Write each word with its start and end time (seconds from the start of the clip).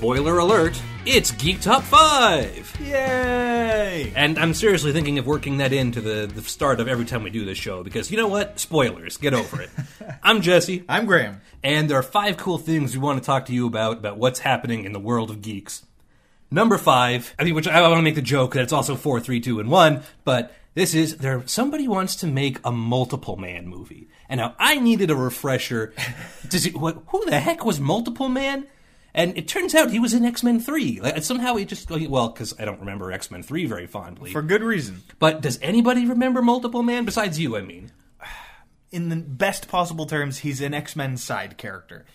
spoiler 0.00 0.38
alert, 0.38 0.80
it's 1.04 1.30
Geek 1.32 1.60
Top 1.60 1.82
5! 1.82 2.78
Yay! 2.80 4.10
And 4.16 4.38
I'm 4.38 4.54
seriously 4.54 4.94
thinking 4.94 5.18
of 5.18 5.26
working 5.26 5.58
that 5.58 5.74
into 5.74 6.00
the, 6.00 6.26
the 6.26 6.40
start 6.40 6.80
of 6.80 6.88
every 6.88 7.04
time 7.04 7.22
we 7.22 7.28
do 7.28 7.44
this 7.44 7.58
show 7.58 7.84
because 7.84 8.10
you 8.10 8.16
know 8.16 8.26
what? 8.26 8.58
Spoilers. 8.58 9.18
Get 9.18 9.34
over 9.34 9.60
it. 9.60 9.68
I'm 10.22 10.40
Jesse. 10.40 10.86
I'm 10.88 11.04
Graham. 11.04 11.42
And 11.62 11.90
there 11.90 11.98
are 11.98 12.02
five 12.02 12.38
cool 12.38 12.56
things 12.56 12.94
we 12.94 13.02
want 13.02 13.22
to 13.22 13.26
talk 13.26 13.44
to 13.46 13.52
you 13.52 13.66
about, 13.66 13.98
about 13.98 14.16
what's 14.16 14.38
happening 14.38 14.86
in 14.86 14.92
the 14.92 14.98
world 14.98 15.28
of 15.28 15.42
geeks. 15.42 15.84
Number 16.50 16.78
five, 16.78 17.34
I 17.38 17.44
mean, 17.44 17.54
which 17.54 17.68
I 17.68 17.82
want 17.82 17.98
to 17.98 18.02
make 18.02 18.14
the 18.14 18.22
joke 18.22 18.54
that 18.54 18.62
it's 18.62 18.72
also 18.72 18.96
four, 18.96 19.20
three, 19.20 19.38
two, 19.38 19.60
and 19.60 19.70
one, 19.70 20.02
but 20.24 20.56
this 20.72 20.94
is 20.94 21.18
there. 21.18 21.46
Somebody 21.46 21.86
wants 21.86 22.16
to 22.16 22.26
make 22.26 22.58
a 22.64 22.72
multiple 22.72 23.36
man 23.36 23.66
movie, 23.66 24.08
and 24.30 24.40
now 24.40 24.54
I 24.58 24.76
needed 24.76 25.10
a 25.10 25.14
refresher. 25.14 25.92
Does 26.48 26.64
it, 26.64 26.74
what, 26.74 27.02
who 27.08 27.26
the 27.26 27.38
heck 27.38 27.66
was 27.66 27.78
Multiple 27.78 28.30
Man? 28.30 28.66
And 29.14 29.36
it 29.36 29.48
turns 29.48 29.74
out 29.74 29.90
he 29.90 29.98
was 29.98 30.14
in 30.14 30.24
X 30.24 30.42
Men 30.42 30.60
Three. 30.60 31.00
Like, 31.00 31.22
somehow 31.22 31.56
he 31.56 31.64
just 31.64 31.90
well, 31.90 32.28
because 32.28 32.54
I 32.58 32.64
don't 32.64 32.80
remember 32.80 33.10
X 33.12 33.30
Men 33.30 33.42
Three 33.42 33.66
very 33.66 33.86
fondly. 33.86 34.30
For 34.30 34.42
good 34.42 34.62
reason. 34.62 35.02
but 35.18 35.40
does 35.40 35.58
anybody 35.62 36.06
remember 36.06 36.42
Multiple 36.42 36.82
Man 36.82 37.04
besides 37.04 37.38
you? 37.38 37.56
I 37.56 37.62
mean, 37.62 37.92
In 38.92 39.08
the 39.08 39.16
best 39.16 39.68
possible 39.68 40.06
terms, 40.06 40.38
he's 40.38 40.60
an 40.60 40.74
X 40.74 40.96
Men 40.96 41.16
side 41.16 41.56
character. 41.56 42.06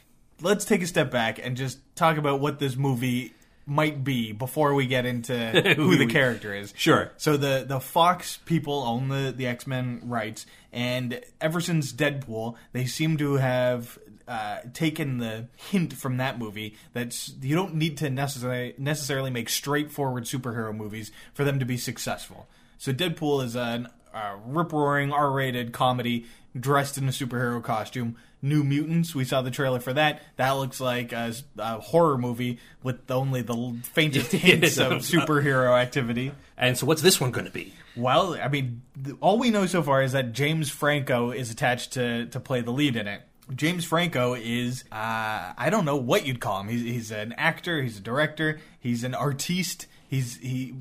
Let's 0.41 0.65
take 0.65 0.81
a 0.81 0.87
step 0.87 1.11
back 1.11 1.39
and 1.41 1.55
just 1.55 1.79
talk 1.95 2.17
about 2.17 2.41
what 2.41 2.59
this 2.59 2.75
movie 2.75 3.33
might 3.65 4.03
be 4.03 4.31
before 4.31 4.73
we 4.73 4.85
get 4.85 5.05
into 5.05 5.33
who 5.75 5.97
the 5.97 6.05
character 6.05 6.53
is. 6.53 6.73
Sure. 6.77 7.11
So 7.17 7.37
the 7.37 7.65
the 7.67 7.79
Fox 7.79 8.37
people 8.45 8.83
own 8.83 9.07
the 9.07 9.33
the 9.35 9.47
X 9.47 9.65
Men 9.65 10.01
rights, 10.03 10.45
and 10.71 11.21
ever 11.41 11.61
since 11.61 11.91
Deadpool, 11.93 12.55
they 12.73 12.85
seem 12.85 13.17
to 13.17 13.35
have. 13.35 13.97
Uh, 14.27 14.57
taken 14.73 15.19
the 15.19 15.47
hint 15.55 15.93
from 15.93 16.17
that 16.17 16.39
movie 16.39 16.75
that 16.93 17.29
you 17.43 17.55
don't 17.55 17.75
need 17.75 17.95
to 17.95 18.09
necessarily 18.09 18.73
necessarily 18.79 19.29
make 19.29 19.47
straightforward 19.47 20.23
superhero 20.23 20.75
movies 20.75 21.11
for 21.35 21.43
them 21.43 21.59
to 21.59 21.65
be 21.65 21.77
successful. 21.77 22.47
So 22.79 22.91
Deadpool 22.91 23.43
is 23.43 23.55
an 23.55 23.87
uh, 24.15 24.37
rip 24.43 24.73
roaring 24.73 25.11
R 25.11 25.29
rated 25.29 25.73
comedy 25.73 26.25
dressed 26.59 26.97
in 26.97 27.07
a 27.07 27.11
superhero 27.11 27.61
costume. 27.61 28.15
New 28.41 28.63
Mutants, 28.63 29.15
we 29.15 29.25
saw 29.25 29.41
the 29.41 29.51
trailer 29.51 29.79
for 29.79 29.93
that. 29.93 30.21
That 30.35 30.51
looks 30.51 30.79
like 30.79 31.11
a, 31.11 31.33
a 31.57 31.79
horror 31.79 32.17
movie 32.17 32.59
with 32.83 33.09
only 33.09 33.41
the 33.41 33.75
faintest 33.83 34.31
hints 34.33 34.77
of 34.77 34.93
superhero 34.93 35.79
activity. 35.79 36.31
and 36.57 36.77
so 36.77 36.85
what's 36.85 37.01
this 37.01 37.19
one 37.19 37.31
going 37.31 37.45
to 37.45 37.51
be? 37.51 37.73
Well, 37.95 38.35
I 38.35 38.47
mean, 38.49 38.81
th- 39.03 39.17
all 39.19 39.39
we 39.39 39.49
know 39.49 39.65
so 39.65 39.81
far 39.81 40.03
is 40.03 40.11
that 40.11 40.33
James 40.33 40.69
Franco 40.69 41.31
is 41.31 41.49
attached 41.49 41.93
to, 41.93 42.27
to 42.27 42.39
play 42.39 42.61
the 42.61 42.71
lead 42.71 42.95
in 42.95 43.07
it. 43.07 43.21
James 43.53 43.85
Franco 43.85 44.33
is, 44.33 44.83
uh, 44.91 45.53
I 45.57 45.69
don't 45.69 45.85
know 45.85 45.97
what 45.97 46.25
you'd 46.25 46.39
call 46.39 46.61
him. 46.61 46.69
He's, 46.69 46.81
he's 46.81 47.11
an 47.11 47.33
actor, 47.33 47.81
he's 47.81 47.97
a 47.97 48.01
director, 48.01 48.59
he's 48.79 49.03
an 49.03 49.13
artiste, 49.13 49.87
he's, 50.07 50.37
he 50.37 50.75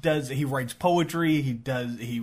does, 0.00 0.28
he 0.28 0.44
writes 0.44 0.72
poetry, 0.72 1.42
he 1.42 1.52
does, 1.52 1.98
he 1.98 2.20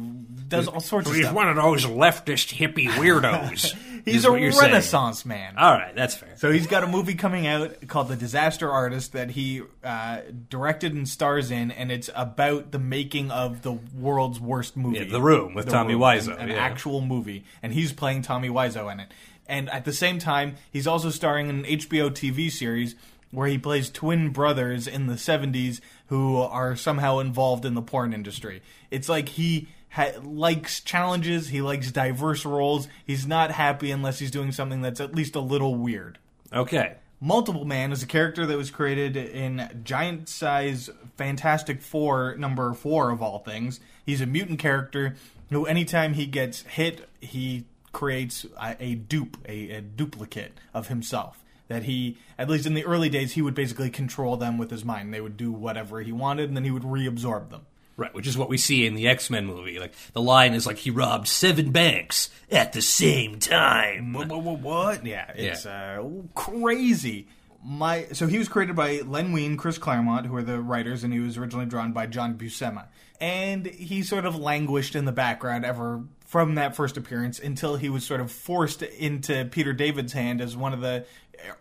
does 0.47 0.67
all 0.67 0.79
sorts 0.79 1.09
of 1.09 1.15
He's 1.15 1.29
one 1.29 1.49
of 1.49 1.55
those 1.55 1.85
leftist 1.85 2.55
hippie 2.55 2.87
weirdos. 2.87 3.75
He's 4.05 4.25
a 4.25 4.37
you're 4.37 4.51
saying. 4.51 4.71
renaissance 4.73 5.25
man. 5.25 5.57
All 5.57 5.71
right, 5.71 5.95
that's 5.95 6.13
fair. 6.15 6.35
So 6.35 6.51
he's 6.51 6.67
got 6.67 6.83
a 6.83 6.87
movie 6.87 7.15
coming 7.15 7.47
out 7.47 7.87
called 7.87 8.09
The 8.09 8.17
Disaster 8.17 8.69
Artist 8.69 9.13
that 9.13 9.29
he 9.31 9.61
uh, 9.81 10.19
directed 10.49 10.93
and 10.93 11.07
stars 11.07 11.51
in, 11.51 11.71
and 11.71 11.89
it's 11.89 12.09
about 12.13 12.71
the 12.71 12.79
making 12.79 13.31
of 13.31 13.61
the 13.61 13.71
world's 13.71 14.41
worst 14.41 14.75
movie, 14.75 14.99
Yeah, 14.99 15.05
The 15.05 15.21
Room, 15.21 15.53
with 15.53 15.69
Tommy 15.69 15.93
Wiseau, 15.93 16.33
an, 16.35 16.41
an 16.41 16.49
yeah. 16.49 16.55
actual 16.55 16.99
movie, 16.99 17.45
and 17.61 17.71
he's 17.73 17.93
playing 17.93 18.23
Tommy 18.23 18.49
Wiseau 18.49 18.91
in 18.91 18.99
it. 18.99 19.09
And 19.47 19.69
at 19.69 19.85
the 19.85 19.93
same 19.93 20.19
time, 20.19 20.55
he's 20.71 20.87
also 20.87 21.09
starring 21.09 21.49
in 21.49 21.59
an 21.59 21.65
HBO 21.65 22.09
TV 22.09 22.51
series 22.51 22.95
where 23.31 23.47
he 23.47 23.57
plays 23.57 23.89
twin 23.89 24.29
brothers 24.29 24.87
in 24.87 25.07
the 25.07 25.15
70s 25.15 25.81
who 26.07 26.37
are 26.37 26.75
somehow 26.75 27.19
involved 27.19 27.65
in 27.65 27.73
the 27.73 27.81
porn 27.81 28.13
industry. 28.13 28.61
It's 28.91 29.09
like 29.09 29.29
he 29.29 29.67
ha- 29.89 30.11
likes 30.21 30.79
challenges, 30.79 31.49
he 31.49 31.61
likes 31.61 31.91
diverse 31.91 32.45
roles. 32.45 32.87
He's 33.05 33.25
not 33.25 33.51
happy 33.51 33.89
unless 33.89 34.19
he's 34.19 34.31
doing 34.31 34.51
something 34.51 34.81
that's 34.81 35.01
at 35.01 35.15
least 35.15 35.35
a 35.35 35.39
little 35.39 35.75
weird. 35.75 36.19
Okay. 36.53 36.95
Multiple 37.19 37.65
Man 37.65 37.91
is 37.91 38.03
a 38.03 38.07
character 38.07 38.45
that 38.45 38.57
was 38.57 38.69
created 38.69 39.15
in 39.15 39.81
giant 39.83 40.29
size 40.29 40.89
Fantastic 41.17 41.81
Four 41.81 42.35
number 42.35 42.73
four 42.73 43.11
of 43.11 43.21
all 43.21 43.39
things. 43.39 43.79
He's 44.05 44.19
a 44.19 44.25
mutant 44.25 44.59
character 44.59 45.15
who, 45.49 45.65
anytime 45.65 46.13
he 46.13 46.25
gets 46.25 46.61
hit, 46.63 47.07
he 47.21 47.65
creates 47.93 48.45
a, 48.61 48.75
a 48.81 48.95
dupe, 48.95 49.37
a, 49.47 49.71
a 49.71 49.81
duplicate 49.81 50.57
of 50.73 50.89
himself. 50.89 51.39
That 51.69 51.83
he, 51.83 52.17
at 52.37 52.49
least 52.49 52.65
in 52.65 52.73
the 52.73 52.83
early 52.85 53.07
days, 53.07 53.31
he 53.31 53.41
would 53.41 53.55
basically 53.55 53.89
control 53.89 54.35
them 54.35 54.57
with 54.57 54.69
his 54.69 54.83
mind. 54.83 55.13
They 55.13 55.21
would 55.21 55.37
do 55.37 55.51
whatever 55.53 56.01
he 56.01 56.11
wanted, 56.11 56.49
and 56.49 56.57
then 56.57 56.65
he 56.65 56.71
would 56.71 56.83
reabsorb 56.83 57.49
them. 57.49 57.61
Right, 57.95 58.13
which 58.13 58.27
is 58.27 58.35
what 58.37 58.49
we 58.49 58.57
see 58.57 58.85
in 58.87 58.95
the 58.95 59.07
X 59.07 59.29
Men 59.29 59.45
movie. 59.45 59.79
Like 59.79 59.93
the 60.13 60.21
line 60.21 60.55
is 60.55 60.65
like 60.65 60.77
he 60.79 60.89
robbed 60.89 61.27
seven 61.27 61.71
banks 61.71 62.29
at 62.51 62.73
the 62.73 62.81
same 62.81 63.37
time. 63.39 64.13
What? 64.13 64.27
What? 64.29 64.59
what? 64.59 65.05
Yeah, 65.05 65.31
it's 65.35 65.65
Uh, 65.65 66.03
crazy. 66.35 67.27
My 67.63 68.07
so 68.11 68.27
he 68.27 68.37
was 68.39 68.49
created 68.49 68.75
by 68.75 69.01
Len 69.05 69.31
Wein, 69.31 69.55
Chris 69.57 69.77
Claremont, 69.77 70.25
who 70.25 70.35
are 70.35 70.43
the 70.43 70.59
writers, 70.59 71.03
and 71.03 71.13
he 71.13 71.19
was 71.19 71.37
originally 71.37 71.65
drawn 71.67 71.93
by 71.93 72.07
John 72.07 72.33
Buscema. 72.35 72.87
And 73.21 73.67
he 73.67 74.01
sort 74.03 74.25
of 74.25 74.35
languished 74.35 74.95
in 74.95 75.05
the 75.05 75.11
background 75.13 75.63
ever 75.63 76.01
from 76.33 76.55
that 76.55 76.75
first 76.75 76.97
appearance 76.97 77.37
until 77.37 77.75
he 77.75 77.89
was 77.89 78.03
sort 78.03 78.19
of 78.19 78.31
forced 78.31 78.81
into 78.81 79.45
Peter 79.51 79.71
David's 79.71 80.13
hand 80.13 80.41
as 80.41 80.57
one 80.57 80.73
of 80.73 80.81
the 80.81 81.05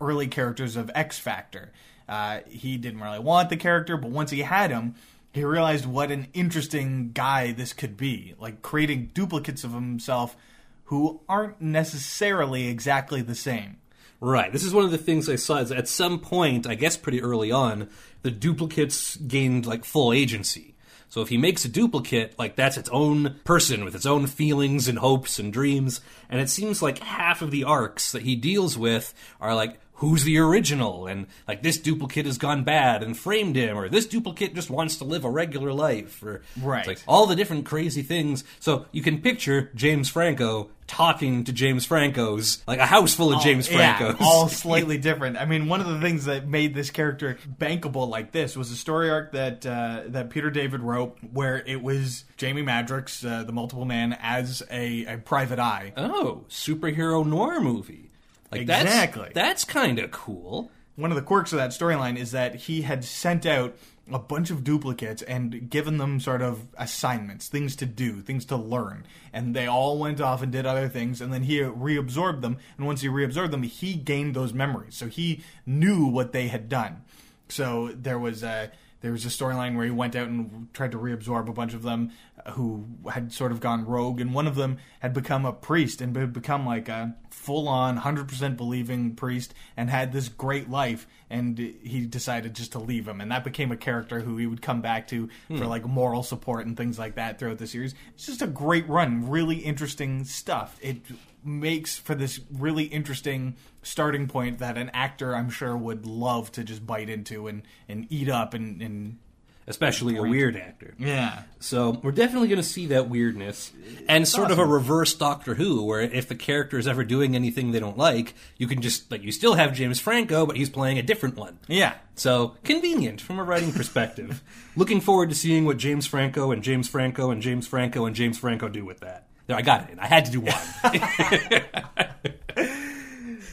early 0.01 0.27
characters 0.27 0.77
of 0.77 0.91
X 0.95 1.19
Factor. 1.19 1.71
Uh, 2.09 2.39
he 2.49 2.79
didn't 2.79 3.03
really 3.03 3.19
want 3.19 3.51
the 3.51 3.57
character, 3.59 3.99
but 3.99 4.11
once 4.11 4.31
he 4.31 4.41
had 4.41 4.71
him, 4.71 4.95
he 5.35 5.45
realized 5.45 5.85
what 5.85 6.11
an 6.11 6.27
interesting 6.33 7.11
guy 7.13 7.53
this 7.53 7.75
could 7.75 7.99
be. 7.99 8.35
Like 8.39 8.63
creating 8.63 9.11
duplicates 9.13 9.63
of 9.63 9.75
himself 9.75 10.39
who 10.85 11.21
aren't 11.29 11.61
necessarily 11.61 12.69
exactly 12.69 13.21
the 13.21 13.35
same. 13.35 13.77
Right. 14.21 14.51
This 14.51 14.65
is 14.65 14.73
one 14.73 14.87
of 14.87 14.91
the 14.91 14.97
things 14.97 15.29
I 15.29 15.37
saw. 15.37 15.59
Is 15.59 15.71
at 15.71 15.87
some 15.87 16.19
point, 16.19 16.67
I 16.67 16.77
guess 16.77 16.97
pretty 16.97 17.21
early 17.21 17.53
on, 17.53 17.91
the 18.23 18.31
duplicates 18.31 19.17
gained 19.17 19.67
like 19.67 19.85
full 19.85 20.15
agency. 20.15 20.72
So 21.13 21.21
if 21.21 21.29
he 21.29 21.37
makes 21.37 21.63
a 21.67 21.69
duplicate, 21.69 22.39
like 22.39 22.57
that's 22.57 22.79
its 22.79 22.89
own 22.89 23.37
person 23.45 23.85
with 23.85 23.95
its 23.95 24.07
own 24.07 24.27
feelings 24.27 24.89
and 24.89 24.99
hopes 24.99 25.39
and 25.39 25.53
dreams. 25.53 26.01
And 26.31 26.41
it 26.41 26.49
seems 26.49 26.81
like 26.81 27.01
half 27.01 27.43
of 27.43 27.51
the 27.51 27.65
arcs 27.65 28.13
that 28.13 28.23
he 28.23 28.35
deals 28.35 28.79
with 28.79 29.13
are 29.39 29.55
like, 29.55 29.79
who's 30.03 30.25
the 30.25 30.37
original? 30.39 31.07
And 31.07 31.27
like 31.49 31.63
this 31.63 31.79
duplicate 31.79 32.27
has 32.27 32.37
gone 32.37 32.65
bad 32.65 33.03
and 33.03 33.17
framed 33.17 33.57
him, 33.57 33.79
or 33.79 33.89
this 33.89 34.05
duplicate 34.07 34.55
just 34.55 34.69
wants 34.69 34.97
to 34.97 35.05
live 35.05 35.25
a 35.25 35.31
regular 35.31 35.73
life, 35.73 36.23
or 36.23 36.43
Right. 36.61 36.87
like 36.87 36.99
all 37.09 37.27
the 37.27 37.37
different 37.37 37.65
crazy 37.65 38.03
things. 38.03 38.45
So 38.61 38.85
you 38.93 39.01
can 39.01 39.21
picture 39.23 39.71
James 39.75 40.09
Franco 40.11 40.69
talking 40.89 41.45
to 41.45 41.53
James 41.55 41.87
Franco's, 41.87 42.63
like 42.67 42.79
a 42.79 42.85
house 42.85 43.15
full 43.15 43.33
of 43.33 43.41
James 43.43 43.71
Yeah, 43.71 43.97
Francos. 43.97 44.21
all 44.21 44.49
slightly 44.65 44.99
different. 44.99 45.39
I 45.39 45.47
mean, 45.47 45.67
one 45.69 45.81
of 45.81 45.87
the 45.87 46.01
things 46.01 46.27
that 46.27 46.47
made 46.47 46.75
this 46.75 46.91
character 46.91 47.39
bankable 47.59 48.09
like 48.11 48.33
this 48.33 48.57
was 48.57 48.71
a 48.71 48.77
story 48.77 49.09
arc 49.09 49.33
that 49.33 49.65
uh, 49.65 50.03
that 50.09 50.29
Peter 50.29 50.51
David 50.51 50.81
wrote, 50.81 51.17
where 51.33 51.63
it 51.67 51.81
was 51.83 52.25
Jamie 52.37 52.63
Madrox, 52.63 53.25
uh, 53.25 53.45
the 53.45 53.53
Multiple 53.53 53.87
Man, 53.87 54.13
as 54.21 54.63
a, 54.71 55.07
a 55.07 55.17
private 55.19 55.59
eye. 55.61 55.93
Oh, 55.97 56.45
superhero 56.51 57.25
noir 57.25 57.61
movie. 57.61 58.11
Like 58.53 58.63
Exactly. 58.63 59.31
That's, 59.35 59.35
that's 59.35 59.65
kind 59.65 59.99
of 59.99 60.11
cool. 60.11 60.71
One 60.97 61.11
of 61.11 61.17
the 61.17 61.23
quirks 61.23 61.53
of 61.53 61.59
that 61.59 61.71
storyline 61.71 62.19
is 62.19 62.33
that 62.33 62.55
he 62.55 62.83
had 62.83 63.03
sent 63.03 63.47
out 63.47 63.75
a 64.11 64.19
bunch 64.19 64.51
of 64.51 64.63
duplicates 64.65 65.23
and 65.23 65.71
given 65.71 65.97
them 65.97 66.21
sort 66.21 66.43
of 66.43 66.67
assignments, 66.77 67.49
things 67.49 67.75
to 67.77 67.87
do, 67.87 68.21
things 68.21 68.45
to 68.47 68.57
learn. 68.57 69.07
And 69.33 69.55
they 69.55 69.67
all 69.67 69.99
went 69.99 70.21
off 70.21 70.43
and 70.43 70.53
did 70.53 70.67
other 70.67 70.89
things, 70.89 71.21
and 71.21 71.33
then 71.33 71.45
he 71.45 71.61
reabsorbed 71.61 72.43
them. 72.43 72.59
And 72.77 72.87
once 72.87 73.01
he 73.01 73.09
reabsorbed 73.09 73.53
them, 73.53 73.63
he 73.63 73.95
gained 73.95 74.35
those 74.35 74.53
memories. 74.53 74.97
So 74.97 75.07
he 75.07 75.43
knew 75.65 76.07
what 76.07 76.33
they 76.33 76.49
had 76.49 76.69
done. 76.69 77.03
So 77.49 77.93
there 77.95 78.19
was 78.19 78.43
a 78.43 78.71
there 79.03 79.13
was 79.13 79.27
a 79.27 79.29
storyline 79.29 79.77
where 79.77 79.85
he 79.85 79.91
went 79.91 80.17
out 80.17 80.29
and 80.29 80.69
tried 80.73 80.93
to 80.93 80.99
reabsorb 80.99 81.49
a 81.49 81.53
bunch 81.53 81.75
of 81.75 81.83
them 81.83 82.13
uh, 82.45 82.53
who 82.53 82.87
had 83.13 83.33
sort 83.33 83.53
of 83.53 83.61
gone 83.61 83.85
rogue, 83.85 84.21
and 84.21 84.33
one 84.33 84.47
of 84.47 84.55
them 84.55 84.79
had 85.01 85.13
become 85.13 85.45
a 85.45 85.53
priest 85.53 86.01
and 86.01 86.17
had 86.17 86.33
become 86.33 86.65
like 86.65 86.89
a 86.89 87.15
full 87.31 87.69
on, 87.69 87.99
hundred 87.99 88.29
percent 88.29 88.57
believing 88.57 89.15
priest, 89.15 89.53
and 89.77 89.91
had 89.91 90.13
this 90.13 90.29
great 90.29 90.71
life. 90.71 91.07
And 91.29 91.59
he 91.59 92.07
decided 92.07 92.55
just 92.55 92.73
to 92.73 92.79
leave 92.79 93.09
him, 93.09 93.21
and 93.21 93.31
that 93.33 93.45
became 93.45 93.73
a 93.73 93.77
character 93.77 94.21
who 94.21 94.37
he 94.37 94.47
would 94.47 94.63
come 94.63 94.81
back 94.81 95.09
to 95.09 95.29
for 95.49 95.67
like 95.67 95.85
moral 95.85 96.23
support 96.23 96.67
and 96.67 96.77
things 96.77 96.99
like 96.99 97.17
that 97.17 97.39
throughout 97.39 97.59
the 97.59 97.67
series. 97.67 97.95
It's 98.15 98.27
just 98.27 98.43
a 98.43 98.47
great 98.47 98.89
run, 98.89 99.29
really 99.29 99.57
interesting 99.57 100.25
stuff. 100.25 100.79
It 100.81 101.03
makes 101.45 101.99
for 101.99 102.15
this 102.15 102.41
really 102.53 102.85
interesting 102.85 103.57
starting 103.83 104.29
point 104.29 104.59
that 104.59 104.79
an 104.79 104.91
actor 104.91 105.35
I'm 105.35 105.51
sure 105.51 105.77
would 105.77 106.07
love 106.07 106.53
to 106.53 106.65
just 106.65 106.87
bite 106.87 107.09
into 107.09 107.49
and, 107.49 107.63
and 107.89 108.07
eat 108.11 108.29
up 108.29 108.55
and, 108.55 108.81
and 108.81 109.19
especially 109.67 110.17
a 110.17 110.23
weird 110.23 110.57
actor. 110.57 110.95
Yeah. 110.99 111.43
So 111.61 112.01
we're 112.03 112.13
definitely 112.13 112.49
going 112.49 112.61
to 112.61 112.67
see 112.67 112.87
that 112.87 113.09
weirdness, 113.09 113.73
and 114.09 114.27
sort 114.27 114.51
of 114.51 114.59
a 114.59 114.65
reverse 114.65 115.15
Doctor 115.15 115.55
Who, 115.55 115.85
where 115.85 116.01
if 116.01 116.29
the 116.29 116.35
character 116.35 116.79
is 116.79 116.89
ever 116.89 117.05
doing 117.05 117.37
anything 117.37 117.71
they 117.71 117.81
don't 117.81 117.99
like, 117.99 118.35
you 118.57 118.67
can 118.67 118.81
just 118.83 119.11
like 119.11 119.23
you 119.23 119.33
still 119.33 119.55
have 119.55 119.73
James 119.73 120.01
Franco, 120.01 120.47
but 120.47 120.57
he's 120.57 120.71
playing 120.71 120.99
a 120.99 121.03
different 121.03 121.37
one. 121.37 121.59
Yeah. 121.69 121.95
So 122.15 122.57
convenient 122.65 123.21
from 123.21 123.39
a 123.39 123.45
writing 123.45 123.73
perspective. 123.73 124.43
Looking 124.77 125.01
forward 125.01 125.29
to 125.31 125.35
seeing 125.35 125.65
what 125.65 125.77
James 125.77 126.07
Franco 126.07 126.51
and 126.51 126.63
James 126.63 126.89
Franco 126.89 127.31
and 127.31 127.43
James 127.43 127.67
Franco 127.67 128.07
and 128.07 128.17
James 128.17 128.39
Franco 128.39 128.69
do 128.69 128.85
with 128.85 129.01
that. 129.01 129.29
There, 129.47 129.57
I 129.57 129.63
got 129.63 129.91
it. 129.91 129.99
I 129.99 130.07
had 130.07 130.25
to 130.27 130.31
do 130.31 130.41
one. 130.41 130.55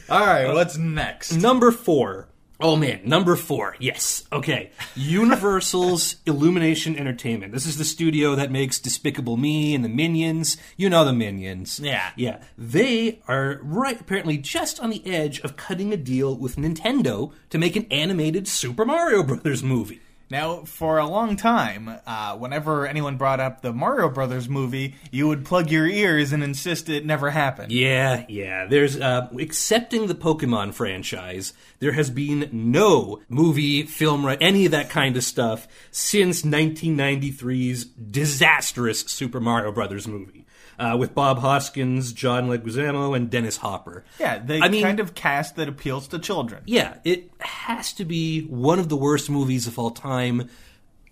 All 0.08 0.26
right, 0.26 0.52
what's 0.52 0.76
next? 0.76 1.32
Number 1.32 1.70
four. 1.70 2.28
Oh 2.62 2.76
man, 2.76 3.00
number 3.04 3.36
four. 3.36 3.74
Yes. 3.78 4.24
Okay. 4.30 4.70
Universal's 4.94 6.16
Illumination 6.26 6.94
Entertainment. 6.94 7.52
This 7.52 7.64
is 7.64 7.78
the 7.78 7.86
studio 7.86 8.34
that 8.34 8.50
makes 8.50 8.78
Despicable 8.78 9.38
Me 9.38 9.74
and 9.74 9.82
the 9.82 9.88
Minions. 9.88 10.58
You 10.76 10.90
know 10.90 11.04
the 11.04 11.14
Minions. 11.14 11.80
Yeah. 11.80 12.10
Yeah. 12.16 12.42
They 12.58 13.22
are 13.28 13.60
right, 13.62 13.98
apparently, 13.98 14.36
just 14.36 14.78
on 14.78 14.90
the 14.90 15.06
edge 15.06 15.40
of 15.40 15.56
cutting 15.56 15.92
a 15.92 15.96
deal 15.96 16.36
with 16.36 16.56
Nintendo 16.56 17.32
to 17.48 17.58
make 17.58 17.76
an 17.76 17.86
animated 17.90 18.46
Super 18.46 18.84
Mario 18.84 19.22
Brothers 19.22 19.62
movie. 19.62 20.02
Now, 20.30 20.62
for 20.64 20.98
a 20.98 21.08
long 21.08 21.34
time, 21.34 21.90
uh, 22.06 22.36
whenever 22.36 22.86
anyone 22.86 23.16
brought 23.16 23.40
up 23.40 23.62
the 23.62 23.72
Mario 23.72 24.08
Brothers 24.08 24.48
movie, 24.48 24.94
you 25.10 25.26
would 25.26 25.44
plug 25.44 25.72
your 25.72 25.88
ears 25.88 26.32
and 26.32 26.44
insist 26.44 26.88
it 26.88 27.04
never 27.04 27.30
happened. 27.30 27.72
Yeah, 27.72 28.24
yeah. 28.28 28.66
There's 28.66 28.96
uh, 28.96 29.28
accepting 29.40 30.06
the 30.06 30.14
Pokemon 30.14 30.74
franchise. 30.74 31.52
There 31.80 31.92
has 31.92 32.10
been 32.10 32.48
no 32.52 33.20
movie, 33.28 33.82
film, 33.82 34.24
any 34.40 34.66
of 34.66 34.70
that 34.70 34.88
kind 34.88 35.16
of 35.16 35.24
stuff 35.24 35.66
since 35.90 36.42
1993's 36.42 37.84
disastrous 37.86 39.00
Super 39.00 39.40
Mario 39.40 39.72
Brothers 39.72 40.06
movie 40.06 40.39
uh, 40.80 40.96
with 40.96 41.14
Bob 41.14 41.38
Hoskins, 41.40 42.12
John 42.12 42.48
Leguizamo, 42.48 43.14
and 43.14 43.28
Dennis 43.30 43.58
Hopper. 43.58 44.02
Yeah, 44.18 44.38
the 44.38 44.60
I 44.60 44.68
mean- 44.68 44.82
kind 44.82 44.98
of 44.98 45.14
cast 45.14 45.56
that 45.56 45.68
appeals 45.68 46.08
to 46.08 46.18
children. 46.18 46.62
Yeah, 46.66 46.96
it 47.04 47.30
has 47.40 47.92
to 47.94 48.04
be 48.04 48.42
one 48.46 48.78
of 48.78 48.88
the 48.88 48.96
worst 48.96 49.28
movies 49.28 49.66
of 49.66 49.78
all 49.78 49.90
time, 49.90 50.48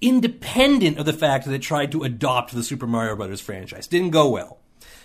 independent 0.00 0.98
of 0.98 1.04
the 1.04 1.12
fact 1.12 1.44
that 1.44 1.52
it 1.54 1.62
tried 1.62 1.92
to 1.92 2.02
adopt 2.02 2.52
the 2.54 2.62
Super 2.62 2.86
Mario 2.86 3.14
Brothers 3.14 3.40
franchise. 3.40 3.86
Didn't 3.86 4.10
go 4.10 4.30
well. 4.30 4.58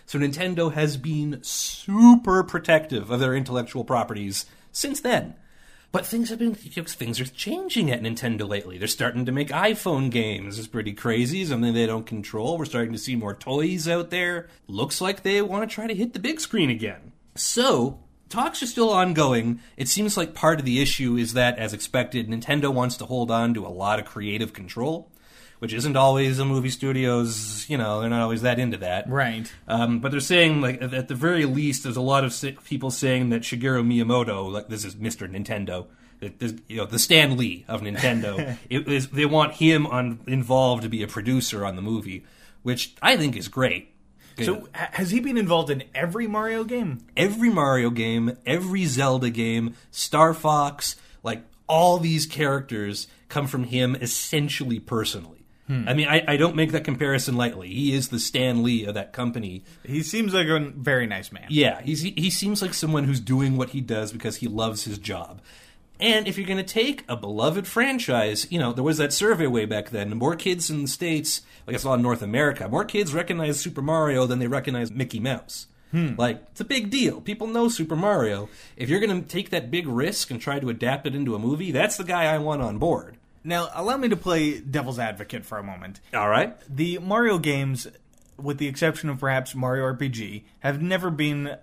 So 0.06 0.18
Nintendo 0.20 0.74
has 0.74 0.98
been 0.98 1.40
super 1.44 2.44
protective 2.44 3.10
of 3.12 3.20
their 3.20 3.36
intellectual 3.36 3.84
properties 3.84 4.46
since 4.72 5.02
then. 5.02 5.36
But 5.94 6.08
things 6.08 6.32
have 6.32 6.40
been 6.40 6.56
things 6.56 7.20
are 7.20 7.26
changing 7.26 7.92
at 7.92 8.02
Nintendo 8.02 8.50
lately. 8.50 8.80
They're 8.80 8.88
starting 8.88 9.28
to 9.28 9.32
make 9.32 9.50
iPhone 9.50 10.10
games. 10.10 10.58
It's 10.58 10.68
pretty 10.68 10.92
crazy, 10.92 11.46
something 11.46 11.72
they 11.72 11.86
don't 11.86 12.08
control. 12.08 12.58
We're 12.58 12.66
starting 12.66 12.94
to 12.94 13.00
see 13.00 13.16
more 13.16 13.36
toys 13.36 13.88
out 13.88 14.10
there. 14.10 14.50
Looks 14.68 15.02
like 15.02 15.22
they 15.22 15.40
want 15.44 15.70
to 15.70 15.74
try 15.74 15.86
to 15.86 15.94
hit 15.94 16.14
the 16.14 16.20
big 16.20 16.42
screen 16.42 16.72
again. 16.72 17.12
So, 17.36 18.00
talks 18.28 18.64
are 18.64 18.68
still 18.68 18.90
ongoing. 18.90 19.60
It 19.78 19.88
seems 19.88 20.18
like 20.18 20.34
part 20.34 20.58
of 20.60 20.66
the 20.66 20.82
issue 20.82 21.16
is 21.16 21.34
that, 21.34 21.60
as 21.60 21.74
expected, 21.74 22.28
Nintendo 22.28 22.74
wants 22.74 22.98
to 22.98 23.06
hold 23.06 23.30
on 23.30 23.54
to 23.54 23.68
a 23.68 23.70
lot 23.70 24.00
of 24.00 24.06
creative 24.06 24.52
control, 24.52 25.12
which 25.64 25.72
isn't 25.72 25.96
always 25.96 26.36
the 26.36 26.44
movie 26.44 26.70
studios, 26.70 27.66
you 27.70 27.78
know, 27.78 28.02
they're 28.02 28.10
not 28.10 28.22
always 28.22 28.42
that 28.42 28.60
into 28.60 28.76
that. 28.76 29.08
Right. 29.08 29.50
Um, 29.66 30.00
but 30.00 30.12
they're 30.12 30.20
saying, 30.20 30.60
like, 30.60 30.82
at 30.82 31.08
the 31.08 31.16
very 31.16 31.46
least, 31.46 31.84
there's 31.84 31.96
a 31.96 32.02
lot 32.02 32.26
of 32.26 32.38
people 32.66 32.92
saying 32.92 33.30
that 33.30 33.44
Shigeru 33.44 33.82
Miyamoto, 33.82 34.52
like, 34.52 34.68
this 34.68 34.84
is 34.84 34.96
Mr. 34.96 35.26
Nintendo, 35.26 35.86
that 36.20 36.60
you 36.68 36.76
know, 36.76 36.86
the 36.86 37.00
Stan 37.00 37.38
Lee 37.38 37.64
of 37.70 37.80
Nintendo, 37.80 38.58
it 38.70 38.90
is, 38.90 39.08
they 39.08 39.26
want 39.26 39.54
him 39.54 39.88
on, 39.88 40.20
involved 40.28 40.84
to 40.84 40.90
be 40.90 41.02
a 41.02 41.08
producer 41.08 41.66
on 41.66 41.78
the 41.78 41.82
movie, 41.82 42.26
which 42.64 42.94
I 43.02 43.16
think 43.16 43.38
is 43.38 43.48
great. 43.48 43.96
So, 44.42 44.68
ha- 44.76 44.90
has 44.92 45.12
he 45.12 45.22
been 45.22 45.38
involved 45.38 45.70
in 45.70 45.86
every 45.96 46.28
Mario 46.28 46.66
game? 46.66 47.06
every 47.16 47.50
Mario 47.50 47.90
game, 47.90 48.38
every 48.46 48.84
Zelda 48.84 49.30
game, 49.30 49.76
Star 49.92 50.34
Fox, 50.34 50.98
like 51.24 51.46
all 51.70 52.00
these 52.00 52.26
characters 52.26 53.08
come 53.30 53.48
from 53.48 53.64
him 53.64 53.96
essentially 53.96 54.82
personally. 54.82 55.43
Hmm. 55.68 55.88
I 55.88 55.94
mean, 55.94 56.08
I, 56.08 56.24
I 56.28 56.38
don't 56.38 56.56
make 56.56 56.72
that 56.74 56.84
comparison 56.84 57.38
lightly. 57.38 57.70
He 57.70 57.94
is 57.94 58.10
the 58.10 58.20
Stan 58.20 58.64
Lee 58.64 58.86
of 58.86 58.96
that 58.96 59.14
company. 59.14 59.64
He 59.86 60.04
seems 60.04 60.34
like 60.34 60.48
a 60.48 60.60
very 60.60 61.08
nice 61.08 61.32
man. 61.32 61.46
Yeah, 61.50 61.82
he's, 61.82 62.02
he, 62.02 62.12
he 62.12 62.30
seems 62.30 62.62
like 62.62 62.74
someone 62.74 63.06
who's 63.06 63.22
doing 63.22 63.56
what 63.56 63.70
he 63.70 63.80
does 63.80 64.12
because 64.12 64.38
he 64.38 64.48
loves 64.48 64.84
his 64.84 64.98
job. 64.98 65.42
And 66.00 66.28
if 66.28 66.38
you're 66.38 66.48
going 66.48 66.58
to 66.58 66.64
take 66.64 67.06
a 67.08 67.16
beloved 67.16 67.66
franchise, 67.66 68.52
you 68.52 68.60
know, 68.60 68.74
there 68.74 68.84
was 68.84 68.98
that 68.98 69.14
survey 69.14 69.48
way 69.48 69.66
back 69.66 69.92
then. 69.92 70.18
More 70.18 70.36
kids 70.36 70.70
in 70.70 70.82
the 70.82 70.88
States, 70.90 71.44
like 71.66 71.76
I 71.76 71.80
saw 71.80 71.94
in 71.94 72.02
North 72.02 72.22
America, 72.22 72.68
more 72.68 72.84
kids 72.84 73.14
recognize 73.14 73.60
Super 73.60 73.82
Mario 73.82 74.26
than 74.26 74.40
they 74.40 74.48
recognize 74.48 74.92
Mickey 74.92 75.22
Mouse. 75.22 75.68
Hmm. 75.92 76.16
Like, 76.18 76.44
it's 76.52 76.60
a 76.60 76.66
big 76.66 76.90
deal. 76.90 77.22
People 77.22 77.48
know 77.48 77.70
Super 77.70 77.96
Mario. 77.96 78.50
If 78.76 78.90
you're 78.90 79.00
going 79.00 79.22
to 79.22 79.28
take 79.28 79.52
that 79.52 79.72
big 79.72 79.88
risk 79.88 80.30
and 80.30 80.42
try 80.42 80.60
to 80.60 80.70
adapt 80.70 81.08
it 81.08 81.16
into 81.16 81.36
a 81.36 81.40
movie, 81.40 81.72
that's 81.72 81.96
the 81.96 82.04
guy 82.04 82.26
I 82.26 82.40
want 82.40 82.64
on 82.64 82.80
board. 82.80 83.18
Now, 83.44 83.70
allow 83.74 83.98
me 83.98 84.10
to 84.10 84.16
play 84.16 84.60
devil's 84.60 85.00
advocate 85.00 85.46
for 85.46 85.58
a 85.58 85.64
moment. 85.64 86.00
All 86.14 86.30
right? 86.30 86.56
The 86.70 87.00
Mario 87.00 87.38
games, 87.38 87.88
with 88.38 88.58
the 88.58 88.68
exception 88.68 89.10
of 89.10 89.20
perhaps 89.20 89.54
Mario 89.54 89.84
RPG, 89.94 90.44
have 90.60 90.82
never 90.82 91.10
been 91.10 91.58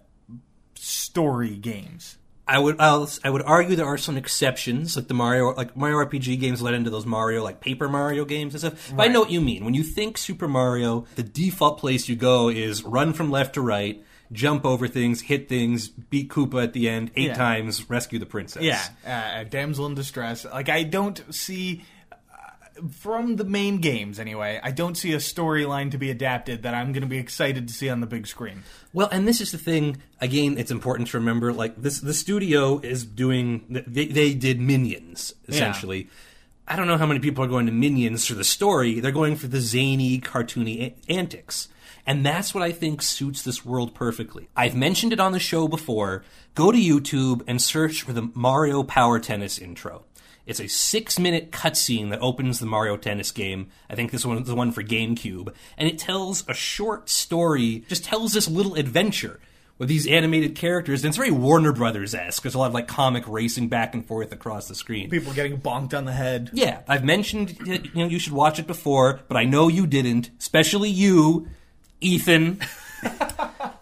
story 0.75 1.57
games. 1.57 2.17
I 2.51 2.59
would 2.59 2.81
I'll, 2.81 3.09
I 3.23 3.31
would 3.31 3.43
argue 3.43 3.77
there 3.77 3.87
are 3.87 3.97
some 3.97 4.17
exceptions, 4.17 4.97
like 4.97 5.07
the 5.07 5.15
Mario 5.15 5.53
like 5.53 5.77
Mario 5.77 5.99
RPG 5.99 6.41
games 6.41 6.61
led 6.61 6.75
into 6.75 6.91
those 6.91 7.07
Mario 7.07 7.45
like 7.45 7.61
Paper 7.61 7.89
Mario 7.89 8.25
games 8.25 8.55
and 8.55 8.61
stuff. 8.61 8.93
But 8.97 9.05
I 9.05 9.13
know 9.13 9.21
what 9.21 9.31
you 9.31 9.41
mean. 9.41 9.65
When 9.65 9.75
you 9.75 9.85
think 9.85 10.19
Super 10.19 10.49
Mario, 10.49 11.07
the 11.15 11.23
default 11.23 11.79
place 11.79 12.09
you 12.09 12.17
go 12.17 12.49
is 12.49 12.83
run 12.83 13.13
from 13.13 13.31
left 13.31 13.55
to 13.55 13.61
right, 13.61 14.03
jump 14.33 14.65
over 14.65 14.87
things, 14.89 15.23
hit 15.23 15.49
things, 15.49 15.89
beat 15.89 16.29
Koopa 16.29 16.63
at 16.65 16.73
the 16.73 16.89
end 16.89 17.11
eight 17.17 17.29
Yeah. 17.29 17.35
times, 17.35 17.89
rescue 17.91 18.19
the 18.19 18.27
princess. 18.27 18.63
Yeah, 18.63 18.83
uh, 19.07 19.41
a 19.41 19.45
damsel 19.45 19.87
in 19.87 19.95
distress. 19.95 20.45
Like 20.45 20.69
I 20.69 20.83
don't 20.85 21.23
see 21.35 21.85
uh, 22.13 22.83
from 22.93 23.37
the 23.37 23.45
main 23.45 23.79
games 23.79 24.19
anyway. 24.21 24.61
I 24.63 24.71
don't 24.71 24.97
see 24.97 25.13
a 25.13 25.19
storyline 25.19 25.91
to 25.91 25.99
be 25.99 26.11
adapted 26.11 26.63
that 26.63 26.75
I'm 26.75 26.93
going 26.93 27.03
to 27.03 27.09
be 27.09 27.19
excited 27.19 27.67
to 27.69 27.75
see 27.75 27.89
on 27.89 28.01
the 28.01 28.07
big 28.07 28.27
screen. 28.27 28.63
Well, 28.93 29.09
and 29.11 29.27
this 29.27 29.41
is 29.41 29.53
the 29.53 29.59
thing. 29.59 29.97
Again, 30.21 30.59
it's 30.59 30.71
important 30.71 31.09
to 31.09 31.19
remember. 31.19 31.53
Like 31.53 31.81
this, 31.81 32.01
the 32.01 32.15
studio 32.15 32.79
is 32.79 33.05
doing. 33.05 33.65
They, 33.87 34.07
they 34.07 34.35
did 34.35 34.61
Minions 34.61 35.35
essentially. 35.49 36.09
I 36.71 36.77
don't 36.77 36.87
know 36.87 36.99
how 36.99 37.07
many 37.07 37.19
people 37.19 37.43
are 37.43 37.49
going 37.49 37.67
to 37.67 37.73
Minions 37.73 38.25
for 38.29 38.35
the 38.35 38.45
story. 38.45 39.01
They're 39.01 39.11
going 39.11 39.35
for 39.35 39.49
the 39.49 39.61
zany, 39.61 40.21
cartoony 40.21 40.95
antics. 41.09 41.67
And 42.07 42.25
that's 42.25 42.55
what 42.55 42.63
I 42.63 42.71
think 42.71 43.03
suits 43.03 43.43
this 43.43 43.67
world 43.67 43.93
perfectly. 43.93 44.49
I've 44.55 44.77
mentioned 44.77 45.13
it 45.13 45.19
on 45.19 45.33
the 45.33 45.41
show 45.41 45.67
before. 45.67 46.23
Go 46.55 46.71
to 46.71 46.79
YouTube 46.79 47.43
and 47.49 47.61
search 47.61 48.03
for 48.03 48.13
the 48.13 48.31
Mario 48.35 48.85
Power 48.85 49.19
Tennis 49.19 49.59
intro. 49.59 50.05
It's 50.47 50.61
a 50.61 50.69
six 50.69 51.19
minute 51.19 51.51
cutscene 51.51 52.11
that 52.11 52.21
opens 52.21 52.61
the 52.61 52.67
Mario 52.67 52.97
Tennis 52.97 53.33
game. 53.33 53.67
I 53.91 53.97
think 53.97 54.13
this 54.13 54.25
is 54.25 54.47
the 54.47 54.55
one 54.55 54.71
for 54.71 54.85
GameCube. 54.85 55.53
And 55.77 55.89
it 55.89 55.99
tells 55.99 56.49
a 56.49 56.55
short 56.55 57.11
story, 57.11 57.83
just 57.89 58.05
tells 58.05 58.33
this 58.33 58.49
little 58.49 58.77
adventure 58.77 59.41
with 59.81 59.89
these 59.89 60.07
animated 60.07 60.55
characters. 60.55 61.03
And 61.03 61.09
it's 61.09 61.17
very 61.17 61.31
Warner 61.31 61.73
Brothers 61.73 62.15
esque. 62.15 62.43
There's 62.43 62.55
a 62.55 62.59
lot 62.59 62.67
of 62.67 62.75
like 62.75 62.87
comic 62.87 63.27
racing 63.27 63.69
back 63.69 63.95
and 63.95 64.07
forth 64.07 64.31
across 64.31 64.69
the 64.69 64.75
screen. 64.75 65.09
People 65.09 65.33
getting 65.33 65.59
bonked 65.59 65.97
on 65.97 66.05
the 66.05 66.13
head. 66.13 66.51
Yeah, 66.53 66.83
I've 66.87 67.03
mentioned 67.03 67.59
you 67.67 67.91
know 67.95 68.07
you 68.07 68.21
should 68.21 68.35
watch 68.35 68.61
it 68.61 68.67
before, 68.67 69.21
but 69.27 69.37
I 69.37 69.45
know 69.45 69.69
you 69.69 69.87
didn't, 69.87 70.31
especially 70.39 70.91
you, 70.91 71.49
Ethan. 72.01 72.61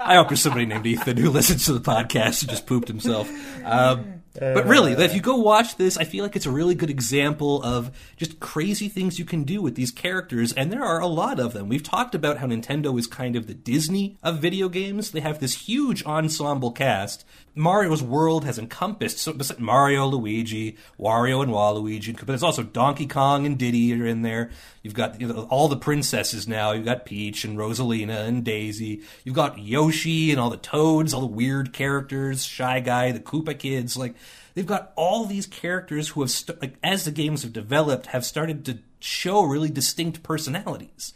I 0.00 0.14
hope 0.14 0.28
there's 0.28 0.40
somebody 0.40 0.64
named 0.64 0.86
Ethan 0.86 1.16
who 1.16 1.30
listens 1.30 1.66
to 1.66 1.72
the 1.72 1.80
podcast 1.80 2.40
who 2.40 2.46
just 2.46 2.66
pooped 2.66 2.88
himself. 2.88 3.28
Um, 3.64 4.17
but 4.38 4.66
uh, 4.66 4.68
really, 4.68 4.92
if 4.92 5.14
you 5.14 5.20
go 5.20 5.36
watch 5.36 5.76
this, 5.76 5.96
I 5.96 6.04
feel 6.04 6.24
like 6.24 6.36
it's 6.36 6.46
a 6.46 6.50
really 6.50 6.74
good 6.74 6.90
example 6.90 7.62
of 7.62 7.90
just 8.16 8.40
crazy 8.40 8.88
things 8.88 9.18
you 9.18 9.24
can 9.24 9.44
do 9.44 9.60
with 9.60 9.74
these 9.74 9.90
characters, 9.90 10.52
and 10.52 10.72
there 10.72 10.84
are 10.84 11.00
a 11.00 11.06
lot 11.06 11.40
of 11.40 11.52
them. 11.52 11.68
We've 11.68 11.82
talked 11.82 12.14
about 12.14 12.38
how 12.38 12.46
Nintendo 12.46 12.98
is 12.98 13.06
kind 13.06 13.36
of 13.36 13.46
the 13.46 13.54
Disney 13.54 14.18
of 14.22 14.38
video 14.38 14.68
games. 14.68 15.10
They 15.10 15.20
have 15.20 15.40
this 15.40 15.68
huge 15.68 16.04
ensemble 16.04 16.72
cast. 16.72 17.24
Mario's 17.58 18.02
world 18.02 18.44
has 18.44 18.58
encompassed 18.58 19.18
so 19.18 19.36
Mario, 19.58 20.06
Luigi, 20.06 20.76
Wario, 20.98 21.42
and 21.42 21.50
Waluigi, 21.50 22.16
but 22.16 22.28
there's 22.28 22.42
also 22.42 22.62
Donkey 22.62 23.06
Kong 23.06 23.44
and 23.46 23.58
Diddy 23.58 23.92
are 24.00 24.06
in 24.06 24.22
there. 24.22 24.50
You've 24.82 24.94
got 24.94 25.20
you 25.20 25.26
know, 25.26 25.48
all 25.50 25.66
the 25.66 25.76
princesses 25.76 26.46
now. 26.46 26.70
You've 26.70 26.84
got 26.84 27.04
Peach 27.04 27.44
and 27.44 27.58
Rosalina 27.58 28.26
and 28.26 28.44
Daisy. 28.44 29.02
You've 29.24 29.34
got 29.34 29.58
Yoshi 29.58 30.30
and 30.30 30.38
all 30.38 30.50
the 30.50 30.56
Toads, 30.56 31.12
all 31.12 31.20
the 31.20 31.26
weird 31.26 31.72
characters, 31.72 32.44
Shy 32.44 32.78
Guy, 32.78 33.10
the 33.10 33.18
Koopa 33.18 33.58
kids. 33.58 33.96
Like 33.96 34.14
they've 34.54 34.64
got 34.64 34.92
all 34.94 35.24
these 35.24 35.46
characters 35.46 36.10
who 36.10 36.20
have, 36.20 36.30
st- 36.30 36.62
like, 36.62 36.76
as 36.84 37.04
the 37.04 37.10
games 37.10 37.42
have 37.42 37.52
developed, 37.52 38.06
have 38.06 38.24
started 38.24 38.64
to 38.66 38.78
show 39.00 39.42
really 39.42 39.68
distinct 39.68 40.22
personalities. 40.22 41.12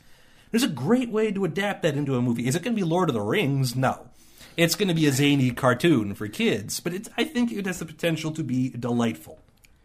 There's 0.50 0.64
a 0.64 0.68
great 0.68 1.08
way 1.08 1.30
to 1.30 1.44
adapt 1.44 1.82
that 1.82 1.96
into 1.96 2.16
a 2.16 2.20
movie. 2.20 2.46
Is 2.46 2.56
it 2.56 2.62
going 2.62 2.76
to 2.76 2.82
be 2.82 2.86
Lord 2.86 3.08
of 3.08 3.14
the 3.14 3.22
Rings? 3.22 3.76
No. 3.76 4.08
It's 4.56 4.74
going 4.74 4.88
to 4.88 4.94
be 4.94 5.06
a 5.06 5.12
zany 5.12 5.50
cartoon 5.50 6.14
for 6.14 6.28
kids, 6.28 6.80
but 6.80 6.92
it's, 6.92 7.08
I 7.16 7.24
think 7.24 7.52
it 7.52 7.66
has 7.66 7.78
the 7.78 7.86
potential 7.86 8.32
to 8.32 8.42
be 8.42 8.70
delightful. 8.70 9.38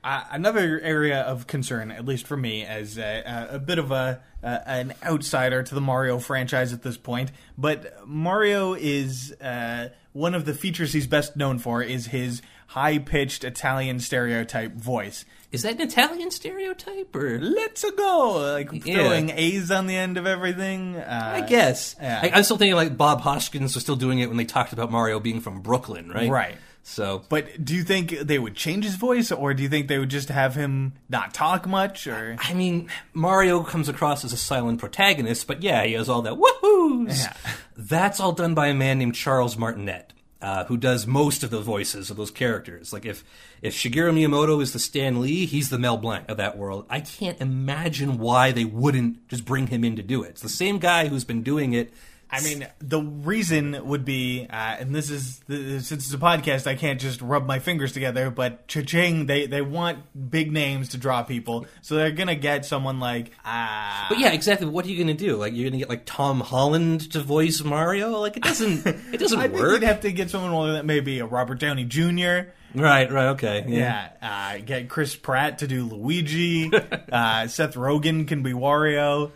Uh, 0.04 0.24
another 0.32 0.80
area 0.82 1.22
of 1.22 1.48
concern, 1.48 1.92
at 1.92 2.06
least 2.06 2.28
for 2.28 2.38
me, 2.38 2.66
as 2.66 2.98
a, 2.98 3.50
a, 3.52 3.60
bit 3.60 3.78
of 3.78 3.92
a 3.92 4.22
uh, 4.44 4.60
an 4.66 4.94
outsider 5.04 5.64
to 5.64 5.76
the 5.76 5.82
Mario 5.82 6.20
franchise 6.20 6.72
at 6.72 6.84
this 6.84 6.98
point, 6.98 7.32
but 7.58 8.08
Mario 8.08 8.74
is 8.74 9.34
uh, 9.42 9.90
one 10.14 10.34
of 10.34 10.46
the 10.46 10.54
features 10.54 10.94
he's 10.94 11.08
best 11.08 11.36
known 11.36 11.60
for 11.60 11.82
is 11.82 12.08
his 12.08 12.42
high 12.68 13.00
pitched 13.00 13.44
Italian 13.44 14.00
stereotype 14.00 14.74
voice. 14.74 15.26
Is 15.52 15.62
that 15.62 15.76
an 15.76 15.82
Italian 15.82 16.30
stereotype 16.30 17.16
or? 17.16 17.40
Let's 17.40 17.90
go, 17.92 18.52
like 18.54 18.86
Yeah. 18.86 18.96
throwing 18.96 19.30
A's 19.30 19.72
on 19.72 19.88
the 19.88 19.96
end 19.96 20.18
of 20.18 20.28
everything. 20.28 20.98
Uh, 20.98 21.32
I 21.36 21.42
guess. 21.48 21.96
yeah. 22.02 22.20
I, 22.22 22.32
I'm 22.34 22.44
still 22.44 22.58
thinking 22.58 22.76
like 22.76 22.98
Bob 22.98 23.22
Hoskins 23.22 23.74
was 23.74 23.84
still 23.84 23.96
doing 23.96 24.20
it 24.20 24.28
when 24.28 24.38
they 24.38 24.46
talked 24.46 24.74
about 24.74 24.92
Mario 24.92 25.20
being 25.22 25.40
from 25.40 25.62
Brooklyn, 25.62 26.10
right? 26.12 26.30
Right. 26.30 26.58
So 26.84 27.24
But 27.28 27.64
do 27.66 27.76
you 27.76 27.84
think 27.84 28.12
they 28.12 28.40
would 28.40 28.56
change 28.56 28.86
his 28.86 28.96
voice, 28.96 29.30
or 29.32 29.54
do 29.54 29.62
you 29.64 29.68
think 29.70 29.88
they 29.90 29.98
would 30.00 30.10
just 30.10 30.30
have 30.30 30.56
him 30.56 30.94
not 31.10 31.34
talk 31.34 31.68
much? 31.68 32.08
Or 32.08 32.38
I 32.40 32.54
mean, 32.54 32.90
Mario 33.14 33.62
comes 33.64 33.90
across 33.90 34.24
as 34.24 34.32
a 34.32 34.38
silent 34.38 34.80
protagonist, 34.80 35.48
but 35.48 35.64
yeah, 35.64 35.84
he 35.86 35.94
has 35.94 36.08
all 36.08 36.22
that 36.24 36.34
woohoos. 36.36 37.20
Yeah. 37.24 37.34
That's 37.76 38.20
all 38.22 38.32
done 38.32 38.54
by 38.54 38.68
a 38.68 38.74
man 38.74 39.00
named 39.00 39.16
Charles 39.16 39.58
Martinet, 39.58 40.14
uh, 40.42 40.66
who 40.66 40.78
does 40.78 41.08
most 41.08 41.44
of 41.44 41.50
the 41.50 41.62
voices 41.62 42.10
of 42.10 42.18
those 42.18 42.32
characters. 42.32 42.94
Like 42.94 43.06
if 43.06 43.24
if 43.62 43.74
Shigeru 43.74 44.14
Miyamoto 44.14 44.62
is 44.62 44.74
the 44.74 44.80
Stan 44.80 45.22
Lee, 45.22 45.46
he's 45.46 45.70
the 45.70 45.80
Mel 45.80 45.98
Blanc 45.98 46.30
of 46.30 46.38
that 46.38 46.58
world. 46.58 46.86
I 46.90 47.02
can't 47.02 47.40
imagine 47.42 48.18
why 48.18 48.52
they 48.52 48.66
wouldn't 48.66 49.28
just 49.28 49.46
bring 49.46 49.68
him 49.68 49.84
in 49.84 49.96
to 49.96 50.04
do 50.04 50.24
it. 50.24 50.30
It's 50.30 50.42
the 50.42 50.50
same 50.50 50.78
guy 50.78 51.08
who's 51.08 51.24
been 51.24 51.44
doing 51.44 51.74
it. 51.74 51.92
I 52.30 52.42
mean, 52.42 52.68
the 52.80 53.02
reason 53.02 53.88
would 53.88 54.04
be, 54.06 54.48
uh, 54.50 54.54
and 54.54 54.94
this 54.94 55.10
is 55.10 55.42
since 55.48 55.92
it's 55.92 56.14
a 56.14 56.18
podcast, 56.18 56.68
I 56.68 56.76
can't 56.76 57.00
just 57.00 57.22
rub 57.22 57.46
my 57.46 57.60
fingers 57.60 57.92
together. 57.94 58.30
But 58.30 58.68
cha-ching, 58.68 59.28
they 59.28 59.48
they 59.48 59.62
want 59.62 60.30
big 60.30 60.52
names 60.52 60.90
to 60.90 60.98
draw 60.98 61.24
people, 61.24 61.66
so 61.82 61.96
they're 61.96 62.12
gonna 62.12 62.36
get 62.36 62.66
someone 62.66 63.00
like 63.00 63.32
ah. 63.46 64.08
But 64.10 64.20
yeah, 64.20 64.32
exactly. 64.32 64.68
What 64.68 64.86
are 64.86 64.90
you 64.90 64.96
going 64.96 65.16
to 65.16 65.26
do? 65.26 65.36
Like 65.36 65.54
you're 65.54 65.64
going 65.64 65.74
to 65.74 65.80
get 65.80 65.90
like 65.90 66.04
Tom 66.06 66.40
Holland 66.40 67.12
to 67.12 67.22
voice 67.22 67.64
Mario? 67.64 68.20
Like 68.20 68.38
it 68.38 68.44
doesn't. 68.44 68.86
It 69.14 69.20
doesn't 69.20 69.40
I 69.40 69.44
think 69.48 69.56
work. 69.60 69.72
you'd 69.74 69.84
have 69.84 70.02
to 70.02 70.12
get 70.12 70.30
someone 70.30 70.74
that 70.74 70.86
maybe 70.86 71.20
a 71.20 71.26
Robert 71.26 71.60
Downey 71.60 71.86
Jr. 71.86 72.50
Right. 72.76 73.10
Right. 73.12 73.28
Okay. 73.30 73.66
Yeah, 73.68 74.10
uh, 74.22 74.58
get 74.66 74.90
Chris 74.90 75.16
Pratt 75.16 75.60
to 75.60 75.68
do 75.68 75.86
Luigi. 75.86 76.70
uh, 77.12 77.48
Seth 77.48 77.76
Rogen 77.76 78.28
can 78.28 78.44
be 78.44 78.52
Wario. 78.52 79.32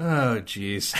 Oh, 0.00 0.40
jeez. 0.44 0.92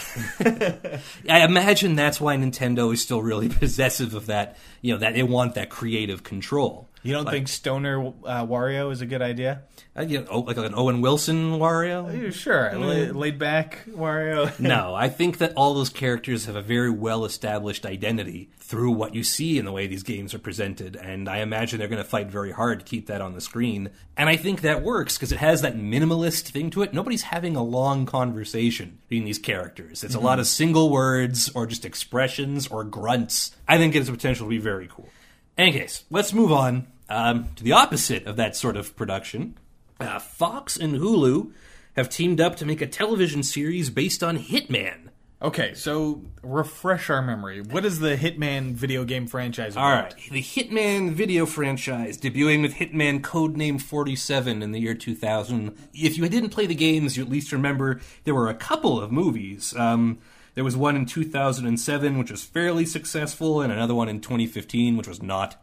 I 1.29 1.45
imagine 1.45 1.97
that's 1.97 2.21
why 2.21 2.37
Nintendo 2.37 2.93
is 2.93 3.03
still 3.03 3.23
really 3.23 3.49
possessive 3.61 4.15
of 4.15 4.27
that. 4.27 4.57
You 4.83 4.95
know 4.95 4.99
that 5.01 5.15
they 5.15 5.23
want 5.23 5.55
that 5.55 5.71
creative 5.71 6.23
control. 6.23 6.89
You 7.05 7.13
don't 7.13 7.29
think 7.29 7.49
Stoner 7.49 8.07
uh, 8.25 8.47
Wario 8.47 8.91
is 8.91 9.03
a 9.03 9.07
good 9.07 9.21
idea? 9.21 9.65
You 9.95 10.21
know, 10.21 10.27
oh, 10.31 10.41
like 10.41 10.57
an 10.57 10.75
Owen 10.75 11.03
Wilson 11.03 11.59
Wario. 11.59 12.33
Sure, 12.33 12.73
La- 12.73 13.13
laid 13.13 13.39
back 13.39 13.85
Wario. 13.87 14.59
No, 14.65 14.95
I 14.95 15.11
think 15.11 15.37
that 15.39 15.53
all 15.55 15.75
those 15.75 15.91
characters 15.91 16.47
have 16.47 16.57
a 16.57 16.63
very 16.63 16.89
well 16.89 17.27
established 17.27 17.85
identity 17.85 18.49
through 18.59 18.93
what 18.93 19.15
you 19.15 19.23
see 19.23 19.59
in 19.59 19.67
the 19.67 19.73
way 19.73 19.87
these 19.87 20.03
games 20.03 20.33
are 20.33 20.39
presented, 20.39 20.97
and 20.97 21.29
I 21.29 21.39
imagine 21.41 21.79
they're 21.79 21.89
going 21.89 22.03
to 22.03 22.09
fight 22.09 22.29
very 22.29 22.53
hard 22.53 22.79
to 22.79 22.87
keep 22.87 23.07
that 23.09 23.21
on 23.21 23.35
the 23.35 23.41
screen. 23.43 23.91
And 24.17 24.31
I 24.31 24.37
think 24.37 24.63
that 24.63 24.83
works 24.83 25.19
because 25.19 25.31
it 25.31 25.39
has 25.39 25.61
that 25.61 25.77
minimalist 25.77 26.49
thing 26.49 26.71
to 26.71 26.81
it. 26.83 26.95
Nobody's 26.95 27.25
having 27.25 27.55
a 27.55 27.63
long 27.63 28.07
conversation 28.07 29.01
between 29.09 29.27
these 29.27 29.39
characters. 29.39 30.03
It's 30.03 30.15
a 30.15 30.21
lot 30.21 30.39
of 30.39 30.47
single 30.47 30.89
words 30.89 31.51
or 31.55 31.67
just 31.67 31.85
expressions 31.85 32.67
or 32.67 32.83
grunts. 32.83 33.55
I 33.69 33.77
think 33.77 33.95
it 33.95 33.99
has 33.99 34.07
the 34.07 34.15
potential 34.15 34.47
to 34.47 34.51
be 34.51 34.59
very 34.59 34.89
cool. 34.91 35.11
In 35.59 35.65
any 35.69 35.73
case, 35.73 36.05
let's 36.11 36.33
move 36.33 36.51
on 36.51 36.87
um, 37.09 37.49
to 37.57 37.65
the 37.65 37.73
opposite 37.73 38.27
of 38.27 38.37
that 38.37 38.57
sort 38.57 38.77
of 38.77 38.97
production. 38.97 39.57
Uh, 40.01 40.19
Fox 40.19 40.77
and 40.77 40.97
Hulu 40.97 41.53
have 41.97 42.09
teamed 42.09 42.41
up 42.41 42.57
to 42.57 42.67
make 42.67 42.81
a 42.81 42.87
television 42.87 43.43
series 43.43 43.91
based 43.91 44.23
on 44.23 44.39
Hitman. 44.39 45.09
Okay, 45.43 45.75
so 45.75 46.23
refresh 46.43 47.11
our 47.11 47.21
memory. 47.21 47.61
What 47.61 47.85
is 47.85 47.99
the 47.99 48.17
Hitman 48.17 48.73
video 48.73 49.05
game 49.05 49.27
franchise 49.27 49.75
about? 49.75 49.85
All 49.85 50.03
right, 50.03 50.15
the 50.31 50.41
Hitman 50.41 51.13
video 51.13 51.45
franchise 51.45 52.17
debuting 52.17 52.63
with 52.63 52.77
Hitman 52.77 53.21
Codename 53.21 53.81
47 53.81 54.63
in 54.63 54.73
the 54.73 54.81
year 54.81 54.95
2000. 54.95 55.77
If 55.93 56.17
you 56.17 56.27
didn't 56.31 56.49
play 56.49 56.67
the 56.67 56.75
games, 56.75 57.19
you 57.19 57.23
at 57.23 57.29
least 57.29 57.53
remember 57.53 58.01
there 58.25 58.35
were 58.35 58.49
a 58.49 58.55
couple 58.55 58.99
of 58.99 59.13
movies. 59.13 59.77
Um, 59.77 60.19
there 60.55 60.65
was 60.65 60.79
one 60.79 60.97
in 60.97 61.05
2007, 61.05 62.19
which 62.19 62.31
was 62.31 62.45
fairly 62.45 62.87
successful, 62.87 63.61
and 63.61 63.71
another 63.71 63.95
one 63.95 64.09
in 64.09 64.21
2015, 64.21 64.97
which 64.97 65.09
was 65.09 65.23
not. 65.23 65.63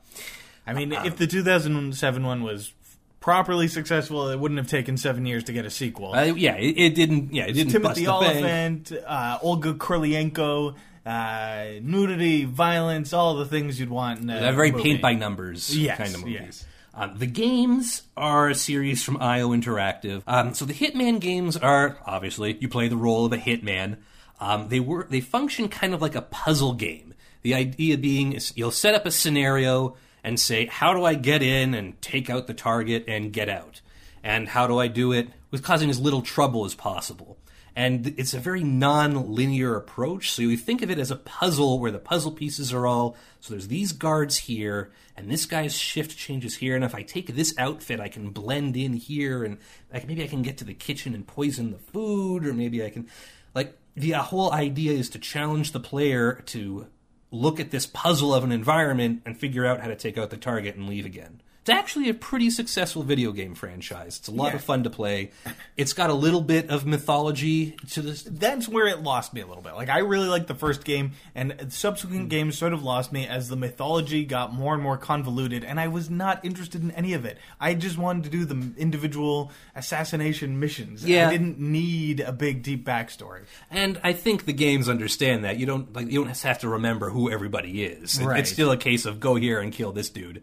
I 0.71 0.85
mean, 0.85 0.91
if 0.93 1.17
the 1.17 1.27
2007 1.27 2.25
one 2.25 2.43
was 2.43 2.73
properly 3.19 3.67
successful, 3.67 4.29
it 4.29 4.39
wouldn't 4.39 4.57
have 4.57 4.67
taken 4.67 4.97
seven 4.97 5.25
years 5.25 5.43
to 5.45 5.53
get 5.53 5.65
a 5.65 5.69
sequel. 5.69 6.13
Uh, 6.15 6.23
yeah, 6.23 6.55
it, 6.55 6.75
it 6.77 6.95
didn't. 6.95 7.33
Yeah, 7.33 7.45
it 7.45 7.53
didn't 7.53 7.71
Timothy. 7.73 8.07
Olyphant, 8.07 8.91
uh, 9.05 9.37
Olga 9.41 9.73
Kurylenko, 9.73 10.75
uh, 11.05 11.65
nudity, 11.81 12.45
violence, 12.45 13.13
all 13.13 13.35
the 13.35 13.45
things 13.45 13.79
you'd 13.79 13.89
want 13.89 14.21
in 14.21 14.29
a 14.29 14.49
a 14.49 14.53
very 14.53 14.71
movie. 14.71 14.83
paint 14.83 15.01
by 15.01 15.13
numbers 15.13 15.75
Yes, 15.77 15.97
kind 15.97 16.15
of 16.15 16.21
movies. 16.21 16.35
yes. 16.41 16.65
Um, 16.93 17.17
the 17.17 17.25
games 17.27 18.03
are 18.17 18.49
a 18.49 18.55
series 18.55 19.01
from 19.01 19.21
IO 19.21 19.49
Interactive. 19.49 20.23
Um, 20.27 20.53
so 20.53 20.65
the 20.65 20.73
Hitman 20.73 21.21
games 21.21 21.55
are 21.55 21.97
obviously 22.05 22.57
you 22.59 22.67
play 22.67 22.89
the 22.89 22.97
role 22.97 23.25
of 23.25 23.31
a 23.31 23.37
hitman. 23.37 23.97
Um, 24.41 24.67
they 24.67 24.79
were 24.81 25.07
they 25.09 25.21
function 25.21 25.69
kind 25.69 25.93
of 25.93 26.01
like 26.01 26.15
a 26.15 26.21
puzzle 26.21 26.73
game. 26.73 27.13
The 27.43 27.53
idea 27.53 27.97
being 27.97 28.33
is 28.33 28.51
you'll 28.57 28.71
set 28.71 28.93
up 28.93 29.05
a 29.05 29.11
scenario 29.11 29.95
and 30.23 30.39
say, 30.39 30.67
how 30.67 30.93
do 30.93 31.03
I 31.03 31.15
get 31.15 31.41
in 31.41 31.73
and 31.73 31.99
take 32.01 32.29
out 32.29 32.47
the 32.47 32.53
target 32.53 33.05
and 33.07 33.33
get 33.33 33.49
out, 33.49 33.81
and 34.23 34.49
how 34.49 34.67
do 34.67 34.77
I 34.77 34.87
do 34.87 35.11
it 35.11 35.29
with 35.51 35.63
causing 35.63 35.89
as 35.89 35.99
little 35.99 36.21
trouble 36.21 36.65
as 36.65 36.73
possible. 36.73 37.37
And 37.75 38.15
it's 38.17 38.33
a 38.33 38.39
very 38.39 38.63
non-linear 38.63 39.75
approach. 39.75 40.31
So 40.31 40.41
you 40.41 40.57
think 40.57 40.81
of 40.81 40.91
it 40.91 40.99
as 40.99 41.11
a 41.11 41.15
puzzle 41.15 41.79
where 41.79 41.91
the 41.91 41.99
puzzle 41.99 42.31
pieces 42.31 42.73
are 42.73 42.85
all 42.85 43.15
so 43.39 43.53
there's 43.53 43.69
these 43.69 43.91
guards 43.91 44.37
here 44.37 44.91
and 45.15 45.29
this 45.31 45.45
guy's 45.45 45.75
shift 45.77 46.17
changes 46.17 46.57
here 46.57 46.75
and 46.75 46.83
if 46.83 46.93
I 46.93 47.01
take 47.01 47.33
this 47.33 47.53
outfit 47.57 47.99
I 47.99 48.07
can 48.07 48.29
blend 48.29 48.75
in 48.75 48.93
here 48.93 49.43
and 49.43 49.57
like 49.91 50.07
maybe 50.07 50.23
I 50.23 50.27
can 50.27 50.41
get 50.41 50.57
to 50.57 50.65
the 50.65 50.73
kitchen 50.73 51.15
and 51.15 51.25
poison 51.25 51.71
the 51.71 51.77
food 51.77 52.45
or 52.45 52.53
maybe 52.53 52.83
I 52.83 52.89
can 52.89 53.07
like 53.55 53.77
the 53.95 54.15
uh, 54.15 54.21
whole 54.21 54.51
idea 54.51 54.91
is 54.91 55.09
to 55.11 55.19
challenge 55.19 55.71
the 55.71 55.79
player 55.79 56.43
to 56.47 56.87
look 57.31 57.59
at 57.59 57.71
this 57.71 57.88
puzzle 57.88 58.33
of 58.33 58.43
an 58.43 58.51
environment 58.51 59.21
and 59.25 59.38
figure 59.38 59.65
out 59.65 59.79
how 59.79 59.88
to 59.88 59.95
take 59.95 60.17
out 60.17 60.29
the 60.29 60.38
target 60.38 60.75
and 60.75 60.88
leave 60.88 61.05
again. 61.05 61.41
It's 61.61 61.69
actually 61.69 62.09
a 62.09 62.15
pretty 62.15 62.49
successful 62.49 63.03
video 63.03 63.31
game 63.31 63.53
franchise. 63.53 64.17
It's 64.17 64.27
a 64.27 64.31
lot 64.31 64.49
Yeah. 64.49 64.55
of 64.55 64.63
fun 64.63 64.83
to 64.83 64.89
play. 64.89 65.29
It's 65.77 65.93
got 65.93 66.09
a 66.09 66.13
little 66.15 66.41
bit 66.41 66.71
of 66.71 66.87
mythology 66.87 67.75
to 67.91 68.01
this. 68.01 68.23
That's 68.23 68.67
where 68.67 68.87
it 68.87 69.03
lost 69.03 69.31
me 69.31 69.41
a 69.41 69.45
little 69.45 69.61
bit. 69.61 69.75
Like 69.75 69.89
I 69.89 69.99
really 69.99 70.27
liked 70.27 70.47
the 70.47 70.55
first 70.55 70.83
game, 70.83 71.11
and 71.35 71.71
subsequent 71.71 72.23
hmm. 72.23 72.27
games 72.29 72.57
sort 72.57 72.73
of 72.73 72.83
lost 72.83 73.13
me 73.13 73.27
as 73.27 73.49
the 73.49 73.55
mythology 73.55 74.25
got 74.25 74.51
more 74.51 74.73
and 74.73 74.81
more 74.81 74.97
convoluted, 74.97 75.63
and 75.63 75.79
I 75.79 75.87
was 75.87 76.09
not 76.09 76.43
interested 76.43 76.81
in 76.81 76.89
any 76.91 77.13
of 77.13 77.25
it. 77.25 77.37
I 77.59 77.75
just 77.75 77.95
wanted 77.95 78.23
to 78.23 78.29
do 78.31 78.43
the 78.43 78.71
individual 78.75 79.51
assassination 79.75 80.59
missions. 80.59 81.05
Yeah. 81.05 81.27
I 81.27 81.31
didn't 81.31 81.59
need 81.59 82.21
a 82.21 82.31
big 82.31 82.63
deep 82.63 82.83
backstory. 82.83 83.41
And 83.69 83.99
I 84.03 84.13
think 84.13 84.45
the 84.45 84.53
games 84.53 84.89
understand 84.89 85.43
that. 85.43 85.59
You 85.59 85.67
don't 85.67 85.93
like 85.93 86.09
you 86.09 86.23
don't 86.23 86.35
have 86.35 86.59
to 86.61 86.69
remember 86.69 87.11
who 87.11 87.29
everybody 87.29 87.83
is. 87.83 88.19
Right. 88.19 88.39
It's 88.39 88.51
still 88.51 88.71
a 88.71 88.77
case 88.77 89.05
of 89.05 89.19
go 89.19 89.35
here 89.35 89.59
and 89.59 89.71
kill 89.71 89.91
this 89.91 90.09
dude. 90.09 90.41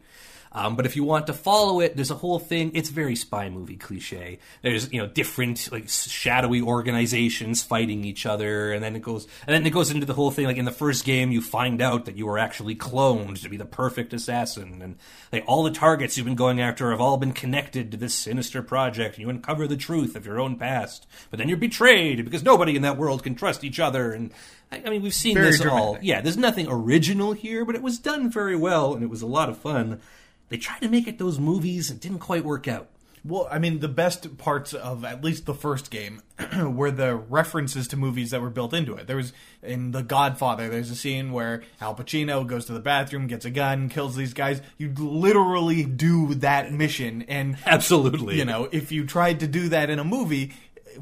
Um, 0.59 0.75
but 0.75 0.87
if 0.87 0.97
you 0.97 1.05
want 1.05 1.29
to 1.29 1.33
follow 1.33 1.81
it, 1.81 1.95
there's 1.95 2.11
a 2.11 2.17
whole 2.17 2.41
thing. 2.41 2.73
It's 2.75 2.88
very 2.88 3.15
spy 3.15 3.49
movie 3.49 3.77
cliche. 3.77 4.41
There's 4.62 4.93
you 4.93 5.00
know 5.00 5.07
different 5.07 5.71
like 5.71 5.88
shadowy 5.88 6.61
organizations 6.61 7.62
fighting 7.62 8.05
each 8.05 8.27
other, 8.27 8.73
and 8.73 8.83
then 8.83 8.97
it 8.97 9.03
goes 9.03 9.29
and 9.47 9.55
then 9.55 9.65
it 9.65 9.71
goes 9.71 9.93
into 9.93 10.05
the 10.05 10.15
whole 10.15 10.33
thing. 10.33 10.47
Like 10.47 10.57
in 10.57 10.65
the 10.65 10.73
first 10.73 11.05
game, 11.05 11.31
you 11.31 11.41
find 11.41 11.81
out 11.81 12.07
that 12.07 12.17
you 12.17 12.27
were 12.27 12.38
actually 12.38 12.75
cloned 12.75 13.41
to 13.43 13.49
be 13.49 13.57
the 13.57 13.65
perfect 13.65 14.12
assassin, 14.12 14.83
and 14.83 14.97
like 15.33 15.45
all 15.47 15.62
the 15.62 15.71
targets 15.71 16.17
you've 16.17 16.27
been 16.27 16.35
going 16.35 16.61
after 16.61 16.91
have 16.91 17.00
all 17.00 17.19
been 17.19 17.33
connected 17.33 17.93
to 17.93 17.97
this 17.97 18.15
sinister 18.15 18.61
project. 18.61 19.15
And 19.15 19.23
you 19.23 19.31
uncover 19.31 19.69
the 19.69 19.77
truth 19.77 20.17
of 20.17 20.27
your 20.27 20.41
own 20.41 20.57
past, 20.57 21.07
but 21.31 21.38
then 21.38 21.49
you're 21.49 21.57
betrayed 21.57 22.25
because 22.25 22.43
nobody 22.43 22.75
in 22.75 22.83
that 22.83 22.97
world 22.97 23.23
can 23.23 23.37
trust 23.37 23.62
each 23.62 23.79
other. 23.79 24.12
And 24.12 24.33
I, 24.73 24.83
I 24.85 24.91
mean, 24.91 25.03
we've 25.03 25.15
seen 25.15 25.35
Very 25.35 25.53
this 25.53 25.65
all. 25.65 25.99
Yeah, 26.03 26.21
there's 26.21 26.37
nothing 26.37 26.67
original 26.69 27.33
here, 27.33 27.65
but 27.65 27.77
it 27.77 27.83
was 27.83 28.00
done 28.00 28.29
very 28.29 28.57
well, 28.57 28.95
and 28.95 29.05
it 29.05 29.11
was 29.11 29.23
a 29.23 29.27
lot 29.27 29.49
of 29.49 29.57
fun. 29.59 30.00
They 30.49 30.57
tried 30.57 30.81
to 30.81 30.88
make 30.88 31.07
it 31.07 31.19
those 31.19 31.38
movies, 31.38 31.90
and 31.90 32.00
didn't 32.00 32.21
quite 32.21 32.45
work 32.45 32.67
out. 32.69 32.88
Well, 33.25 33.49
I 33.50 33.59
mean, 33.59 33.81
the 33.81 33.88
best 33.88 34.38
parts 34.38 34.73
of 34.73 35.05
at 35.05 35.23
least 35.25 35.45
the 35.45 35.52
first 35.52 35.90
game 35.90 36.23
were 36.62 36.90
the 36.93 37.17
references 37.17 37.88
to 37.88 37.97
movies 37.97 38.31
that 38.31 38.40
were 38.40 38.49
built 38.49 38.73
into 38.73 38.95
it. 38.95 39.07
There 39.09 39.17
was 39.17 39.33
in 39.62 39.90
The 39.90 40.02
Godfather, 40.05 40.69
there's 40.69 40.90
a 40.90 40.95
scene 40.95 41.33
where 41.33 41.64
Al 41.81 41.95
Pacino 41.97 42.47
goes 42.47 42.67
to 42.67 42.73
the 42.73 42.81
bathroom, 42.81 43.26
gets 43.26 43.45
a 43.45 43.50
gun, 43.50 43.88
kills 43.88 44.14
these 44.17 44.33
guys. 44.35 44.62
You 44.78 44.95
literally 44.97 45.83
do 45.85 46.35
that 46.37 46.73
mission, 46.73 47.23
and 47.28 47.59
Absolutely. 47.67 48.37
you 48.38 48.45
know, 48.45 48.69
if 48.71 48.93
you 48.93 49.05
tried 49.05 49.40
to 49.40 49.49
do 49.49 49.69
that 49.71 49.90
in 49.90 49.99
a 49.99 50.05
movie, 50.05 50.52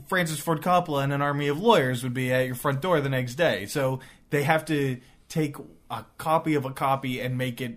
Francis 0.09 0.41
Ford 0.41 0.63
Coppola 0.63 1.05
and 1.05 1.13
an 1.13 1.23
army 1.23 1.49
of 1.49 1.61
lawyers 1.61 2.03
would 2.03 2.15
be 2.15 2.33
at 2.33 2.47
your 2.47 2.55
front 2.57 2.81
door 2.81 3.01
the 3.01 3.11
next 3.11 3.35
day. 3.35 3.67
So 3.67 4.01
they 4.31 4.43
have 4.43 4.65
to 4.67 4.99
take 5.29 5.57
a 5.91 6.05
copy 6.19 6.55
of 6.55 6.65
a 6.65 6.71
copy 6.73 7.21
and 7.21 7.37
make 7.37 7.61
it 7.61 7.73
a- 7.73 7.77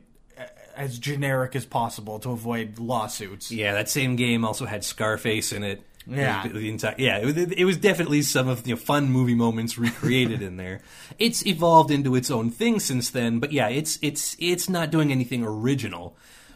as 0.80 0.98
generic 0.98 1.56
as 1.56 1.66
possible 1.66 2.18
to 2.20 2.32
avoid 2.32 2.80
lawsuits. 2.80 3.52
Yeah, 3.52 3.74
that 3.74 3.90
same 3.90 4.16
game 4.16 4.44
also 4.46 4.66
had 4.66 4.84
Scarface 4.84 5.52
in 5.52 5.64
it. 5.64 5.84
Yeah. 6.08 6.48
the, 6.48 6.54
the 6.58 6.70
entire 6.70 6.96
yeah, 6.98 7.18
it, 7.20 7.26
was- 7.26 7.38
it 7.38 7.66
was 7.66 7.78
definitely 7.78 8.24
some 8.24 8.48
of 8.48 8.64
the 8.64 8.70
you 8.70 8.76
know, 8.76 8.82
fun 8.82 9.12
movie 9.12 9.36
moments 9.36 9.78
recreated 9.78 10.42
in 10.42 10.58
there. 10.58 10.82
It's 11.20 11.46
evolved 11.46 11.92
into 11.92 12.16
its 12.16 12.32
own 12.32 12.50
thing 12.50 12.80
since 12.80 13.10
then, 13.12 13.40
but 13.40 13.52
yeah, 13.52 13.68
it's 13.68 14.00
it's 14.02 14.36
it's 14.40 14.70
not 14.70 14.90
doing 14.90 15.12
anything 15.12 15.44
original, 15.44 16.16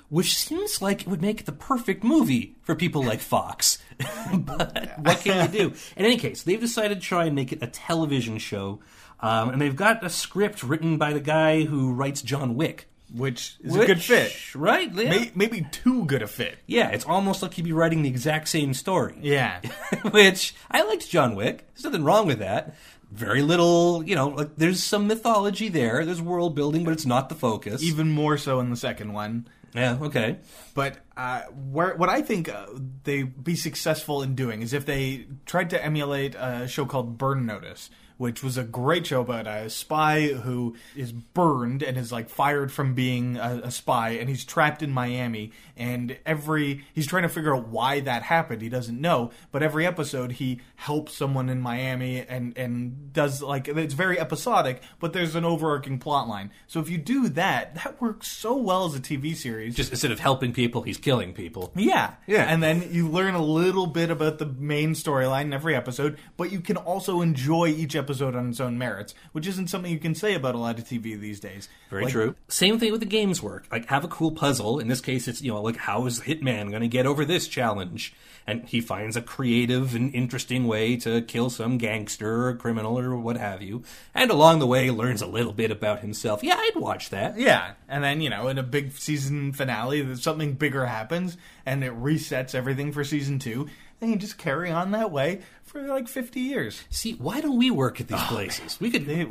which 0.10 0.36
seems 0.38 0.82
like 0.82 1.02
it 1.02 1.08
would 1.08 1.22
make 1.22 1.44
the 1.46 1.52
perfect 1.52 2.04
movie 2.04 2.56
for 2.62 2.74
people 2.76 3.04
like 3.04 3.20
Fox. 3.20 3.78
but 4.34 4.94
what 5.00 5.20
can 5.20 5.52
you 5.52 5.60
do? 5.60 5.74
In 5.98 6.06
any 6.06 6.18
case, 6.18 6.42
they've 6.44 6.60
decided 6.60 7.02
to 7.02 7.06
try 7.06 7.26
and 7.26 7.36
make 7.36 7.52
it 7.52 7.62
a 7.62 7.68
television 7.68 8.38
show, 8.38 8.80
um, 9.20 9.50
and 9.50 9.62
they've 9.62 9.76
got 9.76 10.04
a 10.04 10.10
script 10.10 10.64
written 10.64 10.98
by 10.98 11.12
the 11.14 11.20
guy 11.20 11.64
who 11.66 11.92
writes 11.94 12.22
John 12.22 12.56
Wick. 12.56 12.88
Which 13.14 13.56
is 13.64 13.76
a 13.76 13.86
good 13.86 14.02
fit. 14.02 14.36
right? 14.56 14.92
Yeah. 14.94 15.10
May- 15.10 15.32
Maybe 15.36 15.68
too 15.72 16.06
good 16.06 16.22
a 16.24 16.28
fit. 16.28 16.58
Yeah, 16.66 16.90
it's 16.90 17.06
almost 17.06 17.42
like 17.44 17.54
he'd 17.54 17.66
be 17.66 17.72
writing 17.72 18.02
the 18.02 18.10
exact 18.10 18.48
same 18.48 18.74
story. 18.74 19.16
Yeah. 19.22 19.62
Which 20.12 20.56
I 20.72 20.82
liked 20.84 21.08
John 21.10 21.36
Wick. 21.36 21.68
There's 21.74 21.84
nothing 21.84 22.04
wrong 22.04 22.26
with 22.26 22.40
that. 22.40 22.76
Very 23.12 23.44
little, 23.44 24.04
you 24.04 24.16
know, 24.16 24.30
like 24.30 24.56
there's 24.58 24.82
some 24.82 25.06
mythology 25.08 25.70
there. 25.70 26.04
There's 26.04 26.22
world 26.22 26.56
building, 26.56 26.84
but 26.84 26.92
it's 26.94 27.06
not 27.06 27.30
the 27.30 27.36
focus. 27.36 27.84
Even 27.84 28.10
more 28.10 28.38
so 28.40 28.60
in 28.60 28.72
the 28.72 28.76
second 28.76 29.14
one. 29.14 29.48
yeah, 29.76 29.98
okay. 30.02 30.38
But 30.74 30.98
uh, 31.16 31.42
where, 31.72 31.96
what 31.96 32.10
I 32.10 32.24
think 32.24 32.50
uh, 32.50 32.66
they'd 33.04 33.44
be 33.44 33.56
successful 33.56 34.24
in 34.24 34.34
doing 34.34 34.64
is 34.64 34.74
if 34.74 34.88
they 34.88 35.28
tried 35.46 35.70
to 35.70 35.84
emulate 35.86 36.34
a 36.34 36.68
show 36.68 36.86
called 36.88 37.20
Burn 37.20 37.46
Notice, 37.46 37.92
which 38.18 38.44
was 38.44 38.58
a 38.58 38.64
great 38.64 39.08
show 39.08 39.22
about 39.22 39.48
a 39.48 39.70
spy 39.70 40.28
who 40.28 40.76
is 40.96 41.12
burned 41.12 41.84
and 41.84 41.98
is 41.98 42.12
like 42.12 42.30
fired 42.30 42.72
from 42.72 42.94
being 42.94 43.38
a, 43.38 43.62
a 43.66 43.72
spy, 43.72 44.12
and 44.12 44.30
he's 44.30 44.46
trapped 44.46 44.82
in 44.82 44.92
Miami. 44.92 45.52
And 45.76 46.18
every 46.26 46.86
he's 46.94 47.08
trying 47.08 47.24
to 47.24 47.30
figure 47.30 47.56
out 47.56 47.68
why 47.68 48.00
that 48.02 48.24
happened. 48.24 48.62
He 48.62 48.70
doesn't 48.70 49.00
know, 49.00 49.32
but 49.52 49.64
every 49.64 49.86
episode 49.86 50.34
he 50.34 50.62
helps 50.76 51.16
someone 51.16 51.50
in 51.50 51.62
Miami 51.62 52.22
and 52.22 52.58
and 52.58 53.12
does 53.12 53.42
like 53.42 53.68
it's 53.68 53.94
very 53.94 54.20
episodic, 54.20 54.82
but 55.00 55.14
there's 55.14 55.36
an 55.36 55.46
overarching 55.46 55.98
plot 55.98 56.28
line. 56.28 56.52
So 56.68 56.80
if 56.80 56.90
you 56.90 56.98
do 56.98 57.30
that, 57.30 57.76
that 57.76 58.00
works 58.02 58.28
so 58.28 58.56
well 58.56 58.86
as 58.86 58.96
a 58.96 59.00
TV 59.00 59.36
series. 59.36 59.76
Just 59.76 59.92
instead 59.92 60.12
of 60.12 60.20
helping 60.20 60.54
people, 60.54 60.84
he's 60.84 60.98
killing 60.98 61.34
people. 61.34 61.72
Yeah. 61.76 62.14
Yeah. 62.28 62.44
And 62.44 62.62
then 62.62 62.90
you 62.92 63.10
learn 63.10 63.34
a 63.34 63.44
little 63.44 63.88
bit 63.88 64.12
about 64.12 64.38
the 64.38 64.46
main 64.46 64.94
storyline 64.94 65.46
in 65.46 65.54
every 65.54 65.76
episode, 65.76 66.18
but 66.38 66.52
you 66.52 66.60
can 66.60 66.78
also 66.78 67.22
enjoy 67.22 67.68
each 67.68 67.96
episode 67.96 68.03
on 68.10 68.50
its 68.50 68.60
own 68.60 68.78
merits, 68.78 69.14
which 69.32 69.48
isn't 69.48 69.70
something 69.70 69.92
you 69.92 70.00
can 70.00 70.16
say 70.16 70.34
about 70.34 70.56
a 70.56 70.58
lot 70.58 70.78
of 70.80 70.86
TV 70.86 71.20
these 71.20 71.40
days. 71.40 71.70
Very 71.90 72.04
Like, 72.04 72.12
true. 72.12 72.36
Same 72.48 72.80
thing 72.80 72.92
with 72.92 73.02
the 73.02 73.06
games 73.08 73.42
work. 73.42 73.66
Like 73.72 73.88
have 73.88 74.04
a 74.04 74.08
cool 74.08 74.32
puzzle. 74.32 74.80
In 74.80 74.88
this 74.88 75.02
case, 75.02 75.28
it's 75.28 75.42
you 75.42 75.52
know 75.52 75.62
like 75.62 75.78
how 75.78 76.06
is 76.06 76.22
Hitman 76.22 76.70
going 76.70 76.82
to 76.82 76.88
get 76.88 77.06
over 77.06 77.26
this 77.26 77.48
challenge? 77.48 78.14
And 78.46 78.66
he 78.66 78.82
finds 78.82 79.16
a 79.16 79.22
creative 79.22 79.96
and 79.96 80.14
interesting 80.14 80.68
way 80.68 80.98
to 80.98 81.22
kill 81.22 81.50
some 81.50 81.78
gangster 81.78 82.48
or 82.48 82.56
criminal 82.56 83.00
or 83.00 83.16
what 83.16 83.38
have 83.38 83.62
you. 83.62 83.84
And 84.14 84.30
along 84.30 84.60
the 84.60 84.68
way, 84.68 84.92
learns 84.92 85.22
a 85.22 85.28
little 85.28 85.54
bit 85.54 85.72
about 85.72 86.02
himself. 86.02 86.44
Yeah, 86.44 86.56
I'd 86.58 86.76
watch 86.76 87.10
that. 87.12 87.38
Yeah. 87.40 87.74
And 87.88 88.04
then, 88.04 88.20
you 88.20 88.30
know, 88.30 88.50
in 88.50 88.58
a 88.58 88.64
big 88.64 88.92
season 88.94 89.54
finale, 89.54 90.14
something 90.16 90.56
bigger 90.56 90.86
happens 90.86 91.38
and 91.66 91.84
it 91.86 91.94
resets 91.94 92.54
everything 92.54 92.92
for 92.92 93.06
season 93.06 93.40
two. 93.40 93.70
And 94.02 94.12
you 94.12 94.18
just 94.18 94.38
carry 94.38 94.70
on 94.70 94.92
that 94.92 95.12
way 95.12 95.40
for 95.74 95.82
like 95.82 96.08
50 96.08 96.40
years. 96.40 96.84
See, 96.90 97.14
why 97.14 97.42
don't 97.42 97.58
we 97.58 97.72
work 97.72 98.00
at 98.00 98.08
these 98.08 98.24
places? 98.24 98.80
We 98.80 98.92
could. 98.92 99.06
They, 99.08 99.28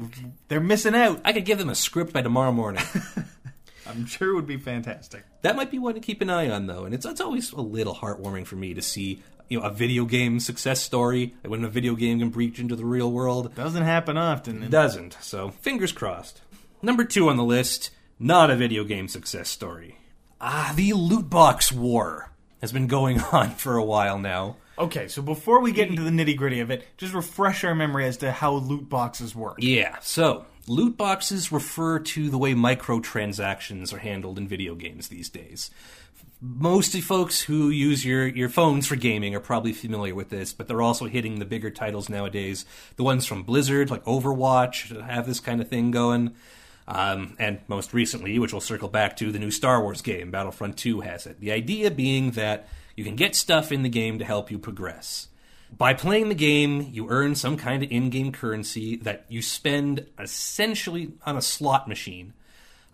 they're 0.49 0.61
missing 0.61 0.95
out. 0.95 1.21
I 1.25 1.33
could 1.33 1.45
give 1.45 1.59
them 1.59 1.71
a 1.71 1.75
script 1.75 2.13
by 2.13 2.21
tomorrow 2.21 2.53
morning. 2.53 2.83
I'm 3.87 4.07
sure 4.07 4.33
it 4.33 4.35
would 4.35 4.47
be 4.47 4.59
fantastic. 4.59 5.25
that 5.43 5.57
might 5.57 5.71
be 5.71 5.79
one 5.79 5.95
to 5.95 6.01
keep 6.01 6.21
an 6.21 6.31
eye 6.31 6.51
on, 6.51 6.67
though, 6.67 6.85
and 6.85 6.95
it's 6.95 7.07
it's 7.07 7.21
always 7.21 7.53
a 7.53 7.61
little 7.61 7.95
heartwarming 7.95 8.47
for 8.47 8.57
me 8.57 8.75
to 8.75 8.83
see 8.83 9.23
you 9.49 9.61
know 9.61 9.67
a 9.67 9.71
video 9.71 10.05
game 10.05 10.41
success 10.41 10.81
story 10.81 11.35
when 11.45 11.65
a 11.65 11.69
video 11.69 11.95
game 11.95 12.19
can 12.19 12.31
breach 12.31 12.59
into 12.59 12.77
the 12.77 12.85
real 12.85 13.11
world. 13.11 13.55
Doesn't 13.55 13.85
happen 13.85 14.17
often. 14.17 14.65
It 14.65 14.71
doesn't. 14.71 15.17
So 15.21 15.51
fingers 15.51 15.93
crossed. 15.93 16.41
Number 16.83 17.05
two 17.05 17.29
on 17.29 17.37
the 17.37 17.45
list, 17.45 17.91
not 18.19 18.51
a 18.51 18.57
video 18.57 18.83
game 18.83 19.07
success 19.09 19.49
story. 19.49 19.97
Ah, 20.41 20.73
the 20.75 20.93
loot 20.93 21.31
box 21.31 21.71
war 21.71 22.33
has 22.61 22.73
been 22.73 22.89
going 22.89 23.21
on 23.33 23.51
for 23.51 23.77
a 23.77 23.85
while 23.85 24.19
now. 24.19 24.57
Okay, 24.78 25.08
so 25.08 25.21
before 25.21 25.61
we 25.61 25.73
get 25.73 25.89
into 25.89 26.02
the 26.02 26.11
nitty 26.11 26.37
gritty 26.37 26.61
of 26.61 26.71
it, 26.71 26.87
just 26.97 27.13
refresh 27.13 27.63
our 27.65 27.75
memory 27.75 28.06
as 28.06 28.17
to 28.19 28.32
how 28.32 28.54
loot 28.54 28.89
boxes 28.89 29.35
work. 29.35 29.56
Yeah, 29.58 29.99
so 30.00 30.47
loot 30.67 30.97
boxes 30.97 31.52
refer 31.52 31.99
to 31.99 32.30
the 32.30 32.39
way 32.39 32.54
microtransactions 32.54 33.93
are 33.93 33.99
handled 33.99 34.39
in 34.39 34.49
video 34.49 34.75
games 34.75 35.08
these 35.08 35.28
days. 35.28 35.71
Most 36.41 36.99
folks 37.02 37.43
who 37.43 37.71
use 37.71 38.04
your, 38.04 38.26
your 38.26 38.49
phones 38.49 38.87
for 38.87 38.97
gaming 38.97 39.35
are 39.35 39.41
probably 39.41 39.73
familiar 39.73 40.15
with 40.15 40.30
this, 40.30 40.52
but 40.52 40.67
they're 40.67 40.82
also 40.82 41.06
hitting 41.06 41.39
the 41.39 41.45
bigger 41.45 41.71
titles 41.71 42.08
nowadays. 42.08 42.65
The 42.97 43.04
ones 43.04 43.26
from 43.26 43.45
Blizzard, 43.45 43.91
like 43.91 44.04
Overwatch, 44.04 45.00
have 45.06 45.26
this 45.26 45.39
kind 45.39 45.61
of 45.61 45.69
thing 45.69 45.93
going. 45.93 46.35
Um, 46.89 47.37
and 47.39 47.61
most 47.69 47.95
recently, 47.95 48.41
which 48.41 48.52
we'll 48.52 48.61
circle 48.61 48.89
back 48.89 49.17
to, 49.19 49.30
the 49.30 49.39
new 49.39 49.52
Star 49.52 49.80
Wars 49.80 50.02
game, 50.02 50.32
Battlefront 50.32 50.76
2, 50.78 51.02
has 51.02 51.26
it. 51.26 51.39
The 51.39 51.52
idea 51.52 51.93
being 51.93 52.32
that 52.32 52.69
you 52.97 53.05
can 53.05 53.17
get 53.17 53.35
stuff 53.35 53.73
in 53.73 53.83
the 53.83 53.89
game 53.89 54.19
to 54.19 54.25
help 54.25 54.50
you 54.50 54.59
progress. 54.59 55.28
By 55.76 55.95
playing 55.95 56.28
the 56.28 56.35
game, 56.35 56.89
you 56.93 57.09
earn 57.09 57.35
some 57.35 57.57
kind 57.57 57.83
of 57.83 57.91
in 57.91 58.11
game 58.11 58.31
currency 58.31 58.97
that 58.97 59.25
you 59.28 59.41
spend 59.41 60.07
essentially 60.19 61.13
on 61.25 61.37
a 61.37 61.43
slot 61.43 61.89
machine. 61.89 62.35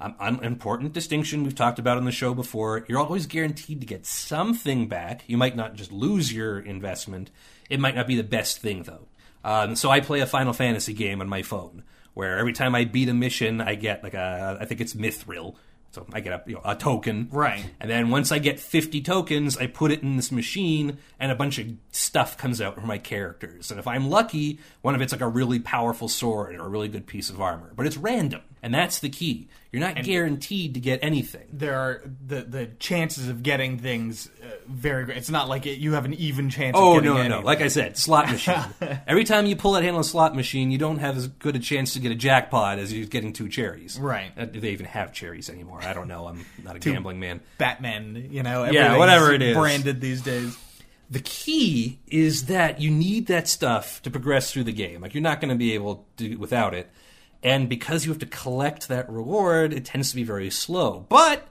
Um, 0.00 0.14
an 0.20 0.44
important 0.44 0.92
distinction 0.92 1.42
we've 1.42 1.56
talked 1.56 1.80
about 1.80 1.96
on 1.96 2.04
the 2.04 2.12
show 2.12 2.32
before 2.32 2.84
you're 2.88 3.00
always 3.00 3.26
guaranteed 3.26 3.80
to 3.80 3.86
get 3.86 4.06
something 4.06 4.86
back. 4.86 5.24
You 5.26 5.36
might 5.36 5.56
not 5.56 5.74
just 5.74 5.90
lose 5.90 6.32
your 6.32 6.60
investment, 6.60 7.32
it 7.68 7.80
might 7.80 7.96
not 7.96 8.06
be 8.06 8.16
the 8.16 8.22
best 8.22 8.60
thing, 8.60 8.84
though. 8.84 9.08
Um, 9.42 9.74
so 9.74 9.90
I 9.90 9.98
play 10.00 10.20
a 10.20 10.26
Final 10.26 10.52
Fantasy 10.52 10.92
game 10.92 11.20
on 11.20 11.28
my 11.28 11.42
phone 11.42 11.82
where 12.14 12.38
every 12.38 12.52
time 12.52 12.74
I 12.74 12.84
beat 12.84 13.08
a 13.08 13.14
mission, 13.14 13.60
I 13.60 13.74
get 13.74 14.02
like 14.02 14.14
a, 14.14 14.58
I 14.60 14.64
think 14.64 14.80
it's 14.80 14.94
Mithril. 14.94 15.56
So 15.90 16.06
I 16.12 16.20
get 16.20 16.32
a, 16.32 16.42
you 16.46 16.54
know, 16.54 16.60
a 16.64 16.76
token. 16.76 17.28
Right. 17.32 17.64
And 17.80 17.90
then 17.90 18.10
once 18.10 18.30
I 18.30 18.38
get 18.38 18.60
50 18.60 19.00
tokens, 19.00 19.56
I 19.56 19.66
put 19.66 19.90
it 19.90 20.02
in 20.02 20.16
this 20.16 20.30
machine, 20.30 20.98
and 21.18 21.32
a 21.32 21.34
bunch 21.34 21.58
of 21.58 21.66
stuff 21.90 22.36
comes 22.36 22.60
out 22.60 22.74
for 22.74 22.82
my 22.82 22.98
characters. 22.98 23.70
And 23.70 23.80
if 23.80 23.86
I'm 23.86 24.10
lucky, 24.10 24.58
one 24.82 24.94
of 24.94 25.00
it's 25.00 25.12
like 25.12 25.22
a 25.22 25.28
really 25.28 25.58
powerful 25.58 26.08
sword 26.08 26.54
or 26.56 26.66
a 26.66 26.68
really 26.68 26.88
good 26.88 27.06
piece 27.06 27.30
of 27.30 27.40
armor. 27.40 27.72
But 27.74 27.86
it's 27.86 27.96
random, 27.96 28.42
and 28.62 28.72
that's 28.74 28.98
the 29.00 29.08
key. 29.08 29.48
You're 29.70 29.80
not 29.82 30.02
guaranteed 30.02 30.74
to 30.74 30.80
get 30.80 31.00
anything. 31.02 31.46
There 31.52 31.78
are 31.78 32.02
the 32.26 32.40
the 32.40 32.66
chances 32.78 33.28
of 33.28 33.42
getting 33.42 33.78
things 33.78 34.30
uh, 34.42 34.46
very 34.66 35.04
great. 35.04 35.18
It's 35.18 35.28
not 35.28 35.46
like 35.46 35.66
it, 35.66 35.78
you 35.78 35.92
have 35.92 36.06
an 36.06 36.14
even 36.14 36.48
chance. 36.48 36.74
Oh 36.78 36.96
of 36.96 37.02
getting 37.02 37.18
no, 37.18 37.22
no, 37.22 37.40
no! 37.40 37.44
Like 37.44 37.60
I 37.60 37.68
said, 37.68 37.98
slot 37.98 38.30
machine. 38.30 38.54
Every 39.06 39.24
time 39.24 39.44
you 39.44 39.56
pull 39.56 39.72
that 39.72 39.82
handle 39.82 39.98
on 39.98 40.00
a 40.00 40.04
slot 40.04 40.34
machine, 40.34 40.70
you 40.70 40.78
don't 40.78 40.98
have 40.98 41.18
as 41.18 41.28
good 41.28 41.54
a 41.54 41.58
chance 41.58 41.92
to 41.92 42.00
get 42.00 42.10
a 42.12 42.14
jackpot 42.14 42.78
as 42.78 42.94
you're 42.94 43.06
getting 43.06 43.34
two 43.34 43.50
cherries. 43.50 43.98
Right. 44.00 44.32
Uh, 44.38 44.46
do 44.46 44.58
they 44.58 44.70
even 44.70 44.86
have 44.86 45.12
cherries 45.12 45.50
anymore? 45.50 45.80
I 45.82 45.92
don't 45.92 46.08
know. 46.08 46.26
I'm 46.28 46.46
not 46.64 46.76
a 46.76 46.78
gambling 46.78 47.20
man. 47.20 47.40
Batman, 47.58 48.28
you 48.30 48.42
know, 48.42 48.64
Yeah, 48.70 48.96
whatever 48.96 49.32
it 49.32 49.42
is. 49.42 49.54
branded 49.54 50.00
these 50.00 50.22
days. 50.22 50.56
the 51.10 51.20
key 51.20 51.98
is 52.06 52.46
that 52.46 52.80
you 52.80 52.90
need 52.90 53.26
that 53.26 53.48
stuff 53.48 54.00
to 54.02 54.10
progress 54.10 54.50
through 54.50 54.64
the 54.64 54.72
game. 54.72 55.02
Like 55.02 55.12
you're 55.12 55.22
not 55.22 55.42
going 55.42 55.50
to 55.50 55.56
be 55.56 55.74
able 55.74 56.06
to 56.16 56.24
do 56.26 56.32
it 56.32 56.38
without 56.40 56.72
it. 56.72 56.88
And 57.42 57.68
because 57.68 58.04
you 58.04 58.10
have 58.10 58.20
to 58.20 58.26
collect 58.26 58.88
that 58.88 59.08
reward, 59.08 59.72
it 59.72 59.84
tends 59.84 60.10
to 60.10 60.16
be 60.16 60.24
very 60.24 60.50
slow. 60.50 61.06
But 61.08 61.48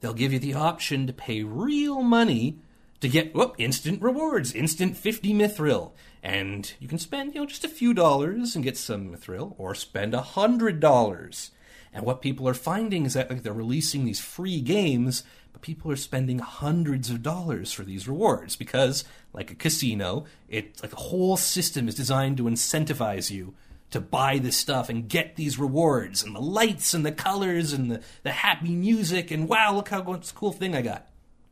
they'll 0.00 0.14
give 0.14 0.32
you 0.32 0.38
the 0.38 0.54
option 0.54 1.06
to 1.06 1.12
pay 1.12 1.42
real 1.42 2.02
money 2.02 2.58
to 3.00 3.08
get 3.08 3.34
whoop, 3.34 3.54
instant 3.58 4.02
rewards, 4.02 4.52
instant 4.52 4.96
50 4.96 5.32
mithril. 5.32 5.92
And 6.22 6.72
you 6.80 6.88
can 6.88 6.98
spend, 6.98 7.34
you 7.34 7.40
know, 7.40 7.46
just 7.46 7.64
a 7.64 7.68
few 7.68 7.94
dollars 7.94 8.56
and 8.56 8.64
get 8.64 8.76
some 8.76 9.10
mithril, 9.10 9.54
or 9.56 9.74
spend 9.74 10.14
a 10.14 10.20
hundred 10.20 10.80
dollars. 10.80 11.52
And 11.92 12.04
what 12.04 12.22
people 12.22 12.48
are 12.48 12.54
finding 12.54 13.06
is 13.06 13.14
that 13.14 13.30
like, 13.30 13.44
they're 13.44 13.52
releasing 13.52 14.04
these 14.04 14.20
free 14.20 14.60
games, 14.60 15.22
but 15.52 15.62
people 15.62 15.90
are 15.90 15.96
spending 15.96 16.40
hundreds 16.40 17.08
of 17.08 17.22
dollars 17.22 17.72
for 17.72 17.84
these 17.84 18.08
rewards 18.08 18.56
because, 18.56 19.04
like 19.32 19.50
a 19.52 19.54
casino, 19.54 20.24
it 20.48 20.82
like 20.82 20.90
the 20.90 20.96
whole 20.96 21.36
system 21.36 21.88
is 21.88 21.94
designed 21.94 22.36
to 22.38 22.44
incentivize 22.44 23.30
you 23.30 23.54
to 23.90 24.00
buy 24.00 24.38
this 24.38 24.56
stuff 24.56 24.88
and 24.88 25.08
get 25.08 25.36
these 25.36 25.58
rewards 25.58 26.22
and 26.22 26.34
the 26.34 26.40
lights 26.40 26.94
and 26.94 27.06
the 27.06 27.12
colors 27.12 27.72
and 27.72 27.90
the, 27.90 28.02
the 28.22 28.32
happy 28.32 28.74
music 28.74 29.30
and 29.30 29.48
wow, 29.48 29.74
look 29.74 29.88
how 29.88 30.02
what's 30.02 30.32
cool 30.32 30.52
thing 30.52 30.74
I 30.74 30.82
got. 30.82 31.08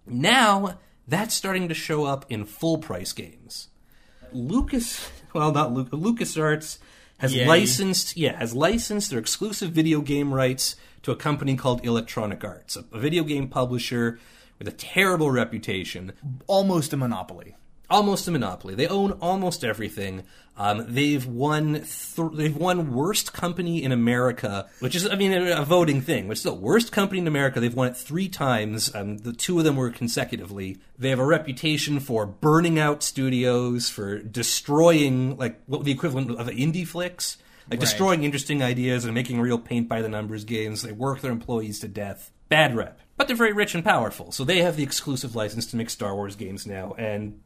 Now 0.06 0.78
that's 1.08 1.34
starting 1.34 1.68
to 1.68 1.74
show 1.74 2.04
up 2.04 2.26
in 2.28 2.44
full 2.44 2.78
price 2.78 3.12
games. 3.12 3.68
Lucas, 4.32 5.10
well, 5.32 5.52
not 5.52 5.72
Lucas, 5.72 5.98
LucasArts 5.98 6.78
has 7.18 7.34
Yay. 7.34 7.46
licensed, 7.46 8.16
yeah, 8.16 8.38
has 8.38 8.54
licensed 8.54 9.10
their 9.10 9.18
exclusive 9.18 9.70
video 9.70 10.00
game 10.00 10.34
rights 10.34 10.76
to 11.02 11.12
a 11.12 11.16
company 11.16 11.56
called 11.56 11.84
Electronic 11.84 12.44
Arts, 12.44 12.76
a 12.76 12.98
video 12.98 13.22
game 13.24 13.48
publisher 13.48 14.18
with 14.58 14.68
a 14.68 14.72
terrible 14.72 15.30
reputation. 15.30 16.12
Almost 16.46 16.92
a 16.92 16.96
monopoly. 16.96 17.56
Almost 17.90 18.26
a 18.28 18.30
monopoly. 18.30 18.74
They 18.74 18.86
own 18.88 19.12
almost 19.12 19.64
everything. 19.64 20.24
Um, 20.58 20.86
they've 20.88 21.26
won. 21.26 21.74
Th- 21.74 22.30
they've 22.32 22.56
won 22.56 22.94
worst 22.94 23.32
company 23.34 23.82
in 23.82 23.92
America, 23.92 24.66
which 24.80 24.94
is, 24.96 25.06
I 25.06 25.14
mean, 25.14 25.32
a, 25.32 25.60
a 25.60 25.64
voting 25.64 26.00
thing. 26.00 26.28
Which 26.28 26.38
is 26.38 26.44
the 26.44 26.54
worst 26.54 26.92
company 26.92 27.20
in 27.20 27.26
America. 27.26 27.60
They've 27.60 27.74
won 27.74 27.88
it 27.88 27.96
three 27.96 28.28
times. 28.28 28.94
Um, 28.94 29.18
the 29.18 29.34
two 29.34 29.58
of 29.58 29.64
them 29.64 29.76
were 29.76 29.90
consecutively. 29.90 30.78
They 30.98 31.10
have 31.10 31.18
a 31.18 31.26
reputation 31.26 32.00
for 32.00 32.24
burning 32.24 32.78
out 32.78 33.02
studios, 33.02 33.90
for 33.90 34.18
destroying 34.18 35.36
like 35.36 35.60
what 35.66 35.84
the 35.84 35.92
equivalent 35.92 36.30
of 36.30 36.46
indie 36.48 36.86
flicks, 36.86 37.36
like 37.70 37.72
Right. 37.72 37.80
destroying 37.80 38.24
interesting 38.24 38.62
ideas 38.62 39.04
and 39.04 39.12
making 39.14 39.40
real 39.40 39.58
paint 39.58 39.88
by 39.88 40.00
the 40.00 40.08
numbers 40.08 40.44
games. 40.44 40.82
They 40.82 40.92
work 40.92 41.20
their 41.20 41.32
employees 41.32 41.80
to 41.80 41.88
death. 41.88 42.30
Bad 42.48 42.74
rep. 42.74 43.00
But 43.16 43.26
they're 43.28 43.36
very 43.36 43.52
rich 43.52 43.74
and 43.74 43.82
powerful, 43.84 44.30
so 44.30 44.44
they 44.44 44.58
have 44.60 44.76
the 44.76 44.82
exclusive 44.82 45.34
license 45.34 45.66
to 45.66 45.76
make 45.76 45.88
Star 45.90 46.14
Wars 46.14 46.36
games 46.36 46.66
now, 46.66 46.94
and 46.98 47.40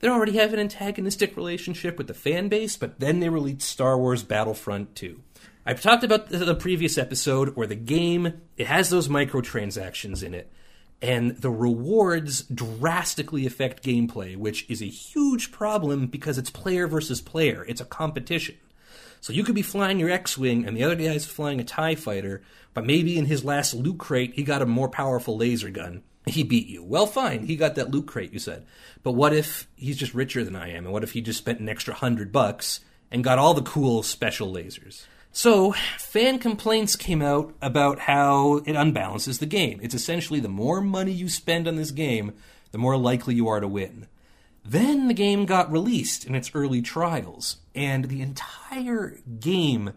they 0.00 0.08
already 0.08 0.32
have 0.32 0.52
an 0.52 0.60
antagonistic 0.60 1.36
relationship 1.36 1.96
with 1.98 2.08
the 2.08 2.14
fan 2.14 2.48
base, 2.48 2.76
but 2.76 3.00
then 3.00 3.20
they 3.20 3.28
released 3.28 3.62
Star 3.62 3.96
Wars 3.98 4.22
Battlefront 4.22 4.94
2. 4.94 5.20
I've 5.66 5.80
talked 5.80 6.04
about 6.04 6.28
the, 6.28 6.54
previous 6.54 6.98
episode 6.98 7.56
where 7.56 7.66
the 7.66 7.74
game 7.74 8.42
it 8.56 8.66
has 8.66 8.90
those 8.90 9.08
microtransactions 9.08 10.22
in 10.22 10.34
it, 10.34 10.52
and 11.00 11.36
the 11.38 11.50
rewards 11.50 12.42
drastically 12.42 13.46
affect 13.46 13.82
gameplay, 13.82 14.36
which 14.36 14.68
is 14.68 14.82
a 14.82 14.86
huge 14.86 15.52
problem 15.52 16.06
because 16.06 16.36
it's 16.36 16.50
player 16.50 16.86
versus 16.86 17.22
player. 17.22 17.64
It's 17.66 17.80
a 17.80 17.86
competition. 17.86 18.56
So 19.22 19.32
you 19.32 19.42
could 19.42 19.54
be 19.54 19.62
flying 19.62 19.98
your 19.98 20.10
X-wing, 20.10 20.66
and 20.66 20.76
the 20.76 20.84
other 20.84 20.96
guy's 20.96 21.24
flying 21.24 21.60
a 21.60 21.64
Tie 21.64 21.94
fighter, 21.94 22.42
but 22.74 22.84
maybe 22.84 23.16
in 23.16 23.24
his 23.24 23.42
last 23.42 23.72
loot 23.72 23.96
crate 23.96 24.34
he 24.34 24.42
got 24.42 24.60
a 24.60 24.66
more 24.66 24.90
powerful 24.90 25.38
laser 25.38 25.70
gun. 25.70 26.02
He 26.26 26.42
beat 26.42 26.66
you. 26.66 26.82
Well, 26.82 27.06
fine. 27.06 27.46
He 27.46 27.56
got 27.56 27.74
that 27.74 27.90
loot 27.90 28.06
crate, 28.06 28.32
you 28.32 28.38
said. 28.38 28.64
But 29.02 29.12
what 29.12 29.34
if 29.34 29.68
he's 29.76 29.98
just 29.98 30.14
richer 30.14 30.42
than 30.42 30.56
I 30.56 30.70
am? 30.70 30.84
And 30.84 30.92
what 30.92 31.02
if 31.02 31.12
he 31.12 31.20
just 31.20 31.38
spent 31.38 31.60
an 31.60 31.68
extra 31.68 31.94
hundred 31.94 32.32
bucks 32.32 32.80
and 33.10 33.22
got 33.22 33.38
all 33.38 33.52
the 33.52 33.62
cool 33.62 34.02
special 34.02 34.52
lasers? 34.52 35.04
So, 35.36 35.72
fan 35.98 36.38
complaints 36.38 36.94
came 36.94 37.20
out 37.20 37.54
about 37.60 37.98
how 37.98 38.58
it 38.58 38.74
unbalances 38.74 39.40
the 39.40 39.46
game. 39.46 39.80
It's 39.82 39.94
essentially 39.94 40.38
the 40.38 40.48
more 40.48 40.80
money 40.80 41.10
you 41.10 41.28
spend 41.28 41.66
on 41.66 41.74
this 41.74 41.90
game, 41.90 42.34
the 42.70 42.78
more 42.78 42.96
likely 42.96 43.34
you 43.34 43.48
are 43.48 43.58
to 43.60 43.66
win. 43.66 44.06
Then 44.64 45.08
the 45.08 45.14
game 45.14 45.44
got 45.44 45.70
released 45.70 46.24
in 46.24 46.34
its 46.34 46.52
early 46.54 46.80
trials, 46.80 47.58
and 47.74 48.04
the 48.06 48.22
entire 48.22 49.18
game 49.40 49.92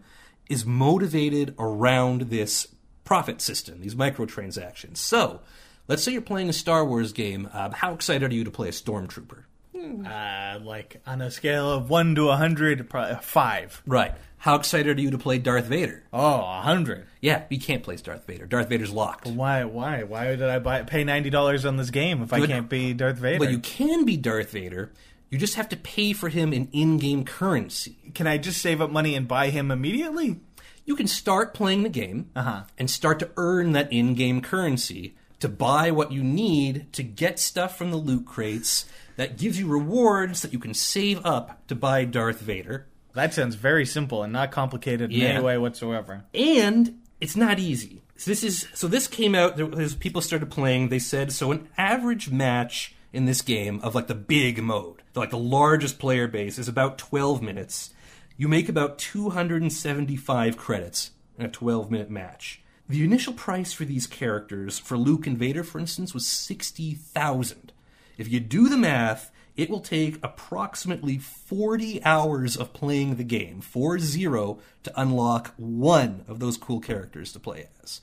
is 0.50 0.66
motivated 0.66 1.54
around 1.58 2.22
this 2.22 2.66
profit 3.04 3.40
system, 3.40 3.80
these 3.80 3.94
microtransactions. 3.94 4.98
So, 4.98 5.40
let's 5.88 6.02
say 6.02 6.12
you're 6.12 6.20
playing 6.22 6.48
a 6.48 6.52
Star 6.52 6.84
Wars 6.84 7.12
game. 7.12 7.48
Uh, 7.52 7.70
how 7.72 7.92
excited 7.94 8.30
are 8.30 8.34
you 8.34 8.44
to 8.44 8.50
play 8.50 8.68
a 8.68 8.72
Stormtrooper? 8.72 9.42
Uh, 9.74 10.58
like 10.62 11.00
on 11.06 11.20
a 11.22 11.30
scale 11.30 11.70
of 11.70 11.88
one 11.88 12.14
to 12.16 12.28
a 12.30 12.36
hundred, 12.36 12.90
probably 12.90 13.12
a 13.14 13.18
five. 13.18 13.80
Right. 13.86 14.12
How 14.38 14.56
excited 14.56 14.98
are 14.98 15.00
you 15.00 15.10
to 15.12 15.18
play 15.18 15.38
Darth 15.38 15.66
Vader? 15.66 16.04
Oh, 16.12 16.40
a 16.40 16.60
hundred. 16.62 17.06
Yeah, 17.20 17.44
you 17.48 17.58
can't 17.60 17.82
play 17.82 17.96
Darth 17.96 18.26
Vader. 18.26 18.46
Darth 18.46 18.68
Vader's 18.68 18.90
locked. 18.92 19.26
Why? 19.28 19.64
Why? 19.64 20.02
Why 20.02 20.26
did 20.36 20.42
I 20.42 20.58
buy 20.58 20.82
pay 20.82 21.04
ninety 21.04 21.30
dollars 21.30 21.64
on 21.64 21.76
this 21.76 21.90
game 21.90 22.22
if 22.22 22.32
I 22.32 22.44
can't 22.46 22.68
be 22.68 22.92
Darth 22.92 23.18
Vader? 23.18 23.38
But 23.38 23.50
you 23.50 23.58
can 23.60 24.04
be 24.04 24.16
Darth 24.16 24.50
Vader. 24.50 24.92
You 25.30 25.38
just 25.38 25.54
have 25.54 25.68
to 25.70 25.76
pay 25.76 26.12
for 26.12 26.28
him 26.28 26.52
in 26.52 26.68
in-game 26.72 27.24
currency. 27.24 27.96
Can 28.14 28.26
I 28.26 28.38
just 28.38 28.60
save 28.62 28.80
up 28.80 28.90
money 28.90 29.14
and 29.14 29.28
buy 29.28 29.50
him 29.50 29.70
immediately? 29.70 30.40
you 30.86 30.96
can 30.96 31.06
start 31.06 31.52
playing 31.52 31.82
the 31.82 31.88
game 31.90 32.30
Uh-huh. 32.34 32.62
and 32.78 32.88
start 32.90 33.18
to 33.18 33.28
earn 33.36 33.72
that 33.72 33.92
in-game 33.92 34.40
currency 34.40 35.14
to 35.40 35.48
buy 35.48 35.90
what 35.90 36.12
you 36.12 36.22
need 36.22 36.92
to 36.92 37.02
get 37.02 37.38
stuff 37.38 37.76
from 37.78 37.90
the 37.90 37.96
loot 37.96 38.26
crates 38.26 38.86
that 39.16 39.38
gives 39.38 39.58
you 39.58 39.66
rewards 39.66 40.42
that 40.42 40.52
you 40.52 40.58
can 40.58 40.74
save 40.74 41.24
up 41.24 41.66
to 41.68 41.74
buy 41.74 42.04
Darth 42.04 42.40
Vader. 42.40 42.86
That 43.14 43.34
sounds 43.34 43.54
very 43.54 43.84
simple 43.86 44.22
and 44.22 44.32
not 44.32 44.50
complicated 44.50 45.12
in 45.12 45.20
Yeah. 45.20 45.26
any 45.28 45.44
way 45.44 45.58
whatsoever. 45.58 46.24
And 46.34 46.98
it's 47.20 47.36
not 47.36 47.58
easy. 47.58 48.02
So 48.16 48.30
this 48.30 48.42
is 48.42 48.66
so 48.74 48.88
this 48.88 49.06
came 49.06 49.34
out 49.34 49.56
there 49.56 49.66
was 49.66 49.94
people 49.94 50.20
started 50.22 50.50
playing, 50.50 50.88
they 50.88 50.98
said 50.98 51.32
so 51.32 51.52
an 51.52 51.68
average 51.78 52.30
match 52.30 52.94
in 53.12 53.24
this 53.26 53.42
game 53.42 53.80
of 53.82 53.94
like 53.94 54.06
the 54.08 54.14
big 54.14 54.62
mode, 54.62 55.02
like 55.14 55.30
the 55.30 55.38
largest 55.38 55.98
player 55.98 56.26
base 56.28 56.58
is 56.58 56.68
about 56.68 56.98
12 56.98 57.40
minutes. 57.42 57.90
You 58.36 58.46
make 58.48 58.68
about 58.68 58.98
275 58.98 60.56
credits 60.56 61.10
in 61.38 61.44
a 61.44 61.48
12 61.48 61.90
minute 61.90 62.10
match. 62.10 62.60
The 62.88 63.04
initial 63.04 63.34
price 63.34 63.72
for 63.72 63.84
these 63.84 64.06
characters, 64.06 64.78
for 64.78 64.96
Luke 64.96 65.26
and 65.26 65.36
Vader, 65.36 65.62
for 65.62 65.78
instance, 65.78 66.14
was 66.14 66.26
60,000. 66.26 67.72
If 68.16 68.32
you 68.32 68.40
do 68.40 68.68
the 68.68 68.78
math, 68.78 69.30
it 69.58 69.68
will 69.68 69.80
take 69.80 70.18
approximately 70.22 71.18
40 71.18 72.02
hours 72.04 72.56
of 72.56 72.72
playing 72.72 73.16
the 73.16 73.24
game, 73.24 73.60
4 73.60 73.98
0, 73.98 74.58
to 74.84 75.00
unlock 75.00 75.52
one 75.56 76.24
of 76.26 76.38
those 76.38 76.56
cool 76.56 76.80
characters 76.80 77.32
to 77.32 77.40
play 77.40 77.68
as. 77.82 78.00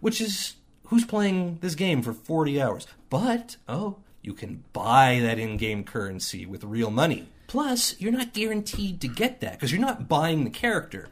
Which 0.00 0.20
is, 0.20 0.56
who's 0.84 1.04
playing 1.04 1.58
this 1.60 1.74
game 1.74 2.02
for 2.02 2.12
40 2.12 2.60
hours? 2.60 2.86
But, 3.10 3.56
oh, 3.68 3.98
you 4.22 4.32
can 4.34 4.64
buy 4.72 5.20
that 5.22 5.38
in 5.38 5.58
game 5.58 5.84
currency 5.84 6.44
with 6.44 6.64
real 6.64 6.90
money. 6.90 7.28
Plus, 7.46 7.98
you're 8.00 8.12
not 8.12 8.34
guaranteed 8.34 9.00
to 9.00 9.08
get 9.08 9.40
that 9.40 9.52
because 9.52 9.70
you're 9.70 9.80
not 9.80 10.08
buying 10.08 10.44
the 10.44 10.50
character. 10.50 11.08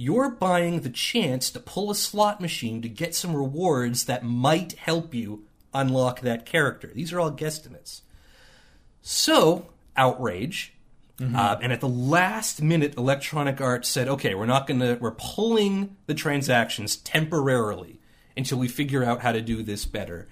You're 0.00 0.30
buying 0.30 0.82
the 0.82 0.90
chance 0.90 1.50
to 1.50 1.58
pull 1.58 1.90
a 1.90 1.94
slot 1.96 2.40
machine 2.40 2.80
to 2.82 2.88
get 2.88 3.16
some 3.16 3.34
rewards 3.34 4.04
that 4.04 4.22
might 4.24 4.74
help 4.74 5.12
you 5.12 5.42
unlock 5.74 6.20
that 6.20 6.46
character. 6.46 6.92
These 6.94 7.12
are 7.12 7.18
all 7.18 7.32
guesstimates. 7.32 8.02
So, 9.02 9.70
outrage. 9.96 10.74
Uh, 11.34 11.56
and 11.60 11.72
at 11.72 11.80
the 11.80 11.88
last 11.88 12.62
minute, 12.62 12.96
Electronic 12.96 13.60
Arts 13.60 13.88
said, 13.88 14.06
okay, 14.06 14.36
we're 14.36 14.46
not 14.46 14.68
going 14.68 14.78
to, 14.78 14.96
we're 15.00 15.16
pulling 15.18 15.96
the 16.06 16.14
transactions 16.14 16.94
temporarily 16.94 17.98
until 18.36 18.58
we 18.58 18.68
figure 18.68 19.02
out 19.02 19.22
how 19.22 19.32
to 19.32 19.40
do 19.40 19.64
this 19.64 19.84
better. 19.84 20.28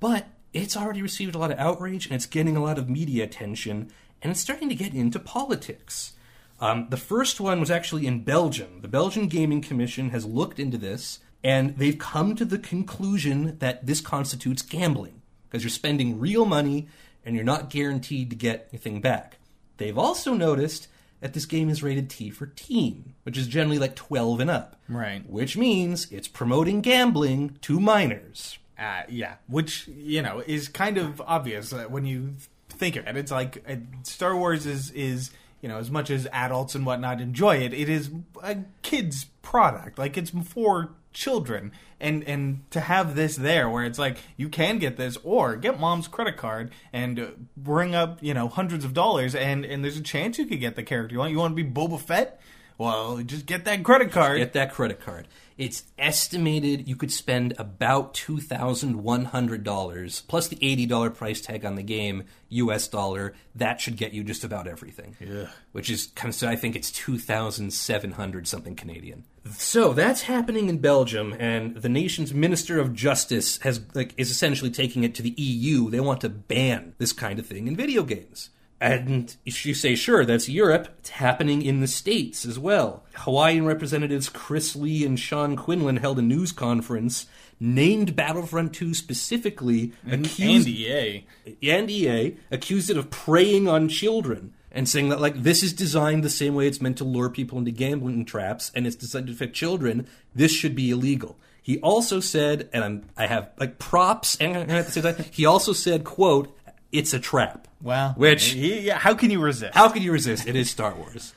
But 0.00 0.26
it's 0.52 0.76
already 0.76 1.00
received 1.00 1.34
a 1.34 1.38
lot 1.38 1.50
of 1.50 1.58
outrage 1.58 2.04
and 2.04 2.14
it's 2.14 2.26
getting 2.26 2.58
a 2.58 2.62
lot 2.62 2.76
of 2.76 2.90
media 2.90 3.24
attention 3.24 3.90
and 4.20 4.30
it's 4.30 4.40
starting 4.40 4.68
to 4.68 4.74
get 4.74 4.92
into 4.92 5.18
politics. 5.18 6.12
Um, 6.60 6.86
the 6.88 6.96
first 6.96 7.40
one 7.40 7.60
was 7.60 7.70
actually 7.70 8.06
in 8.06 8.24
Belgium. 8.24 8.80
The 8.80 8.88
Belgian 8.88 9.28
Gaming 9.28 9.60
Commission 9.60 10.10
has 10.10 10.24
looked 10.24 10.58
into 10.58 10.78
this 10.78 11.20
and 11.44 11.76
they've 11.76 11.98
come 11.98 12.34
to 12.34 12.44
the 12.44 12.58
conclusion 12.58 13.58
that 13.58 13.86
this 13.86 14.00
constitutes 14.00 14.62
gambling 14.62 15.22
because 15.48 15.62
you're 15.62 15.70
spending 15.70 16.18
real 16.18 16.44
money 16.44 16.88
and 17.24 17.34
you're 17.34 17.44
not 17.44 17.70
guaranteed 17.70 18.30
to 18.30 18.36
get 18.36 18.68
anything 18.72 19.00
back. 19.00 19.38
They've 19.76 19.98
also 19.98 20.34
noticed 20.34 20.88
that 21.20 21.34
this 21.34 21.46
game 21.46 21.68
is 21.68 21.82
rated 21.82 22.10
T 22.10 22.30
for 22.30 22.46
teen, 22.46 23.14
which 23.24 23.36
is 23.36 23.46
generally 23.46 23.78
like 23.78 23.96
12 23.96 24.40
and 24.40 24.50
up. 24.50 24.80
Right. 24.88 25.28
Which 25.28 25.56
means 25.56 26.10
it's 26.10 26.28
promoting 26.28 26.80
gambling 26.80 27.58
to 27.62 27.80
minors. 27.80 28.58
Uh, 28.78 29.02
yeah, 29.08 29.36
which 29.46 29.88
you 29.88 30.20
know 30.20 30.42
is 30.46 30.68
kind 30.68 30.98
of 30.98 31.20
obvious 31.22 31.72
uh, 31.72 31.84
when 31.84 32.04
you 32.04 32.34
think 32.68 32.96
of 32.96 33.06
it. 33.06 33.16
It's 33.16 33.32
like 33.32 33.64
uh, 33.66 33.76
Star 34.02 34.36
Wars 34.36 34.66
is 34.66 34.90
is 34.90 35.30
you 35.66 35.72
know 35.72 35.78
as 35.78 35.90
much 35.90 36.10
as 36.10 36.28
adults 36.30 36.76
and 36.76 36.86
whatnot 36.86 37.20
enjoy 37.20 37.56
it, 37.56 37.74
it 37.74 37.88
is 37.88 38.08
a 38.40 38.58
kids 38.82 39.24
product. 39.42 39.98
Like 39.98 40.16
it's 40.16 40.30
for 40.30 40.92
children, 41.12 41.72
and 41.98 42.22
and 42.22 42.70
to 42.70 42.78
have 42.78 43.16
this 43.16 43.34
there 43.34 43.68
where 43.68 43.82
it's 43.84 43.98
like 43.98 44.18
you 44.36 44.48
can 44.48 44.78
get 44.78 44.96
this 44.96 45.18
or 45.24 45.56
get 45.56 45.80
mom's 45.80 46.06
credit 46.06 46.36
card 46.36 46.70
and 46.92 47.48
bring 47.56 47.96
up 47.96 48.22
you 48.22 48.32
know 48.32 48.46
hundreds 48.46 48.84
of 48.84 48.94
dollars, 48.94 49.34
and 49.34 49.64
and 49.64 49.82
there's 49.82 49.96
a 49.96 50.02
chance 50.02 50.38
you 50.38 50.46
could 50.46 50.60
get 50.60 50.76
the 50.76 50.84
character 50.84 51.14
you 51.14 51.18
want. 51.18 51.32
You 51.32 51.38
want 51.38 51.56
to 51.56 51.60
be 51.64 51.68
Boba 51.68 51.98
Fett. 51.98 52.40
Well, 52.78 53.20
just 53.24 53.46
get 53.46 53.64
that 53.64 53.82
credit 53.82 54.12
card. 54.12 54.38
Get 54.38 54.52
that 54.52 54.72
credit 54.72 55.00
card. 55.00 55.26
It's 55.58 55.84
estimated 55.98 56.86
you 56.86 56.96
could 56.96 57.10
spend 57.10 57.54
about 57.56 58.12
two 58.12 58.40
thousand 58.40 59.02
one 59.02 59.26
hundred 59.26 59.64
dollars 59.64 60.22
plus 60.28 60.48
the 60.48 60.58
eighty 60.60 60.84
dollar 60.84 61.08
price 61.08 61.40
tag 61.40 61.64
on 61.64 61.76
the 61.76 61.82
game, 61.82 62.24
U.S. 62.50 62.88
dollar. 62.88 63.34
That 63.54 63.80
should 63.80 63.96
get 63.96 64.12
you 64.12 64.22
just 64.22 64.44
about 64.44 64.66
everything. 64.66 65.16
Yeah. 65.18 65.46
Which 65.72 65.88
is 65.88 66.12
I 66.42 66.56
think 66.56 66.76
it's 66.76 66.90
two 66.90 67.18
thousand 67.18 67.72
seven 67.72 68.12
hundred 68.12 68.46
something 68.46 68.76
Canadian. 68.76 69.24
So 69.52 69.94
that's 69.94 70.22
happening 70.22 70.68
in 70.68 70.78
Belgium, 70.78 71.34
and 71.38 71.76
the 71.76 71.88
nation's 71.88 72.34
Minister 72.34 72.78
of 72.78 72.92
Justice 72.92 73.58
has 73.58 73.80
like 73.94 74.12
is 74.18 74.30
essentially 74.30 74.70
taking 74.70 75.04
it 75.04 75.14
to 75.14 75.22
the 75.22 75.34
EU. 75.38 75.88
They 75.88 76.00
want 76.00 76.20
to 76.20 76.28
ban 76.28 76.94
this 76.98 77.14
kind 77.14 77.38
of 77.38 77.46
thing 77.46 77.66
in 77.66 77.76
video 77.76 78.02
games. 78.02 78.50
And 78.80 79.34
if 79.46 79.64
you 79.64 79.72
say, 79.72 79.94
sure, 79.94 80.24
that's 80.26 80.48
Europe, 80.48 80.88
it's 80.98 81.10
happening 81.10 81.62
in 81.62 81.80
the 81.80 81.86
States 81.86 82.44
as 82.44 82.58
well. 82.58 83.04
Hawaiian 83.14 83.64
representatives 83.64 84.28
Chris 84.28 84.76
Lee 84.76 85.04
and 85.04 85.18
Sean 85.18 85.56
Quinlan 85.56 85.96
held 85.96 86.18
a 86.18 86.22
news 86.22 86.52
conference, 86.52 87.26
named 87.58 88.14
Battlefront 88.14 88.74
2 88.74 88.92
specifically, 88.92 89.92
accused, 90.10 90.66
and 90.66 90.76
EA. 90.76 91.26
and 91.62 91.90
EA, 91.90 92.36
accused 92.50 92.90
it 92.90 92.98
of 92.98 93.10
preying 93.10 93.66
on 93.66 93.88
children. 93.88 94.52
And 94.70 94.86
saying 94.86 95.08
that, 95.08 95.22
like, 95.22 95.42
this 95.42 95.62
is 95.62 95.72
designed 95.72 96.22
the 96.22 96.28
same 96.28 96.54
way 96.54 96.66
it's 96.66 96.82
meant 96.82 96.98
to 96.98 97.04
lure 97.04 97.30
people 97.30 97.56
into 97.56 97.70
gambling 97.70 98.26
traps, 98.26 98.70
and 98.74 98.86
it's 98.86 98.94
designed 98.94 99.28
to 99.28 99.32
affect 99.32 99.54
children. 99.54 100.06
This 100.34 100.52
should 100.52 100.74
be 100.74 100.90
illegal. 100.90 101.38
He 101.62 101.78
also 101.80 102.20
said, 102.20 102.68
and 102.74 102.84
I'm, 102.84 103.04
I 103.16 103.26
have 103.26 103.50
like 103.58 103.78
props, 103.78 104.36
and 104.36 104.54
at 104.70 104.84
the 104.84 104.92
same 104.92 105.02
time, 105.02 105.24
he 105.30 105.46
also 105.46 105.72
said, 105.72 106.04
"quote 106.04 106.55
it's 106.98 107.12
a 107.14 107.18
trap. 107.20 107.68
Well, 107.80 108.14
Which- 108.16 108.54
yeah, 108.54 108.98
how 108.98 109.14
can 109.14 109.30
you 109.30 109.40
resist? 109.40 109.74
How 109.74 109.88
can 109.88 110.02
you 110.02 110.12
resist? 110.12 110.46
It 110.46 110.56
is 110.56 110.70
Star 110.70 110.94
Wars. 110.94 111.34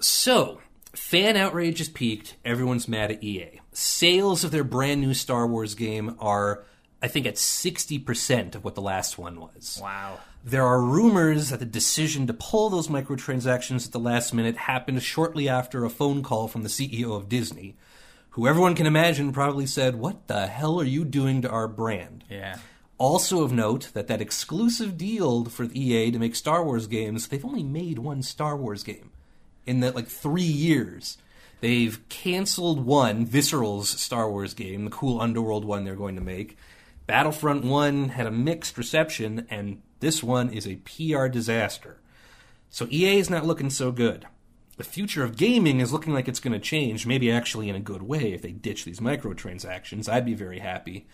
So, 0.00 0.60
fan 0.92 1.36
outrage 1.36 1.78
has 1.78 1.88
peaked. 1.88 2.36
Everyone's 2.44 2.88
mad 2.88 3.10
at 3.10 3.22
EA. 3.22 3.60
Sales 3.72 4.44
of 4.44 4.50
their 4.50 4.64
brand 4.64 5.00
new 5.00 5.14
Star 5.14 5.46
Wars 5.46 5.74
game 5.74 6.16
are, 6.18 6.64
I 7.02 7.08
think, 7.08 7.26
at 7.26 7.36
60% 7.36 8.54
of 8.54 8.64
what 8.64 8.74
the 8.74 8.82
last 8.82 9.18
one 9.18 9.40
was. 9.40 9.78
Wow. 9.80 10.18
There 10.44 10.64
are 10.66 10.80
rumors 10.80 11.48
that 11.50 11.58
the 11.60 11.64
decision 11.66 12.26
to 12.26 12.34
pull 12.34 12.68
those 12.68 12.88
microtransactions 12.88 13.86
at 13.86 13.92
the 13.92 13.98
last 13.98 14.34
minute 14.34 14.56
happened 14.56 15.02
shortly 15.02 15.48
after 15.48 15.84
a 15.84 15.90
phone 15.90 16.22
call 16.22 16.48
from 16.48 16.62
the 16.62 16.68
CEO 16.68 17.16
of 17.16 17.28
Disney, 17.28 17.76
who 18.30 18.46
everyone 18.46 18.74
can 18.74 18.86
imagine 18.86 19.32
probably 19.32 19.64
said, 19.66 19.96
What 19.96 20.26
the 20.28 20.46
hell 20.46 20.78
are 20.80 20.84
you 20.84 21.04
doing 21.04 21.40
to 21.42 21.48
our 21.50 21.66
brand? 21.68 22.24
Yeah. 22.28 22.58
Also 22.96 23.42
of 23.42 23.52
note 23.52 23.90
that 23.92 24.06
that 24.06 24.20
exclusive 24.20 24.96
deal 24.96 25.44
for 25.46 25.64
EA 25.72 26.10
to 26.10 26.18
make 26.18 26.36
Star 26.36 26.64
Wars 26.64 26.86
games, 26.86 27.28
they've 27.28 27.44
only 27.44 27.64
made 27.64 27.98
one 27.98 28.22
Star 28.22 28.56
Wars 28.56 28.82
game 28.82 29.10
in 29.66 29.80
that 29.80 29.96
like 29.96 30.08
three 30.08 30.42
years. 30.42 31.18
They've 31.60 32.06
canceled 32.08 32.84
one, 32.84 33.26
Visceral's 33.26 33.88
Star 33.88 34.30
Wars 34.30 34.54
game, 34.54 34.84
the 34.84 34.90
cool 34.90 35.20
Underworld 35.20 35.64
one 35.64 35.84
they're 35.84 35.96
going 35.96 36.14
to 36.14 36.20
make. 36.20 36.56
Battlefront 37.06 37.64
1 37.64 38.10
had 38.10 38.26
a 38.26 38.30
mixed 38.30 38.78
reception, 38.78 39.46
and 39.50 39.82
this 40.00 40.22
one 40.22 40.50
is 40.50 40.66
a 40.66 40.76
PR 40.76 41.26
disaster. 41.26 41.98
So 42.70 42.86
EA 42.90 43.18
is 43.18 43.28
not 43.30 43.44
looking 43.44 43.70
so 43.70 43.92
good. 43.92 44.26
The 44.76 44.84
future 44.84 45.22
of 45.22 45.36
gaming 45.36 45.80
is 45.80 45.92
looking 45.92 46.14
like 46.14 46.28
it's 46.28 46.40
going 46.40 46.54
to 46.54 46.58
change, 46.58 47.06
maybe 47.06 47.30
actually 47.30 47.68
in 47.68 47.76
a 47.76 47.80
good 47.80 48.02
way 48.02 48.32
if 48.32 48.42
they 48.42 48.52
ditch 48.52 48.84
these 48.84 49.00
microtransactions. 49.00 50.08
I'd 50.08 50.24
be 50.24 50.34
very 50.34 50.58
happy. 50.60 51.06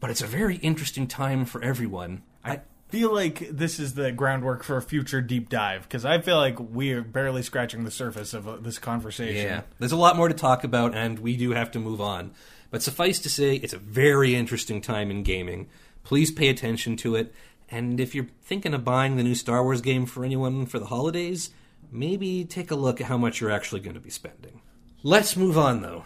But 0.00 0.10
it's 0.10 0.22
a 0.22 0.26
very 0.26 0.56
interesting 0.56 1.06
time 1.06 1.44
for 1.44 1.62
everyone. 1.62 2.22
I, 2.44 2.60
feel 2.92 3.12
like 3.12 3.48
this 3.50 3.78
is 3.78 3.94
the 3.94 4.12
groundwork 4.12 4.62
for 4.62 4.76
a 4.76 4.82
future 4.82 5.22
deep 5.22 5.48
dive 5.48 5.84
because 5.84 6.04
I 6.04 6.20
feel 6.20 6.36
like 6.36 6.60
we're 6.60 7.00
barely 7.00 7.42
scratching 7.42 7.84
the 7.84 7.90
surface 7.90 8.34
of 8.34 8.46
uh, 8.46 8.56
this 8.58 8.78
conversation. 8.78 9.46
Yeah, 9.46 9.62
there's 9.78 9.92
a 9.92 9.96
lot 9.96 10.14
more 10.14 10.28
to 10.28 10.34
talk 10.34 10.62
about, 10.62 10.94
and 10.94 11.18
we 11.18 11.38
do 11.38 11.52
have 11.52 11.70
to 11.70 11.78
move 11.78 12.02
on. 12.02 12.32
But 12.70 12.82
suffice 12.82 13.18
to 13.20 13.30
say, 13.30 13.56
it's 13.56 13.72
a 13.72 13.78
very 13.78 14.34
interesting 14.34 14.82
time 14.82 15.10
in 15.10 15.22
gaming. 15.22 15.70
Please 16.04 16.30
pay 16.30 16.48
attention 16.48 16.98
to 16.98 17.16
it. 17.16 17.34
And 17.70 17.98
if 17.98 18.14
you're 18.14 18.28
thinking 18.42 18.74
of 18.74 18.84
buying 18.84 19.16
the 19.16 19.22
new 19.22 19.34
Star 19.34 19.62
Wars 19.62 19.80
game 19.80 20.04
for 20.04 20.22
anyone 20.22 20.66
for 20.66 20.78
the 20.78 20.86
holidays, 20.86 21.48
maybe 21.90 22.44
take 22.44 22.70
a 22.70 22.74
look 22.74 23.00
at 23.00 23.06
how 23.06 23.16
much 23.16 23.40
you're 23.40 23.50
actually 23.50 23.80
going 23.80 23.94
to 23.94 24.00
be 24.00 24.10
spending. 24.10 24.60
Let's 25.02 25.34
move 25.34 25.56
on, 25.56 25.80
though. 25.80 26.04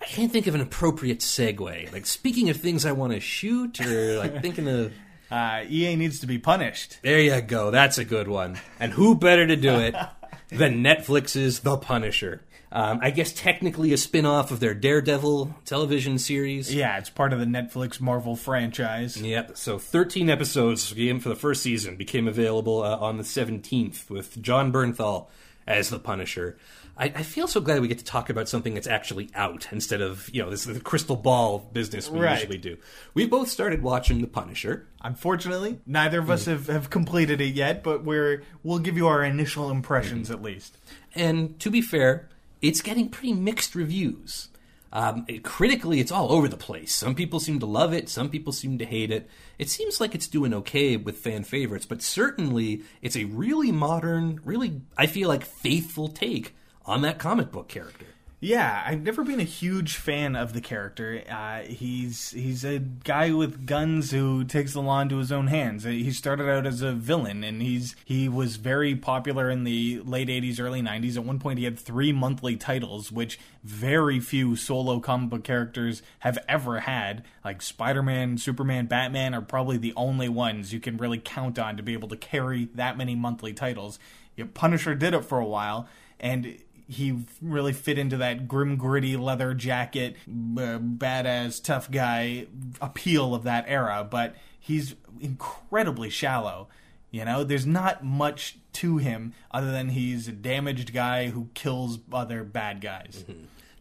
I 0.00 0.06
can't 0.06 0.32
think 0.32 0.46
of 0.46 0.54
an 0.54 0.60
appropriate 0.60 1.20
segue. 1.20 1.92
Like, 1.92 2.06
speaking 2.06 2.48
of 2.50 2.56
things 2.56 2.86
I 2.86 2.92
want 2.92 3.12
to 3.12 3.20
shoot, 3.20 3.80
or 3.80 4.18
like 4.18 4.40
thinking 4.42 4.68
of. 4.68 4.92
Uh, 5.30 5.64
EA 5.70 5.94
needs 5.94 6.18
to 6.18 6.26
be 6.26 6.38
punished. 6.38 6.98
There 7.02 7.20
you 7.20 7.40
go. 7.40 7.70
That's 7.70 7.98
a 7.98 8.04
good 8.04 8.26
one. 8.26 8.58
And 8.80 8.92
who 8.92 9.14
better 9.14 9.46
to 9.46 9.54
do 9.54 9.76
it 9.76 9.94
than 10.48 10.82
Netflix's 10.82 11.60
The 11.60 11.76
Punisher? 11.76 12.42
Um, 12.72 13.00
I 13.02 13.10
guess 13.10 13.32
technically 13.32 13.92
a 13.92 13.96
spin 13.96 14.26
off 14.26 14.50
of 14.50 14.60
their 14.60 14.74
Daredevil 14.74 15.54
television 15.64 16.18
series. 16.18 16.72
Yeah, 16.72 16.98
it's 16.98 17.10
part 17.10 17.32
of 17.32 17.40
the 17.40 17.44
Netflix 17.44 18.00
Marvel 18.00 18.36
franchise. 18.36 19.20
Yep. 19.20 19.56
So 19.56 19.78
13 19.78 20.30
episodes 20.30 20.92
game 20.92 21.18
for 21.18 21.28
the 21.28 21.36
first 21.36 21.62
season 21.62 21.96
became 21.96 22.28
available 22.28 22.82
uh, 22.82 22.96
on 22.96 23.16
the 23.16 23.24
17th 23.24 24.08
with 24.08 24.40
Jon 24.40 24.72
Bernthal 24.72 25.26
as 25.66 25.90
the 25.90 25.98
Punisher. 25.98 26.58
I, 27.00 27.04
I 27.06 27.22
feel 27.22 27.48
so 27.48 27.60
glad 27.62 27.80
we 27.80 27.88
get 27.88 27.98
to 27.98 28.04
talk 28.04 28.28
about 28.28 28.46
something 28.48 28.74
that's 28.74 28.86
actually 28.86 29.30
out 29.34 29.66
instead 29.72 30.02
of 30.02 30.28
you 30.32 30.42
know 30.42 30.50
this 30.50 30.64
the 30.64 30.78
crystal 30.80 31.16
ball 31.16 31.58
business 31.72 32.10
we 32.10 32.20
Right. 32.20 32.38
usually 32.38 32.58
do. 32.58 32.76
We 33.14 33.26
both 33.26 33.48
started 33.48 33.82
watching 33.82 34.20
the 34.20 34.26
Punisher. 34.26 34.86
Unfortunately, 35.00 35.78
neither 35.86 36.18
of 36.20 36.28
us 36.30 36.44
have, 36.44 36.66
have 36.66 36.90
completed 36.90 37.40
it 37.40 37.54
yet, 37.54 37.82
but 37.82 38.04
we're 38.04 38.42
we'll 38.62 38.78
give 38.80 38.96
you 38.98 39.06
our 39.08 39.24
initial 39.24 39.70
impressions 39.70 40.30
at 40.30 40.42
least. 40.42 40.76
And 41.14 41.58
to 41.60 41.70
be 41.70 41.80
fair, 41.80 42.28
it's 42.60 42.82
getting 42.82 43.08
pretty 43.08 43.32
mixed 43.32 43.74
reviews. 43.74 44.48
Um, 44.92 45.24
it- 45.28 45.42
critically, 45.44 46.00
it's 46.00 46.10
all 46.12 46.30
over 46.32 46.48
the 46.48 46.56
place. 46.56 46.92
Some 46.92 47.14
people 47.14 47.40
seem 47.40 47.60
to 47.60 47.66
love 47.66 47.92
it, 47.94 48.08
some 48.10 48.28
people 48.28 48.52
seem 48.52 48.76
to 48.78 48.84
hate 48.84 49.10
it. 49.10 49.28
It 49.58 49.70
seems 49.70 50.00
like 50.00 50.14
it's 50.14 50.26
doing 50.28 50.52
okay 50.52 50.96
with 50.98 51.16
fan 51.18 51.44
favorites, 51.44 51.86
but 51.86 52.02
certainly 52.02 52.82
it's 53.00 53.16
a 53.16 53.24
really 53.24 53.70
modern, 53.72 54.40
really, 54.44 54.80
I 54.98 55.06
feel 55.06 55.28
like, 55.28 55.44
faithful 55.44 56.08
take 56.08 56.54
on 56.90 57.02
that 57.02 57.18
comic 57.18 57.52
book 57.52 57.68
character. 57.68 58.06
Yeah, 58.42 58.82
I've 58.86 59.02
never 59.02 59.22
been 59.22 59.38
a 59.38 59.44
huge 59.44 59.96
fan 59.96 60.34
of 60.34 60.54
the 60.54 60.62
character. 60.62 61.22
Uh, 61.28 61.60
he's 61.60 62.30
he's 62.30 62.64
a 62.64 62.78
guy 62.78 63.32
with 63.32 63.66
guns 63.66 64.12
who 64.12 64.44
takes 64.44 64.72
the 64.72 64.80
law 64.80 65.02
into 65.02 65.18
his 65.18 65.30
own 65.30 65.48
hands. 65.48 65.84
Uh, 65.84 65.90
He 65.90 66.10
started 66.10 66.48
out 66.48 66.66
as 66.66 66.80
a 66.80 66.92
villain, 66.92 67.44
and 67.44 67.60
he's 67.60 67.94
he 68.02 68.30
was 68.30 68.56
very 68.56 68.96
popular 68.96 69.50
in 69.50 69.64
the 69.64 70.00
late 70.06 70.28
'80s, 70.28 70.58
early 70.58 70.80
'90s. 70.80 71.18
At 71.18 71.24
one 71.26 71.38
point, 71.38 71.58
he 71.58 71.66
had 71.66 71.78
three 71.78 72.12
monthly 72.12 72.56
titles, 72.56 73.12
which 73.12 73.38
very 73.62 74.20
few 74.20 74.56
solo 74.56 75.00
comic 75.00 75.28
book 75.28 75.44
characters 75.44 76.02
have 76.20 76.38
ever 76.48 76.80
had. 76.80 77.24
Like 77.44 77.60
Spider-Man, 77.60 78.38
Superman, 78.38 78.86
Batman 78.86 79.34
are 79.34 79.42
probably 79.42 79.76
the 79.76 79.92
only 79.96 80.30
ones 80.30 80.72
you 80.72 80.80
can 80.80 80.96
really 80.96 81.18
count 81.18 81.58
on 81.58 81.76
to 81.76 81.82
be 81.82 81.92
able 81.92 82.08
to 82.08 82.16
carry 82.16 82.70
that 82.74 82.96
many 82.96 83.14
monthly 83.14 83.52
titles. 83.52 83.98
Yeah, 84.34 84.46
Punisher 84.54 84.94
did 84.94 85.12
it 85.12 85.26
for 85.26 85.38
a 85.38 85.44
while, 85.44 85.86
and 86.18 86.56
he 86.90 87.24
really 87.40 87.72
fit 87.72 87.98
into 87.98 88.16
that 88.18 88.48
grim, 88.48 88.76
gritty 88.76 89.16
leather 89.16 89.54
jacket, 89.54 90.16
uh, 90.28 90.78
badass, 90.78 91.62
tough 91.62 91.90
guy 91.90 92.46
appeal 92.80 93.34
of 93.34 93.44
that 93.44 93.64
era. 93.68 94.06
But 94.08 94.34
he's 94.58 94.96
incredibly 95.20 96.10
shallow. 96.10 96.68
You 97.12 97.24
know, 97.24 97.44
there's 97.44 97.66
not 97.66 98.04
much 98.04 98.58
to 98.74 98.98
him 98.98 99.34
other 99.50 99.70
than 99.72 99.90
he's 99.90 100.28
a 100.28 100.32
damaged 100.32 100.92
guy 100.92 101.28
who 101.30 101.48
kills 101.54 101.98
other 102.12 102.44
bad 102.44 102.80
guys. 102.80 103.24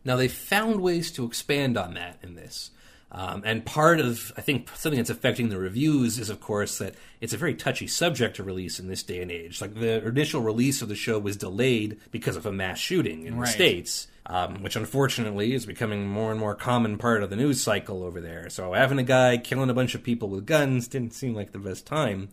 Now 0.05 0.15
they 0.15 0.27
found 0.27 0.81
ways 0.81 1.11
to 1.11 1.25
expand 1.25 1.77
on 1.77 1.93
that 1.95 2.17
in 2.23 2.35
this. 2.35 2.71
Um, 3.11 3.41
and 3.43 3.65
part 3.65 3.99
of, 3.99 4.31
I 4.37 4.41
think, 4.41 4.69
something 4.75 4.99
that's 4.99 5.09
affecting 5.09 5.49
the 5.49 5.57
reviews 5.57 6.19
is, 6.19 6.29
of 6.29 6.39
course, 6.39 6.77
that 6.77 6.93
it's 7.21 7.33
a 7.33 7.37
very 7.37 7.55
touchy 7.55 7.87
subject 7.87 8.35
to 8.35 8.43
release 8.43 8.79
in 8.79 8.87
this 8.87 9.01
day 9.01 9.21
and 9.21 9.31
age. 9.31 9.61
Like 9.61 9.73
the 9.73 10.05
initial 10.05 10.41
release 10.41 10.83
of 10.83 10.89
the 10.89 10.95
show 10.95 11.17
was 11.17 11.35
delayed 11.35 11.97
because 12.11 12.35
of 12.35 12.45
a 12.45 12.51
mass 12.51 12.77
shooting 12.77 13.25
in 13.25 13.37
Right. 13.37 13.47
the 13.47 13.51
states, 13.51 14.07
um, 14.27 14.61
which 14.61 14.75
unfortunately 14.75 15.53
is 15.53 15.65
becoming 15.65 16.07
more 16.07 16.29
and 16.29 16.39
more 16.39 16.53
common 16.53 16.99
part 16.99 17.23
of 17.23 17.31
the 17.31 17.35
news 17.35 17.59
cycle 17.61 18.03
over 18.03 18.21
there. 18.21 18.47
So 18.49 18.73
having 18.73 18.99
a 18.99 19.03
guy 19.03 19.37
killing 19.37 19.71
a 19.71 19.73
bunch 19.73 19.95
of 19.95 20.03
people 20.03 20.29
with 20.29 20.45
guns 20.45 20.87
didn't 20.87 21.15
seem 21.15 21.33
like 21.33 21.51
the 21.51 21.57
best 21.57 21.87
time. 21.87 22.29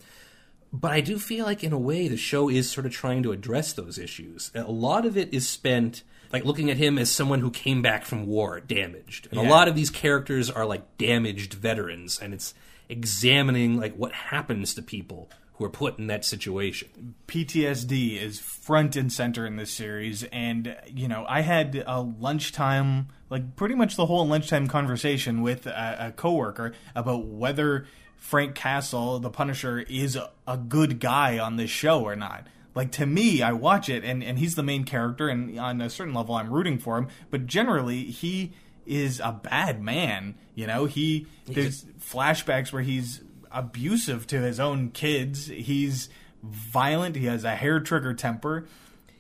But 0.75 0.91
I 0.93 1.01
do 1.01 1.19
feel 1.19 1.47
like, 1.47 1.65
in 1.65 1.73
a 1.73 1.79
way, 1.79 2.07
the 2.07 2.19
show 2.19 2.51
is 2.51 2.69
sort 2.71 2.85
of 2.85 2.93
trying 2.93 3.23
to 3.23 3.33
address 3.33 3.73
those 3.73 3.99
issues. 3.99 4.51
A 4.55 4.65
lot 4.71 5.07
of 5.07 5.17
it 5.17 5.33
is 5.33 5.49
spent 5.49 6.03
like 6.33 6.45
looking 6.45 6.71
at 6.71 6.77
him 6.77 6.99
as 6.99 7.11
someone 7.11 7.41
who 7.41 7.51
came 7.51 7.83
back 7.83 8.05
from 8.05 8.27
war 8.27 8.61
damaged, 8.61 9.29
and 9.31 9.41
a 9.41 9.43
lot 9.43 9.69
of 9.69 9.75
these 9.75 9.91
characters 9.91 10.51
are 10.51 10.67
like 10.67 10.99
damaged 10.99 11.55
veterans, 11.55 12.19
and 12.19 12.35
it's 12.35 12.55
examining 12.89 13.77
like 13.77 13.95
what 13.97 14.13
happens 14.13 14.75
to 14.75 14.83
people 14.83 15.31
who 15.55 15.65
are 15.65 15.71
put 15.71 15.99
in 15.99 16.07
that 16.09 16.25
situation. 16.25 17.15
PTSD 17.29 18.21
is 18.21 18.39
front 18.39 18.95
and 18.95 19.11
center 19.11 19.47
in 19.47 19.57
this 19.57 19.71
series, 19.71 20.23
and 20.25 20.77
you 20.87 21.09
know, 21.09 21.25
I 21.29 21.41
had 21.41 21.83
a 21.87 22.01
lunchtime, 22.01 23.09
like 23.31 23.57
pretty 23.57 23.75
much 23.75 23.97
the 23.97 24.07
whole 24.07 24.27
lunchtime 24.27 24.69
conversation 24.69 25.41
with 25.41 25.67
a, 25.67 26.09
a 26.09 26.13
coworker 26.13 26.75
about 26.95 27.27
whether 27.27 27.87
Frank 28.17 28.55
Castle, 28.55 29.19
the 29.19 29.31
Punisher, 29.31 29.79
is 29.79 30.17
a, 30.17 30.31
a 30.47 30.59
good 30.59 31.01
guy 31.01 31.39
on 31.39 31.57
this 31.57 31.71
show 31.71 32.03
or 32.03 32.17
not. 32.17 32.47
Like 32.77 32.93
to 32.93 33.07
me, 33.07 33.41
I 33.41 33.53
watch 33.53 33.89
it, 33.89 34.05
and 34.05 34.23
and 34.23 34.39
he's 34.39 34.55
the 34.55 34.63
main 34.63 34.85
character, 34.85 35.29
and 35.29 35.59
on 35.59 35.81
a 35.81 35.89
certain 35.89 36.13
level, 36.13 36.35
I'm 36.35 36.53
rooting 36.53 36.79
for 36.79 36.99
him. 36.99 37.09
But 37.31 37.47
generally, 37.47 38.05
he 38.05 38.53
is 38.85 39.19
a 39.19 39.33
bad 39.33 39.83
man. 39.83 40.35
You 40.55 40.67
know, 40.67 40.85
he 40.85 41.27
there's 41.47 41.87
flashbacks 41.99 42.73
where 42.73 42.83
he's 42.83 43.23
abusive 43.51 44.27
to 44.27 44.41
his 44.41 44.61
own 44.61 44.91
kids. 44.91 45.47
He's 45.47 46.11
violent. 46.43 47.17
He 47.17 47.25
has 47.25 47.45
a 47.45 47.57
hair 47.57 47.81
trigger 47.81 48.13
temper. 48.13 48.67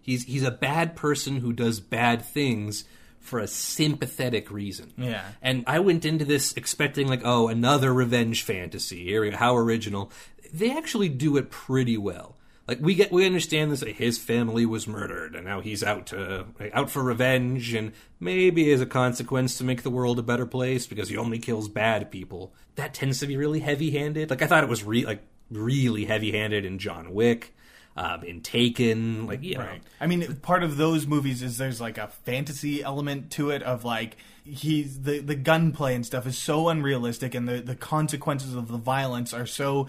He's 0.02 0.24
he's 0.24 0.44
a 0.44 0.50
bad 0.50 0.94
person 0.94 1.36
who 1.36 1.54
does 1.54 1.80
bad 1.80 2.22
things 2.22 2.84
for 3.20 3.38
a 3.38 3.46
sympathetic 3.46 4.50
reason. 4.50 4.92
Yeah. 4.98 5.24
And 5.40 5.64
I 5.66 5.80
went 5.80 6.04
into 6.04 6.24
this 6.24 6.52
expecting 6.52 7.08
like, 7.08 7.22
oh, 7.24 7.48
another 7.48 7.92
revenge 7.92 8.42
fantasy. 8.42 9.30
How 9.32 9.56
original. 9.56 10.12
They 10.52 10.76
actually 10.76 11.08
do 11.08 11.36
it 11.38 11.50
pretty 11.50 11.96
well. 11.96 12.35
Like 12.68 12.80
we 12.80 12.94
get, 12.96 13.12
we 13.12 13.24
understand 13.24 13.70
this. 13.70 13.82
Like, 13.82 13.96
his 13.96 14.18
family 14.18 14.66
was 14.66 14.88
murdered, 14.88 15.36
and 15.36 15.44
now 15.44 15.60
he's 15.60 15.84
out 15.84 16.06
to 16.06 16.46
out 16.72 16.90
for 16.90 17.02
revenge, 17.02 17.74
and 17.74 17.92
maybe 18.18 18.72
as 18.72 18.80
a 18.80 18.86
consequence 18.86 19.56
to 19.58 19.64
make 19.64 19.82
the 19.82 19.90
world 19.90 20.18
a 20.18 20.22
better 20.22 20.46
place 20.46 20.86
because 20.86 21.08
he 21.08 21.16
only 21.16 21.38
kills 21.38 21.68
bad 21.68 22.10
people. 22.10 22.52
That 22.74 22.92
tends 22.92 23.20
to 23.20 23.26
be 23.26 23.36
really 23.36 23.60
heavy-handed. 23.60 24.30
Like 24.30 24.42
I 24.42 24.46
thought 24.46 24.64
it 24.64 24.70
was 24.70 24.82
re- 24.82 25.06
like 25.06 25.22
really 25.50 26.06
heavy-handed 26.06 26.64
in 26.64 26.78
John 26.78 27.14
Wick, 27.14 27.54
um, 27.96 28.24
in 28.24 28.40
Taken. 28.40 29.26
Like 29.26 29.44
you 29.44 29.58
know, 29.58 29.68
I 30.00 30.08
mean, 30.08 30.36
part 30.42 30.64
of 30.64 30.76
those 30.76 31.06
movies 31.06 31.42
is 31.42 31.58
there's 31.58 31.80
like 31.80 31.98
a 31.98 32.08
fantasy 32.08 32.82
element 32.82 33.30
to 33.32 33.50
it 33.50 33.62
of 33.62 33.84
like 33.84 34.16
he's 34.44 35.02
the 35.02 35.20
the 35.20 35.36
gunplay 35.36 35.94
and 35.94 36.04
stuff 36.04 36.26
is 36.26 36.36
so 36.36 36.68
unrealistic, 36.68 37.34
and 37.34 37.48
the 37.48 37.60
the 37.60 37.76
consequences 37.76 38.54
of 38.54 38.68
the 38.68 38.78
violence 38.78 39.32
are 39.32 39.46
so 39.46 39.86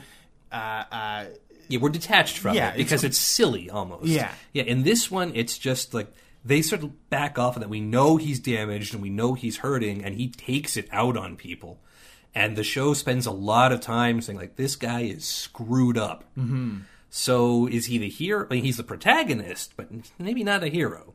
uh, 0.51 0.83
uh, 0.91 1.25
Yeah, 1.69 1.79
we're 1.79 1.89
detached 1.89 2.37
from 2.37 2.55
Yeah, 2.55 2.71
it 2.71 2.77
because 2.77 3.03
it's, 3.03 3.17
silly 3.17 3.69
almost. 3.69 4.05
Yeah. 4.05 4.31
Yeah, 4.53 4.63
in 4.63 4.83
this 4.83 5.11
one, 5.11 5.31
it's 5.35 5.57
just 5.57 5.93
like 5.93 6.11
they 6.43 6.61
sort 6.61 6.83
of 6.83 7.09
back 7.09 7.37
off 7.37 7.55
and 7.55 7.63
that 7.63 7.69
we 7.69 7.81
know 7.81 8.17
he's 8.17 8.39
damaged 8.39 8.93
and 8.93 9.01
we 9.01 9.09
know 9.09 9.33
he's 9.33 9.57
hurting 9.57 10.03
and 10.03 10.15
he 10.15 10.29
takes 10.29 10.77
it 10.77 10.87
out 10.91 11.17
on 11.17 11.35
people. 11.35 11.79
And 12.33 12.55
the 12.55 12.63
show 12.63 12.93
spends 12.93 13.25
a 13.25 13.31
lot 13.31 13.71
of 13.71 13.81
time 13.81 14.21
saying, 14.21 14.37
like, 14.37 14.57
this 14.57 14.75
guy 14.75 15.01
is 15.01 15.25
screwed 15.25 15.97
up. 15.97 16.23
Mm-hmm. 16.37 16.79
So 17.09 17.67
is 17.67 17.85
he 17.87 17.97
the 17.97 18.09
hero? 18.09 18.45
I 18.49 18.55
mean, 18.55 18.63
he's 18.63 18.77
the 18.77 18.83
protagonist, 18.83 19.73
but 19.75 19.89
maybe 20.19 20.43
not 20.43 20.63
a 20.63 20.67
hero. 20.67 21.13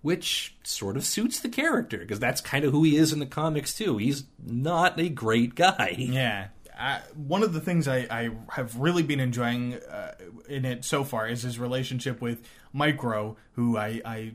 Which 0.00 0.56
sort 0.64 0.96
of 0.96 1.04
suits 1.04 1.38
the 1.38 1.48
character 1.48 1.98
because 1.98 2.18
that's 2.18 2.40
kind 2.40 2.64
of 2.64 2.72
who 2.72 2.82
he 2.82 2.96
is 2.96 3.12
in 3.12 3.20
the 3.20 3.26
comics 3.26 3.74
too. 3.74 3.98
He's 3.98 4.24
not 4.44 4.98
a 4.98 5.08
great 5.08 5.54
guy. 5.54 5.94
Yeah. 5.96 6.48
I, 6.78 7.00
one 7.14 7.42
of 7.42 7.52
the 7.52 7.60
things 7.60 7.86
I, 7.86 8.06
I 8.10 8.30
have 8.52 8.76
really 8.76 9.02
been 9.02 9.20
enjoying 9.20 9.74
uh, 9.74 10.14
in 10.48 10.64
it 10.64 10.84
so 10.84 11.04
far 11.04 11.28
is 11.28 11.42
his 11.42 11.58
relationship 11.58 12.20
with 12.20 12.46
Micro, 12.72 13.36
who 13.52 13.76
I, 13.76 14.00
I 14.04 14.32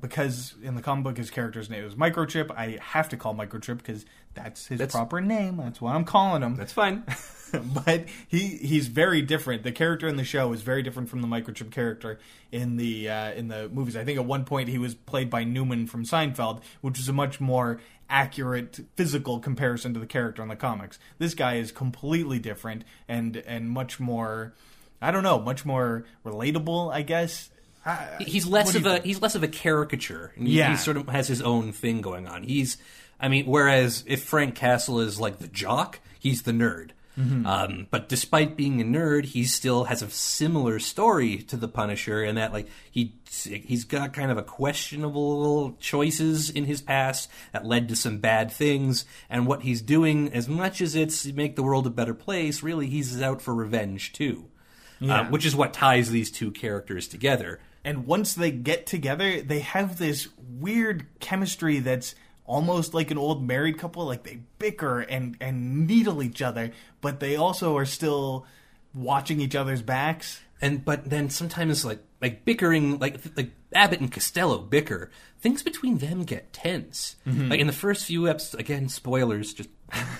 because 0.00 0.54
in 0.62 0.74
the 0.74 0.82
comic 0.82 1.04
book 1.04 1.16
his 1.16 1.30
character's 1.30 1.70
name 1.70 1.84
is 1.84 1.94
Microchip. 1.94 2.50
I 2.50 2.78
have 2.82 3.08
to 3.10 3.16
call 3.16 3.34
Microchip 3.34 3.78
because 3.78 4.04
that's 4.34 4.66
his 4.66 4.78
That's- 4.78 4.94
proper 4.94 5.20
name. 5.20 5.56
That's 5.58 5.80
what 5.80 5.94
I'm 5.94 6.04
calling 6.04 6.42
him. 6.42 6.56
That's 6.56 6.72
fine. 6.72 7.04
but 7.84 8.06
he 8.26 8.48
he's 8.48 8.88
very 8.88 9.22
different. 9.22 9.62
The 9.62 9.72
character 9.72 10.08
in 10.08 10.16
the 10.16 10.24
show 10.24 10.52
is 10.52 10.62
very 10.62 10.82
different 10.82 11.08
from 11.08 11.22
the 11.22 11.28
microchip 11.28 11.70
character 11.70 12.18
in 12.50 12.76
the 12.76 13.08
uh, 13.08 13.32
in 13.32 13.48
the 13.48 13.68
movies. 13.68 13.96
I 13.96 14.04
think 14.04 14.18
at 14.18 14.24
one 14.24 14.44
point 14.44 14.68
he 14.68 14.78
was 14.78 14.94
played 14.94 15.30
by 15.30 15.44
Newman 15.44 15.86
from 15.86 16.04
Seinfeld, 16.04 16.62
which 16.80 16.98
is 16.98 17.08
a 17.08 17.12
much 17.12 17.40
more 17.40 17.80
accurate 18.10 18.80
physical 18.96 19.38
comparison 19.40 19.94
to 19.94 20.00
the 20.00 20.06
character 20.06 20.42
in 20.42 20.48
the 20.48 20.56
comics. 20.56 20.98
This 21.18 21.34
guy 21.34 21.54
is 21.56 21.72
completely 21.72 22.38
different 22.38 22.84
and 23.08 23.36
and 23.38 23.70
much 23.70 23.98
more 24.00 24.52
I 25.02 25.10
don't 25.10 25.22
know, 25.22 25.38
much 25.40 25.64
more 25.66 26.04
relatable, 26.24 26.92
I 26.92 27.02
guess. 27.02 27.50
I- 27.84 28.16
he's 28.20 28.46
less 28.46 28.74
of 28.74 28.86
a 28.86 28.92
think? 28.94 29.04
he's 29.04 29.20
less 29.20 29.34
of 29.34 29.42
a 29.42 29.48
caricature. 29.48 30.32
He, 30.36 30.58
Yeah. 30.58 30.70
he 30.70 30.76
sort 30.76 30.96
of 30.96 31.08
has 31.08 31.28
his 31.28 31.42
own 31.42 31.72
thing 31.72 32.00
going 32.00 32.26
on. 32.26 32.42
He's, 32.44 32.78
I 33.20 33.28
mean, 33.28 33.44
whereas 33.44 34.02
if 34.06 34.22
Frank 34.24 34.54
Castle 34.54 35.00
is 35.00 35.20
like 35.20 35.38
the 35.40 35.48
jock, 35.48 36.00
he's 36.18 36.42
the 36.42 36.52
nerd. 36.52 36.90
Mm-hmm. 37.18 37.46
Um, 37.46 37.86
but 37.90 38.08
despite 38.08 38.56
being 38.56 38.80
a 38.80 38.84
nerd, 38.84 39.26
he 39.26 39.44
still 39.44 39.84
has 39.84 40.02
a 40.02 40.10
similar 40.10 40.78
story 40.80 41.38
to 41.38 41.56
the 41.56 41.68
Punisher, 41.68 42.24
and 42.24 42.36
that 42.38 42.52
like 42.52 42.68
he 42.90 43.14
he's 43.30 43.84
got 43.84 44.12
kind 44.12 44.30
of 44.30 44.38
a 44.38 44.42
questionable 44.42 45.76
choices 45.78 46.50
in 46.50 46.64
his 46.64 46.82
past 46.82 47.30
that 47.52 47.64
led 47.64 47.88
to 47.88 47.96
some 47.96 48.18
bad 48.18 48.50
things, 48.50 49.04
and 49.30 49.46
what 49.46 49.62
he's 49.62 49.80
doing, 49.80 50.32
as 50.32 50.48
much 50.48 50.80
as 50.80 50.96
it's 50.96 51.24
make 51.26 51.54
the 51.54 51.62
world 51.62 51.86
a 51.86 51.90
better 51.90 52.14
place, 52.14 52.62
really 52.62 52.88
he's 52.88 53.22
out 53.22 53.40
for 53.40 53.54
revenge 53.54 54.12
too. 54.12 54.46
Yeah. 55.00 55.20
Uh, 55.20 55.24
which 55.26 55.44
is 55.44 55.54
what 55.56 55.72
ties 55.72 56.10
these 56.10 56.30
two 56.30 56.50
characters 56.50 57.08
together. 57.08 57.60
and 57.84 58.06
once 58.06 58.34
they 58.34 58.50
get 58.50 58.86
together, 58.86 59.42
they 59.42 59.60
have 59.60 59.98
this 59.98 60.28
weird 60.38 61.06
chemistry 61.20 61.80
that's 61.80 62.14
almost 62.44 62.94
like 62.94 63.10
an 63.10 63.18
old 63.18 63.46
married 63.46 63.78
couple. 63.78 64.04
Like 64.06 64.22
they 64.24 64.40
bicker 64.58 65.00
and 65.00 65.36
and 65.40 65.86
needle 65.86 66.22
each 66.22 66.42
other, 66.42 66.72
but 67.00 67.20
they 67.20 67.36
also 67.36 67.76
are 67.76 67.86
still 67.86 68.46
watching 68.94 69.40
each 69.40 69.54
other's 69.54 69.82
backs. 69.82 70.40
and 70.60 70.84
but 70.84 71.08
then 71.08 71.28
sometimes 71.30 71.84
like 71.84 72.00
like 72.20 72.44
bickering 72.44 72.98
like 72.98 73.18
like 73.36 73.50
Abbott 73.74 74.00
and 74.00 74.10
Costello 74.10 74.58
bicker 74.58 75.10
things 75.40 75.62
between 75.62 75.98
them 75.98 76.22
get 76.22 76.52
tense 76.52 77.16
mm-hmm. 77.26 77.48
like 77.48 77.60
in 77.60 77.66
the 77.66 77.72
first 77.72 78.06
few 78.06 78.28
episodes 78.28 78.54
again 78.54 78.88
spoilers 78.88 79.52
just 79.52 79.68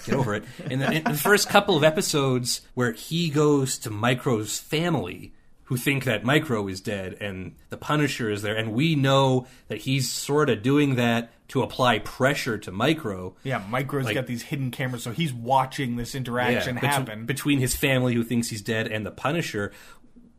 get 0.05 0.15
over 0.15 0.35
it 0.35 0.45
in 0.71 0.81
the, 0.81 0.93
in 0.93 1.05
the 1.05 1.15
first 1.15 1.49
couple 1.49 1.77
of 1.77 1.85
episodes 1.85 2.61
where 2.75 2.93
he 2.93 3.31
goes 3.31 3.79
to 3.79 3.91
Micro's 3.91 4.59
family 4.59 5.33
who 5.65 5.77
think 5.79 6.05
that 6.05 6.25
Micro 6.25 6.69
is 6.69 6.81
dead 6.81 7.17
and 7.21 7.55
the 7.71 7.77
Punisher 7.79 8.29
is 8.29 8.43
there 8.43 8.57
and 8.57 8.75
we 8.75 8.97
know 8.97 9.47
that 9.69 9.79
he's 9.79 10.11
sort 10.11 10.51
of 10.51 10.63
doing 10.63 10.97
that 10.97 11.33
to 11.49 11.63
apply 11.63 11.99
pressure 11.99 12.57
to 12.59 12.73
Micro 12.73 13.37
Yeah, 13.45 13.63
Micro's 13.69 14.07
Like- 14.07 14.15
got 14.15 14.27
these 14.27 14.43
hidden 14.45 14.71
cameras, 14.71 15.03
so 15.03 15.13
he's 15.13 15.33
watching 15.33 15.97
this 15.97 16.15
interaction 16.15 16.75
between- 16.77 16.91
happen. 16.91 17.27
between 17.27 17.59
his 17.61 17.75
family 17.77 18.15
who 18.15 18.23
thinks 18.25 18.49
he's 18.49 18.63
dead 18.63 18.89
and 18.89 19.05
the 19.05 19.11
Punisher. 19.11 19.71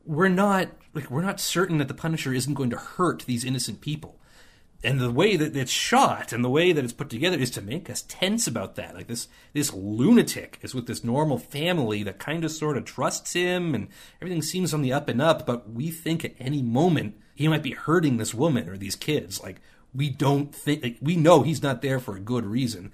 We're 0.06 0.30
not 0.30 0.70
like 0.94 1.10
we're 1.12 1.22
not 1.22 1.40
certain 1.40 1.78
that 1.80 1.88
the 1.88 1.94
Punisher 1.94 2.34
isn't 2.34 2.54
going 2.54 2.70
to 2.72 2.78
hurt 2.78 3.24
these 3.26 3.44
innocent 3.44 3.82
people. 3.82 4.20
And 4.84 5.00
the 5.00 5.12
way 5.12 5.36
that 5.36 5.56
it's 5.56 5.72
shot 5.72 6.32
and 6.32 6.44
the 6.44 6.50
way 6.50 6.72
that 6.72 6.84
it's 6.84 6.94
put 6.94 7.10
together 7.10 7.38
is 7.40 7.50
to 7.52 7.62
make 7.62 7.90
us 7.90 8.04
tense 8.08 8.46
about 8.46 8.76
that. 8.76 8.94
Like 8.96 9.08
this 9.08 9.28
this 9.54 9.74
lunatic 9.74 10.60
is 10.62 10.76
with 10.76 10.86
this 10.86 11.04
normal 11.04 11.38
family 11.40 12.04
that 12.04 12.20
kind 12.20 12.44
of 12.46 12.52
sort 12.52 12.78
of 12.78 12.86
trusts 12.86 13.34
him 13.34 13.74
and 13.74 13.88
everything 14.22 14.42
seems 14.44 14.74
on 14.74 14.82
the 14.84 14.94
up 14.94 15.10
and 15.10 15.22
up, 15.22 15.46
but 15.46 15.72
we 15.72 15.90
think 15.90 16.24
at 16.24 16.36
any 16.40 16.62
moment 16.62 17.16
he 17.34 17.48
might 17.48 17.64
be 17.64 17.72
hurting 17.72 18.18
this 18.18 18.34
woman 18.34 18.70
or 18.70 18.78
these 18.78 18.96
kids. 18.96 19.42
Like 19.42 19.60
we 19.96 20.10
don't 20.10 20.54
think 20.54 20.84
like, 20.84 20.98
we 21.02 21.16
know 21.16 21.42
he's 21.42 21.64
not 21.64 21.82
there 21.82 22.00
for 22.00 22.16
a 22.16 22.20
good 22.20 22.46
reason. 22.46 22.92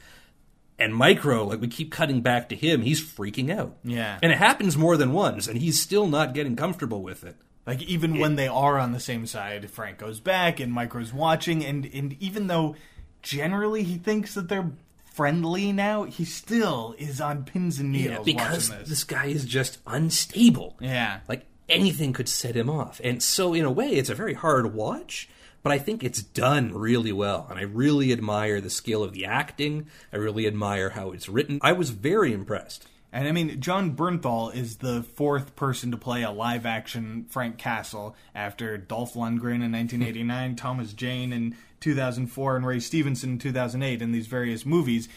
And 0.80 0.96
Micro, 0.96 1.46
like 1.46 1.62
we 1.62 1.68
keep 1.68 1.92
cutting 1.92 2.22
back 2.22 2.50
to 2.50 2.56
him, 2.56 2.82
he's 2.82 3.02
freaking 3.02 3.56
out. 3.56 3.78
Yeah. 3.84 4.18
And 4.22 4.32
it 4.32 4.38
happens 4.38 4.76
more 4.76 4.98
than 4.98 5.14
once, 5.14 5.48
and 5.48 5.60
he's 5.60 5.80
still 5.80 6.08
not 6.08 6.34
getting 6.34 6.56
comfortable 6.56 7.04
with 7.04 7.24
it. 7.24 7.36
Like 7.68 7.84
even 7.84 8.20
when 8.20 8.36
they 8.36 8.48
are 8.48 8.80
on 8.80 8.92
the 8.92 9.00
same 9.00 9.28
side, 9.28 9.70
Frank 9.70 10.00
goes 10.00 10.20
back 10.20 10.60
and 10.60 10.74
Micro's 10.74 11.14
watching, 11.14 11.64
and 11.64 11.86
and 11.94 12.14
even 12.20 12.48
though 12.48 12.76
generally 13.22 13.84
he 13.84 13.98
thinks 13.98 14.34
that 14.34 14.50
they're 14.50 14.72
friendly 15.14 15.72
now, 15.72 16.04
he 16.04 16.26
still 16.26 16.96
is 16.98 17.22
on 17.22 17.44
pins 17.44 17.80
and 17.80 17.92
needles 17.92 18.26
because 18.26 18.70
watching 18.70 18.80
this. 18.80 18.90
this 18.90 19.04
guy 19.04 19.26
is 19.26 19.46
just 19.46 19.78
unstable. 19.86 20.76
Yeah. 20.80 21.20
Like 21.28 21.46
anything 21.70 22.14
could 22.14 22.30
set 22.30 22.56
him 22.56 22.70
off. 22.70 23.00
And 23.04 23.22
so 23.22 23.54
in 23.54 23.66
a 23.66 23.72
way 23.72 23.90
it's 23.90 24.10
a 24.10 24.16
very 24.16 24.34
hard 24.34 24.74
watch, 24.74 25.30
but 25.64 25.72
I 25.72 25.80
think 25.80 26.04
it's 26.04 26.22
done 26.22 26.74
really 26.74 27.12
well. 27.12 27.48
And 27.50 27.60
I 27.60 27.64
really 27.64 28.12
admire 28.12 28.62
the 28.62 28.70
skill 28.70 29.04
of 29.04 29.14
the 29.14 29.26
acting. 29.26 29.88
I 30.12 30.18
really 30.18 30.48
admire 30.48 30.92
how 30.92 31.12
it's 31.12 31.30
written. 31.30 31.60
I 31.62 31.74
was 31.74 31.92
very 31.92 32.34
impressed. 32.34 32.88
And 33.14 33.28
I 33.28 33.32
mean, 33.32 33.60
Jon 33.60 33.96
Bernthal 33.96 34.56
is 34.56 34.78
the 34.78 35.04
fourth 35.04 35.56
person 35.56 35.92
to 35.92 35.98
play 35.98 36.24
a 36.24 36.32
live 36.32 36.66
action 36.66 37.26
Frank 37.30 37.58
Castle 37.58 38.16
after 38.34 38.78
Dolph 38.78 39.14
Lundgren 39.16 39.64
in 39.64 39.72
1989, 39.74 40.56
Thomas 40.56 40.94
Jane 40.94 41.34
in 41.34 41.56
2004, 41.82 42.56
and 42.56 42.66
Ray 42.66 42.80
Stevenson 42.80 43.32
in 43.32 43.40
2008 43.40 44.02
in 44.02 44.12
these 44.14 44.28
various 44.28 44.66
movies. 44.66 45.10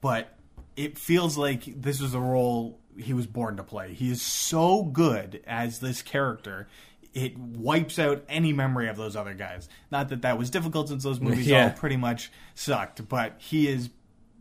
But 0.00 0.36
it 0.76 0.98
feels 0.98 1.38
like 1.38 1.64
this 1.80 2.00
was 2.00 2.14
a 2.14 2.20
role 2.20 2.80
he 2.98 3.12
was 3.12 3.26
born 3.26 3.56
to 3.56 3.62
play. 3.62 3.94
He 3.94 4.10
is 4.10 4.22
so 4.22 4.82
good 4.82 5.42
as 5.46 5.78
this 5.78 6.02
character. 6.02 6.66
It 7.16 7.38
wipes 7.38 7.98
out 7.98 8.22
any 8.28 8.52
memory 8.52 8.88
of 8.88 8.96
those 8.96 9.16
other 9.16 9.32
guys. 9.34 9.68
Not 9.90 10.10
that 10.10 10.20
that 10.22 10.36
was 10.38 10.50
difficult 10.50 10.88
since 10.88 11.02
those 11.02 11.18
movies 11.18 11.46
Yeah. 11.48 11.64
all 11.64 11.70
pretty 11.70 11.96
much 11.96 12.30
sucked, 12.54 13.08
but 13.08 13.34
he 13.38 13.68
is 13.68 13.88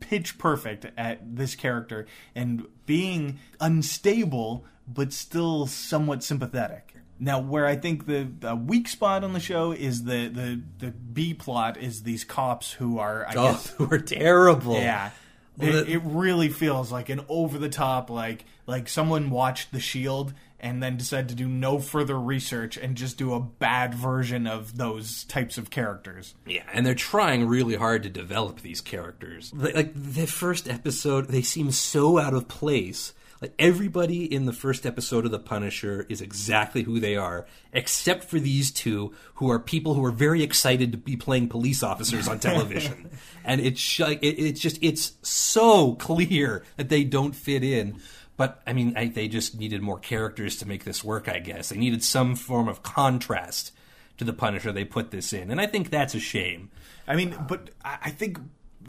pitch 0.01 0.37
perfect 0.37 0.85
at 0.97 1.35
this 1.37 1.55
character 1.55 2.05
and 2.35 2.67
being 2.85 3.39
unstable 3.61 4.65
but 4.87 5.11
still 5.13 5.65
somewhat 5.67 6.21
sympathetic. 6.23 6.93
Now, 7.17 7.39
where 7.39 7.65
I 7.65 7.75
think 7.77 8.05
the, 8.07 8.27
the 8.39 8.55
weak 8.55 8.87
spot 8.89 9.23
on 9.23 9.31
the 9.33 9.39
show 9.39 9.71
is 9.71 10.03
the, 10.03 10.27
the, 10.27 10.61
the 10.79 10.91
B 10.91 11.33
plot 11.33 11.77
is 11.77 12.03
these 12.03 12.23
cops 12.25 12.73
who 12.73 12.99
are, 12.99 13.25
I 13.25 13.33
Oh, 13.35 13.51
guess, 13.53 13.73
we're 13.79 13.99
terrible. 13.99 14.73
yeah. 14.75 15.11
Well, 15.57 15.69
It, 15.69 15.71
the- 15.85 15.91
it 15.93 16.01
really 16.03 16.49
feels 16.49 16.91
like 16.91 17.07
an 17.09 17.21
over 17.29 17.57
the 17.57 17.69
top, 17.69 18.09
like 18.09 18.43
like 18.67 18.89
someone 18.89 19.29
watched 19.29 19.71
The 19.71 19.79
Shield 19.79 20.33
and 20.65 20.81
then 20.81 20.97
decided 20.97 21.29
to 21.29 21.35
do 21.35 21.47
no 21.47 21.77
further 21.77 22.19
research 22.19 22.75
and 22.75 22.95
just 22.95 23.19
do 23.19 23.35
a 23.35 23.39
bad 23.39 23.93
version 23.93 24.47
of 24.47 24.75
those 24.77 25.23
types 25.25 25.59
of 25.59 25.69
characters. 25.69 26.33
Yeah, 26.47 26.63
and 26.73 26.83
they're 26.83 26.95
trying 26.95 27.47
really 27.47 27.75
hard 27.75 28.01
to 28.01 28.09
develop 28.09 28.61
these 28.61 28.81
characters. 28.81 29.53
Like, 29.53 29.91
the 29.93 30.25
first 30.25 30.67
episode, 30.67 31.27
they 31.27 31.43
seem 31.43 31.69
so 31.69 32.17
out 32.17 32.33
of 32.33 32.47
place. 32.47 33.13
Like 33.41 33.53
everybody 33.59 34.25
in 34.25 34.45
the 34.45 34.53
first 34.53 34.87
episode 34.87 35.25
of 35.25 35.29
The 35.29 35.37
Punisher 35.37 36.07
is 36.09 36.19
exactly 36.19 36.81
who 36.81 36.99
they 36.99 37.15
are, 37.15 37.45
except 37.71 38.23
for 38.23 38.39
these 38.39 38.71
two, 38.71 39.13
who 39.35 39.51
are 39.51 39.59
people 39.59 39.93
who 39.93 40.03
are 40.03 40.11
very 40.11 40.41
excited 40.41 40.93
to 40.93 40.97
be 40.97 41.15
playing 41.15 41.49
police 41.49 41.83
officers 41.83 42.27
on 42.27 42.39
television. 42.39 43.11
and 43.43 43.61
it's 43.61 43.99
it's 43.99 44.59
just 44.59 44.79
it's 44.81 45.13
so 45.21 45.93
clear 45.95 46.63
that 46.77 46.89
they 46.89 47.03
don't 47.03 47.35
fit 47.35 47.63
in. 47.63 47.99
But 48.37 48.61
I 48.67 48.73
mean, 48.73 48.93
I, 48.97 49.07
they 49.07 49.27
just 49.27 49.57
needed 49.57 49.81
more 49.81 49.99
characters 49.99 50.57
to 50.57 50.67
make 50.67 50.83
this 50.83 51.03
work. 51.03 51.29
I 51.29 51.39
guess 51.39 51.69
they 51.69 51.77
needed 51.77 52.03
some 52.03 52.35
form 52.35 52.67
of 52.67 52.83
contrast 52.83 53.71
to 54.17 54.25
the 54.25 54.33
Punisher. 54.33 54.71
They 54.71 54.85
put 54.85 55.11
this 55.11 55.33
in, 55.33 55.51
and 55.51 55.61
I 55.61 55.67
think 55.67 55.89
that's 55.89 56.15
a 56.15 56.19
shame. 56.19 56.69
I 57.07 57.15
mean, 57.15 57.35
but 57.47 57.69
I 57.83 57.97
I 58.03 58.09
think 58.09 58.39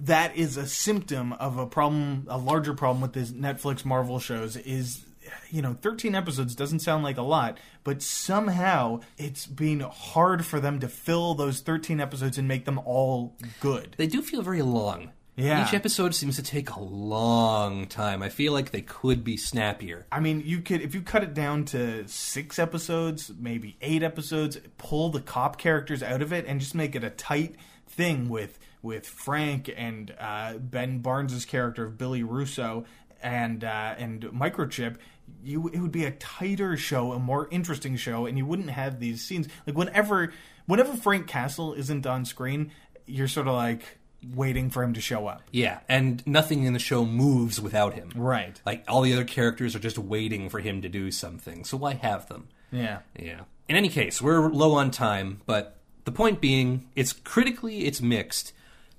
that 0.03 0.36
is 0.36 0.57
a 0.57 0.66
symptom 0.66 1.32
of 1.34 1.59
a 1.59 1.66
problem, 1.66 2.26
a 2.28 2.38
larger 2.38 2.74
problem 2.74 3.01
with 3.01 3.12
these 3.12 3.32
Netflix 3.32 3.84
Marvel 3.84 4.18
shows 4.18 4.57
is, 4.57 5.05
you 5.51 5.62
know, 5.62 5.76
13 5.80 6.14
episodes 6.14 6.55
doesn't 6.55 6.80
sound 6.80 7.03
like 7.03 7.16
a 7.16 7.22
lot, 7.22 7.59
but 7.84 8.03
somehow 8.03 9.01
it's 9.16 9.47
been 9.47 9.80
hard 9.80 10.44
for 10.44 10.61
them 10.61 10.80
to 10.80 10.88
fill 10.88 11.34
those 11.34 11.61
13 11.61 12.01
episodes 12.01 12.38
and 12.38 12.47
make 12.47 12.64
them 12.64 12.78
all 12.84 13.36
good. 13.61 13.94
They 13.97 14.07
do 14.07 14.22
feel 14.22 14.42
very 14.42 14.62
long. 14.62 15.11
Yeah. 15.37 15.66
Each 15.66 15.74
episode 15.74 16.14
seems 16.14 16.37
to 16.37 16.43
take 16.43 16.70
a 16.70 16.80
long 16.80 17.87
time. 17.87 18.22
I 18.22 18.30
feel 18.30 18.55
like 18.55 18.70
they 18.70 18.80
could 18.80 19.22
be 19.22 19.37
snappier. 19.37 20.07
I 20.11 20.18
mean, 20.20 20.43
you 20.45 20.61
could 20.61 20.80
if 20.80 20.95
you 20.95 21.03
cut 21.03 21.22
it 21.22 21.34
down 21.34 21.66
to 21.66 22.09
six 22.09 22.59
episodes, 22.59 23.30
maybe 23.39 23.76
eight 23.82 24.03
episodes, 24.03 24.59
pull 24.78 25.11
the 25.11 25.20
cop 25.20 25.59
characters 25.59 26.03
out 26.03 26.22
of 26.22 26.32
it, 26.32 26.47
and 26.47 26.59
just 26.59 26.74
make 26.74 26.97
it 26.97 27.05
a 27.05 27.11
tight 27.11 27.57
thing 27.87 28.30
with 28.30 28.59
with 28.80 29.07
Frank 29.07 29.72
and 29.76 30.14
uh, 30.18 30.55
Ben 30.55 31.01
Barnes's 31.01 31.45
character 31.45 31.84
of 31.84 31.99
Billy 31.99 32.22
Russo 32.22 32.87
and 33.22 33.62
uh, 33.62 33.95
and 33.99 34.22
Microchip. 34.22 34.97
You 35.45 35.68
it 35.68 35.80
would 35.80 35.93
be 35.93 36.07
a 36.07 36.12
tighter 36.12 36.78
show, 36.78 37.12
a 37.12 37.18
more 37.18 37.47
interesting 37.51 37.97
show, 37.97 38.24
and 38.24 38.39
you 38.39 38.47
wouldn't 38.47 38.70
have 38.70 39.01
these 39.01 39.22
scenes 39.22 39.49
like 39.66 39.76
whenever 39.76 40.32
whenever 40.64 40.95
Frank 40.95 41.26
Castle 41.26 41.74
isn't 41.74 42.07
on 42.07 42.24
screen, 42.24 42.70
you're 43.05 43.28
sort 43.28 43.49
of 43.49 43.55
like 43.55 43.99
waiting 44.35 44.71
for 44.71 44.83
him 44.83 44.95
to 44.95 45.01
show 45.01 45.27
up. 45.27 45.43
Yeah, 45.53 45.81
and 45.89 46.27
nothing 46.27 46.64
in 46.64 46.73
the 46.73 46.79
show 46.79 47.05
moves 47.05 47.61
without 47.61 47.95
him. 47.95 48.11
Right. 48.14 48.61
Like 48.64 48.85
all 48.89 49.03
the 49.03 49.12
other 49.12 49.25
characters 49.25 49.75
are 49.75 49.81
just 49.81 49.99
waiting 49.99 50.49
for 50.49 50.61
him 50.61 50.83
to 50.83 50.89
do 50.89 51.11
something. 51.11 51.64
So 51.64 51.77
why 51.77 51.95
have 51.95 52.29
them? 52.29 52.49
Yeah. 52.73 53.01
Yeah. 53.19 53.43
In 53.69 53.77
any 53.77 53.89
case, 53.89 54.23
we're 54.23 54.49
low 54.49 54.75
on 54.75 54.91
time, 54.91 55.43
but 55.47 55.77
the 56.05 56.12
point 56.12 56.41
being, 56.41 56.89
it's 56.95 57.12
critically 57.12 57.87
it's 57.87 58.01
mixed. 58.01 58.53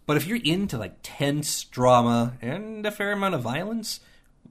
But 0.06 0.18
if 0.18 0.26
you're 0.26 0.40
into 0.44 0.78
like 0.78 0.98
tense 1.04 1.64
drama 1.66 2.38
and 2.42 2.86
a 2.86 2.92
fair 2.92 3.12
amount 3.12 3.36
of 3.36 3.42
violence, 3.42 4.00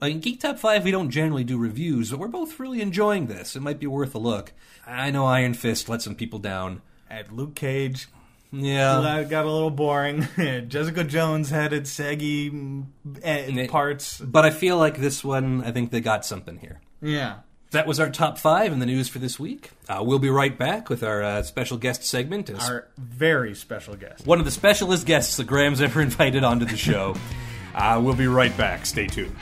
like 0.01 0.12
in 0.12 0.21
Geek 0.21 0.41
Top 0.41 0.59
5 0.59 0.85
we 0.85 0.91
don't 0.91 1.11
generally 1.11 1.45
do 1.45 1.59
reviews, 1.59 2.11
but 2.11 2.19
we're 2.19 2.29
both 2.29 2.61
really 2.61 2.81
enjoying 2.81 3.27
this. 3.27 3.57
It 3.57 3.62
might 3.62 3.81
be 3.81 3.87
worth 3.87 4.14
a 4.14 4.19
look. 4.19 4.53
I 4.87 5.11
know 5.11 5.27
Iron 5.27 5.55
Fist 5.55 5.89
let 5.89 6.03
some 6.03 6.14
people 6.14 6.39
down. 6.39 6.83
At 7.09 7.33
Luke 7.33 7.55
Cage, 7.55 8.09
Yeah. 8.57 9.00
that 9.00 9.28
got 9.28 9.44
a 9.44 9.50
little 9.50 9.70
boring. 9.70 10.26
Jessica 10.68 11.04
Jones 11.04 11.50
had 11.50 11.72
its 11.72 11.90
saggy 11.90 12.50
mm, 12.50 12.86
eh, 13.22 13.66
parts. 13.68 14.20
But 14.20 14.44
I 14.44 14.50
feel 14.50 14.78
like 14.78 14.96
this 14.96 15.22
one, 15.22 15.62
I 15.64 15.72
think 15.72 15.90
they 15.90 16.00
got 16.00 16.24
something 16.24 16.59
here. 16.59 16.80
Yeah. 17.02 17.36
That 17.72 17.86
was 17.86 18.00
our 18.00 18.09
top 18.11 18.38
five 18.38 18.72
in 18.72 18.78
the 18.78 18.86
news 18.86 19.09
for 19.09 19.18
this 19.18 19.38
week. 19.38 19.70
Uh, 19.88 20.02
we'll 20.02 20.18
be 20.18 20.30
right 20.30 20.57
back 20.57 20.88
with 20.88 21.02
our 21.02 21.22
uh, 21.22 21.42
special 21.42 21.76
guest 21.76 22.04
segment. 22.04 22.48
Our 22.50 22.86
very 22.96 23.54
special 23.54 23.96
guest. 23.96 24.26
one 24.26 24.38
of 24.38 24.44
the 24.44 24.50
specialist 24.50 25.04
guests 25.04 25.36
that 25.36 25.46
Graham's 25.46 25.80
ever 25.80 26.00
invited 26.00 26.44
onto 26.44 26.64
the 26.64 26.76
show. 26.76 27.16
uh, 27.74 28.00
we'll 28.02 28.14
be 28.14 28.28
right 28.28 28.57
back. 28.57 28.86
Stay 28.86 29.07
tuned. 29.07 29.36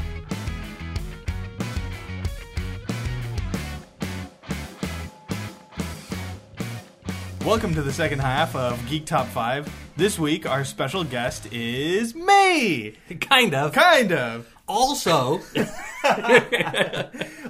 Welcome 7.44 7.74
to 7.74 7.82
the 7.82 7.92
second 7.92 8.20
half 8.20 8.56
of 8.56 8.80
Geek 8.88 9.04
Top 9.04 9.26
5. 9.26 9.70
This 9.98 10.18
week, 10.18 10.48
our 10.48 10.64
special 10.64 11.04
guest 11.04 11.52
is 11.52 12.14
me! 12.14 12.96
Kind 13.20 13.54
of. 13.54 13.74
Kind 13.74 14.12
of. 14.12 14.48
Also, 14.66 15.40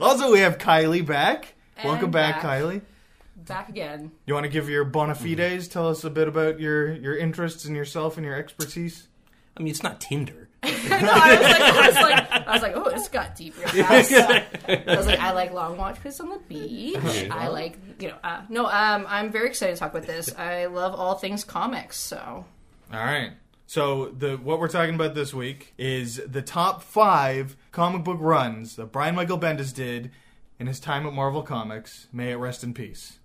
Also, 0.01 0.33
we 0.33 0.41
have 0.41 0.59
Kylie 0.59 1.07
back. 1.07 1.55
And 1.77 1.89
Welcome 1.89 2.11
back, 2.11 2.43
back. 2.43 2.61
Kylie. 2.61 2.81
Back 3.37 3.69
again. 3.69 4.11
You 4.27 4.35
want 4.35 4.43
to 4.45 4.51
give 4.51 4.69
your 4.69 4.83
bona 4.83 5.15
Mm-hmm. 5.15 5.71
Tell 5.71 5.89
us 5.89 6.03
a 6.03 6.11
bit 6.11 6.27
about 6.27 6.59
your, 6.59 6.93
your 6.93 7.17
interests 7.17 7.65
and 7.65 7.77
yourself 7.77 8.17
and 8.17 8.27
your 8.27 8.35
expertise. 8.35 9.07
I 9.57 9.63
mean, 9.63 9.71
it's 9.71 9.85
not 9.85 10.01
Tinder. 10.01 10.49
no, 10.89 11.11
I 11.13 11.37
was 11.37 11.43
like, 11.47 11.63
I 11.63 11.87
was 11.87 11.95
like, 11.97 12.33
I 12.49 12.53
was 12.53 12.63
like, 12.63 12.73
oh, 12.77 12.91
this 12.91 13.09
got 13.09 13.35
deep 13.37 13.57
real 13.59 13.69
fast. 13.69 14.13
I 14.13 14.97
was 14.97 15.07
like, 15.07 15.21
I 15.21 15.33
like 15.33 15.53
long 15.53 15.77
watches 15.77 16.21
on 16.21 16.29
the 16.31 16.39
beach. 16.49 16.97
I 17.31 17.49
like, 17.49 17.79
you 17.99 18.09
know, 18.09 18.17
uh, 18.25 18.43
no, 18.49 18.67
um, 18.67 19.07
I'm 19.09 19.31
very 19.31 19.49
excited 19.49 19.75
to 19.75 19.79
talk 19.79 19.91
about 19.93 20.07
this. 20.07 20.35
I 20.37 20.67
love 20.67 20.95
all 20.95 21.15
things 21.17 21.45
comics, 21.45 21.99
so 21.99 22.45
All 22.93 22.99
right. 22.99 23.33
So 23.67 24.07
the 24.11 24.37
what 24.37 24.61
we're 24.61 24.69
talking 24.69 24.95
about 24.95 25.15
this 25.15 25.33
week 25.33 25.73
is 25.79 26.21
the 26.27 26.43
top 26.43 26.83
five 26.83 27.57
comic 27.73 28.05
book 28.05 28.19
runs 28.21 28.77
that 28.77 28.93
Brian 28.93 29.15
Michael 29.15 29.39
Bendis 29.39 29.75
did 29.75 30.11
in 30.59 30.67
his 30.67 30.79
time 30.79 31.07
at 31.07 31.13
Marvel 31.13 31.43
Comics. 31.43 32.07
May 32.13 32.31
it 32.33 32.37
rest 32.37 32.63
in 32.63 32.75
peace. 32.75 33.19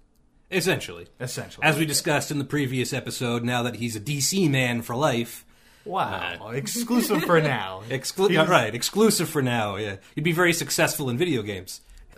Essentially. 0.52 1.08
Essentially, 1.20 1.64
As 1.66 1.78
we 1.78 1.86
discussed 1.86 2.32
in 2.32 2.40
the 2.40 2.46
previous 2.46 2.92
episode, 2.94 3.44
now 3.44 3.62
that 3.64 3.76
he's 3.76 3.96
a 3.96 4.00
DC 4.00 4.50
man 4.50 4.82
for 4.82 4.96
life, 4.96 5.46
wow, 5.90 6.50
exclusive 6.50 7.24
for 7.24 7.42
now. 7.42 7.82
exclu- 7.90 8.30
He 8.30 8.38
uh, 8.38 8.46
right, 8.48 8.74
exclusive 8.74 9.28
for 9.30 9.42
now. 9.42 9.76
Yeah, 9.76 9.98
you'd 10.16 10.24
be 10.24 10.32
very 10.32 10.54
successful 10.54 11.10
in 11.10 11.18
video 11.18 11.42
games. 11.42 11.82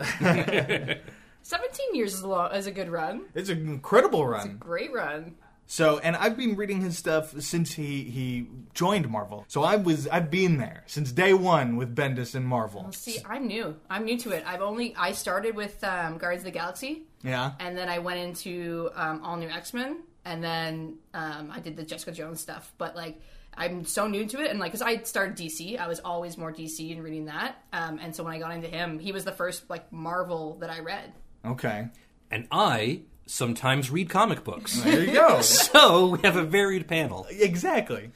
17 1.44 1.94
years 1.94 2.14
is 2.14 2.20
a, 2.22 2.28
long, 2.28 2.52
is 2.54 2.66
a 2.66 2.70
good 2.70 2.88
run. 2.88 3.22
It's 3.34 3.48
an 3.48 3.66
incredible 3.68 4.26
run. 4.26 4.40
It's 4.46 4.54
a 4.54 4.58
great 4.58 4.92
run. 4.92 5.34
So, 5.66 5.98
and 5.98 6.16
I've 6.16 6.36
been 6.36 6.56
reading 6.56 6.80
his 6.82 6.98
stuff 6.98 7.40
since 7.40 7.72
he 7.72 8.02
he 8.04 8.46
joined 8.74 9.08
Marvel. 9.08 9.44
So 9.48 9.62
I 9.62 9.76
was 9.76 10.06
I've 10.08 10.30
been 10.30 10.58
there 10.58 10.82
since 10.86 11.12
day 11.12 11.32
one 11.32 11.76
with 11.76 11.94
Bendis 11.96 12.34
and 12.34 12.46
Marvel. 12.46 12.90
See, 12.92 13.18
I'm 13.24 13.46
new. 13.46 13.76
I'm 13.88 14.04
new 14.04 14.18
to 14.18 14.32
it. 14.32 14.44
I've 14.46 14.60
only 14.60 14.94
I 14.96 15.12
started 15.12 15.54
with 15.56 15.82
um, 15.82 16.18
Guardians 16.18 16.42
of 16.42 16.52
the 16.52 16.58
Galaxy, 16.58 17.04
Yeah. 17.22 17.52
and 17.58 17.76
then 17.78 17.88
I 17.88 18.00
went 18.00 18.18
into 18.20 18.90
um, 18.94 19.22
all 19.24 19.36
new 19.36 19.48
X 19.48 19.72
Men, 19.72 20.00
and 20.26 20.44
then 20.44 20.96
um, 21.14 21.50
I 21.50 21.60
did 21.60 21.76
the 21.76 21.84
Jessica 21.84 22.12
Jones 22.12 22.40
stuff. 22.40 22.70
But 22.76 22.94
like, 22.94 23.18
I'm 23.56 23.84
so 23.84 24.06
new 24.06 24.26
to 24.26 24.40
it, 24.40 24.50
and 24.50 24.58
like, 24.58 24.72
because 24.72 24.82
I 24.82 25.02
started 25.02 25.36
DC, 25.36 25.78
I 25.78 25.86
was 25.86 26.00
always 26.00 26.38
more 26.38 26.52
DC 26.52 26.92
and 26.92 27.02
reading 27.02 27.26
that. 27.26 27.56
Um, 27.72 27.98
and 27.98 28.14
so 28.14 28.24
when 28.24 28.32
I 28.32 28.38
got 28.38 28.52
into 28.52 28.68
him, 28.68 28.98
he 28.98 29.12
was 29.12 29.24
the 29.24 29.32
first 29.32 29.68
like 29.68 29.92
Marvel 29.92 30.56
that 30.60 30.70
I 30.70 30.80
read. 30.80 31.12
Okay. 31.44 31.88
And 32.30 32.48
I 32.50 33.02
sometimes 33.26 33.90
read 33.90 34.08
comic 34.08 34.44
books. 34.44 34.80
There 34.80 35.04
you 35.04 35.12
go. 35.12 35.40
so 35.42 36.08
we 36.08 36.20
have 36.20 36.36
a 36.36 36.44
varied 36.44 36.88
panel. 36.88 37.26
exactly. 37.30 38.10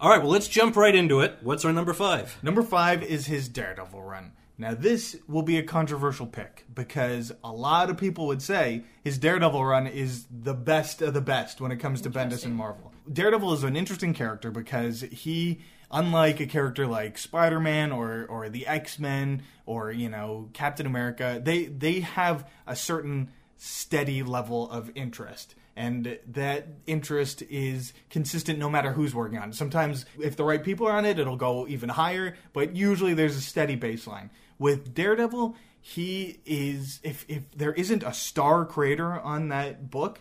All 0.00 0.10
right, 0.10 0.20
well, 0.20 0.30
let's 0.30 0.48
jump 0.48 0.74
right 0.74 0.94
into 0.94 1.20
it. 1.20 1.38
What's 1.42 1.64
our 1.64 1.72
number 1.72 1.92
five? 1.92 2.36
Number 2.42 2.62
five 2.62 3.04
is 3.04 3.26
his 3.26 3.48
Daredevil 3.48 4.02
run. 4.02 4.32
Now, 4.58 4.74
this 4.74 5.16
will 5.28 5.42
be 5.42 5.58
a 5.58 5.62
controversial 5.62 6.26
pick 6.26 6.64
because 6.72 7.32
a 7.42 7.52
lot 7.52 7.88
of 7.88 7.96
people 7.96 8.26
would 8.26 8.42
say 8.42 8.82
his 9.02 9.18
Daredevil 9.18 9.64
run 9.64 9.86
is 9.86 10.26
the 10.30 10.54
best 10.54 11.02
of 11.02 11.14
the 11.14 11.20
best 11.20 11.60
when 11.60 11.72
it 11.72 11.76
comes 11.76 12.00
to 12.02 12.10
Bendis 12.10 12.44
and 12.44 12.54
Marvel. 12.54 12.91
Daredevil 13.10 13.52
is 13.54 13.64
an 13.64 13.76
interesting 13.76 14.14
character 14.14 14.50
because 14.50 15.02
he, 15.02 15.60
unlike 15.90 16.40
a 16.40 16.46
character 16.46 16.86
like 16.86 17.18
Spider 17.18 17.60
Man 17.60 17.92
or, 17.92 18.26
or 18.28 18.48
the 18.48 18.66
X 18.66 18.98
Men 18.98 19.42
or, 19.66 19.90
you 19.90 20.08
know, 20.08 20.48
Captain 20.52 20.86
America, 20.86 21.40
they, 21.42 21.64
they 21.66 22.00
have 22.00 22.48
a 22.66 22.76
certain 22.76 23.28
steady 23.56 24.22
level 24.22 24.70
of 24.70 24.90
interest. 24.94 25.54
And 25.74 26.18
that 26.32 26.66
interest 26.86 27.42
is 27.48 27.94
consistent 28.10 28.58
no 28.58 28.68
matter 28.68 28.92
who's 28.92 29.14
working 29.14 29.38
on 29.38 29.50
it. 29.50 29.54
Sometimes, 29.54 30.04
if 30.20 30.36
the 30.36 30.44
right 30.44 30.62
people 30.62 30.86
are 30.86 30.92
on 30.92 31.06
it, 31.06 31.18
it'll 31.18 31.36
go 31.36 31.66
even 31.66 31.88
higher, 31.88 32.36
but 32.52 32.76
usually 32.76 33.14
there's 33.14 33.36
a 33.36 33.40
steady 33.40 33.76
baseline. 33.76 34.28
With 34.58 34.94
Daredevil, 34.94 35.56
he 35.80 36.40
is, 36.44 37.00
if, 37.02 37.24
if 37.26 37.50
there 37.52 37.72
isn't 37.72 38.02
a 38.02 38.12
star 38.12 38.66
creator 38.66 39.12
on 39.12 39.48
that 39.48 39.90
book, 39.90 40.20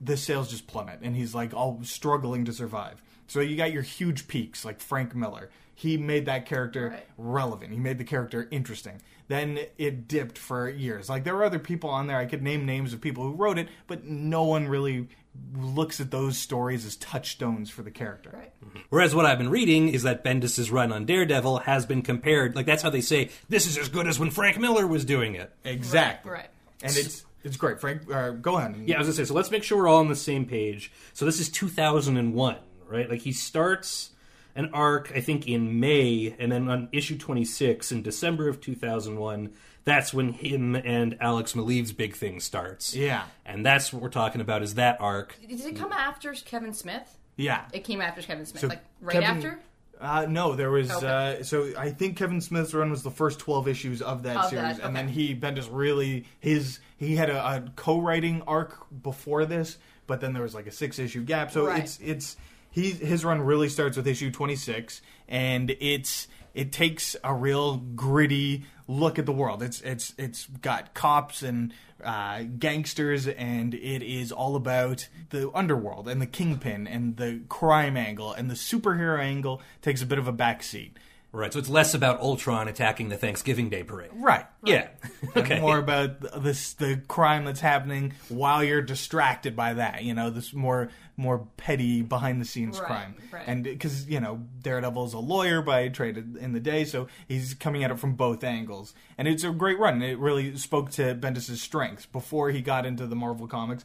the 0.00 0.16
sales 0.16 0.50
just 0.50 0.66
plummet, 0.66 1.00
and 1.02 1.14
he's 1.16 1.34
like 1.34 1.52
all 1.54 1.80
struggling 1.82 2.44
to 2.46 2.52
survive. 2.52 3.02
So 3.26 3.40
you 3.40 3.56
got 3.56 3.72
your 3.72 3.82
huge 3.82 4.26
peaks, 4.28 4.64
like 4.64 4.80
Frank 4.80 5.14
Miller. 5.14 5.50
He 5.74 5.96
made 5.96 6.26
that 6.26 6.46
character 6.46 6.88
Right. 6.90 7.06
relevant. 7.16 7.72
He 7.72 7.78
made 7.78 7.96
the 7.98 8.04
character 8.04 8.48
interesting. 8.50 9.00
Then 9.28 9.58
it 9.78 10.08
dipped 10.08 10.36
for 10.36 10.68
years. 10.68 11.08
Like 11.08 11.24
there 11.24 11.34
were 11.36 11.44
other 11.44 11.58
people 11.60 11.88
on 11.90 12.06
there. 12.08 12.16
I 12.18 12.26
could 12.26 12.42
name 12.42 12.66
names 12.66 12.92
of 12.92 13.00
people 13.00 13.24
who 13.24 13.32
wrote 13.34 13.58
it, 13.58 13.68
but 13.86 14.04
no 14.04 14.42
one 14.44 14.66
really 14.68 15.08
looks 15.56 16.00
at 16.00 16.10
those 16.10 16.36
stories 16.36 16.84
as 16.84 16.96
touchstones 16.96 17.70
for 17.70 17.82
the 17.82 17.90
character. 17.92 18.30
Right. 18.34 18.52
Mm-hmm. 18.66 18.78
Whereas 18.90 19.14
what 19.14 19.24
I've 19.26 19.38
been 19.38 19.48
reading 19.48 19.88
is 19.88 20.02
that 20.02 20.24
Bendis' 20.24 20.72
run 20.72 20.92
on 20.92 21.06
Daredevil 21.06 21.60
has 21.60 21.86
been 21.86 22.02
compared, 22.02 22.56
like 22.56 22.66
that's 22.66 22.82
how 22.82 22.90
they 22.90 23.00
say 23.00 23.30
this 23.48 23.66
is 23.66 23.78
as 23.78 23.88
good 23.88 24.08
as 24.08 24.18
when 24.18 24.30
Frank 24.30 24.58
Miller 24.58 24.86
was 24.86 25.04
doing 25.04 25.36
it. 25.36 25.52
Exactly. 25.64 26.32
Right. 26.32 26.48
And 26.82 26.96
it's 26.96 27.24
it's 27.44 27.56
great. 27.56 27.80
Frank, 27.80 28.02
uh, 28.12 28.30
go 28.30 28.56
ahead. 28.58 28.76
Yeah, 28.86 28.96
I 28.96 28.98
was 28.98 29.08
gonna 29.08 29.16
say. 29.16 29.24
So 29.24 29.34
let's 29.34 29.50
make 29.50 29.62
sure 29.64 29.78
we're 29.78 29.88
all 29.88 29.98
on 30.00 30.08
the 30.08 30.16
same 30.16 30.44
page. 30.44 30.90
So 31.12 31.24
this 31.24 31.40
is 31.40 31.48
2001, 31.48 32.56
right? 32.86 33.08
Like 33.10 33.20
he 33.20 33.32
starts 33.32 34.10
an 34.56 34.70
arc, 34.72 35.12
I 35.14 35.20
think, 35.20 35.46
in 35.46 35.78
May, 35.80 36.34
and 36.38 36.50
then 36.50 36.68
on 36.68 36.88
issue 36.92 37.16
26 37.16 37.92
in 37.92 38.02
December 38.02 38.48
of 38.48 38.60
2001. 38.60 39.52
That's 39.84 40.12
when 40.12 40.34
him 40.34 40.74
and 40.76 41.16
Alex 41.20 41.54
Maleev's 41.54 41.92
big 41.92 42.14
thing 42.14 42.38
starts. 42.40 42.94
Yeah. 42.94 43.24
and 43.46 43.64
that's 43.64 43.92
what 43.92 44.02
we're 44.02 44.10
talking 44.10 44.40
about. 44.42 44.62
Is 44.62 44.74
that 44.74 45.00
arc? 45.00 45.36
Did 45.48 45.58
it 45.64 45.76
come 45.76 45.92
after 45.92 46.34
Kevin 46.34 46.74
Smith? 46.74 47.16
Yeah. 47.36 47.64
It 47.72 47.84
came 47.84 48.02
after 48.02 48.20
Kevin 48.20 48.44
Smith, 48.44 48.60
So 48.60 48.66
like 48.68 48.82
right 49.00 49.14
Kevin- 49.14 49.36
after. 49.36 49.58
Uh, 50.00 50.26
no, 50.28 50.54
there 50.54 50.70
was. 50.70 50.90
Okay. 50.90 51.06
Uh, 51.40 51.42
so 51.42 51.72
I 51.76 51.90
think 51.90 52.16
Kevin 52.16 52.40
Smith's 52.40 52.72
run 52.72 52.90
was 52.90 53.02
the 53.02 53.10
first 53.10 53.38
twelve 53.38 53.68
issues 53.68 54.00
of 54.00 54.22
that 54.22 54.36
Of 54.36 54.50
series, 54.50 54.78
that, 54.78 54.86
and 54.86 54.96
then 54.96 55.06
okay. 55.06 55.14
he 55.14 55.34
Bendis 55.36 55.68
really 55.70 56.24
his 56.40 56.80
he 56.96 57.16
had 57.16 57.28
a, 57.28 57.38
a 57.38 57.64
co-writing 57.76 58.42
arc 58.46 58.86
before 59.02 59.44
this, 59.44 59.76
but 60.06 60.20
then 60.20 60.32
there 60.32 60.42
was 60.42 60.54
like 60.54 60.66
a 60.66 60.72
six 60.72 60.98
issue 60.98 61.22
gap. 61.22 61.50
So 61.50 61.66
Right. 61.66 61.82
it's 61.84 61.98
it's 62.00 62.36
he 62.70 62.90
his 62.92 63.24
run 63.24 63.42
really 63.42 63.68
starts 63.68 63.96
with 63.96 64.06
issue 64.06 64.30
twenty 64.30 64.56
six, 64.56 65.02
and 65.28 65.70
it's 65.80 66.28
it 66.54 66.72
takes 66.72 67.16
a 67.22 67.34
real 67.34 67.76
gritty 67.76 68.64
look 68.86 69.18
at 69.18 69.26
the 69.26 69.32
world. 69.32 69.62
It's 69.62 69.80
it's 69.82 70.14
it's 70.18 70.46
got 70.46 70.94
cops 70.94 71.42
and 71.42 71.72
uh, 72.02 72.42
gangsters, 72.58 73.28
and 73.28 73.74
it 73.74 74.02
is 74.02 74.32
all 74.32 74.56
about 74.56 75.08
the 75.30 75.50
underworld 75.54 76.08
and 76.08 76.20
the 76.20 76.26
kingpin 76.26 76.86
and 76.86 77.16
the 77.16 77.40
crime 77.48 77.96
angle 77.96 78.32
and 78.32 78.50
the 78.50 78.54
superhero 78.54 79.20
angle 79.20 79.62
takes 79.82 80.02
a 80.02 80.06
bit 80.06 80.18
of 80.18 80.26
a 80.26 80.32
backseat. 80.32 80.92
Right. 81.32 81.52
So 81.52 81.60
it's 81.60 81.68
less 81.68 81.94
about 81.94 82.20
Ultron 82.20 82.66
attacking 82.66 83.08
the 83.08 83.16
Thanksgiving 83.16 83.68
Day 83.68 83.84
parade. 83.84 84.10
Right. 84.14 84.46
Yeah. 84.64 84.88
And 85.34 85.36
okay. 85.36 85.60
more 85.60 85.78
about 85.78 86.42
this 86.42 86.72
the 86.74 87.00
crime 87.06 87.44
that's 87.44 87.60
happening 87.60 88.14
while 88.28 88.64
you're 88.64 88.82
distracted 88.82 89.54
by 89.54 89.74
that. 89.74 90.02
You 90.02 90.14
know, 90.14 90.30
this 90.30 90.52
more 90.52 90.90
more 91.16 91.46
petty 91.56 92.02
behind 92.02 92.40
the 92.40 92.44
scenes 92.44 92.78
Right, 92.78 92.86
crime. 92.86 93.14
right. 93.30 93.44
And 93.46 93.62
because 93.62 94.08
you 94.08 94.18
know 94.18 94.42
Daredevil's 94.60 95.14
a 95.14 95.18
lawyer 95.18 95.62
by 95.62 95.88
trade 95.88 96.16
in 96.16 96.52
the 96.52 96.60
day, 96.60 96.84
so 96.84 97.06
he's 97.28 97.54
coming 97.54 97.84
at 97.84 97.92
it 97.92 97.98
from 98.00 98.14
both 98.14 98.42
angles. 98.42 98.92
And 99.16 99.28
it's 99.28 99.44
a 99.44 99.50
great 99.50 99.78
run. 99.78 100.02
It 100.02 100.18
really 100.18 100.56
spoke 100.56 100.90
to 100.92 101.14
Bendis' 101.14 101.56
strengths 101.58 102.06
before 102.06 102.50
he 102.50 102.60
got 102.60 102.86
into 102.86 103.06
the 103.06 103.16
Marvel 103.16 103.46
comics. 103.46 103.84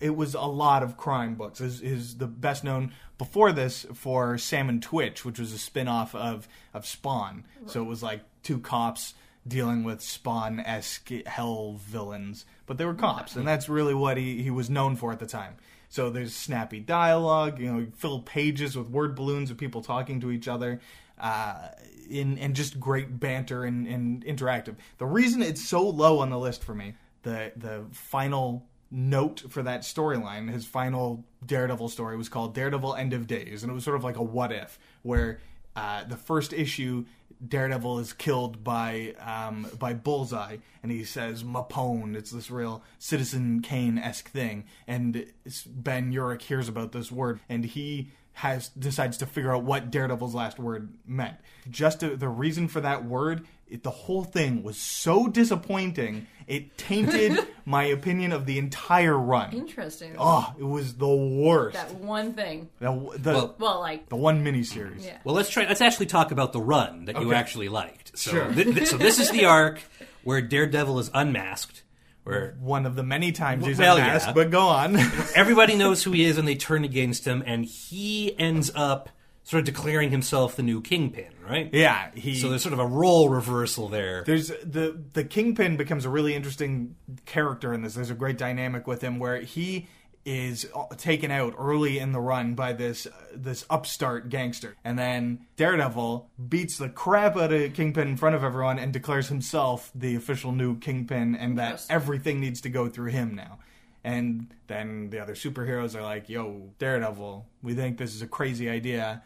It 0.00 0.16
was 0.16 0.34
a 0.34 0.42
lot 0.42 0.82
of 0.82 0.96
crime 0.96 1.34
books. 1.34 1.60
Is 1.60 1.80
is 1.80 2.18
the 2.18 2.26
best 2.26 2.64
known 2.64 2.92
before 3.18 3.52
this 3.52 3.86
for 3.94 4.38
Sam 4.38 4.68
and 4.68 4.82
Twitch, 4.82 5.24
which 5.24 5.38
was 5.38 5.52
a 5.52 5.58
spin-off 5.58 6.14
of 6.14 6.46
of 6.72 6.86
Spawn. 6.86 7.44
So 7.66 7.82
it 7.82 7.86
was 7.86 8.02
like 8.02 8.22
two 8.42 8.60
cops 8.60 9.14
dealing 9.46 9.82
with 9.82 10.02
Spawn 10.02 10.60
esque 10.60 11.10
hell 11.26 11.80
villains, 11.80 12.44
but 12.66 12.76
they 12.76 12.84
were 12.84 12.94
cops, 12.94 13.34
and 13.34 13.48
that's 13.48 13.68
really 13.68 13.94
what 13.94 14.16
he, 14.18 14.42
he 14.42 14.50
was 14.50 14.68
known 14.68 14.94
for 14.94 15.10
at 15.10 15.18
the 15.18 15.26
time. 15.26 15.56
So 15.88 16.10
there's 16.10 16.34
snappy 16.34 16.80
dialogue, 16.80 17.58
you 17.58 17.72
know, 17.72 17.86
fill 17.96 18.20
pages 18.20 18.76
with 18.76 18.88
word 18.88 19.14
balloons 19.14 19.50
of 19.50 19.56
people 19.56 19.80
talking 19.80 20.20
to 20.20 20.30
each 20.30 20.46
other, 20.46 20.80
uh, 21.18 21.68
in 22.10 22.38
and 22.38 22.54
just 22.54 22.78
great 22.78 23.18
banter 23.18 23.64
and, 23.64 23.86
and 23.86 24.24
interactive. 24.24 24.76
The 24.98 25.06
reason 25.06 25.42
it's 25.42 25.66
so 25.66 25.88
low 25.88 26.18
on 26.18 26.28
the 26.30 26.38
list 26.38 26.62
for 26.62 26.74
me, 26.74 26.94
the 27.22 27.52
the 27.56 27.86
final 27.90 28.66
note 28.90 29.44
for 29.48 29.62
that 29.62 29.82
storyline, 29.82 30.50
his 30.50 30.66
final 30.66 31.24
Daredevil 31.44 31.88
story 31.88 32.16
was 32.16 32.28
called 32.28 32.54
Daredevil 32.54 32.94
End 32.94 33.12
of 33.12 33.26
Days, 33.26 33.62
and 33.62 33.70
it 33.70 33.74
was 33.74 33.84
sort 33.84 33.96
of 33.96 34.04
like 34.04 34.16
a 34.16 34.22
what 34.22 34.52
if, 34.52 34.78
where 35.02 35.40
uh, 35.76 36.04
the 36.04 36.16
first 36.16 36.52
issue 36.52 37.04
Daredevil 37.46 38.00
is 38.00 38.12
killed 38.12 38.64
by 38.64 39.14
um, 39.20 39.66
by 39.78 39.94
Bullseye, 39.94 40.56
and 40.82 40.90
he 40.90 41.04
says 41.04 41.44
Mapone. 41.44 42.16
It's 42.16 42.30
this 42.30 42.50
real 42.50 42.82
Citizen 42.98 43.60
Kane 43.60 43.98
esque 43.98 44.28
thing, 44.28 44.64
and 44.86 45.26
Ben 45.66 46.12
Urich 46.12 46.42
hears 46.42 46.68
about 46.68 46.92
this 46.92 47.12
word, 47.12 47.40
and 47.48 47.64
he 47.64 48.10
has 48.34 48.68
decides 48.70 49.16
to 49.18 49.26
figure 49.26 49.54
out 49.54 49.64
what 49.64 49.90
Daredevil's 49.90 50.34
last 50.34 50.58
word 50.58 50.94
meant. 51.06 51.36
Just 51.68 52.00
to, 52.00 52.16
the 52.16 52.28
reason 52.28 52.68
for 52.68 52.80
that 52.80 53.04
word, 53.04 53.44
it, 53.70 53.82
the 53.82 53.90
whole 53.90 54.24
thing 54.24 54.62
was 54.62 54.76
so 54.76 55.26
disappointing. 55.28 56.26
It 56.46 56.78
tainted 56.78 57.38
my 57.66 57.84
opinion 57.84 58.32
of 58.32 58.46
the 58.46 58.58
entire 58.58 59.16
run. 59.18 59.52
Interesting. 59.52 60.14
Oh, 60.18 60.54
it 60.58 60.64
was 60.64 60.94
the 60.94 61.08
worst. 61.08 61.74
That 61.76 61.94
one 61.96 62.32
thing. 62.34 62.70
The, 62.80 62.90
the, 63.18 63.32
Well- 63.32 63.54
Well, 63.58 63.80
like, 63.80 64.08
the 64.08 64.16
one 64.16 64.44
miniseries. 64.44 65.04
yeah. 65.04 65.18
Well, 65.24 65.34
let's 65.34 65.50
try. 65.50 65.66
Let's 65.66 65.82
actually 65.82 66.06
talk 66.06 66.30
about 66.32 66.52
the 66.52 66.60
run 66.62 67.04
that 67.06 67.20
you 67.20 67.34
actually 67.34 67.68
liked. 67.68 68.18
So, 68.18 68.30
Sure. 68.30 68.52
thi- 68.52 68.72
thi- 68.72 68.84
so 68.86 68.96
this 68.96 69.18
is 69.18 69.30
the 69.30 69.44
arc 69.44 69.80
where 70.24 70.40
Daredevil 70.40 70.98
is 71.00 71.10
unmasked, 71.12 71.82
where 72.24 72.56
One 72.60 72.86
of 72.86 72.96
the 72.96 73.02
many 73.02 73.32
times 73.32 73.66
he's 73.66 73.78
Well, 73.78 73.96
unmasked, 73.98 74.28
yeah. 74.28 74.32
but 74.34 74.50
go 74.50 74.66
on. 74.68 74.96
everybody 75.34 75.74
knows 75.76 76.02
who 76.02 76.12
he 76.12 76.24
is 76.24 76.38
and 76.38 76.48
they 76.48 76.54
turn 76.56 76.84
against 76.84 77.26
him, 77.26 77.42
and 77.46 77.64
he 77.64 78.38
ends 78.38 78.70
up 78.74 79.08
sort 79.48 79.60
of 79.60 79.64
declaring 79.64 80.10
himself 80.10 80.56
the 80.56 80.62
new 80.62 80.82
kingpin, 80.82 81.32
right? 81.48 81.70
yeah, 81.72 82.10
he. 82.14 82.34
So 82.36 82.50
there's 82.50 82.62
sort 82.62 82.74
of 82.74 82.80
a 82.80 82.86
role 82.86 83.30
reversal 83.30 83.88
there. 83.88 84.22
There's 84.26 84.48
the 84.48 85.02
the 85.14 85.24
kingpin 85.24 85.78
becomes 85.78 86.04
a 86.04 86.10
really 86.10 86.34
interesting 86.34 86.96
character 87.24 87.72
in 87.72 87.80
this. 87.80 87.94
There's 87.94 88.10
a 88.10 88.14
great 88.14 88.36
dynamic 88.36 88.86
with 88.86 89.00
him 89.00 89.18
where 89.18 89.40
he 89.40 89.88
is 90.26 90.68
uh, 90.74 90.94
taken 90.98 91.30
out 91.30 91.54
early 91.58 91.98
in 91.98 92.12
the 92.12 92.20
run 92.20 92.54
by 92.54 92.74
this 92.74 93.06
uh, 93.06 93.10
this 93.34 93.64
upstart 93.70 94.28
gangster, 94.28 94.76
and 94.84 94.98
then 94.98 95.46
Daredevil 95.56 96.28
beats 96.50 96.76
the 96.76 96.90
crap 96.90 97.34
out 97.38 97.50
of 97.50 97.72
Kingpin 97.72 98.06
in 98.06 98.16
front 98.18 98.36
of 98.36 98.44
everyone 98.44 98.78
and 98.78 98.92
declares 98.92 99.28
himself 99.28 99.90
the 99.94 100.14
official 100.14 100.52
new 100.52 100.78
Kingpin, 100.78 101.34
and 101.34 101.56
that 101.56 101.70
Interesting. 101.70 101.94
everything 101.96 102.40
needs 102.40 102.60
to 102.60 102.68
go 102.68 102.90
through 102.90 103.12
him 103.12 103.34
now. 103.34 103.60
And 104.04 104.54
then 104.66 105.08
the 105.08 105.20
other 105.20 105.34
superheroes 105.34 105.94
are 105.94 106.02
like, 106.02 106.28
"Yo, 106.28 106.68
Daredevil, 106.78 107.46
we 107.62 107.72
think 107.72 107.96
this 107.96 108.14
is 108.14 108.20
a 108.20 108.26
crazy 108.26 108.68
idea." 108.68 109.22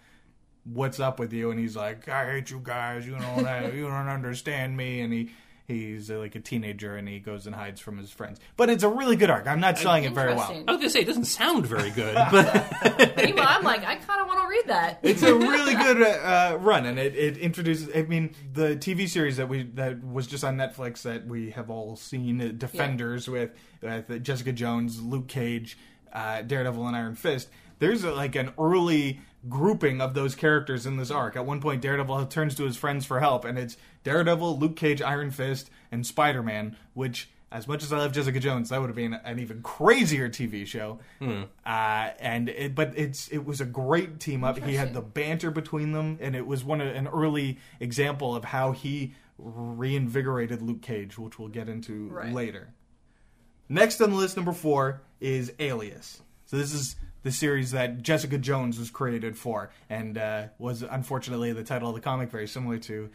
What's 0.64 1.00
up 1.00 1.18
with 1.18 1.32
you? 1.32 1.50
And 1.50 1.58
he's 1.60 1.76
like 1.76 2.08
i 2.08 2.30
hate 2.30 2.50
you 2.50 2.60
guys. 2.62 3.06
You 3.06 3.18
know 3.18 3.42
that 3.42 3.74
you 3.74 3.82
don't 3.82 4.08
understand 4.08 4.76
me. 4.76 5.00
And 5.00 5.12
he 5.12 5.30
he's 5.68 6.10
uh, 6.10 6.18
like 6.18 6.34
a 6.34 6.40
teenager 6.40 6.96
and 6.96 7.08
he 7.08 7.18
goes 7.20 7.46
and 7.46 7.54
hides 7.54 7.80
from 7.80 7.96
his 7.96 8.10
friends. 8.10 8.40
But 8.56 8.68
it's 8.68 8.82
a 8.82 8.88
really 8.88 9.16
good 9.16 9.30
arc. 9.30 9.46
I'm 9.46 9.60
not 9.60 9.78
selling 9.78 10.04
it 10.04 10.12
very 10.12 10.34
well. 10.34 10.50
I 10.50 10.72
was 10.72 10.78
gonna 10.80 10.90
say 10.90 11.00
it 11.00 11.06
doesn't 11.06 11.24
sound 11.26 11.66
very 11.66 11.90
good, 11.90 12.14
but 12.30 13.16
Meanwhile, 13.16 13.46
I'm 13.48 13.62
like, 13.62 13.84
I 13.84 13.96
kind 13.96 14.20
of 14.20 14.26
want 14.26 14.40
to 14.40 14.46
read 14.48 14.66
that. 14.66 14.98
it's 15.02 15.22
a 15.22 15.34
really 15.34 15.74
good 15.86 16.02
uh, 16.02 16.58
run 16.60 16.84
and 16.86 16.98
it, 16.98 17.16
it 17.16 17.36
introduces 17.38 17.88
i 17.96 18.02
mean 18.02 18.34
the 18.52 18.76
tv 18.76 19.08
series 19.08 19.38
that 19.38 19.48
we 19.48 19.62
that 19.74 20.04
was 20.04 20.26
just 20.26 20.44
on 20.44 20.56
netflix 20.56 21.02
that 21.02 21.26
we 21.26 21.50
have 21.50 21.70
all 21.70 21.96
seen 21.96 22.40
uh, 22.40 22.52
defenders 22.56 23.28
with 23.28 23.50
with 23.80 24.22
jessica 24.22 24.52
jones 24.52 25.00
luke 25.02 25.26
cage 25.26 25.78
uh, 26.12 26.42
daredevil 26.42 26.86
and 26.86 26.94
iron 26.96 27.14
fist 27.14 27.48
there's 27.82 28.04
a, 28.04 28.12
like 28.12 28.34
an 28.36 28.52
early 28.58 29.20
grouping 29.48 30.00
of 30.00 30.14
those 30.14 30.34
characters 30.34 30.86
in 30.86 30.96
this 30.96 31.10
arc 31.10 31.34
at 31.36 31.44
one 31.44 31.60
point 31.60 31.82
daredevil 31.82 32.24
turns 32.26 32.54
to 32.54 32.64
his 32.64 32.76
friends 32.76 33.04
for 33.04 33.18
help 33.18 33.44
and 33.44 33.58
it's 33.58 33.76
daredevil 34.04 34.56
luke 34.58 34.76
cage 34.76 35.02
iron 35.02 35.30
fist 35.30 35.68
and 35.90 36.06
spider-man 36.06 36.76
which 36.94 37.28
as 37.50 37.68
much 37.68 37.82
as 37.82 37.92
I 37.92 37.98
love 37.98 38.12
Jessica 38.12 38.40
Jones, 38.40 38.70
that 38.70 38.80
would 38.80 38.86
have 38.86 38.96
been 38.96 39.12
an 39.12 39.38
even 39.38 39.60
crazier 39.60 40.30
TV 40.30 40.66
show. 40.66 41.00
Uh, 41.20 41.44
and 41.66 42.48
it, 42.48 42.74
but 42.74 42.94
it's 42.96 43.28
it 43.28 43.44
was 43.44 43.60
a 43.60 43.66
great 43.66 44.20
team 44.20 44.42
up. 44.42 44.56
He 44.56 44.74
had 44.74 44.94
the 44.94 45.02
banter 45.02 45.50
between 45.50 45.92
them, 45.92 46.16
and 46.22 46.34
it 46.34 46.46
was 46.46 46.64
one 46.64 46.80
of, 46.80 46.88
an 46.96 47.08
early 47.08 47.58
example 47.78 48.34
of 48.34 48.44
how 48.44 48.72
he 48.72 49.12
reinvigorated 49.36 50.62
Luke 50.62 50.80
Cage, 50.80 51.18
which 51.18 51.38
we'll 51.38 51.48
get 51.48 51.68
into 51.68 52.08
Right. 52.08 52.32
later. 52.32 52.68
Next 53.68 54.00
on 54.00 54.08
the 54.10 54.16
list, 54.16 54.36
number 54.36 54.52
four, 54.52 55.02
is 55.20 55.52
Alias. 55.58 56.22
So 56.46 56.56
this 56.56 56.72
is 56.72 56.96
the 57.22 57.30
series 57.32 57.70
that 57.72 58.02
Jessica 58.02 58.38
Jones 58.38 58.78
was 58.78 58.90
created 58.90 59.36
for, 59.36 59.70
and 59.90 60.18
uh, 60.18 60.44
was 60.58 60.82
unfortunately 60.82 61.52
the 61.52 61.64
title 61.64 61.88
of 61.88 61.94
the 61.94 62.00
comic, 62.00 62.30
very 62.30 62.46
similar 62.48 62.78
to 62.78 63.10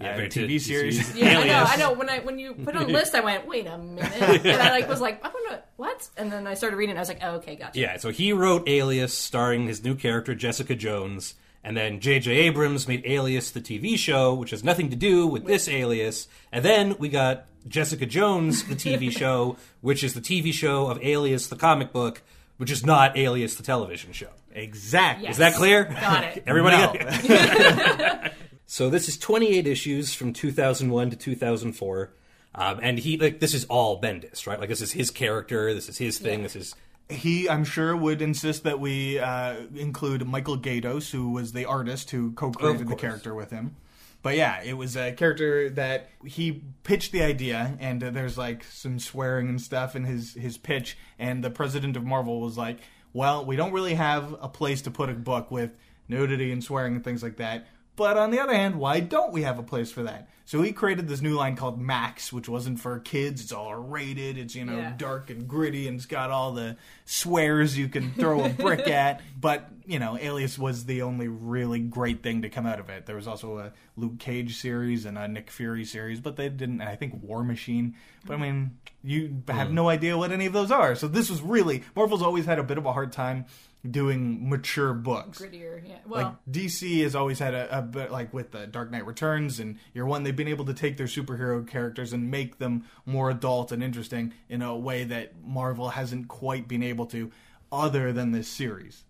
Yeah, 0.00 0.12
uh, 0.12 0.16
very 0.16 0.28
TV 0.28 0.48
to- 0.48 0.58
series. 0.60 1.16
Yeah, 1.16 1.38
I 1.40 1.46
know. 1.46 1.64
I 1.68 1.76
know. 1.76 1.92
When 1.92 2.08
I 2.10 2.18
when 2.20 2.38
you 2.38 2.54
put 2.54 2.74
it 2.74 2.80
on 2.80 2.86
the 2.86 2.92
list, 2.92 3.14
I 3.14 3.20
went, 3.20 3.46
wait 3.46 3.66
a 3.66 3.78
minute, 3.78 4.12
and 4.46 4.60
I 4.62 4.70
like 4.70 4.88
was 4.88 5.00
like, 5.00 5.24
I 5.24 5.30
don't 5.30 5.50
know 5.50 5.58
what, 5.76 6.08
and 6.16 6.30
then 6.32 6.46
I 6.46 6.54
started 6.54 6.76
reading. 6.76 6.90
and 6.92 6.98
I 6.98 7.02
was 7.02 7.08
like, 7.08 7.20
oh, 7.22 7.36
okay, 7.36 7.56
gotcha. 7.56 7.78
yeah. 7.78 7.96
So 7.98 8.10
he 8.10 8.32
wrote 8.32 8.68
Alias, 8.68 9.16
starring 9.16 9.66
his 9.66 9.84
new 9.84 9.94
character 9.94 10.34
Jessica 10.34 10.74
Jones, 10.74 11.34
and 11.64 11.76
then 11.76 12.00
J.J. 12.00 12.32
Abrams 12.32 12.88
made 12.88 13.04
Alias 13.06 13.50
the 13.52 13.60
TV 13.60 13.96
show, 13.96 14.34
which 14.34 14.50
has 14.50 14.64
nothing 14.64 14.90
to 14.90 14.96
do 14.96 15.26
with 15.28 15.44
this 15.46 15.68
Alias. 15.68 16.26
And 16.50 16.64
then 16.64 16.96
we 16.98 17.08
got 17.08 17.44
Jessica 17.68 18.06
Jones 18.06 18.64
the 18.64 18.74
TV 18.74 19.10
show, 19.16 19.56
which 19.80 20.02
is 20.02 20.14
the 20.14 20.20
TV 20.20 20.52
show 20.52 20.88
of 20.88 20.98
Alias 21.04 21.46
the 21.46 21.54
comic 21.56 21.92
book, 21.92 22.22
which 22.62 22.70
is 22.70 22.86
not 22.86 23.18
Alias 23.18 23.56
the 23.56 23.64
television 23.64 24.12
show. 24.12 24.28
Exactly. 24.54 25.24
Yes. 25.24 25.32
Is 25.32 25.38
that 25.38 25.54
clear? 25.56 25.82
Got 25.82 26.22
it. 26.22 26.44
Everybody 26.46 26.76
No. 26.76 26.92
got 26.92 26.96
it? 27.24 28.32
so 28.66 28.88
this 28.88 29.08
is 29.08 29.16
28 29.18 29.66
issues 29.66 30.14
from 30.14 30.32
2001 30.32 31.10
to 31.10 31.16
2004. 31.16 32.12
Um, 32.54 32.78
and 32.80 33.00
he 33.00 33.18
like 33.18 33.40
this 33.40 33.52
is 33.52 33.64
all 33.64 34.00
Bendis, 34.00 34.46
right? 34.46 34.60
Like 34.60 34.68
this 34.68 34.80
is 34.80 34.92
his 34.92 35.10
character, 35.10 35.74
this 35.74 35.88
is 35.88 35.98
his 35.98 36.18
thing, 36.18 36.38
Yeah. 36.38 36.42
this 36.44 36.54
is 36.54 36.74
He, 37.10 37.48
I'm 37.48 37.64
sure, 37.64 37.96
would 37.96 38.22
insist 38.22 38.62
that 38.62 38.78
we 38.78 39.18
uh, 39.18 39.56
include 39.74 40.24
Michael 40.24 40.56
Gaydos, 40.56 41.10
who 41.10 41.30
was 41.32 41.50
the 41.52 41.64
artist 41.64 42.12
who 42.12 42.30
co-created 42.32 42.82
the 42.82 42.84
course. 42.90 43.00
character 43.00 43.34
with 43.34 43.50
him. 43.50 43.74
But 44.22 44.36
yeah, 44.36 44.62
it 44.62 44.74
was 44.74 44.96
a 44.96 45.12
character 45.12 45.68
that 45.70 46.08
he 46.24 46.62
pitched 46.84 47.10
the 47.10 47.22
idea, 47.22 47.76
and 47.80 48.02
uh, 48.02 48.10
there's 48.10 48.38
like 48.38 48.62
some 48.64 48.98
swearing 49.00 49.48
and 49.48 49.60
stuff 49.60 49.96
in 49.96 50.04
his 50.04 50.34
his 50.34 50.56
pitch. 50.56 50.96
And 51.18 51.42
the 51.42 51.50
president 51.50 51.96
of 51.96 52.04
Marvel 52.04 52.40
was 52.40 52.56
like, 52.56 52.78
"Well, 53.12 53.44
we 53.44 53.56
don't 53.56 53.72
really 53.72 53.94
have 53.94 54.36
a 54.40 54.48
place 54.48 54.82
to 54.82 54.90
put 54.90 55.10
a 55.10 55.14
book 55.14 55.50
with 55.50 55.72
nudity 56.08 56.52
and 56.52 56.62
swearing 56.62 56.94
and 56.94 57.04
things 57.04 57.22
like 57.22 57.36
that. 57.36 57.66
But 57.96 58.16
on 58.16 58.30
the 58.30 58.38
other 58.38 58.54
hand, 58.54 58.76
why 58.76 59.00
don't 59.00 59.32
we 59.32 59.42
have 59.42 59.58
a 59.58 59.62
place 59.64 59.90
for 59.90 60.04
that?" 60.04 60.28
So 60.52 60.60
he 60.60 60.72
created 60.72 61.08
this 61.08 61.22
new 61.22 61.34
line 61.34 61.56
called 61.56 61.80
Max, 61.80 62.30
which 62.30 62.46
wasn't 62.46 62.78
for 62.78 62.98
kids. 62.98 63.40
It's 63.40 63.52
all 63.52 63.74
rated. 63.74 64.36
It's 64.36 64.54
you 64.54 64.66
know 64.66 64.76
Yeah. 64.76 64.92
dark 64.98 65.30
and 65.30 65.48
gritty, 65.48 65.88
and 65.88 65.96
it's 65.96 66.04
got 66.04 66.30
all 66.30 66.52
the 66.52 66.76
swears 67.06 67.78
you 67.78 67.88
can 67.88 68.12
throw 68.12 68.44
a 68.44 68.50
brick 68.50 68.80
at. 68.86 69.22
But 69.40 69.70
you 69.86 69.98
know, 69.98 70.18
Alias 70.18 70.58
was 70.58 70.84
the 70.84 71.00
only 71.00 71.26
really 71.26 71.78
great 71.80 72.22
thing 72.22 72.42
to 72.42 72.50
come 72.50 72.66
out 72.66 72.80
of 72.80 72.90
it. 72.90 73.06
There 73.06 73.16
was 73.16 73.26
also 73.26 73.60
a 73.60 73.72
Luke 73.96 74.18
Cage 74.18 74.58
series 74.58 75.06
and 75.06 75.16
a 75.16 75.26
Nick 75.26 75.50
Fury 75.50 75.86
series, 75.86 76.20
but 76.20 76.36
they 76.36 76.50
didn't. 76.50 76.82
and 76.82 76.90
I 76.90 76.96
think 76.96 77.22
War 77.22 77.42
Machine. 77.42 77.94
But 78.26 78.34
I 78.34 78.36
mean, 78.36 78.76
you 79.02 79.42
have 79.48 79.68
hmm. 79.68 79.74
no 79.74 79.88
idea 79.88 80.18
what 80.18 80.32
any 80.32 80.44
of 80.44 80.52
those 80.52 80.70
are. 80.70 80.94
So 80.94 81.08
this 81.08 81.30
was 81.30 81.40
really 81.40 81.82
Marvel's 81.96 82.20
always 82.20 82.44
had 82.44 82.58
a 82.58 82.62
bit 82.62 82.76
of 82.76 82.84
a 82.84 82.92
hard 82.92 83.10
time 83.10 83.46
doing 83.88 84.48
mature 84.48 84.92
books. 84.92 85.40
Grittier, 85.40 85.82
yeah. 85.86 85.96
Like 86.06 86.24
Well, 86.24 86.38
DC 86.50 87.02
has 87.02 87.14
always 87.14 87.38
had 87.38 87.54
a, 87.54 87.78
a 87.78 87.82
bit 87.82 88.12
like 88.12 88.32
with 88.32 88.52
the 88.52 88.66
Dark 88.66 88.90
Knight 88.90 89.06
Returns 89.06 89.58
and 89.58 89.78
Year 89.92 90.06
One, 90.06 90.22
they've 90.22 90.34
been 90.34 90.48
able 90.48 90.64
to 90.66 90.74
take 90.74 90.96
their 90.96 91.06
superhero 91.06 91.66
characters 91.66 92.12
and 92.12 92.30
make 92.30 92.58
them 92.58 92.84
more 93.04 93.30
adult 93.30 93.72
and 93.72 93.82
interesting 93.82 94.32
in 94.48 94.62
a 94.62 94.76
way 94.76 95.04
that 95.04 95.32
Marvel 95.44 95.90
hasn't 95.90 96.28
quite 96.28 96.68
been 96.68 96.82
able 96.82 97.06
to, 97.06 97.30
other 97.70 98.12
than 98.12 98.32
this 98.32 98.48
series. 98.48 99.04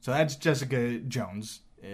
So 0.00 0.10
that's 0.10 0.36
Jessica 0.36 0.98
Jones 0.98 1.60
uh, 1.82 1.86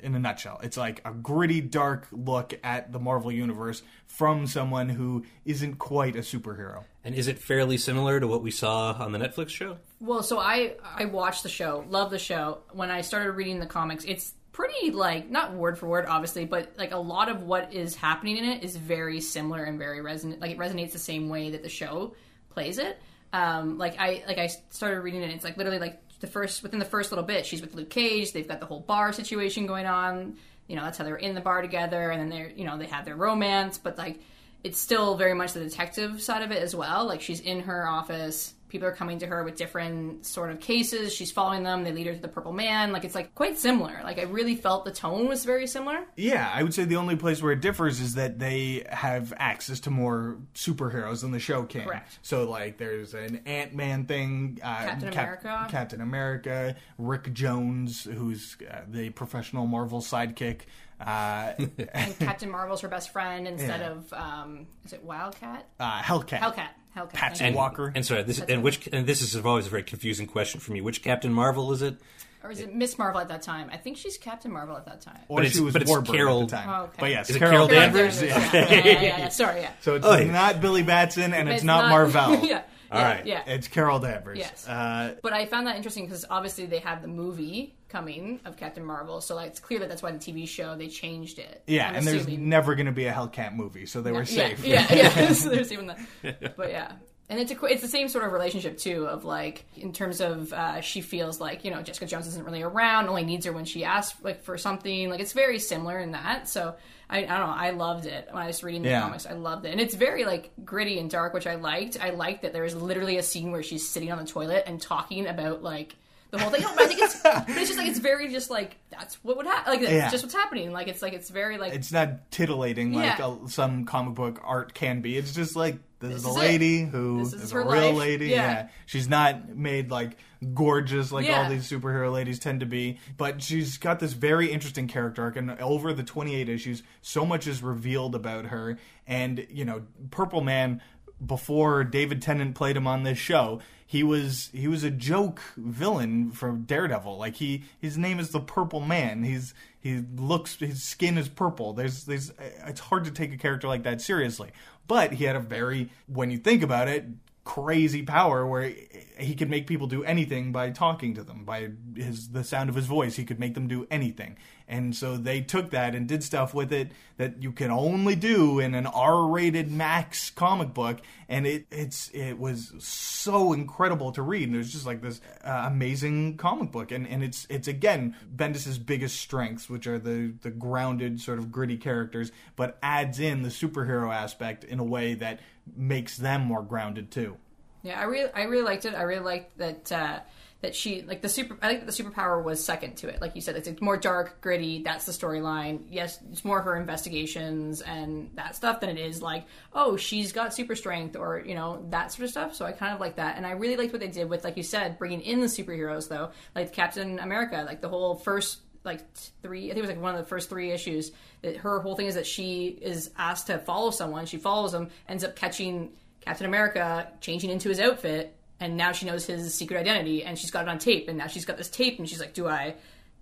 in 0.00 0.14
a 0.14 0.18
nutshell. 0.18 0.60
It's 0.62 0.76
like 0.76 1.00
a 1.04 1.12
gritty, 1.12 1.60
dark 1.60 2.06
look 2.12 2.58
at 2.62 2.92
the 2.92 2.98
Marvel 2.98 3.32
universe 3.32 3.82
from 4.06 4.46
someone 4.46 4.90
who 4.90 5.24
isn't 5.44 5.78
quite 5.78 6.16
a 6.16 6.20
superhero. 6.20 6.84
And 7.08 7.16
is 7.16 7.26
it 7.26 7.38
fairly 7.38 7.78
similar 7.78 8.20
to 8.20 8.28
what 8.28 8.42
we 8.42 8.50
saw 8.50 8.92
on 8.92 9.12
the 9.12 9.18
Netflix 9.18 9.48
show? 9.48 9.78
well, 9.98 10.22
so 10.22 10.38
I 10.38 10.74
I 10.84 11.06
watched 11.06 11.42
the 11.42 11.48
show, 11.48 11.86
love 11.88 12.10
the 12.10 12.18
show. 12.18 12.58
When 12.72 12.90
I 12.90 13.00
started 13.00 13.32
reading 13.32 13.60
the 13.60 13.66
comics, 13.66 14.04
it's 14.04 14.34
pretty 14.52 14.90
like 14.90 15.30
not 15.30 15.54
word 15.54 15.78
for 15.78 15.86
word, 15.88 16.04
obviously, 16.06 16.44
but 16.44 16.74
like 16.76 16.92
a 16.92 16.98
lot 16.98 17.30
of 17.30 17.44
what 17.44 17.72
is 17.72 17.96
happening 17.96 18.36
in 18.36 18.44
it 18.44 18.62
is 18.62 18.76
very 18.76 19.22
similar 19.22 19.64
and 19.64 19.78
very 19.78 20.02
resonant. 20.02 20.42
Like 20.42 20.50
it 20.50 20.58
resonates 20.58 20.92
the 20.92 20.98
same 20.98 21.30
way 21.30 21.52
that 21.52 21.62
the 21.62 21.70
show 21.70 22.14
plays 22.50 22.76
it. 22.76 23.00
Um, 23.32 23.78
like 23.78 23.98
I 23.98 24.22
like 24.26 24.36
I 24.36 24.48
started 24.68 25.00
reading 25.00 25.22
it. 25.22 25.30
It's 25.30 25.44
like 25.44 25.56
literally 25.56 25.78
like 25.78 26.02
the 26.20 26.26
first 26.26 26.62
within 26.62 26.78
the 26.78 26.84
first 26.84 27.10
little 27.10 27.24
bit, 27.24 27.46
she's 27.46 27.62
with 27.62 27.74
Luke 27.74 27.88
Cage. 27.88 28.32
They've 28.32 28.46
got 28.46 28.60
the 28.60 28.66
whole 28.66 28.80
bar 28.80 29.14
situation 29.14 29.66
going 29.66 29.86
on. 29.86 30.36
You 30.66 30.76
know, 30.76 30.82
that's 30.82 30.98
how 30.98 31.04
they're 31.04 31.16
in 31.16 31.34
the 31.34 31.40
bar 31.40 31.62
together, 31.62 32.10
and 32.10 32.20
then 32.20 32.28
they're 32.28 32.50
you 32.50 32.66
know 32.66 32.76
they 32.76 32.84
have 32.88 33.06
their 33.06 33.16
romance, 33.16 33.78
but 33.78 33.96
like 33.96 34.20
it's 34.64 34.80
still 34.80 35.16
very 35.16 35.34
much 35.34 35.52
the 35.52 35.60
detective 35.60 36.20
side 36.20 36.42
of 36.42 36.50
it 36.50 36.62
as 36.62 36.74
well. 36.74 37.06
Like 37.06 37.20
she's 37.20 37.40
in 37.40 37.60
her 37.60 37.88
office. 37.88 38.54
People 38.68 38.86
are 38.86 38.92
coming 38.92 39.18
to 39.20 39.26
her 39.26 39.44
with 39.44 39.56
different 39.56 40.26
sort 40.26 40.50
of 40.50 40.60
cases. 40.60 41.14
She's 41.14 41.32
following 41.32 41.62
them. 41.62 41.84
They 41.84 41.92
lead 41.92 42.06
her 42.06 42.14
to 42.14 42.20
the 42.20 42.28
Purple 42.28 42.52
Man. 42.52 42.92
Like 42.92 43.04
it's 43.04 43.14
like 43.14 43.34
quite 43.34 43.56
similar. 43.56 43.98
Like 44.04 44.18
I 44.18 44.24
really 44.24 44.56
felt 44.56 44.84
the 44.84 44.90
tone 44.90 45.26
was 45.26 45.46
very 45.46 45.66
similar. 45.66 46.00
Yeah, 46.16 46.50
I 46.52 46.62
would 46.62 46.74
say 46.74 46.84
the 46.84 46.96
only 46.96 47.16
place 47.16 47.42
where 47.42 47.52
it 47.52 47.62
differs 47.62 47.98
is 47.98 48.16
that 48.16 48.38
they 48.38 48.84
have 48.90 49.32
access 49.38 49.80
to 49.80 49.90
more 49.90 50.36
superheroes 50.54 51.22
than 51.22 51.30
the 51.30 51.38
show 51.38 51.62
can. 51.62 51.84
Correct. 51.84 52.18
So, 52.20 52.44
like, 52.50 52.76
there's 52.76 53.14
an 53.14 53.40
Ant 53.46 53.74
Man 53.74 54.04
thing, 54.04 54.58
uh, 54.62 54.66
Captain 54.66 55.08
America. 55.08 55.66
Captain 55.70 56.00
America, 56.02 56.76
Rick 56.98 57.32
Jones, 57.32 58.04
who's 58.04 58.58
uh, 58.70 58.80
the 58.86 59.08
professional 59.10 59.66
Marvel 59.66 60.02
sidekick. 60.02 60.62
Uh, 61.00 61.52
And 61.94 62.18
Captain 62.18 62.50
Marvel's 62.50 62.80
her 62.80 62.88
best 62.88 63.10
friend 63.12 63.46
instead 63.46 63.80
Yeah. 63.80 63.90
of 63.90 64.12
um, 64.12 64.66
is 64.84 64.92
it 64.92 65.02
Wildcat? 65.04 65.66
uh, 65.78 66.00
Hellcat. 66.02 66.38
Hellcat. 66.40 66.68
Hellcat. 66.96 67.12
Patsy 67.12 67.38
thank 67.40 67.52
you. 67.54 67.58
Walker. 67.58 67.92
And 67.94 68.04
sorry, 68.04 68.22
this 68.24 68.40
and 68.40 68.62
which 68.62 68.88
and 68.92 69.06
this 69.06 69.22
is 69.22 69.36
always 69.36 69.66
a 69.66 69.70
very 69.70 69.84
confusing 69.84 70.26
question 70.26 70.58
for 70.60 70.72
me. 70.72 70.80
Which 70.80 71.02
Captain 71.02 71.32
Marvel 71.32 71.72
is 71.72 71.82
it? 71.82 71.96
Or 72.42 72.50
is 72.52 72.60
it 72.60 72.72
Miss 72.74 72.96
Marvel 72.98 73.20
at 73.20 73.28
that 73.28 73.42
time? 73.42 73.68
I 73.72 73.76
think 73.76 73.96
she's 73.96 74.16
Captain 74.16 74.52
Marvel 74.52 74.76
at 74.76 74.86
that 74.86 75.00
time. 75.00 75.18
Or 75.28 75.40
But 75.42 75.50
she 75.52 75.60
was 75.60 75.72
but 75.72 75.82
it's 75.82 75.90
Warbird 75.90 76.06
Carol- 76.06 76.42
at 76.42 76.48
the 76.48 76.56
time. 76.56 76.68
Oh, 76.70 76.82
okay. 76.84 76.96
But 77.00 77.10
yes, 77.10 77.30
Is 77.30 77.36
it 77.36 77.38
Carol, 77.40 77.52
Carol 77.52 77.68
Danvers. 77.68 78.20
Danvers? 78.20 78.22
Yeah. 78.22 78.52
Yeah, 78.52 78.68
yeah, 78.70 78.84
yeah, 78.84 79.00
yeah, 79.02 79.18
yeah. 79.18 79.28
Sorry, 79.28 79.60
yeah. 79.60 79.70
So 79.80 79.96
it's 79.96 80.06
Oh, 80.06 80.16
yeah. 80.16 80.30
not 80.32 80.60
Billy 80.60 80.82
Batson 80.84 81.34
and 81.34 81.48
it's, 81.48 81.56
It's 81.58 81.64
not, 81.64 81.88
Marvel. 81.90 82.36
yeah. 82.46 82.62
All 82.92 83.00
yeah, 83.00 83.04
right. 83.14 83.26
Yeah. 83.26 83.42
It's 83.46 83.66
Carol 83.68 83.98
Danvers. 83.98 84.38
Yes. 84.38 84.66
Uh, 84.68 85.16
But 85.20 85.32
I 85.32 85.46
found 85.46 85.66
that 85.66 85.76
interesting 85.76 86.06
because 86.06 86.24
obviously 86.30 86.66
they 86.66 86.78
have 86.78 87.02
the 87.02 87.08
movie 87.08 87.74
coming 87.88 88.40
of 88.44 88.56
Captain 88.56 88.84
Marvel, 88.84 89.20
so 89.20 89.34
like 89.34 89.48
it's 89.48 89.60
clear 89.60 89.80
that 89.80 89.88
that's 89.88 90.02
why 90.02 90.10
the 90.12 90.18
TV 90.18 90.46
show 90.48 90.76
they 90.76 90.88
changed 90.88 91.38
it. 91.38 91.62
yeah, 91.66 91.88
I'm 91.88 91.96
and 91.96 92.06
there's 92.06 92.28
never 92.28 92.74
going 92.74 92.86
to 92.86 92.92
be 92.92 93.06
a 93.06 93.12
Hellcat 93.12 93.54
movie, 93.54 93.86
so 93.86 94.00
they 94.02 94.12
were 94.12 94.24
safe. 94.24 94.64
Yeah, 94.64 94.86
yeah. 94.94 95.32
so 95.32 95.48
there's 95.48 95.72
even 95.72 95.86
that. 95.88 96.54
But 96.56 96.70
yeah. 96.70 96.92
And 97.30 97.38
it's 97.38 97.52
a, 97.52 97.64
it's 97.66 97.82
the 97.82 97.88
same 97.88 98.08
sort 98.08 98.24
of 98.24 98.32
relationship 98.32 98.78
too, 98.78 99.06
of 99.06 99.22
like 99.26 99.66
in 99.76 99.92
terms 99.92 100.22
of 100.22 100.50
uh, 100.54 100.80
she 100.80 101.02
feels 101.02 101.40
like 101.40 101.62
you 101.62 101.70
know 101.70 101.82
Jessica 101.82 102.06
Jones 102.06 102.26
isn't 102.26 102.42
really 102.44 102.62
around, 102.62 103.08
only 103.08 103.22
needs 103.24 103.44
her 103.44 103.52
when 103.52 103.66
she 103.66 103.84
asks 103.84 104.18
like 104.24 104.42
for 104.44 104.56
something. 104.56 105.10
Like 105.10 105.20
it's 105.20 105.34
very 105.34 105.58
similar 105.58 105.98
in 105.98 106.12
that. 106.12 106.48
So 106.48 106.74
I, 107.10 107.18
I 107.18 107.20
don't 107.26 107.46
know, 107.48 107.54
I 107.54 107.70
loved 107.72 108.06
it 108.06 108.28
when 108.30 108.42
I 108.42 108.46
was 108.46 108.62
reading 108.64 108.80
the 108.82 108.88
Yeah. 108.88 109.02
comics. 109.02 109.26
I 109.26 109.32
loved 109.34 109.66
it, 109.66 109.72
and 109.72 109.80
it's 109.80 109.94
very 109.94 110.24
like 110.24 110.52
gritty 110.64 110.98
and 110.98 111.10
dark, 111.10 111.34
which 111.34 111.46
I 111.46 111.56
liked. 111.56 111.98
I 112.02 112.10
liked 112.10 112.42
that 112.42 112.54
there 112.54 112.62
was 112.62 112.74
literally 112.74 113.18
a 113.18 113.22
scene 113.22 113.52
where 113.52 113.62
she's 113.62 113.86
sitting 113.86 114.10
on 114.10 114.16
the 114.16 114.24
toilet 114.26 114.64
and 114.66 114.80
talking 114.80 115.26
about 115.26 115.62
like 115.62 115.96
the 116.30 116.38
whole 116.38 116.50
thing. 116.50 116.60
No, 116.62 116.72
but 116.74 116.84
I 116.84 116.86
think 116.86 117.00
it's 117.02 117.20
but 117.22 117.44
it's 117.48 117.68
just 117.68 117.78
like 117.78 117.88
it's 117.88 117.98
very 117.98 118.28
just 118.28 118.50
like 118.50 118.76
that's 118.90 119.16
what 119.24 119.36
would 119.36 119.46
happen. 119.46 119.72
Like 119.72 119.82
it's 119.82 119.90
Yeah. 119.92 120.10
just 120.10 120.24
what's 120.24 120.34
happening. 120.34 120.72
Like 120.72 120.88
it's 120.88 121.02
like 121.02 121.12
it's 121.12 121.30
very 121.30 121.58
like 121.58 121.72
It's 121.72 121.90
not 121.92 122.30
titillating 122.30 122.92
like 122.92 123.18
Yeah. 123.18 123.36
a, 123.44 123.48
some 123.48 123.84
comic 123.86 124.14
book 124.14 124.40
art 124.44 124.74
can 124.74 125.00
be. 125.00 125.16
It's 125.16 125.32
just 125.34 125.56
like 125.56 125.78
this, 126.00 126.14
is 126.14 126.22
This 126.22 126.26
a 126.26 126.28
is 126.30 126.36
it. 126.36 126.38
lady 126.38 126.84
who 126.84 127.24
This 127.24 127.32
is 127.32 127.50
her 127.52 127.60
a 127.60 127.70
real 127.70 127.88
life. 127.92 127.96
lady. 127.96 128.26
Yeah. 128.28 128.68
she's 128.86 129.08
not 129.08 129.48
made 129.56 129.90
like 129.90 130.16
gorgeous 130.54 131.10
like 131.10 131.26
Yeah. 131.26 131.42
all 131.44 131.50
these 131.50 131.68
superhero 131.68 132.12
ladies 132.12 132.38
tend 132.38 132.60
to 132.60 132.66
be, 132.66 132.98
but 133.16 133.42
she's 133.42 133.78
got 133.78 133.98
this 133.98 134.12
very 134.12 134.52
interesting 134.52 134.86
character 134.86 135.22
arc. 135.22 135.36
And 135.36 135.50
over 135.60 135.92
the 135.92 136.04
twenty 136.04 136.34
eight 136.36 136.48
issues, 136.48 136.82
so 137.02 137.24
much 137.26 137.46
is 137.46 137.62
revealed 137.62 138.14
about 138.14 138.46
her. 138.46 138.78
And 139.06 139.46
you 139.50 139.64
know, 139.64 139.82
Purple 140.10 140.40
Man 140.42 140.80
before 141.24 141.84
David 141.84 142.22
Tennant 142.22 142.54
played 142.54 142.76
him 142.76 142.86
on 142.86 143.02
this 143.02 143.18
show, 143.18 143.60
he 143.86 144.02
was 144.02 144.50
he 144.52 144.68
was 144.68 144.84
a 144.84 144.90
joke 144.90 145.40
villain 145.56 146.30
from 146.30 146.62
Daredevil. 146.62 147.16
Like 147.16 147.36
he 147.36 147.64
his 147.80 147.96
name 147.96 148.18
is 148.18 148.30
the 148.30 148.40
Purple 148.40 148.80
Man. 148.80 149.24
He's 149.24 149.54
he 149.80 150.04
looks 150.16 150.56
his 150.56 150.82
skin 150.82 151.16
is 151.16 151.28
purple. 151.28 151.72
There's 151.72 152.04
there's 152.04 152.32
it's 152.66 152.80
hard 152.80 153.04
to 153.06 153.10
take 153.10 153.32
a 153.32 153.38
character 153.38 153.66
like 153.66 153.84
that 153.84 154.00
seriously. 154.00 154.50
But 154.86 155.14
he 155.14 155.24
had 155.24 155.36
a 155.36 155.40
very 155.40 155.88
when 156.06 156.30
you 156.30 156.38
think 156.38 156.62
about 156.62 156.88
it 156.88 157.06
crazy 157.48 158.02
power 158.02 158.46
where 158.46 158.74
he 159.16 159.34
could 159.34 159.48
make 159.48 159.66
people 159.66 159.86
do 159.86 160.04
anything 160.04 160.52
by 160.52 160.68
talking 160.68 161.14
to 161.14 161.22
them 161.22 161.46
by 161.46 161.70
his 161.96 162.28
the 162.28 162.44
sound 162.44 162.68
of 162.68 162.76
his 162.76 162.84
voice. 162.84 163.16
He 163.16 163.24
could 163.24 163.40
make 163.40 163.54
them 163.54 163.66
do 163.66 163.86
anything. 163.90 164.36
And 164.70 164.94
so 164.94 165.16
they 165.16 165.40
took 165.40 165.70
that 165.70 165.94
and 165.94 166.06
did 166.06 166.22
stuff 166.22 166.52
with 166.52 166.74
it 166.74 166.92
that 167.16 167.42
you 167.42 167.52
can 167.52 167.70
only 167.70 168.14
do 168.16 168.58
in 168.58 168.74
an 168.74 168.84
R-rated 168.84 169.72
max 169.72 170.28
comic 170.28 170.74
book. 170.74 170.98
And 171.26 171.46
it 171.46 171.64
it's 171.70 172.10
it 172.10 172.38
was 172.38 172.74
so 172.80 173.54
incredible 173.54 174.12
to 174.12 174.20
read. 174.20 174.48
And 174.48 174.54
it 174.54 174.58
was 174.58 174.70
just 174.70 174.84
like 174.84 175.00
this 175.00 175.22
uh, 175.42 175.64
amazing 175.72 176.36
comic 176.36 176.70
book. 176.70 176.92
And 176.92 177.08
and 177.08 177.24
it's 177.24 177.46
it's 177.48 177.66
again 177.66 178.14
Bendis's 178.30 178.78
biggest 178.78 179.18
strengths 179.18 179.70
which 179.70 179.86
are 179.86 179.98
the 179.98 180.34
the 180.42 180.50
grounded 180.50 181.18
sort 181.18 181.38
of 181.38 181.50
gritty 181.50 181.78
characters 181.78 182.30
but 182.56 182.76
adds 182.82 183.18
in 183.18 183.42
the 183.42 183.48
superhero 183.48 184.14
aspect 184.14 184.64
in 184.64 184.78
a 184.78 184.84
way 184.84 185.14
that 185.14 185.40
makes 185.76 186.16
them 186.16 186.42
more 186.42 186.62
grounded 186.62 187.10
too 187.10 187.36
Yeah, 187.82 188.00
I 188.00 188.04
really, 188.04 188.30
I 188.34 188.42
really 188.44 188.64
liked 188.64 188.84
it. 188.84 188.94
I 188.94 189.02
really 189.02 189.24
liked 189.24 189.56
that 189.58 189.92
uh, 189.92 190.20
that 190.60 190.74
she 190.74 191.02
like 191.02 191.22
the 191.22 191.28
super. 191.28 191.56
I 191.62 191.68
think 191.68 191.86
the 191.86 191.92
superpower 191.92 192.42
was 192.42 192.62
second 192.64 192.96
to 192.96 193.08
it. 193.08 193.20
Like 193.20 193.36
you 193.36 193.40
said, 193.40 193.54
it's, 193.54 193.68
it's 193.68 193.80
more 193.80 193.96
dark, 193.96 194.40
gritty. 194.40 194.82
That's 194.82 195.04
the 195.04 195.12
storyline. 195.12 195.84
Yes, 195.88 196.18
it's 196.32 196.44
more 196.44 196.60
her 196.60 196.76
investigations 196.76 197.80
and 197.80 198.30
that 198.34 198.56
stuff 198.56 198.80
than 198.80 198.90
it 198.90 198.98
is 198.98 199.22
like, 199.22 199.46
oh, 199.72 199.96
she's 199.96 200.32
got 200.32 200.52
super 200.52 200.74
strength 200.74 201.14
or 201.16 201.42
you 201.46 201.54
know 201.54 201.86
that 201.90 202.10
sort 202.10 202.24
of 202.24 202.30
stuff. 202.30 202.54
So 202.56 202.64
I 202.64 202.72
kind 202.72 202.92
of 202.92 203.00
like 203.00 203.16
that, 203.16 203.36
and 203.36 203.46
I 203.46 203.52
really 203.52 203.76
liked 203.76 203.92
what 203.92 204.00
they 204.00 204.08
did 204.08 204.28
with, 204.28 204.42
like 204.42 204.56
you 204.56 204.64
said, 204.64 204.98
bringing 204.98 205.20
in 205.20 205.40
the 205.40 205.46
superheroes 205.46 206.08
though, 206.08 206.30
like 206.56 206.72
Captain 206.72 207.20
America, 207.20 207.62
like 207.64 207.80
the 207.80 207.88
whole 207.88 208.16
first 208.16 208.58
like 208.88 209.14
three 209.42 209.66
i 209.66 209.74
think 209.74 209.78
it 209.78 209.80
was 209.82 209.90
like 209.90 210.00
one 210.00 210.14
of 210.14 210.20
the 210.20 210.26
first 210.26 210.48
three 210.48 210.70
issues 210.72 211.12
that 211.42 211.56
her 211.58 211.80
whole 211.80 211.94
thing 211.94 212.06
is 212.06 212.14
that 212.16 212.26
she 212.26 212.66
is 212.66 213.10
asked 213.16 213.46
to 213.46 213.58
follow 213.58 213.90
someone 213.90 214.26
she 214.26 214.36
follows 214.36 214.74
him 214.74 214.88
ends 215.08 215.22
up 215.24 215.36
catching 215.36 215.90
captain 216.20 216.46
america 216.46 217.08
changing 217.20 217.50
into 217.50 217.68
his 217.68 217.78
outfit 217.80 218.34
and 218.60 218.76
now 218.76 218.90
she 218.92 219.06
knows 219.06 219.24
his 219.26 219.54
secret 219.54 219.78
identity 219.78 220.24
and 220.24 220.36
she's 220.38 220.50
got 220.50 220.62
it 220.64 220.68
on 220.68 220.78
tape 220.78 221.08
and 221.08 221.16
now 221.16 221.26
she's 221.28 221.44
got 221.44 221.56
this 221.56 221.68
tape 221.70 221.98
and 221.98 222.08
she's 222.08 222.18
like 222.20 222.34
do 222.34 222.48
i 222.48 222.74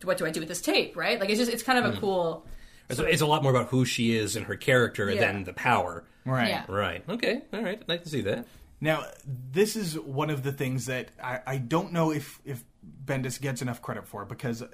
what 0.04 0.16
do 0.18 0.24
i 0.26 0.30
do 0.30 0.40
with 0.40 0.48
this 0.48 0.62
tape 0.62 0.96
right 0.96 1.20
like 1.20 1.28
it's 1.28 1.38
just 1.38 1.52
it's 1.52 1.62
kind 1.62 1.78
of 1.84 1.94
a 1.94 1.98
cool 2.00 2.46
It's, 2.88 3.00
it's 3.00 3.22
a 3.22 3.26
lot 3.26 3.42
more 3.42 3.50
about 3.52 3.68
who 3.68 3.84
she 3.84 4.16
is 4.16 4.36
and 4.36 4.46
her 4.46 4.56
character 4.56 5.10
Yeah. 5.10 5.20
than 5.32 5.44
the 5.44 5.52
power. 5.52 6.04
right 6.24 6.48
Yeah. 6.48 6.64
Right. 6.68 7.02
Okay. 7.08 7.42
All 7.52 7.62
right. 7.62 7.78
I'd 7.80 7.88
like 7.88 8.02
to 8.04 8.08
see 8.08 8.20
that. 8.22 8.46
Now, 8.80 9.04
this 9.26 9.74
is 9.74 9.98
one 9.98 10.28
of 10.30 10.42
the 10.42 10.52
things 10.52 10.86
that 10.86 11.08
I, 11.22 11.40
I 11.46 11.56
don't 11.56 11.92
know 11.92 12.12
if, 12.12 12.38
if 12.44 12.62
Bendis 13.04 13.40
gets 13.40 13.62
enough 13.62 13.80
credit 13.82 14.06
for 14.06 14.24
because 14.26 14.60
uh, 14.62 14.68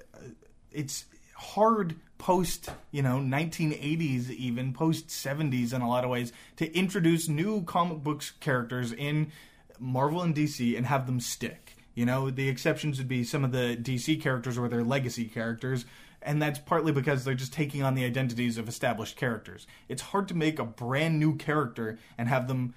it's 0.74 1.06
hard 1.36 1.96
post, 2.18 2.70
you 2.92 3.02
know, 3.02 3.16
1980s, 3.16 4.30
even 4.30 4.72
post 4.72 5.08
70s 5.08 5.72
in 5.72 5.82
a 5.82 5.88
lot 5.88 6.04
of 6.04 6.10
ways, 6.10 6.32
to 6.56 6.72
introduce 6.76 7.28
new 7.28 7.64
comic 7.64 8.02
books 8.04 8.30
characters 8.30 8.92
in 8.92 9.32
Marvel 9.78 10.22
and 10.22 10.34
DC 10.34 10.76
and 10.76 10.86
have 10.86 11.06
them 11.06 11.18
stick. 11.18 11.76
You 11.94 12.06
know, 12.06 12.30
the 12.30 12.48
exceptions 12.48 12.98
would 12.98 13.08
be 13.08 13.24
some 13.24 13.44
of 13.44 13.52
the 13.52 13.76
DC 13.76 14.22
characters 14.22 14.56
or 14.56 14.68
their 14.68 14.84
legacy 14.84 15.24
characters, 15.24 15.84
and 16.22 16.40
that's 16.40 16.60
partly 16.60 16.92
because 16.92 17.24
they're 17.24 17.34
just 17.34 17.52
taking 17.52 17.82
on 17.82 17.94
the 17.94 18.04
identities 18.04 18.56
of 18.56 18.68
established 18.68 19.16
characters. 19.16 19.66
It's 19.88 20.02
hard 20.02 20.28
to 20.28 20.34
make 20.34 20.58
a 20.58 20.64
brand 20.64 21.18
new 21.18 21.36
character 21.36 21.98
and 22.16 22.28
have 22.28 22.48
them 22.48 22.74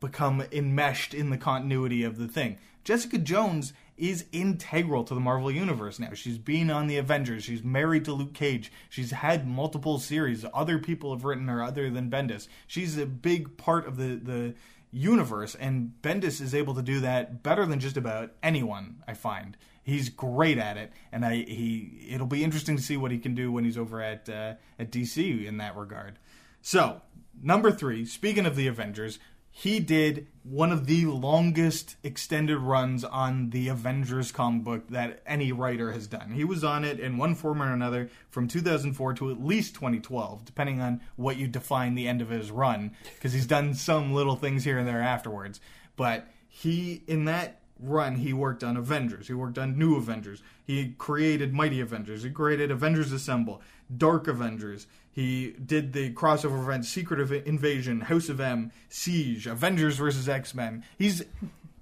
become 0.00 0.44
enmeshed 0.52 1.14
in 1.14 1.30
the 1.30 1.36
continuity 1.36 2.04
of 2.04 2.16
the 2.16 2.28
thing. 2.28 2.58
Jessica 2.84 3.18
Jones 3.18 3.72
is 3.96 4.24
integral 4.32 5.04
to 5.04 5.14
the 5.14 5.20
Marvel 5.20 5.50
Universe 5.50 5.98
now. 5.98 6.12
She's 6.14 6.38
been 6.38 6.70
on 6.70 6.86
the 6.86 6.96
Avengers. 6.96 7.44
She's 7.44 7.62
married 7.62 8.04
to 8.06 8.12
Luke 8.12 8.34
Cage. 8.34 8.72
She's 8.88 9.12
had 9.12 9.46
multiple 9.46 9.98
series. 9.98 10.44
Other 10.52 10.78
people 10.78 11.14
have 11.14 11.24
written 11.24 11.48
her 11.48 11.62
other 11.62 11.90
than 11.90 12.10
Bendis. 12.10 12.48
She's 12.66 12.98
a 12.98 13.06
big 13.06 13.56
part 13.56 13.86
of 13.86 13.96
the, 13.96 14.16
the 14.16 14.54
universe, 14.94 15.54
and 15.54 15.92
Bendis 16.02 16.40
is 16.40 16.54
able 16.54 16.74
to 16.74 16.82
do 16.82 17.00
that 17.00 17.42
better 17.42 17.66
than 17.66 17.80
just 17.80 17.96
about 17.96 18.32
anyone, 18.42 19.02
I 19.06 19.14
find. 19.14 19.56
He's 19.82 20.08
great 20.08 20.56
at 20.56 20.76
it, 20.76 20.92
and 21.12 21.24
I 21.26 21.34
he 21.36 22.06
it'll 22.08 22.26
be 22.26 22.42
interesting 22.42 22.76
to 22.76 22.82
see 22.82 22.96
what 22.96 23.10
he 23.10 23.18
can 23.18 23.34
do 23.34 23.52
when 23.52 23.64
he's 23.64 23.76
over 23.76 24.00
at 24.00 24.28
uh, 24.30 24.54
at 24.78 24.90
DC 24.90 25.44
in 25.44 25.58
that 25.58 25.76
regard. 25.76 26.18
So 26.62 27.02
number 27.42 27.70
three, 27.70 28.06
speaking 28.06 28.46
of 28.46 28.56
the 28.56 28.66
Avengers, 28.66 29.18
he 29.56 29.78
did 29.78 30.26
one 30.42 30.72
of 30.72 30.86
the 30.86 31.06
longest 31.06 31.94
extended 32.02 32.58
runs 32.58 33.04
on 33.04 33.50
the 33.50 33.68
Avengers 33.68 34.32
comic 34.32 34.64
book 34.64 34.88
that 34.88 35.22
any 35.24 35.52
writer 35.52 35.92
has 35.92 36.08
done. 36.08 36.32
He 36.32 36.42
was 36.42 36.64
on 36.64 36.82
it 36.84 36.98
in 36.98 37.16
one 37.16 37.36
form 37.36 37.62
or 37.62 37.72
another 37.72 38.10
from 38.30 38.48
2004 38.48 39.14
to 39.14 39.30
at 39.30 39.40
least 39.40 39.74
2012, 39.76 40.44
depending 40.44 40.80
on 40.80 41.00
what 41.14 41.36
you 41.36 41.46
define 41.46 41.94
the 41.94 42.08
end 42.08 42.20
of 42.20 42.30
his 42.30 42.50
run, 42.50 42.96
because 43.14 43.32
he's 43.32 43.46
done 43.46 43.74
some 43.74 44.12
little 44.12 44.34
things 44.34 44.64
here 44.64 44.76
and 44.76 44.88
there 44.88 45.00
afterwards. 45.00 45.60
But 45.94 46.26
he, 46.48 47.04
in 47.06 47.24
that 47.26 47.60
run, 47.78 48.16
he 48.16 48.32
worked 48.32 48.64
on 48.64 48.76
Avengers. 48.76 49.28
He 49.28 49.34
worked 49.34 49.56
on 49.56 49.78
New 49.78 49.96
Avengers. 49.96 50.42
He 50.64 50.96
created 50.98 51.54
Mighty 51.54 51.80
Avengers. 51.80 52.24
He 52.24 52.30
created 52.30 52.72
Avengers 52.72 53.12
Assemble, 53.12 53.62
Dark 53.96 54.26
Avengers. 54.26 54.88
He 55.14 55.52
did 55.64 55.92
the 55.92 56.12
crossover 56.12 56.60
event 56.62 56.84
Secret 56.86 57.20
of 57.20 57.30
Invasion, 57.32 58.00
House 58.02 58.28
of 58.28 58.40
M, 58.40 58.72
Siege, 58.88 59.46
Avengers 59.46 59.96
versus 59.96 60.28
X 60.28 60.54
Men. 60.54 60.84
He's 60.98 61.22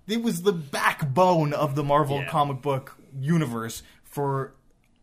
it 0.07 0.23
was 0.23 0.43
the 0.43 0.53
backbone 0.53 1.53
of 1.55 1.75
the 1.75 1.83
Marvel 1.83 2.19
Yeah. 2.19 2.29
comic 2.29 2.61
book 2.61 2.97
universe 3.19 3.83
for 4.05 4.53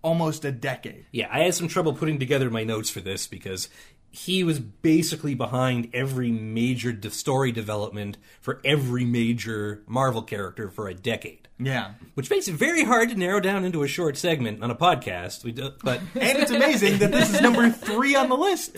almost 0.03 0.45
a 0.45 0.51
decade. 0.51 1.05
Yeah, 1.11 1.27
I 1.31 1.39
had 1.39 1.55
some 1.55 1.67
trouble 1.67 1.93
putting 1.93 2.19
together 2.19 2.49
my 2.51 2.63
notes 2.63 2.89
for 2.89 2.99
this 3.01 3.25
because 3.25 3.67
he 4.11 4.43
was 4.43 4.59
basically 4.59 5.35
behind 5.35 5.89
every 5.93 6.31
major 6.31 6.91
de- 6.91 7.11
story 7.11 7.51
development 7.51 8.17
for 8.41 8.59
every 8.65 9.05
major 9.05 9.83
Marvel 9.87 10.21
character 10.21 10.69
for 10.69 10.87
a 10.87 10.93
decade. 10.93 11.47
Yeah. 11.59 11.93
Which 12.15 12.29
makes 12.29 12.47
it 12.47 12.55
very 12.55 12.83
hard 12.83 13.09
to 13.09 13.15
narrow 13.15 13.39
down 13.39 13.65
into 13.65 13.83
a 13.83 13.87
short 13.87 14.17
segment 14.17 14.63
on 14.63 14.71
a 14.71 14.75
podcast. 14.75 15.43
We 15.43 15.51
do, 15.51 15.71
but 15.83 15.99
And 16.15 16.37
it's 16.39 16.51
amazing 16.51 16.99
that 16.99 17.11
this 17.11 17.33
is 17.33 17.41
number 17.41 17.69
three 17.69 18.15
on 18.15 18.29
the 18.29 18.37
list. 18.37 18.77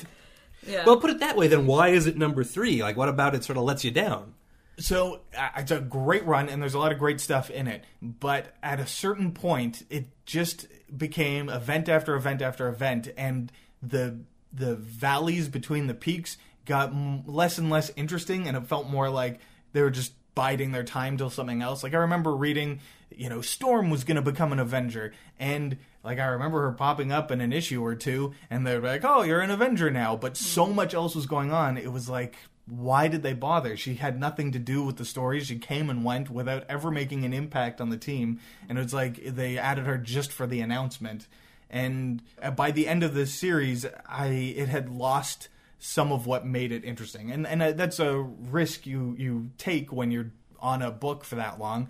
Yeah. 0.68 0.86
well, 0.86 0.98
put 0.98 1.10
it 1.10 1.20
that 1.20 1.38
way. 1.38 1.48
Then 1.48 1.66
why 1.66 1.90
is 1.90 2.08
it 2.08 2.18
number 2.18 2.44
three? 2.44 2.84
Like, 2.84 2.98
what 2.98 3.10
about 3.10 3.34
it 3.34 3.44
sort 3.44 3.58
of 3.58 3.64
lets 3.64 3.84
you 3.84 3.92
down? 3.92 4.34
So 4.78 5.22
uh, 5.38 5.50
it's 5.58 5.72
a 5.72 5.80
great 5.80 6.26
run, 6.26 6.50
and 6.50 6.62
there's 6.62 6.74
a 6.74 6.80
lot 6.80 6.92
of 6.92 7.00
great 7.00 7.20
stuff 7.22 7.50
in 7.50 7.68
it. 7.68 7.84
But 8.02 8.56
at 8.62 8.80
a 8.80 8.88
certain 8.88 9.32
point, 9.32 9.84
it 9.90 10.08
just 10.26 10.68
became 10.96 11.50
event 11.50 11.90
after 11.90 12.16
event 12.16 12.42
after 12.42 12.68
event, 12.68 13.10
and 13.18 13.52
the 13.82 14.22
the 14.54 14.76
valleys 14.76 15.48
between 15.48 15.88
the 15.88 15.94
peaks 15.94 16.38
got 16.66 16.90
m- 16.90 17.26
less 17.26 17.58
and 17.58 17.70
less 17.70 17.92
interesting, 17.96 18.48
and 18.48 18.56
it 18.56 18.68
felt 18.68 18.88
more 18.88 19.10
like 19.10 19.40
they 19.74 19.82
were 19.82 19.92
just 19.92 20.14
biding 20.34 20.72
their 20.72 20.84
time 20.84 21.18
till 21.18 21.30
something 21.30 21.62
else. 21.62 21.84
Like 21.84 21.94
I 21.94 21.98
remember 21.98 22.36
reading, 22.36 22.80
you 23.10 23.30
know, 23.30 23.42
Storm 23.42 23.90
was 23.90 24.04
going 24.04 24.16
to 24.16 24.22
become 24.22 24.52
an 24.52 24.60
Avenger, 24.60 25.14
and 25.40 25.78
like 26.04 26.20
I 26.20 26.26
remember 26.26 26.62
her 26.62 26.72
popping 26.72 27.12
up 27.12 27.32
in 27.32 27.42
an 27.42 27.54
issue 27.54 27.84
or 27.84 27.96
two, 27.96 28.34
and 28.50 28.66
they're 28.66 28.82
like, 28.82 29.04
"Oh, 29.04 29.24
you're 29.24 29.42
an 29.42 29.52
Avenger 29.52 29.90
now." 29.92 30.16
But 30.16 30.38
hmm. 30.38 30.44
so 30.44 30.68
much 30.68 30.94
else 30.94 31.16
was 31.16 31.26
going 31.26 31.52
on. 31.52 31.78
It 31.78 31.92
was 31.92 32.10
like 32.10 32.36
why 32.72 33.08
did 33.08 33.22
they 33.22 33.34
bother? 33.34 33.76
She 33.76 33.96
had 33.96 34.20
nothing 34.20 34.52
to 34.54 34.60
do 34.60 34.84
with 34.84 34.98
the 34.98 35.06
story. 35.06 35.42
She 35.42 35.58
came 35.58 35.90
and 35.90 36.06
went 36.06 36.30
without 36.30 36.64
ever 36.70 36.90
making 36.90 37.26
an 37.26 37.34
impact 37.34 37.82
on 37.82 37.90
the 37.90 37.98
team. 37.98 38.40
And 38.70 38.78
it 38.78 38.84
was 38.84 38.94
like 38.94 39.24
they 39.24 39.58
added 39.58 39.86
her 39.86 39.98
just 39.98 40.32
for 40.32 40.48
the 40.48 40.62
announcement. 40.62 41.28
And 41.72 42.22
uh, 42.42 42.52
by 42.52 42.72
the 42.72 42.88
end 42.88 43.02
of 43.02 43.16
the 43.16 43.26
series, 43.26 43.86
I 44.08 44.28
it 44.28 44.68
had 44.68 44.90
lost 44.90 45.48
some 45.80 46.12
of 46.12 46.28
what 46.28 46.46
made 46.46 46.72
it 46.72 46.84
interesting. 46.84 47.32
And 47.32 47.48
and 47.48 47.64
uh, 47.64 47.72
that's 47.72 48.00
a 48.00 48.20
risk 48.20 48.86
you 48.86 49.16
you 49.18 49.50
take 49.58 49.92
when 49.92 50.12
you're 50.12 50.32
on 50.60 50.82
a 50.82 50.92
book 50.92 51.24
for 51.24 51.36
that 51.36 51.60
long. 51.60 51.88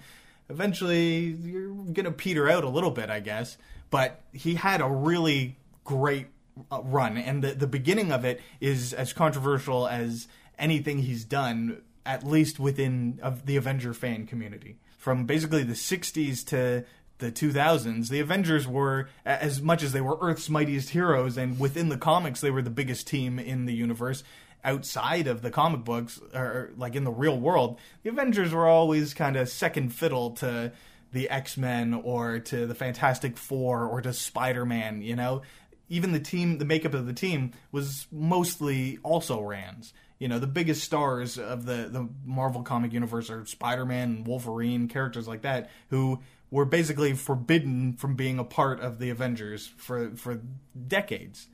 Eventually, 0.49 1.35
you're 1.41 1.73
gonna 1.91 2.11
peter 2.11 2.47
out 2.47 2.63
a 2.63 2.69
little 2.69 2.91
bit, 2.91 3.09
I 3.09 3.19
guess. 3.19 3.57
But 3.89 4.21
he 4.31 4.55
had 4.55 4.79
a 4.79 4.87
really 4.87 5.57
great 5.83 6.27
uh, 6.71 6.81
run, 6.83 7.17
and 7.17 7.43
the 7.43 7.53
the 7.53 7.67
beginning 7.67 8.11
of 8.11 8.23
it 8.23 8.39
is 8.61 8.93
as 8.93 9.13
controversial 9.13 9.87
as 9.87 10.27
anything 10.59 10.99
he's 10.99 11.25
done, 11.25 11.81
at 12.05 12.23
least 12.23 12.59
within 12.59 13.19
of 13.23 13.47
the 13.47 13.57
Avenger 13.57 13.95
fan 13.95 14.27
community. 14.27 14.77
From 14.99 15.25
basically 15.25 15.63
the 15.63 15.73
'60s 15.73 16.45
to 16.47 16.85
the 17.21 17.31
2000s, 17.31 18.09
the 18.09 18.19
Avengers 18.19 18.67
were 18.67 19.07
as 19.23 19.61
much 19.61 19.83
as 19.83 19.93
they 19.93 20.01
were 20.01 20.17
Earth's 20.19 20.49
mightiest 20.49 20.89
heroes, 20.89 21.37
and 21.37 21.57
within 21.57 21.87
the 21.87 21.97
comics, 21.97 22.41
they 22.41 22.51
were 22.51 22.61
the 22.61 22.69
biggest 22.69 23.07
team 23.07 23.39
in 23.39 23.65
the 23.65 23.73
universe. 23.73 24.23
Outside 24.63 25.27
of 25.27 25.41
the 25.41 25.49
comic 25.49 25.85
books, 25.85 26.19
or 26.35 26.71
like 26.75 26.95
in 26.95 27.05
the 27.05 27.11
real 27.11 27.39
world, 27.39 27.79
the 28.03 28.09
Avengers 28.09 28.53
were 28.53 28.67
always 28.67 29.13
kind 29.13 29.37
of 29.37 29.47
second 29.47 29.91
fiddle 29.93 30.31
to 30.31 30.73
the 31.13 31.29
X 31.29 31.57
Men 31.57 31.93
or 31.93 32.39
to 32.39 32.67
the 32.67 32.75
Fantastic 32.75 33.37
Four 33.37 33.85
or 33.85 34.01
to 34.01 34.13
Spider 34.13 34.65
Man. 34.65 35.01
You 35.01 35.15
know, 35.15 35.41
even 35.89 36.11
the 36.11 36.19
team, 36.19 36.57
the 36.57 36.65
makeup 36.65 36.93
of 36.93 37.07
the 37.07 37.13
team 37.13 37.51
was 37.71 38.07
mostly 38.11 38.99
also 39.03 39.41
Rands. 39.41 39.93
You 40.19 40.27
know, 40.27 40.37
the 40.37 40.47
biggest 40.47 40.83
stars 40.83 41.39
of 41.39 41.65
the 41.65 41.89
the 41.91 42.07
Marvel 42.23 42.61
comic 42.61 42.93
universe 42.93 43.31
are 43.31 43.43
Spider 43.45 43.85
Man, 43.85 44.23
Wolverine, 44.23 44.87
characters 44.87 45.27
like 45.27 45.41
that 45.41 45.71
who 45.89 46.21
were 46.51 46.65
basically 46.65 47.13
forbidden 47.13 47.93
from 47.93 48.15
being 48.15 48.37
a 48.37 48.43
part 48.43 48.79
of 48.79 48.99
the 48.99 49.09
Avengers 49.09 49.67
for 49.77 50.11
for 50.15 50.41
decades 50.87 51.47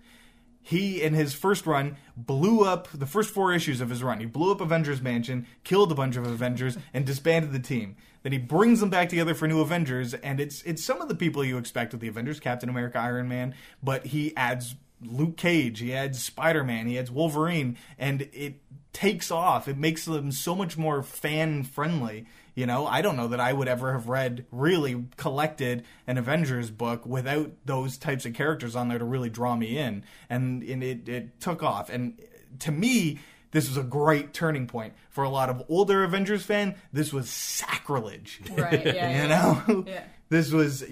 he 0.67 1.01
in 1.01 1.13
his 1.13 1.33
first 1.33 1.65
run 1.65 1.95
blew 2.17 2.65
up 2.65 2.89
the 2.93 3.05
first 3.05 3.33
four 3.33 3.53
issues 3.53 3.79
of 3.79 3.89
his 3.89 4.03
run. 4.03 4.19
He 4.19 4.25
blew 4.25 4.51
up 4.51 4.59
Avengers 4.59 5.01
Mansion, 5.01 5.47
killed 5.63 5.93
a 5.93 5.95
bunch 5.95 6.17
of 6.17 6.27
Avengers, 6.27 6.77
and 6.93 7.05
disbanded 7.05 7.53
the 7.53 7.59
team. 7.59 7.95
Then 8.21 8.33
he 8.33 8.37
brings 8.37 8.81
them 8.81 8.89
back 8.89 9.07
together 9.07 9.33
for 9.33 9.47
new 9.47 9.61
Avengers, 9.61 10.13
and 10.13 10.41
it's 10.41 10.61
it's 10.63 10.83
some 10.83 11.01
of 11.01 11.07
the 11.07 11.15
people 11.15 11.41
you 11.41 11.57
expect 11.57 11.93
with 11.93 12.01
the 12.01 12.09
Avengers, 12.09 12.41
Captain 12.41 12.67
America, 12.67 12.99
Iron 12.99 13.29
Man, 13.29 13.55
but 13.81 14.07
he 14.07 14.35
adds 14.35 14.75
Luke 15.01 15.37
Cage, 15.37 15.79
he 15.79 15.93
adds 15.93 16.21
Spider 16.21 16.65
Man, 16.65 16.85
he 16.85 16.99
adds 16.99 17.11
Wolverine, 17.11 17.77
and 17.97 18.23
it 18.33 18.55
takes 18.91 19.31
off. 19.31 19.69
It 19.69 19.77
makes 19.77 20.03
them 20.03 20.33
so 20.33 20.53
much 20.53 20.77
more 20.77 21.01
fan 21.01 21.63
friendly. 21.63 22.25
You 22.57 22.65
know, 22.65 22.87
I 22.87 23.03
don't 23.03 23.15
know 23.15 23.27
that 23.27 23.39
I 23.39 23.53
would 23.53 23.67
ever 23.67 23.93
have 23.93 24.09
read, 24.09 24.47
really 24.51 25.05
collected 25.15 25.85
an 26.07 26.17
Avengers 26.17 26.71
book 26.71 27.05
without 27.05 27.51
those 27.65 27.97
types 27.97 28.25
of 28.25 28.33
characters 28.33 28.75
on 28.75 28.87
there 28.87 28.97
to 28.97 29.05
really 29.05 29.29
draw 29.29 29.55
me 29.55 29.77
in. 29.77 30.03
And, 30.27 30.63
and 30.63 30.83
it, 30.83 31.07
it 31.07 31.39
took 31.39 31.61
off. 31.61 31.91
And 31.91 32.19
to 32.61 32.71
me, 32.71 33.19
this 33.51 33.67
was 33.67 33.77
a 33.77 33.83
great 33.83 34.33
turning 34.33 34.65
point. 34.65 34.95
For 35.11 35.23
a 35.23 35.29
lot 35.29 35.51
of 35.51 35.61
older 35.69 36.03
Avengers 36.03 36.45
fan, 36.45 36.73
this 36.91 37.13
was 37.13 37.29
sacrilege. 37.29 38.41
Right, 38.51 38.83
yeah, 38.87 39.21
you 39.21 39.27
know? 39.27 39.83
Yeah. 39.87 40.05
This 40.29 40.51
was 40.51 40.83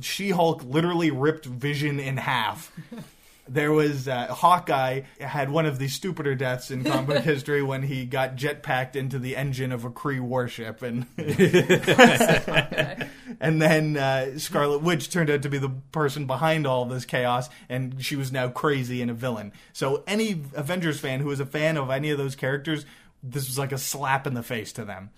She 0.00 0.30
Hulk 0.30 0.64
literally 0.64 1.12
ripped 1.12 1.46
Vision 1.46 2.00
in 2.00 2.16
half. 2.16 2.72
There 3.46 3.72
was 3.72 4.08
uh, 4.08 4.28
Hawkeye 4.28 5.02
had 5.20 5.50
one 5.50 5.66
of 5.66 5.78
the 5.78 5.88
stupider 5.88 6.34
deaths 6.34 6.70
in 6.70 6.82
comic 6.82 7.06
book 7.06 7.24
history 7.24 7.62
when 7.62 7.82
he 7.82 8.06
got 8.06 8.36
jetpacked 8.36 8.96
into 8.96 9.18
the 9.18 9.36
engine 9.36 9.70
of 9.70 9.84
a 9.84 9.90
Kree 9.90 10.20
warship, 10.20 10.82
and 10.82 11.06
and 13.40 13.60
then 13.60 13.96
uh, 13.96 14.38
Scarlet 14.38 14.82
Witch 14.82 15.10
turned 15.10 15.30
out 15.30 15.42
to 15.42 15.48
be 15.48 15.58
the 15.58 15.70
person 15.92 16.26
behind 16.26 16.66
all 16.66 16.86
this 16.86 17.04
chaos, 17.04 17.50
and 17.68 18.02
she 18.02 18.16
was 18.16 18.32
now 18.32 18.48
crazy 18.48 19.02
and 19.02 19.10
a 19.10 19.14
villain. 19.14 19.52
So 19.72 20.04
any 20.06 20.42
Avengers 20.54 20.98
fan 21.00 21.20
who 21.20 21.30
is 21.30 21.40
a 21.40 21.46
fan 21.46 21.76
of 21.76 21.90
any 21.90 22.10
of 22.10 22.18
those 22.18 22.36
characters, 22.36 22.86
this 23.22 23.46
was 23.46 23.58
like 23.58 23.72
a 23.72 23.78
slap 23.78 24.26
in 24.26 24.34
the 24.34 24.42
face 24.42 24.72
to 24.72 24.84
them. 24.84 25.10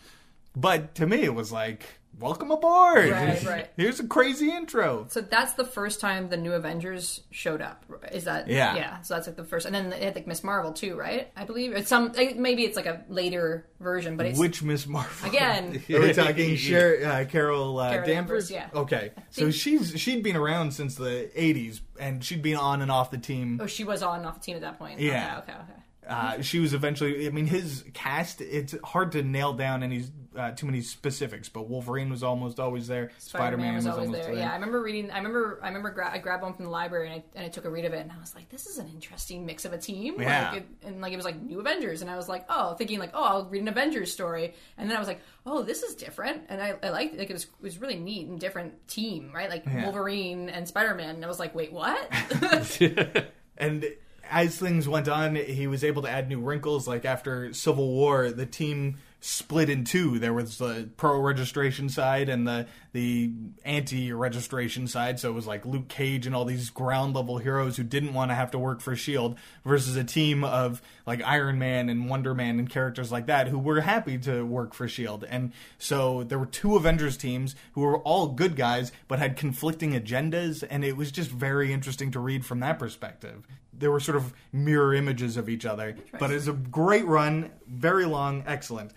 But 0.57 0.95
to 0.97 1.07
me, 1.07 1.22
it 1.22 1.35
was 1.35 1.53
like, 1.53 1.85
welcome 2.18 2.50
aboard. 2.50 3.10
Right, 3.10 3.44
right. 3.44 3.70
Here's 3.76 4.00
a 4.00 4.06
crazy 4.06 4.50
intro. 4.50 5.06
So 5.10 5.20
that's 5.20 5.54
the 5.54 5.64
first 5.64 6.00
time 6.00 6.28
the 6.28 6.36
new 6.36 6.52
Avengers 6.52 7.22
showed 7.30 7.60
up. 7.60 7.84
Is 8.12 8.24
that 8.24 8.48
Yeah. 8.48 8.74
Yeah. 8.74 9.00
So 9.02 9.14
that's 9.14 9.26
like 9.26 9.36
the 9.36 9.44
first, 9.44 9.66
and 9.66 9.74
then 9.74 9.90
they 9.90 10.04
had 10.04 10.14
like 10.14 10.26
Miss 10.26 10.42
Marvel 10.42 10.72
too, 10.72 10.96
right? 10.96 11.30
I 11.36 11.44
believe 11.44 11.72
it's 11.72 11.88
some 11.88 12.12
maybe 12.36 12.64
it's 12.64 12.76
like 12.76 12.86
a 12.86 13.04
later 13.08 13.66
version, 13.80 14.16
but 14.16 14.26
it's 14.26 14.38
Which 14.38 14.62
Miss 14.62 14.86
Marvel? 14.86 15.28
again. 15.28 15.82
We're 15.88 16.02
we 16.02 16.12
talking 16.12 16.56
Sher- 16.56 17.04
uh, 17.04 17.24
Carol, 17.30 17.78
uh, 17.78 17.90
Carol 17.90 18.06
Danvers? 18.06 18.48
Danvers, 18.48 18.72
yeah. 18.74 18.80
Okay, 18.80 19.12
so 19.30 19.50
she's 19.50 19.98
she'd 20.00 20.22
been 20.22 20.36
around 20.36 20.72
since 20.72 20.94
the 20.94 21.30
'80s, 21.36 21.80
and 21.98 22.24
she'd 22.24 22.42
been 22.42 22.56
on 22.56 22.82
and 22.82 22.90
off 22.90 23.10
the 23.10 23.18
team. 23.18 23.60
Oh, 23.62 23.66
she 23.66 23.84
was 23.84 24.02
on 24.02 24.18
and 24.18 24.26
off 24.26 24.34
the 24.34 24.40
team 24.40 24.56
at 24.56 24.62
that 24.62 24.78
point. 24.78 25.00
Yeah. 25.00 25.38
Okay. 25.38 25.52
Okay. 25.52 25.60
okay. 25.60 25.72
Uh, 26.08 26.40
she 26.40 26.60
was 26.60 26.72
eventually. 26.72 27.26
I 27.26 27.30
mean, 27.30 27.46
his 27.46 27.84
cast. 27.92 28.40
It's 28.40 28.74
hard 28.84 29.12
to 29.12 29.22
nail 29.22 29.54
down 29.54 29.82
any 29.82 30.04
uh, 30.37 30.53
too 30.53 30.66
many 30.66 30.80
specifics, 30.80 31.49
but 31.49 31.68
Wolverine 31.68 32.11
was 32.11 32.22
almost 32.22 32.61
always 32.61 32.87
there. 32.87 33.11
Spider 33.18 33.57
Man 33.57 33.74
was, 33.74 33.87
always 33.87 34.07
almost 34.09 34.24
there. 34.24 34.34
Yeah, 34.34 34.51
I 34.51 34.55
remember 34.55 34.82
reading. 34.82 35.11
I 35.11 35.18
remember. 35.18 35.59
I 35.62 35.68
remember. 35.68 35.91
Gra- 35.91 36.12
I 36.12 36.18
grabbed 36.18 36.43
one 36.43 36.55
from 36.55 36.64
the 36.64 36.70
library 36.70 37.09
and 37.11 37.16
I, 37.16 37.24
and 37.34 37.45
I 37.45 37.49
took 37.49 37.64
a 37.64 37.70
read 37.70 37.84
of 37.84 37.93
it, 37.93 38.01
and 38.01 38.12
I 38.12 38.18
was 38.18 38.34
like, 38.34 38.49
"This 38.49 38.66
is 38.66 38.78
an 38.78 38.89
interesting 38.89 39.47
mix 39.47 39.64
of 39.64 39.72
a 39.72 39.78
team." 39.78 40.20
Yeah. 40.20 40.51
Like 40.51 40.61
it, 40.62 40.68
and 40.84 41.01
like 41.01 41.12
it 41.12 41.16
was 41.16 41.24
like 41.24 41.41
New 41.41 41.61
Avengers, 41.61 42.03
and 42.03 42.11
I 42.11 42.16
was 42.16 42.28
like, 42.28 42.45
"Oh," 42.49 42.74
thinking 42.74 42.99
like, 42.99 43.11
"Oh, 43.14 43.22
I'll 43.24 43.45
read 43.49 43.62
an 43.62 43.68
Avengers 43.68 44.12
story," 44.12 44.55
and 44.78 44.89
then 44.91 44.97
I 44.97 45.01
was 45.01 45.09
like, 45.09 45.20
"Oh, 45.45 45.62
this 45.62 45.82
is 45.82 45.95
different," 45.95 46.43
and 46.49 46.61
I, 46.62 46.74
I 46.82 46.91
liked 46.91 47.14
it. 47.14 47.18
Like 47.18 47.30
it 47.30 47.34
was 47.34 47.45
it 47.45 47.51
was 47.62 47.80
really 47.80 47.97
neat 47.97 48.26
and 48.28 48.39
different 48.39 48.87
team, 48.89 49.30
right? 49.34 49.51
Like 49.51 49.64
Yeah. 49.66 49.84
Wolverine 49.84 50.49
and 50.49 50.66
Spider 50.68 50.95
Man. 50.95 51.16
And 51.16 51.24
I 51.24 51.28
was 51.28 51.39
like, 51.39 51.55
"Wait, 51.55 51.72
what?" 51.72 52.11
And 53.59 53.87
as 54.30 54.59
things 54.59 54.89
went 54.89 55.09
on, 55.09 55.34
he 55.37 55.66
was 55.66 55.82
able 55.84 56.03
to 56.03 56.11
add 56.11 56.28
new 56.28 56.41
wrinkles. 56.41 56.87
Like 56.87 57.05
after 57.05 57.53
Civil 57.55 57.89
War, 57.89 58.30
the 58.30 58.47
team 58.47 58.97
split 59.20 59.68
in 59.68 59.84
two. 59.84 60.18
There 60.18 60.32
was 60.32 60.58
the 60.58 60.88
pro 60.96 61.18
registration 61.20 61.88
side 61.88 62.28
and 62.28 62.46
the 62.46 62.66
the 62.92 63.30
anti 63.64 64.12
registration 64.12 64.86
side. 64.86 65.20
So 65.20 65.30
it 65.30 65.34
was 65.34 65.46
like 65.46 65.66
Luke 65.66 65.88
Cage 65.88 66.26
and 66.26 66.34
all 66.34 66.44
these 66.44 66.70
ground 66.70 67.14
level 67.14 67.38
heroes 67.38 67.76
who 67.76 67.82
didn't 67.82 68.14
want 68.14 68.30
to 68.30 68.34
have 68.34 68.50
to 68.52 68.58
work 68.58 68.80
for 68.80 68.96
Shield 68.96 69.36
versus 69.64 69.96
a 69.96 70.04
team 70.04 70.44
of 70.44 70.80
like 71.06 71.22
Iron 71.22 71.58
Man 71.58 71.88
and 71.88 72.08
Wonder 72.08 72.34
Man 72.34 72.58
and 72.58 72.70
characters 72.70 73.12
like 73.12 73.26
that 73.26 73.48
who 73.48 73.58
were 73.58 73.82
happy 73.82 74.16
to 74.18 74.44
work 74.44 74.74
for 74.74 74.88
Shield. 74.88 75.24
And 75.28 75.52
so 75.78 76.22
there 76.22 76.38
were 76.38 76.46
two 76.46 76.76
Avengers 76.76 77.16
teams 77.16 77.54
who 77.72 77.82
were 77.82 77.98
all 77.98 78.28
good 78.28 78.56
guys 78.56 78.92
but 79.08 79.18
had 79.18 79.36
conflicting 79.36 79.92
agendas 79.92 80.64
and 80.68 80.84
it 80.84 80.96
was 80.96 81.10
just 81.10 81.30
very 81.30 81.72
interesting 81.72 82.10
to 82.12 82.20
read 82.20 82.46
from 82.46 82.60
that 82.60 82.78
perspective. 82.78 83.46
There 83.78 83.90
were 83.90 84.00
sort 84.00 84.16
of 84.16 84.32
mirror 84.52 84.94
images 84.94 85.36
of 85.36 85.50
each 85.50 85.66
other. 85.66 85.96
But 86.18 86.30
it's 86.30 86.46
a 86.46 86.54
great 86.54 87.04
run, 87.04 87.50
very 87.66 88.06
long, 88.06 88.42
excellent. 88.46 88.92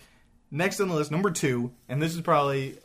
Next 0.51 0.79
on 0.79 0.87
the 0.87 0.95
list, 0.95 1.11
number 1.11 1.31
two, 1.31 1.71
and 1.87 2.01
this 2.01 2.15
is 2.15 2.21
probably 2.21 2.77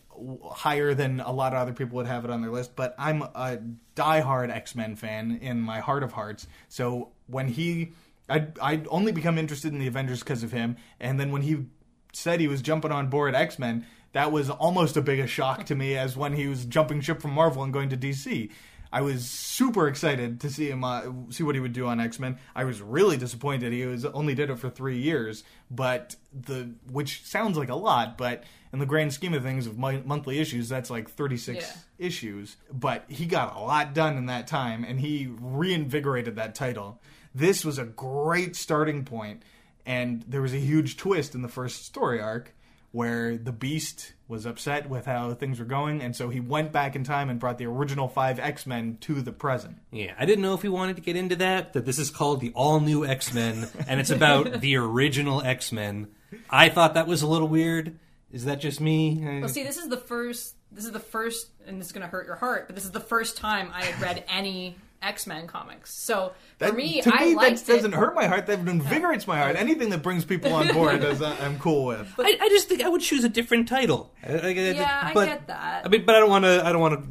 higher 0.50 0.94
than 0.94 1.20
a 1.20 1.32
lot 1.32 1.52
of 1.52 1.58
other 1.58 1.72
people 1.72 1.96
would 1.96 2.06
have 2.06 2.24
it 2.24 2.30
on 2.30 2.40
their 2.40 2.50
list, 2.50 2.76
but 2.76 2.94
I'm 2.98 3.22
a 3.22 3.58
diehard 3.96 4.50
X 4.50 4.74
Men 4.74 4.96
fan 4.96 5.38
in 5.40 5.60
my 5.60 5.80
heart 5.80 6.02
of 6.02 6.12
hearts. 6.12 6.46
So 6.68 7.10
when 7.26 7.48
he, 7.48 7.92
I'd, 8.28 8.58
I'd 8.58 8.86
only 8.90 9.12
become 9.12 9.38
interested 9.38 9.72
in 9.72 9.78
the 9.78 9.86
Avengers 9.86 10.20
because 10.20 10.42
of 10.42 10.52
him, 10.52 10.76
and 11.00 11.18
then 11.18 11.32
when 11.32 11.42
he 11.42 11.66
said 12.12 12.40
he 12.40 12.48
was 12.48 12.62
jumping 12.62 12.92
on 12.92 13.08
board 13.08 13.34
X 13.34 13.58
Men, 13.58 13.86
that 14.12 14.30
was 14.30 14.48
almost 14.48 14.96
a 14.96 15.02
big 15.02 15.18
a 15.18 15.26
shock 15.26 15.64
to 15.66 15.74
me 15.74 15.96
as 15.96 16.16
when 16.16 16.34
he 16.34 16.46
was 16.46 16.64
jumping 16.64 17.00
ship 17.00 17.20
from 17.20 17.32
Marvel 17.32 17.62
and 17.62 17.72
going 17.72 17.88
to 17.88 17.96
DC. 17.96 18.50
I 18.94 19.00
was 19.00 19.28
super 19.28 19.88
excited 19.88 20.40
to 20.42 20.48
see 20.50 20.70
him 20.70 20.84
uh, 20.84 21.02
see 21.30 21.42
what 21.42 21.56
he 21.56 21.60
would 21.60 21.72
do 21.72 21.86
on 21.86 21.98
X 21.98 22.20
Men. 22.20 22.38
I 22.54 22.62
was 22.62 22.80
really 22.80 23.16
disappointed 23.16 23.72
he 23.72 23.84
was 23.86 24.04
only 24.04 24.36
did 24.36 24.50
it 24.50 24.58
for 24.60 24.70
three 24.70 24.98
years, 24.98 25.42
but 25.68 26.14
the 26.32 26.70
which 26.92 27.24
sounds 27.24 27.58
like 27.58 27.70
a 27.70 27.74
lot, 27.74 28.16
but 28.16 28.44
in 28.72 28.78
the 28.78 28.86
grand 28.86 29.12
scheme 29.12 29.34
of 29.34 29.42
things 29.42 29.66
of 29.66 29.76
my, 29.78 29.96
monthly 30.04 30.38
issues, 30.38 30.68
that's 30.68 30.90
like 30.90 31.10
thirty 31.10 31.36
six 31.36 31.66
Yeah. 31.66 32.06
issues. 32.06 32.56
But 32.72 33.04
he 33.08 33.26
got 33.26 33.56
a 33.56 33.58
lot 33.60 33.94
done 33.94 34.16
in 34.16 34.26
that 34.26 34.46
time, 34.46 34.84
and 34.84 35.00
he 35.00 35.28
reinvigorated 35.40 36.36
that 36.36 36.54
title. 36.54 37.00
This 37.34 37.64
was 37.64 37.78
a 37.78 37.84
great 37.84 38.54
starting 38.54 39.04
point, 39.04 39.42
and 39.84 40.22
there 40.28 40.40
was 40.42 40.54
a 40.54 40.58
huge 40.60 40.96
twist 40.96 41.34
in 41.34 41.42
the 41.42 41.48
first 41.48 41.84
story 41.84 42.20
arc 42.20 42.54
where 42.92 43.36
the 43.36 43.50
Beast 43.52 44.12
was 44.26 44.46
upset 44.46 44.88
with 44.88 45.06
how 45.06 45.34
things 45.34 45.58
were 45.58 45.64
going, 45.64 46.00
and 46.00 46.16
so 46.16 46.30
he 46.30 46.40
went 46.40 46.72
back 46.72 46.96
in 46.96 47.04
time 47.04 47.28
and 47.28 47.38
brought 47.38 47.58
the 47.58 47.66
original 47.66 48.08
five 48.08 48.38
X 48.38 48.66
Men 48.66 48.96
to 49.02 49.20
the 49.20 49.32
present. 49.32 49.76
Yeah, 49.90 50.14
I 50.18 50.24
didn't 50.24 50.42
know 50.42 50.54
if 50.54 50.62
we 50.62 50.68
wanted 50.68 50.96
to 50.96 51.02
get 51.02 51.16
into 51.16 51.36
that. 51.36 51.74
That 51.74 51.84
this 51.84 51.98
is 51.98 52.10
called 52.10 52.40
the 52.40 52.52
All 52.54 52.80
New 52.80 53.04
X 53.04 53.34
Men, 53.34 53.68
and 53.86 54.00
it's 54.00 54.10
about 54.10 54.60
the 54.60 54.76
original 54.76 55.42
X 55.42 55.72
Men. 55.72 56.08
I 56.48 56.68
thought 56.68 56.94
that 56.94 57.06
was 57.06 57.22
a 57.22 57.26
little 57.26 57.48
weird. 57.48 57.98
Is 58.32 58.46
that 58.46 58.60
just 58.60 58.80
me? 58.80 59.20
Well, 59.40 59.48
see, 59.48 59.62
this 59.62 59.76
is 59.76 59.88
the 59.88 59.96
first. 59.96 60.56
This 60.72 60.86
is 60.86 60.92
the 60.92 61.00
first, 61.00 61.50
and 61.66 61.80
this 61.80 61.88
is 61.88 61.92
going 61.92 62.02
to 62.02 62.08
hurt 62.08 62.26
your 62.26 62.34
heart, 62.34 62.66
but 62.66 62.74
this 62.74 62.84
is 62.84 62.90
the 62.90 62.98
first 62.98 63.36
time 63.36 63.70
I 63.72 63.84
had 63.84 64.02
read 64.02 64.24
any 64.28 64.76
X 65.02 65.26
Men 65.26 65.46
comics. 65.46 65.92
So 65.94 66.32
for 66.58 66.64
That, 66.66 66.76
me, 66.76 67.02
to 67.02 67.10
I 67.12 67.34
liked 67.34 67.66
that 67.66 67.74
doesn't 67.76 67.92
it. 67.92 67.96
hurt 67.96 68.14
my 68.14 68.26
heart. 68.26 68.46
That 68.46 68.60
invigorates 68.60 69.26
my 69.26 69.38
heart. 69.38 69.56
Anything 69.56 69.90
that 69.90 70.02
brings 70.02 70.24
people 70.24 70.52
on 70.54 70.68
board, 70.72 71.04
is, 71.04 71.20
uh, 71.20 71.36
I'm 71.40 71.58
cool 71.58 71.84
with. 71.86 72.12
I, 72.18 72.38
I 72.40 72.48
just 72.48 72.68
think 72.68 72.82
I 72.82 72.88
would 72.88 73.02
choose 73.02 73.22
a 73.24 73.28
different 73.28 73.68
title. 73.68 74.14
I- 74.26 74.32
I- 74.32 74.38
I- 74.46 74.50
Yeah, 74.50 75.00
I 75.10 75.12
but- 75.14 75.26
get 75.26 75.46
that. 75.48 75.84
I 75.84 75.88
mean, 75.88 76.04
but 76.06 76.14
I 76.14 76.20
don't 76.20 76.30
want 76.30 76.44
to. 76.46 76.62
I 76.64 76.72
don't 76.72 76.80
want 76.80 77.10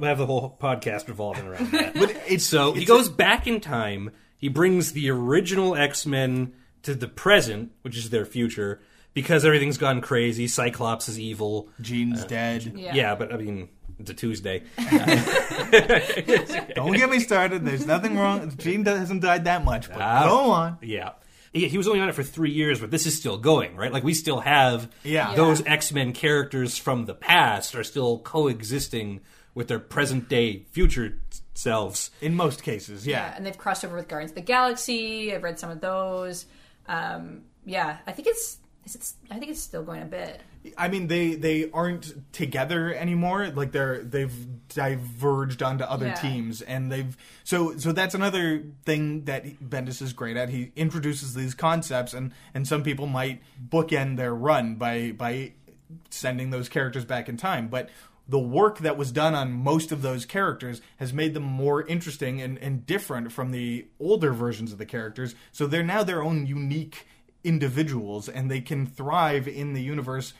to 0.00 0.06
have 0.06 0.18
the 0.18 0.26
whole 0.26 0.56
podcast 0.60 1.08
revolving 1.08 1.46
around 1.48 1.70
that. 1.72 1.94
But 2.02 2.16
it's 2.28 2.44
so 2.44 2.72
he 2.72 2.82
it's 2.82 2.88
goes 2.88 3.08
back 3.08 3.46
in 3.46 3.60
time. 3.60 4.10
He 4.38 4.48
brings 4.48 4.92
the 4.92 5.10
original 5.10 5.74
X 5.76 6.06
Men 6.06 6.52
to 6.82 6.94
the 6.94 7.08
present, 7.08 7.72
which 7.82 7.96
is 7.96 8.10
their 8.10 8.24
future, 8.24 8.80
because 9.14 9.44
everything's 9.44 9.78
gone 9.78 10.00
crazy. 10.00 10.46
Cyclops 10.48 11.08
is 11.08 11.18
evil. 11.18 11.68
Jean's 11.80 12.24
dead. 12.24 12.72
Yeah. 12.76 12.94
Yeah, 12.94 13.14
but 13.14 13.32
I 13.32 13.36
mean, 13.36 13.68
it's 14.02 14.10
a 14.10 14.14
Tuesday. 14.14 14.62
Don't 16.74 16.92
get 16.96 17.08
me 17.10 17.20
started. 17.20 17.64
There's 17.64 17.86
nothing 17.86 18.16
wrong. 18.16 18.52
Jean 18.56 18.84
hasn't 18.84 19.22
died 19.22 19.44
that 19.44 19.64
much, 19.64 19.88
but 19.88 20.00
Ah. 20.00 20.24
go 20.28 20.50
on. 20.50 20.78
Yeah. 20.82 21.10
He, 21.52 21.68
he 21.68 21.76
was 21.78 21.86
only 21.86 22.00
on 22.00 22.08
it 22.08 22.14
for 22.14 22.22
three 22.22 22.50
years, 22.50 22.80
but 22.80 22.90
this 22.90 23.06
is 23.06 23.14
still 23.16 23.36
going, 23.38 23.76
right? 23.76 23.92
Like 23.92 24.04
we 24.04 24.14
still 24.14 24.40
have 24.40 24.90
Yeah. 25.04 25.34
those 25.34 25.64
X 25.66 25.92
Men 25.92 26.12
characters 26.12 26.76
from 26.78 27.04
the 27.06 27.14
past 27.14 27.74
are 27.74 27.84
still 27.84 28.18
coexisting 28.20 29.20
with 29.54 29.68
their 29.68 29.78
present 29.78 30.28
day 30.28 30.64
future 30.72 31.18
selves. 31.54 32.10
In 32.22 32.34
most 32.34 32.62
cases, 32.62 33.06
Yeah, 33.06 33.26
yeah. 33.26 33.34
and 33.36 33.44
they've 33.44 33.56
crossed 33.58 33.84
over 33.84 33.94
with 33.96 34.08
Guardians 34.08 34.30
of 34.30 34.36
the 34.36 34.40
Galaxy. 34.40 35.34
I've 35.34 35.42
read 35.42 35.58
some 35.58 35.70
of 35.70 35.80
those. 35.80 36.46
Um, 36.88 37.42
yeah, 37.66 37.98
I 38.06 38.12
think 38.12 38.28
it's. 38.28 38.58
Is 38.84 38.94
it, 38.96 39.12
I 39.30 39.38
think 39.38 39.50
it's 39.52 39.60
still 39.60 39.84
going 39.84 40.02
a 40.02 40.06
bit. 40.06 40.40
I 40.78 40.88
mean, 40.88 41.08
they 41.08 41.34
they 41.34 41.70
aren't 41.72 42.32
together 42.32 42.94
anymore. 42.94 43.48
Like 43.48 43.72
they're 43.72 44.02
they've 44.02 44.32
diverged 44.68 45.62
onto 45.62 45.84
other 45.84 46.06
Yeah. 46.06 46.14
teams, 46.14 46.62
and 46.62 46.90
they've 46.90 47.16
so 47.42 47.76
so 47.78 47.92
that's 47.92 48.14
another 48.14 48.62
thing 48.84 49.24
that 49.24 49.44
Bendis 49.68 50.00
is 50.00 50.12
great 50.12 50.36
at. 50.36 50.50
He 50.50 50.70
introduces 50.76 51.34
these 51.34 51.54
concepts, 51.54 52.14
and 52.14 52.32
and 52.54 52.66
some 52.66 52.82
people 52.82 53.06
might 53.06 53.42
bookend 53.68 54.16
their 54.16 54.34
run 54.34 54.76
by 54.76 55.12
by 55.12 55.52
sending 56.10 56.50
those 56.50 56.68
characters 56.68 57.04
back 57.04 57.28
in 57.28 57.36
time, 57.36 57.68
but. 57.68 57.88
The 58.28 58.38
work 58.38 58.78
that 58.78 58.96
was 58.96 59.10
done 59.10 59.34
on 59.34 59.52
most 59.52 59.90
of 59.90 60.00
those 60.00 60.24
characters 60.24 60.80
has 60.98 61.12
made 61.12 61.34
them 61.34 61.42
more 61.42 61.84
interesting 61.84 62.40
and, 62.40 62.56
and 62.58 62.86
different 62.86 63.32
from 63.32 63.50
the 63.50 63.88
older 63.98 64.32
versions 64.32 64.70
of 64.72 64.78
the 64.78 64.86
characters. 64.86 65.34
So 65.50 65.66
they're 65.66 65.82
now 65.82 66.04
their 66.04 66.22
own 66.22 66.46
unique 66.46 67.04
individuals 67.42 68.28
and 68.28 68.48
they 68.48 68.60
can 68.60 68.86
thrive 68.86 69.48
in 69.48 69.72
the 69.74 69.82
universe 69.82 70.34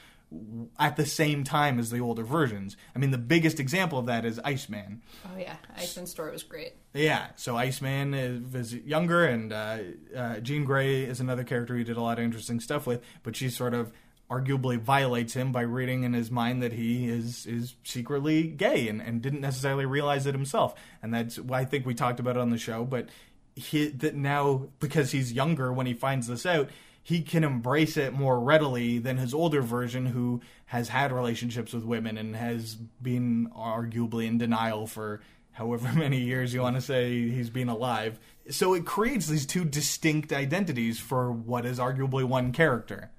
at 0.78 0.96
the 0.96 1.06
same 1.06 1.44
time 1.44 1.78
as 1.78 1.90
the 1.90 2.00
older 2.00 2.24
versions. 2.24 2.76
I 2.94 2.98
mean, 2.98 3.10
the 3.10 3.18
biggest 3.18 3.60
example 3.60 3.98
of 3.98 4.06
that 4.06 4.24
is 4.24 4.40
Iceman. 4.44 5.02
Oh 5.26 5.38
yeah, 5.38 5.56
Iceman's 5.76 6.10
story 6.10 6.32
was 6.32 6.42
great. 6.42 6.74
Yeah, 6.94 7.28
so 7.36 7.56
Iceman 7.56 8.14
is, 8.14 8.54
is 8.54 8.74
younger, 8.74 9.24
and 9.24 9.52
uh, 9.52 9.78
uh, 10.16 10.40
Jean 10.40 10.64
Grey 10.64 11.02
is 11.04 11.20
another 11.20 11.44
character 11.44 11.76
he 11.76 11.84
did 11.84 11.96
a 11.96 12.02
lot 12.02 12.18
of 12.18 12.24
interesting 12.24 12.60
stuff 12.60 12.86
with, 12.86 13.02
but 13.22 13.36
she 13.36 13.48
sort 13.50 13.74
of 13.74 13.92
arguably 14.30 14.78
violates 14.78 15.34
him 15.34 15.52
by 15.52 15.60
reading 15.60 16.04
in 16.04 16.14
his 16.14 16.30
mind 16.30 16.62
that 16.62 16.72
he 16.72 17.08
is 17.08 17.44
is 17.44 17.74
secretly 17.84 18.44
gay 18.44 18.88
and, 18.88 19.02
and 19.02 19.20
didn't 19.20 19.42
necessarily 19.42 19.84
realize 19.84 20.26
it 20.26 20.34
himself. 20.34 20.74
And 21.02 21.12
that's 21.12 21.38
why 21.38 21.60
I 21.60 21.64
think 21.66 21.84
we 21.84 21.94
talked 21.94 22.18
about 22.18 22.36
it 22.36 22.40
on 22.40 22.50
the 22.50 22.58
show, 22.58 22.84
but 22.84 23.08
he 23.54 23.88
that 23.88 24.14
now 24.14 24.68
because 24.80 25.10
he's 25.12 25.32
younger 25.32 25.70
when 25.72 25.86
he 25.86 25.92
finds 25.92 26.26
this 26.28 26.46
out, 26.46 26.70
he 27.02 27.20
can 27.22 27.42
embrace 27.42 27.96
it 27.96 28.12
more 28.12 28.38
readily 28.38 28.98
than 28.98 29.16
his 29.16 29.34
older 29.34 29.60
version 29.60 30.06
who 30.06 30.40
has 30.66 30.88
had 30.88 31.10
relationships 31.12 31.72
with 31.72 31.84
women 31.84 32.16
and 32.16 32.36
has 32.36 32.74
been 32.74 33.48
arguably 33.56 34.26
in 34.26 34.38
denial 34.38 34.86
for 34.86 35.20
however 35.52 35.92
many 35.98 36.20
years 36.20 36.54
you 36.54 36.60
want 36.60 36.76
to 36.76 36.82
say 36.82 37.28
he's 37.28 37.50
been 37.50 37.68
alive. 37.68 38.20
So 38.50 38.74
it 38.74 38.84
creates 38.84 39.26
these 39.26 39.46
two 39.46 39.64
distinct 39.64 40.32
identities 40.32 40.98
for 40.98 41.32
what 41.32 41.66
is 41.66 41.78
arguably 41.78 42.24
one 42.24 42.52
character. 42.52 43.10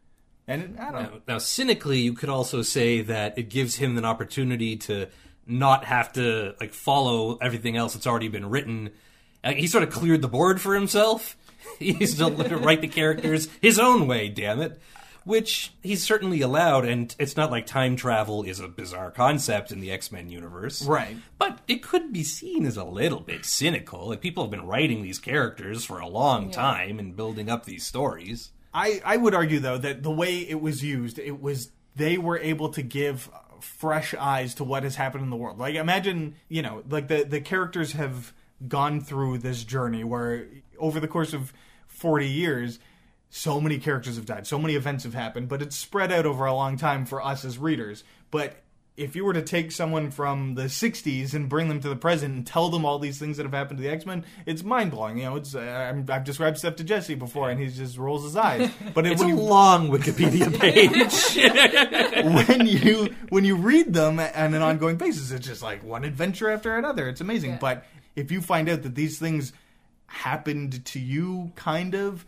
And 0.47 0.77
I 0.79 0.91
don't. 0.91 1.01
Now, 1.01 1.21
now, 1.27 1.37
cynically, 1.37 1.99
you 1.99 2.13
could 2.13 2.29
also 2.29 2.61
say 2.61 3.01
that 3.01 3.37
it 3.37 3.49
gives 3.49 3.75
him 3.75 3.97
an 3.97 4.03
opportunity 4.03 4.75
to 4.77 5.07
not 5.45 5.85
have 5.85 6.11
to 6.13 6.55
like 6.59 6.73
follow 6.73 7.37
everything 7.41 7.77
else 7.77 7.93
that's 7.93 8.07
already 8.07 8.27
been 8.27 8.49
written. 8.49 8.91
He 9.45 9.67
sort 9.67 9.83
of 9.83 9.89
cleared 9.89 10.21
the 10.21 10.27
board 10.27 10.59
for 10.59 10.73
himself. 10.73 11.37
He's 11.79 12.17
to 12.17 12.57
write 12.57 12.81
the 12.81 12.87
characters 12.87 13.47
his 13.61 13.79
own 13.79 14.07
way. 14.07 14.29
Damn 14.29 14.61
it. 14.61 14.79
Which 15.25 15.73
he's 15.81 16.03
certainly 16.03 16.41
allowed, 16.41 16.83
and 16.83 17.15
it's 17.17 17.37
not 17.37 17.49
like 17.49 17.65
time 17.65 17.95
travel 17.95 18.43
is 18.43 18.59
a 18.59 18.67
bizarre 18.67 19.09
concept 19.09 19.71
in 19.71 19.79
the 19.79 19.89
X 19.89 20.11
Men 20.11 20.29
universe. 20.29 20.81
Right. 20.85 21.15
But 21.37 21.59
it 21.65 21.81
could 21.81 22.11
be 22.11 22.25
seen 22.25 22.65
as 22.65 22.75
a 22.75 22.83
little 22.83 23.21
bit 23.21 23.45
cynical. 23.45 24.09
Like 24.09 24.19
people 24.19 24.43
have 24.43 24.51
been 24.51 24.67
writing 24.67 25.01
these 25.01 25.19
characters 25.19 25.85
for 25.85 25.99
a 25.99 26.09
long 26.09 26.51
time 26.51 26.99
and 26.99 27.15
building 27.15 27.49
up 27.49 27.63
these 27.63 27.85
stories. 27.85 28.51
I, 28.73 29.01
I 29.05 29.15
would 29.15 29.33
argue 29.33 29.59
though 29.59 29.77
that 29.77 30.03
the 30.03 30.11
way 30.11 30.39
it 30.39 30.59
was 30.59 30.83
used, 30.83 31.19
it 31.19 31.41
was 31.41 31.71
they 31.95 32.17
were 32.17 32.39
able 32.39 32.69
to 32.69 32.81
give 32.81 33.29
fresh 33.61 34.13
eyes 34.15 34.55
to 34.55 34.63
what 34.63 34.83
has 34.83 34.95
happened 34.95 35.23
in 35.23 35.29
the 35.29 35.37
world. 35.37 35.57
Like 35.57 35.75
imagine, 35.75 36.35
you 36.49 36.61
know, 36.61 36.83
like 36.89 37.07
the 37.07 37.23
the 37.23 37.39
characters 37.39 37.93
have 37.93 38.33
gone 38.67 39.01
through 39.01 39.37
this 39.39 39.63
journey 39.63 40.03
where 40.03 40.47
over 40.83 40.99
the 40.99 41.07
course 41.07 41.33
of 41.33 41.53
40 41.87 42.27
years 42.27 42.79
so 43.35 43.59
many 43.59 43.79
characters 43.79 44.15
have 44.15 44.27
died, 44.27 44.45
so 44.45 44.59
many 44.59 44.75
events 44.75 45.05
have 45.05 45.15
happened, 45.15 45.49
but 45.49 45.59
it's 45.59 45.75
spread 45.75 46.11
out 46.11 46.27
over 46.27 46.45
a 46.45 46.53
long 46.53 46.77
time 46.77 47.03
for 47.03 47.19
us 47.19 47.43
as 47.43 47.57
readers. 47.57 48.03
But 48.29 48.57
if 48.95 49.15
you 49.15 49.25
were 49.25 49.33
to 49.33 49.41
take 49.41 49.71
someone 49.71 50.11
from 50.11 50.53
the 50.53 50.65
60s 50.65 51.33
and 51.33 51.49
bring 51.49 51.67
them 51.67 51.79
to 51.79 51.89
the 51.89 51.95
present 51.95 52.35
and 52.35 52.45
tell 52.45 52.69
them 52.69 52.85
all 52.85 52.99
these 52.99 53.17
things 53.17 53.37
that 53.37 53.43
have 53.43 53.53
happened 53.53 53.79
to 53.79 53.83
the 53.83 53.89
X-Men, 53.89 54.23
it's 54.45 54.63
mind-blowing. 54.63 55.17
You 55.17 55.23
know, 55.23 55.35
it's 55.37 55.55
uh, 55.55 55.59
I'm, 55.59 56.05
I've 56.09 56.23
described 56.23 56.59
stuff 56.59 56.75
to 56.75 56.83
Jesse 56.83 57.15
before 57.15 57.49
and 57.49 57.59
he 57.59 57.67
just 57.69 57.97
rolls 57.97 58.23
his 58.23 58.35
eyes. 58.35 58.69
But 58.93 59.07
it, 59.07 59.13
It's 59.13 59.23
a 59.23 59.27
you 59.27 59.35
long 59.35 59.89
Wikipedia 59.89 60.53
page. 60.59 61.35
when 62.47 62.67
you 62.67 63.15
when 63.29 63.45
you 63.45 63.55
read 63.55 63.93
them 63.93 64.19
on 64.19 64.53
an 64.53 64.61
ongoing 64.61 64.97
basis, 64.97 65.31
it's 65.31 65.47
just 65.47 65.63
like 65.63 65.83
one 65.83 66.03
adventure 66.03 66.51
after 66.51 66.77
another. 66.77 67.09
It's 67.09 67.21
amazing. 67.21 67.51
Yeah. 67.51 67.57
But 67.59 67.85
if 68.15 68.31
you 68.31 68.41
find 68.41 68.69
out 68.69 68.83
that 68.83 68.93
these 68.93 69.17
things 69.17 69.53
happened 70.13 70.85
to 70.85 70.99
you, 70.99 71.51
kind 71.55 71.95
of, 71.95 72.25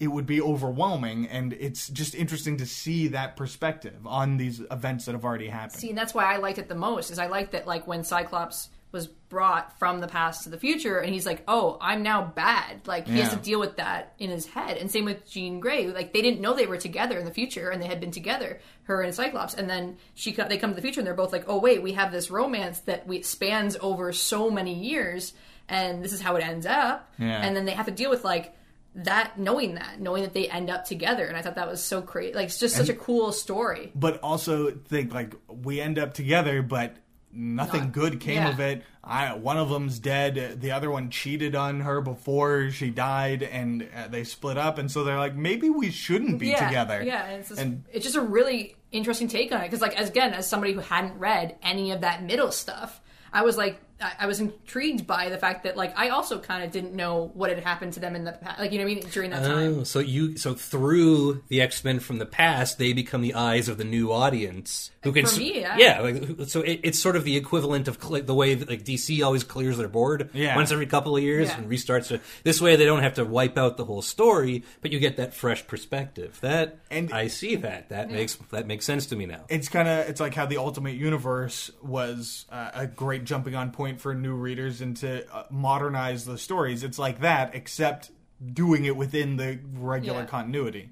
it 0.00 0.08
would 0.08 0.26
be 0.26 0.40
overwhelming 0.40 1.26
and 1.26 1.52
it's 1.54 1.88
just 1.88 2.14
interesting 2.14 2.56
to 2.58 2.66
see 2.66 3.08
that 3.08 3.36
perspective 3.36 4.06
on 4.06 4.36
these 4.36 4.60
events 4.70 5.06
that 5.06 5.12
have 5.12 5.24
already 5.24 5.48
happened. 5.48 5.80
See, 5.80 5.88
and 5.88 5.98
that's 5.98 6.14
why 6.14 6.32
I 6.32 6.36
liked 6.36 6.58
it 6.58 6.68
the 6.68 6.74
most. 6.74 7.10
Is 7.10 7.18
I 7.18 7.26
liked 7.26 7.52
that 7.52 7.66
like 7.66 7.86
when 7.86 8.04
Cyclops 8.04 8.68
was 8.90 9.06
brought 9.06 9.78
from 9.78 10.00
the 10.00 10.06
past 10.06 10.44
to 10.44 10.48
the 10.48 10.58
future, 10.58 10.98
and 10.98 11.12
he's 11.12 11.26
like, 11.26 11.42
"Oh, 11.46 11.76
I'm 11.80 12.02
now 12.02 12.24
bad." 12.24 12.86
Like 12.86 13.06
he 13.06 13.18
has 13.18 13.30
to 13.30 13.36
deal 13.36 13.60
with 13.60 13.76
that 13.76 14.14
in 14.18 14.30
his 14.30 14.46
head. 14.46 14.78
And 14.78 14.90
same 14.90 15.04
with 15.04 15.28
Jean 15.28 15.60
Grey. 15.60 15.88
Like 15.88 16.12
they 16.14 16.22
didn't 16.22 16.40
know 16.40 16.54
they 16.54 16.66
were 16.66 16.78
together 16.78 17.18
in 17.18 17.26
the 17.26 17.34
future, 17.34 17.68
and 17.68 17.82
they 17.82 17.86
had 17.86 18.00
been 18.00 18.12
together, 18.12 18.60
her 18.84 19.02
and 19.02 19.14
Cyclops. 19.14 19.52
And 19.52 19.68
then 19.68 19.98
she 20.14 20.32
they 20.32 20.56
come 20.56 20.70
to 20.70 20.76
the 20.76 20.82
future, 20.82 21.00
and 21.00 21.06
they're 21.06 21.14
both 21.14 21.32
like, 21.32 21.44
"Oh, 21.48 21.58
wait, 21.58 21.82
we 21.82 21.92
have 21.92 22.12
this 22.12 22.30
romance 22.30 22.80
that 22.80 23.06
we 23.06 23.20
spans 23.22 23.76
over 23.80 24.12
so 24.12 24.50
many 24.50 24.72
years, 24.72 25.34
and 25.68 26.04
this 26.04 26.12
is 26.12 26.20
how 26.20 26.36
it 26.36 26.44
ends 26.44 26.66
up." 26.66 27.12
Yeah. 27.18 27.40
And 27.42 27.56
then 27.56 27.64
they 27.64 27.72
have 27.72 27.86
to 27.86 27.92
deal 27.92 28.10
with 28.10 28.24
like 28.24 28.54
that, 28.94 29.38
knowing 29.38 29.74
that, 29.76 30.00
knowing 30.00 30.22
that 30.22 30.32
they 30.34 30.48
end 30.48 30.70
up 30.70 30.84
together. 30.84 31.24
And 31.26 31.36
I 31.36 31.42
thought 31.42 31.54
that 31.56 31.68
was 31.68 31.82
so 31.82 32.00
great. 32.00 32.34
Like 32.34 32.46
it's 32.46 32.58
just 32.58 32.74
such 32.76 32.88
a 32.88 32.94
cool 32.94 33.32
story. 33.32 33.92
but 33.94 34.18
also 34.22 34.70
think 34.70 35.14
like 35.14 35.34
we 35.48 35.80
end 35.80 35.98
up 35.98 36.14
together, 36.14 36.62
but 36.62 36.96
nothing 37.32 37.82
Not- 37.82 37.92
good 37.92 38.20
came 38.20 38.36
yeah. 38.36 38.50
of 38.50 38.60
it. 38.60 38.82
I, 39.04 39.34
one 39.34 39.56
of 39.56 39.70
them's 39.70 39.98
dead. 39.98 40.60
The 40.60 40.72
other 40.72 40.90
one 40.90 41.10
cheated 41.10 41.54
on 41.54 41.80
her 41.80 42.00
before 42.02 42.70
she 42.70 42.90
died, 42.90 43.42
and 43.42 43.88
uh, 43.96 44.08
they 44.08 44.24
split 44.24 44.58
up. 44.58 44.76
And 44.78 44.90
so 44.90 45.04
they're 45.04 45.18
like, 45.18 45.34
maybe 45.34 45.70
we 45.70 45.90
shouldn't 45.90 46.38
be 46.38 46.48
yeah, 46.48 46.66
together. 46.66 47.02
Yeah, 47.02 47.24
and 47.24 47.40
it's 47.40 47.48
just, 47.48 47.60
And- 47.60 47.84
it's 47.92 48.04
just 48.04 48.16
a 48.16 48.20
really 48.20 48.76
interesting 48.92 49.28
take 49.28 49.50
on 49.52 49.60
it 49.60 49.64
because, 49.64 49.80
like, 49.80 49.96
as, 49.98 50.10
again, 50.10 50.34
as 50.34 50.46
somebody 50.48 50.72
who 50.72 50.80
hadn't 50.80 51.18
read 51.18 51.56
any 51.62 51.92
of 51.92 52.02
that 52.02 52.22
middle 52.22 52.52
stuff, 52.52 53.00
I 53.32 53.42
was 53.42 53.56
like, 53.56 53.80
I, 54.00 54.26
was 54.26 54.38
intrigued 54.40 55.06
by 55.06 55.28
the 55.28 55.38
fact 55.38 55.64
that, 55.64 55.76
like, 55.76 55.98
I 55.98 56.10
also 56.10 56.38
kind 56.38 56.62
of 56.62 56.70
didn't 56.70 56.94
know 56.94 57.30
what 57.34 57.50
had 57.50 57.58
happened 57.58 57.94
to 57.94 58.00
them 58.00 58.14
in 58.14 58.24
the 58.24 58.32
past, 58.32 58.60
like, 58.60 58.72
you 58.72 58.78
know 58.78 58.84
what 58.84 58.92
I 58.92 58.94
mean, 58.94 59.04
during 59.10 59.30
that 59.30 59.44
time. 59.44 59.80
Oh, 59.80 59.84
so 59.84 59.98
you 59.98 60.36
so 60.36 60.54
through 60.54 61.42
the 61.48 61.60
X 61.60 61.82
Men 61.84 61.98
from 61.98 62.18
the 62.18 62.26
past, 62.26 62.78
they 62.78 62.92
become 62.92 63.22
the 63.22 63.34
eyes 63.34 63.68
of 63.68 63.76
the 63.78 63.84
new 63.84 64.12
audience 64.12 64.90
who 65.04 65.12
can 65.12 65.26
For 65.26 65.38
me, 65.38 65.60
yeah. 65.60 66.00
like 66.00 66.48
so 66.48 66.60
it, 66.62 66.80
it's 66.82 66.98
sort 66.98 67.14
of 67.14 67.22
the 67.24 67.36
equivalent 67.36 67.86
of 67.86 68.02
cl- 68.02 68.22
the 68.22 68.34
way 68.34 68.54
that 68.54 68.68
like 68.68 68.84
DC 68.84 69.24
always 69.24 69.44
clears 69.44 69.78
their 69.78 69.86
board 69.88 70.30
Yeah. 70.32 70.56
once 70.56 70.72
every 70.72 70.86
couple 70.86 71.16
of 71.16 71.22
years 71.22 71.48
Yeah. 71.48 71.58
and 71.58 71.70
restarts 71.70 72.10
it. 72.10 72.20
This 72.42 72.60
way, 72.60 72.74
they 72.76 72.84
don't 72.84 73.02
have 73.02 73.14
to 73.14 73.24
wipe 73.24 73.56
out 73.56 73.76
the 73.76 73.84
whole 73.84 74.02
story, 74.02 74.64
but 74.80 74.90
you 74.92 74.98
get 74.98 75.16
that 75.16 75.34
fresh 75.34 75.64
perspective. 75.66 76.38
That 76.40 76.78
And- 76.90 77.12
I 77.12 77.28
see 77.28 77.54
that 77.56 77.90
that 77.90 78.10
makes 78.10 78.34
that 78.50 78.66
makes 78.66 78.84
sense 78.86 79.06
to 79.06 79.16
me 79.16 79.26
now. 79.26 79.44
it's 79.48 79.68
kind 79.68 79.86
of 79.88 80.08
it's 80.08 80.20
like 80.20 80.34
how 80.34 80.46
the 80.46 80.56
ultimate 80.58 80.94
universe 80.96 81.70
was 81.82 82.46
uh, 82.50 82.70
a 82.74 82.86
great 82.88 83.24
jumping 83.24 83.54
on 83.54 83.70
point 83.70 84.00
for 84.00 84.14
new 84.14 84.34
readers 84.34 84.80
and 84.80 84.96
to 84.98 85.24
uh, 85.32 85.44
modernize 85.50 86.24
the 86.24 86.36
stories 86.38 86.82
it's 86.82 86.98
like 86.98 87.20
that 87.20 87.54
except 87.54 88.10
doing 88.52 88.84
it 88.84 88.96
within 88.96 89.36
the 89.36 89.58
regular 89.74 90.20
Yeah. 90.20 90.26
continuity 90.26 90.90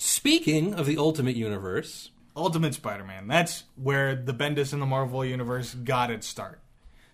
Speaking 0.00 0.74
of 0.74 0.86
the 0.86 0.96
Ultimate 0.96 1.34
Universe, 1.34 2.10
ultimate 2.38 2.74
spider-man 2.74 3.26
that's 3.26 3.64
where 3.76 4.14
the 4.14 4.32
bendis 4.32 4.72
in 4.72 4.80
the 4.80 4.86
marvel 4.86 5.24
universe 5.24 5.74
got 5.74 6.10
its 6.10 6.26
start 6.26 6.60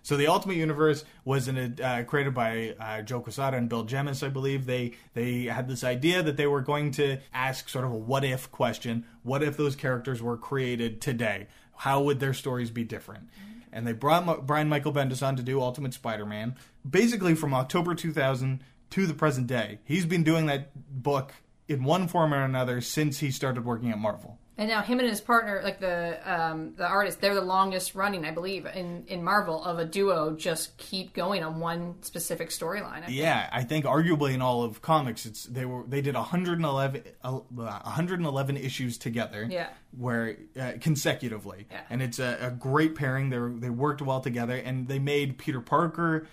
so 0.05 0.17
the 0.17 0.27
Ultimate 0.27 0.57
Universe 0.57 1.03
was 1.23 1.49
uh, 1.49 2.03
created 2.05 2.35
by 2.35 2.75
uh, 2.79 3.01
Joe 3.01 3.21
Quesada 3.21 3.57
and 3.57 3.67
Bill 3.67 3.85
Jemas, 3.85 4.21
I 4.21 4.29
believe. 4.29 4.67
They 4.67 4.91
they 5.15 5.45
had 5.45 5.67
this 5.67 5.83
idea 5.83 6.21
that 6.21 6.37
they 6.37 6.45
were 6.45 6.61
going 6.61 6.91
to 6.91 7.17
ask 7.33 7.67
sort 7.69 7.85
of 7.85 7.91
a 7.91 7.95
what 7.95 8.23
if 8.23 8.51
question. 8.51 9.05
What 9.23 9.41
if 9.41 9.57
those 9.57 9.75
characters 9.75 10.21
were 10.21 10.37
created 10.37 11.01
today? 11.01 11.47
How 11.77 12.03
would 12.03 12.19
their 12.19 12.35
stories 12.35 12.69
be 12.69 12.83
different? 12.83 13.29
And 13.73 13.87
they 13.87 13.93
brought 13.93 14.45
Brian 14.45 14.69
Michael 14.69 14.93
Bendis 14.93 15.25
on 15.25 15.37
to 15.37 15.43
do 15.43 15.59
Ultimate 15.59 15.95
Spider-Man, 15.95 16.55
basically 16.87 17.33
from 17.33 17.55
October 17.55 17.95
2000 17.95 18.63
to 18.91 19.07
the 19.07 19.15
present 19.15 19.47
day. 19.47 19.79
He's 19.85 20.05
been 20.05 20.23
doing 20.23 20.45
that 20.45 20.69
book 21.01 21.33
in 21.67 21.83
one 21.83 22.07
form 22.07 22.33
or 22.33 22.43
another 22.43 22.81
since 22.81 23.19
he 23.19 23.31
started 23.31 23.65
working 23.65 23.91
at 23.91 23.97
Marvel. 23.97 24.37
And 24.57 24.69
now 24.69 24.81
him 24.81 24.99
and 24.99 25.09
his 25.09 25.19
partner, 25.19 25.59
like 25.65 25.81
the 25.81 26.17
um, 26.23 26.75
the 26.77 26.87
artist, 26.87 27.19
they're 27.19 27.35
the 27.35 27.41
longest 27.41 27.93
running, 27.93 28.23
I 28.23 28.31
believe, 28.31 28.65
in, 28.65 29.03
in 29.07 29.21
Marvel 29.21 29.61
of 29.61 29.79
a 29.79 29.83
duo. 29.85 30.33
Just 30.33 30.77
keep 30.77 31.13
going 31.13 31.43
on 31.43 31.59
one 31.59 32.01
specific 32.03 32.51
storyline. 32.51 33.03
Yeah, 33.09 33.49
I 33.51 33.63
think 33.63 33.83
arguably 33.83 34.33
in 34.33 34.41
all 34.41 34.63
of 34.63 34.81
comics, 34.81 35.25
it's 35.25 35.43
they 35.43 35.65
were 35.65 35.83
they 35.85 35.99
did 35.99 36.15
111, 36.15 37.03
uh, 37.21 37.31
111 37.31 38.57
issues 38.57 38.97
together. 38.97 39.45
Yeah. 39.49 39.67
where 39.97 40.37
uh, 40.57 40.73
consecutively, 40.79 41.67
Yeah. 41.69 41.81
and 41.89 42.01
it's 42.01 42.19
a, 42.19 42.37
a 42.39 42.51
great 42.51 42.95
pairing. 42.95 43.29
They 43.31 43.59
they 43.59 43.69
worked 43.69 44.01
well 44.01 44.21
together, 44.21 44.55
and 44.55 44.87
they 44.87 44.99
made 44.99 45.37
Peter 45.37 45.59
Parker 45.59 46.27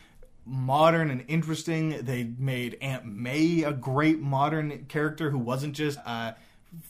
modern 0.44 1.10
and 1.10 1.24
interesting. 1.28 1.98
They 2.02 2.24
made 2.24 2.78
Aunt 2.80 3.06
May 3.06 3.62
a 3.62 3.72
great 3.72 4.20
modern 4.20 4.86
character 4.86 5.30
who 5.30 5.38
wasn't 5.38 5.74
just 5.74 5.98
a 5.98 6.36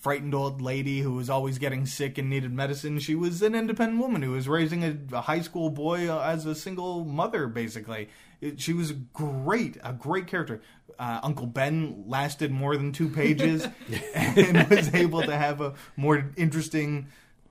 frightened 0.01 0.35
old 0.35 0.63
lady 0.63 1.01
who 1.01 1.13
was 1.13 1.29
always 1.29 1.59
getting 1.59 1.87
sick 1.87 2.17
and 2.17 2.31
needed 2.31 2.53
medicine. 2.53 2.99
She 2.99 3.15
was 3.15 3.43
an 3.43 3.55
independent 3.55 4.01
woman 4.01 4.23
who 4.23 4.31
was 4.31 4.49
raising 4.49 4.85
a, 4.85 4.97
a 5.17 5.23
high 5.23 5.41
school 5.41 5.71
boy 5.71 6.11
as 6.11 6.47
a 6.47 6.55
single 6.55 7.05
mother, 7.05 7.49
basically. 7.49 8.09
It, 8.41 8.61
she 8.61 8.73
was 8.73 8.93
great, 8.93 9.77
a 9.83 9.93
great 9.93 10.27
character. 10.29 10.63
Uh, 10.99 11.21
Uncle 11.23 11.47
Ben 11.47 12.05
lasted 12.07 12.53
more 12.53 12.77
than 12.77 12.93
two 12.93 13.09
pages 13.09 13.67
and 14.15 14.69
was 14.71 14.95
able 14.95 15.23
to 15.23 15.37
have 15.37 15.61
a 15.61 15.75
more 15.97 16.31
interesting 16.37 17.09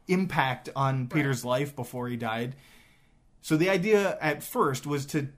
impact 0.08 0.70
on 0.76 1.08
Peter's 1.08 1.44
life 1.44 1.76
before 1.76 2.08
he 2.08 2.16
died. 2.16 2.56
So 3.42 3.58
the 3.58 3.70
idea 3.70 4.18
at 4.22 4.44
first 4.44 4.86
was 4.86 5.06
to 5.08 5.30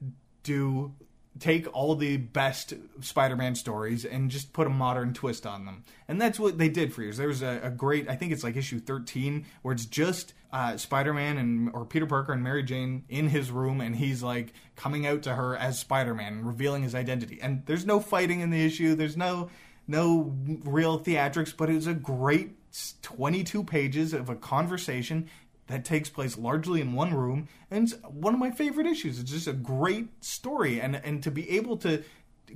do 0.44 0.94
take 1.40 1.68
all 1.76 1.96
the 1.96 2.18
best 2.18 2.74
Spider-Man 3.02 3.56
stories 3.56 4.06
and 4.06 4.30
just 4.30 4.54
put 4.54 4.68
a 4.68 4.70
modern 4.70 5.14
twist 5.14 5.46
on 5.46 5.66
them, 5.66 5.84
and 6.08 6.22
that's 6.22 6.40
what 6.40 6.58
they 6.58 6.70
did 6.70 6.94
for 6.94 7.02
years. 7.02 7.18
There 7.18 7.28
was 7.28 7.42
a, 7.42 7.60
a 7.64 7.70
great, 7.70 8.08
I 8.10 8.16
think 8.16 8.32
it's 8.32 8.44
like 8.44 8.56
issue 8.56 8.80
thirteen, 8.80 9.46
where 9.62 9.74
it's 9.74 9.86
just 9.86 10.34
uh, 10.52 10.78
Spider-Man 10.78 11.38
and 11.38 11.72
or 11.74 11.86
Peter 11.86 12.06
Parker 12.06 12.34
and 12.34 12.44
Mary 12.44 12.64
Jane 12.64 13.04
in 13.10 13.30
his 13.30 13.50
room, 13.50 13.82
and 13.82 13.96
he's 13.96 14.22
like 14.22 14.54
coming 14.76 15.08
out 15.08 15.24
to 15.24 15.36
her 15.36 15.56
as 15.56 15.80
Spider-Man, 15.80 16.46
revealing 16.46 16.84
his 16.84 16.94
identity. 16.94 17.40
And 17.42 17.66
there's 17.66 17.86
no 17.86 18.00
fighting 18.00 18.42
in 18.42 18.52
the 18.52 18.64
issue. 18.64 18.96
There's 18.96 19.18
no 19.18 19.50
no 19.88 20.34
real 20.64 21.00
theatrics, 21.00 21.56
but 21.56 21.70
it 21.70 21.76
was 21.76 21.88
a 21.88 21.94
great 21.94 22.56
22 23.02 23.64
pages 23.64 24.14
of 24.14 24.30
a 24.30 24.36
conversation 24.36 25.30
that 25.68 25.86
takes 25.86 26.10
place 26.10 26.38
largely 26.38 26.82
in 26.82 26.94
one 26.94 27.14
room 27.14 27.48
and 27.72 27.86
it's 27.86 27.98
one 28.04 28.34
of 28.34 28.40
my 28.40 28.52
favorite 28.52 28.88
issues. 28.88 29.20
It's 29.20 29.32
just 29.32 29.48
a 29.48 29.54
great 29.54 30.24
story 30.24 30.80
and 30.82 30.96
and 30.96 31.24
to 31.24 31.32
be 31.32 31.50
able 31.52 31.78
to 31.78 32.04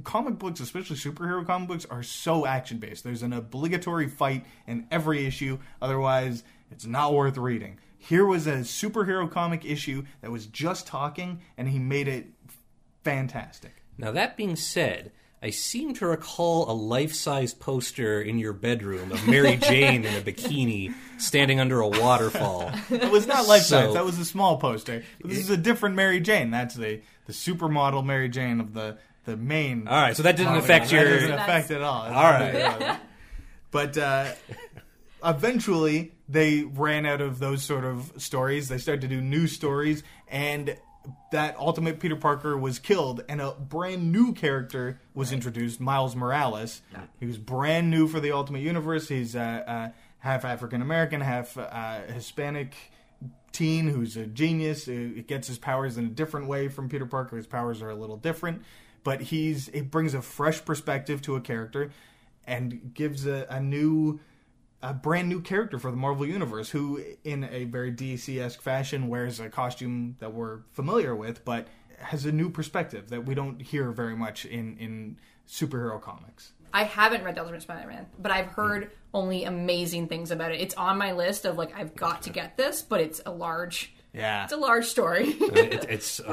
comic 0.03 0.37
books 0.37 0.59
especially 0.59 0.95
superhero 0.95 1.45
comic 1.45 1.67
books 1.67 1.85
are 1.89 2.03
so 2.03 2.45
action 2.45 2.77
based 2.77 3.03
there's 3.03 3.23
an 3.23 3.33
obligatory 3.33 4.07
fight 4.07 4.45
in 4.67 4.85
every 4.91 5.25
issue 5.25 5.57
otherwise 5.81 6.43
it's 6.71 6.85
not 6.85 7.13
worth 7.13 7.37
reading. 7.37 7.79
Here 7.97 8.25
was 8.25 8.47
a 8.47 8.57
superhero 8.57 9.29
comic 9.29 9.65
issue 9.65 10.03
that 10.21 10.31
was 10.31 10.45
just 10.45 10.87
talking 10.87 11.41
and 11.57 11.69
he 11.69 11.79
made 11.79 12.07
it 12.07 12.27
fantastic. 13.03 13.83
Now, 13.97 14.11
that 14.11 14.37
being 14.37 14.55
said, 14.55 15.11
I 15.41 15.51
seem 15.51 15.93
to 15.95 16.07
recall 16.07 16.69
a 16.69 16.73
life 16.73 17.13
size 17.13 17.53
poster 17.53 18.21
in 18.21 18.39
your 18.39 18.53
bedroom 18.53 19.11
of 19.11 19.27
Mary 19.27 19.55
Jane 19.61 20.03
in 20.03 20.15
a 20.15 20.21
bikini 20.21 20.93
standing 21.19 21.59
under 21.59 21.79
a 21.79 21.88
waterfall. 21.88 22.71
It 22.89 23.11
was 23.11 23.27
not 23.27 23.47
life 23.47 23.61
size. 23.61 23.85
So- 23.89 23.93
that 23.93 24.03
was 24.05 24.17
a 24.17 24.25
small 24.25 24.57
poster. 24.57 25.03
But 25.21 25.29
this 25.29 25.39
is 25.39 25.49
a 25.51 25.57
different 25.57 25.95
Mary 25.95 26.19
Jane. 26.19 26.49
That's 26.51 26.75
the 26.75 27.01
the 27.27 27.33
supermodel 27.33 28.03
Mary 28.05 28.29
Jane 28.29 28.59
of 28.59 28.73
the 28.73 28.97
the 29.25 29.38
main. 29.38 29.88
All 29.88 30.01
right, 30.01 30.15
so 30.17 30.23
that 30.23 30.38
didn't 30.38 30.55
affect 30.55 30.89
That 30.89 30.95
your. 30.95 31.13
doesn't 31.19 31.31
affect 31.33 31.69
at 31.71 31.81
all. 31.83 32.03
All 32.03 32.09
right. 32.31 32.99
But 33.69 33.97
uh, 33.97 34.31
eventually, 35.23 36.13
they 36.29 36.63
ran 36.63 37.05
out 37.05 37.21
of 37.21 37.39
those 37.39 37.63
sort 37.63 37.83
of 37.83 38.11
stories. 38.17 38.69
They 38.69 38.77
started 38.77 39.01
to 39.01 39.07
do 39.07 39.21
new 39.21 39.47
stories, 39.47 40.03
and 40.27 40.75
that 41.31 41.57
Ultimate 41.57 41.99
Peter 41.99 42.15
Parker 42.15 42.57
was 42.57 42.79
killed, 42.79 43.23
and 43.29 43.41
a 43.41 43.51
brand 43.51 44.11
new 44.11 44.33
character 44.33 44.99
was 45.13 45.31
introduced, 45.31 45.79
Miles 45.79 46.15
Morales. 46.15 46.81
He 47.19 47.25
was 47.25 47.37
brand 47.37 47.89
new 47.89 48.07
for 48.07 48.19
the 48.19 48.31
Ultimate 48.31 48.61
Universe. 48.61 49.07
He's 49.09 49.35
uh, 49.35 49.39
uh, 49.39 49.89
half 50.19 50.45
African 50.45 50.81
American, 50.81 51.21
half 51.21 51.57
uh, 51.57 52.01
Hispanic 52.13 52.73
teen 53.51 53.87
who's 53.87 54.15
a 54.15 54.27
genius. 54.27 54.87
It 54.87 55.27
gets 55.27 55.47
his 55.47 55.57
powers 55.57 55.97
in 55.97 56.05
a 56.05 56.09
different 56.09 56.47
way 56.47 56.67
from 56.67 56.89
Peter 56.89 57.05
Parker. 57.05 57.37
His 57.37 57.47
powers 57.47 57.81
are 57.81 57.89
a 57.89 57.95
little 57.95 58.17
different, 58.17 58.61
but 59.03 59.21
he's 59.21 59.67
it 59.69 59.89
brings 59.89 60.13
a 60.13 60.21
fresh 60.21 60.63
perspective 60.63 61.21
to 61.23 61.35
a 61.35 61.41
character 61.41 61.91
and 62.45 62.93
gives 62.93 63.25
a, 63.25 63.47
a 63.49 63.59
new 63.59 64.19
a 64.82 64.93
brand 64.93 65.28
new 65.30 65.41
character 65.41 65.80
for 65.80 65.89
the 65.91 65.97
Marvel 65.97 66.25
Universe 66.25 66.69
who 66.69 67.03
in 67.23 67.43
a 67.45 67.63
very 67.65 67.91
DC-esque 67.91 68.61
fashion 68.61 69.07
wears 69.07 69.39
a 69.39 69.49
costume 69.49 70.15
that 70.19 70.34
we're 70.34 70.59
familiar 70.71 71.15
with 71.15 71.43
but 71.45 71.67
has 71.99 72.25
a 72.25 72.32
new 72.32 72.49
perspective 72.49 73.09
that 73.09 73.25
we 73.25 73.34
don't 73.34 73.59
hear 73.61 73.91
very 73.91 74.15
much 74.15 74.45
in 74.45 74.78
in 74.78 75.17
superhero 75.47 75.99
comics. 76.01 76.51
I 76.73 76.84
haven't 76.84 77.23
read 77.23 77.36
*The 77.36 77.41
Ultimate 77.41 77.61
Spider-Man, 77.63 78.05
but 78.19 78.32
I've 78.32 78.47
heard 78.47 78.84
Mm. 78.84 78.89
only 79.13 79.43
amazing 79.45 80.07
things 80.09 80.30
about 80.32 80.51
it. 80.51 80.59
It's 80.61 80.75
on 80.75 80.97
my 80.97 81.13
list 81.13 81.45
of 81.45 81.57
like 81.57 81.73
I've 81.75 81.95
got 81.95 82.21
to 82.23 82.30
get 82.30 82.55
this, 82.57 82.82
but 82.84 82.99
it's 83.01 83.21
a 83.25 83.32
large, 83.32 83.93
Yeah. 84.13 84.43
it's 84.43 84.53
a 84.53 84.57
large 84.57 84.86
story. 84.86 85.30
it, 85.30 85.86
it's 85.89 86.19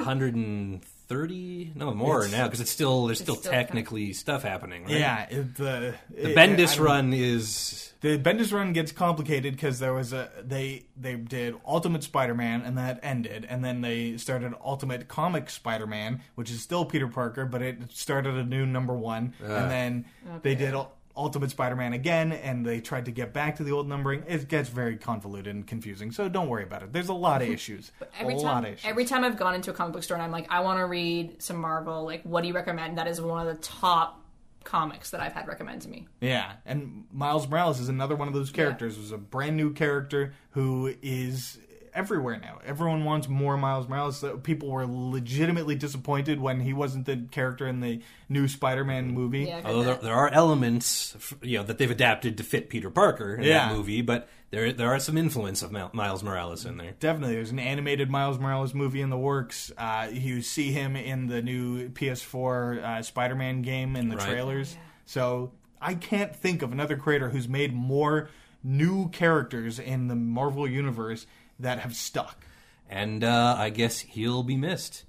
thirty, 1.09 1.73
no 1.75 1.93
more 1.95 2.21
It's- 2.21 2.33
now 2.33 2.45
because 2.45 2.61
it's 2.61 2.71
still 2.71 3.07
there's 3.07 3.21
still, 3.21 3.37
still 3.37 3.53
technically 3.53 4.13
stuff 4.13 4.43
happening. 4.43 4.85
Right? 4.85 4.93
Yeah, 4.93 5.23
it, 5.29 5.55
the 5.57 5.95
the 6.11 6.31
it- 6.31 6.37
Bendis 6.37 6.79
I 6.79 6.83
run 6.83 7.13
is 7.13 7.93
The 8.01 8.19
Bendis 8.19 8.53
run 8.53 8.73
gets 8.73 8.93
complicated 8.93 9.55
because 9.55 9.79
there 9.79 9.93
was 9.95 10.13
a 10.13 10.31
they 10.43 10.85
they 10.97 11.17
did 11.17 11.55
Ultimate 11.67 12.03
Spider-Man 12.05 12.63
and 12.63 12.77
that 12.79 13.01
ended, 13.03 13.47
and 13.49 13.65
then 13.65 13.81
they 13.81 14.17
started 14.17 14.55
Ultimate 14.65 15.09
Comic 15.09 15.51
Spider-Man, 15.51 16.21
which 16.35 16.51
is 16.51 16.61
still 16.63 16.85
Peter 16.85 17.09
Parker, 17.09 17.45
but 17.47 17.63
it 17.63 17.79
started 17.93 18.35
a 18.35 18.45
new 18.45 18.65
number 18.67 18.95
one, 18.95 19.35
and 19.43 19.71
then 19.71 20.05
they 20.43 20.55
did 20.55 20.75
Ul- 20.75 20.94
Ultimate 21.17 21.51
Spider-Man 21.51 21.93
again, 21.93 22.33
and 22.33 22.67
they 22.67 22.81
tried 22.81 23.05
to 23.05 23.11
get 23.13 23.33
back 23.33 23.57
to 23.57 23.65
the 23.65 23.71
old 23.73 23.89
numbering. 23.89 24.25
It 24.27 24.49
gets 24.49 24.69
very 24.69 24.97
convoluted 24.97 25.55
and 25.55 25.67
confusing, 25.67 26.11
so 26.11 26.29
don't 26.29 26.49
worry 26.49 26.65
about 26.65 26.83
it. 26.83 26.93
There's 26.93 27.09
a 27.09 27.15
lot 27.15 27.41
of 27.43 27.49
issues, 27.59 27.93
Every 28.19 28.35
a 28.35 28.37
time, 28.39 28.47
lot 28.47 28.65
of 28.65 28.73
issues. 28.75 28.85
every 28.91 29.05
time 29.05 29.23
I've 29.25 29.37
gone 29.37 29.55
into 29.55 29.71
a 29.71 29.75
comic 29.75 29.93
book 29.93 30.03
store 30.03 30.17
and 30.17 30.23
I'm 30.25 30.33
like, 30.33 30.47
I 30.51 30.61
want 30.61 30.79
to 30.81 30.87
read 30.87 31.41
some 31.41 31.57
Marvel. 31.57 32.05
Like, 32.05 32.23
what 32.25 32.41
do 32.43 32.49
you 32.49 32.55
recommend? 32.55 32.99
That 32.99 33.07
is 33.07 33.21
one 33.21 33.47
of 33.47 33.55
the 33.55 33.63
top 33.63 34.21
comics 34.65 35.11
that 35.11 35.21
I've 35.21 35.35
had 35.35 35.47
recommended 35.47 35.83
to 35.83 35.89
me. 35.89 36.07
Yeah, 36.21 36.53
and 36.65 37.05
Miles 37.13 37.47
Morales 37.47 37.81
is 37.81 37.89
another 37.89 38.17
one 38.17 38.29
of 38.29 38.35
those 38.35 38.51
characters. 38.51 38.97
Was 38.99 39.13
a 39.13 39.19
brand 39.19 39.57
new 39.57 39.73
character 39.73 40.33
who 40.51 40.95
is 41.03 41.59
everywhere 41.95 42.39
now. 42.41 42.59
Everyone 42.65 43.05
wants 43.05 43.29
more 43.29 43.57
Miles 43.57 43.89
Morales. 43.89 44.19
So 44.19 44.37
People 44.37 44.71
were 44.71 44.87
legitimately 44.87 45.75
disappointed 45.77 46.41
when 46.41 46.61
he 46.61 46.73
wasn't 46.73 47.07
the 47.07 47.27
character 47.31 47.67
in 47.67 47.81
the 47.81 48.01
new 48.29 48.49
Spider-Man 48.49 49.13
movie. 49.13 49.45
Yeah, 49.45 49.63
although 49.65 49.83
there, 49.85 49.95
there 49.97 50.15
are 50.15 50.29
elements 50.33 51.17
you 51.43 51.59
know 51.59 51.65
that 51.65 51.79
they've 51.79 51.91
adapted 51.91 52.37
to 52.39 52.43
fit 52.45 52.69
Peter 52.69 52.91
Parker 52.91 53.35
in 53.37 53.45
Yeah. 53.45 53.69
that 53.69 53.77
movie, 53.77 54.03
but 54.03 54.29
there 54.51 54.73
there 54.73 54.89
are 54.95 54.99
some 55.01 55.17
influence 55.17 55.63
of 55.63 55.73
Miles 55.73 56.23
Morales 56.23 56.65
in 56.65 56.77
there. 56.77 56.93
Definitely, 57.01 57.35
there's 57.37 57.51
an 57.51 57.59
animated 57.59 58.11
Miles 58.11 58.39
Morales 58.39 58.75
movie 58.75 59.01
in 59.01 59.11
the 59.11 59.19
works. 59.19 59.73
Uh, 59.77 60.09
you 60.13 60.43
see 60.43 60.71
him 60.73 60.97
in 60.97 61.27
the 61.29 61.43
new 61.43 61.89
PS4 61.91 62.83
uh, 62.83 63.03
Spider-Man 63.03 63.63
game 63.63 63.97
in 63.97 64.09
the 64.09 64.17
Right. 64.17 64.29
trailers. 64.29 64.77
So 65.07 65.53
I 65.81 65.95
can't 65.95 66.35
think 66.35 66.63
of 66.63 66.73
another 66.73 66.97
creator 66.97 67.31
who's 67.31 67.49
made 67.49 67.75
more 67.75 68.29
new 68.63 69.09
characters 69.11 69.79
in 69.79 70.09
the 70.09 70.15
Marvel 70.15 70.67
universe 70.67 71.27
that 71.61 71.81
have 71.81 71.95
stuck. 71.95 72.47
And 72.89 73.25
uh, 73.25 73.57
I 73.59 73.71
guess 73.71 73.99
he'll 73.99 74.43
be 74.43 74.57
missed. 74.57 75.05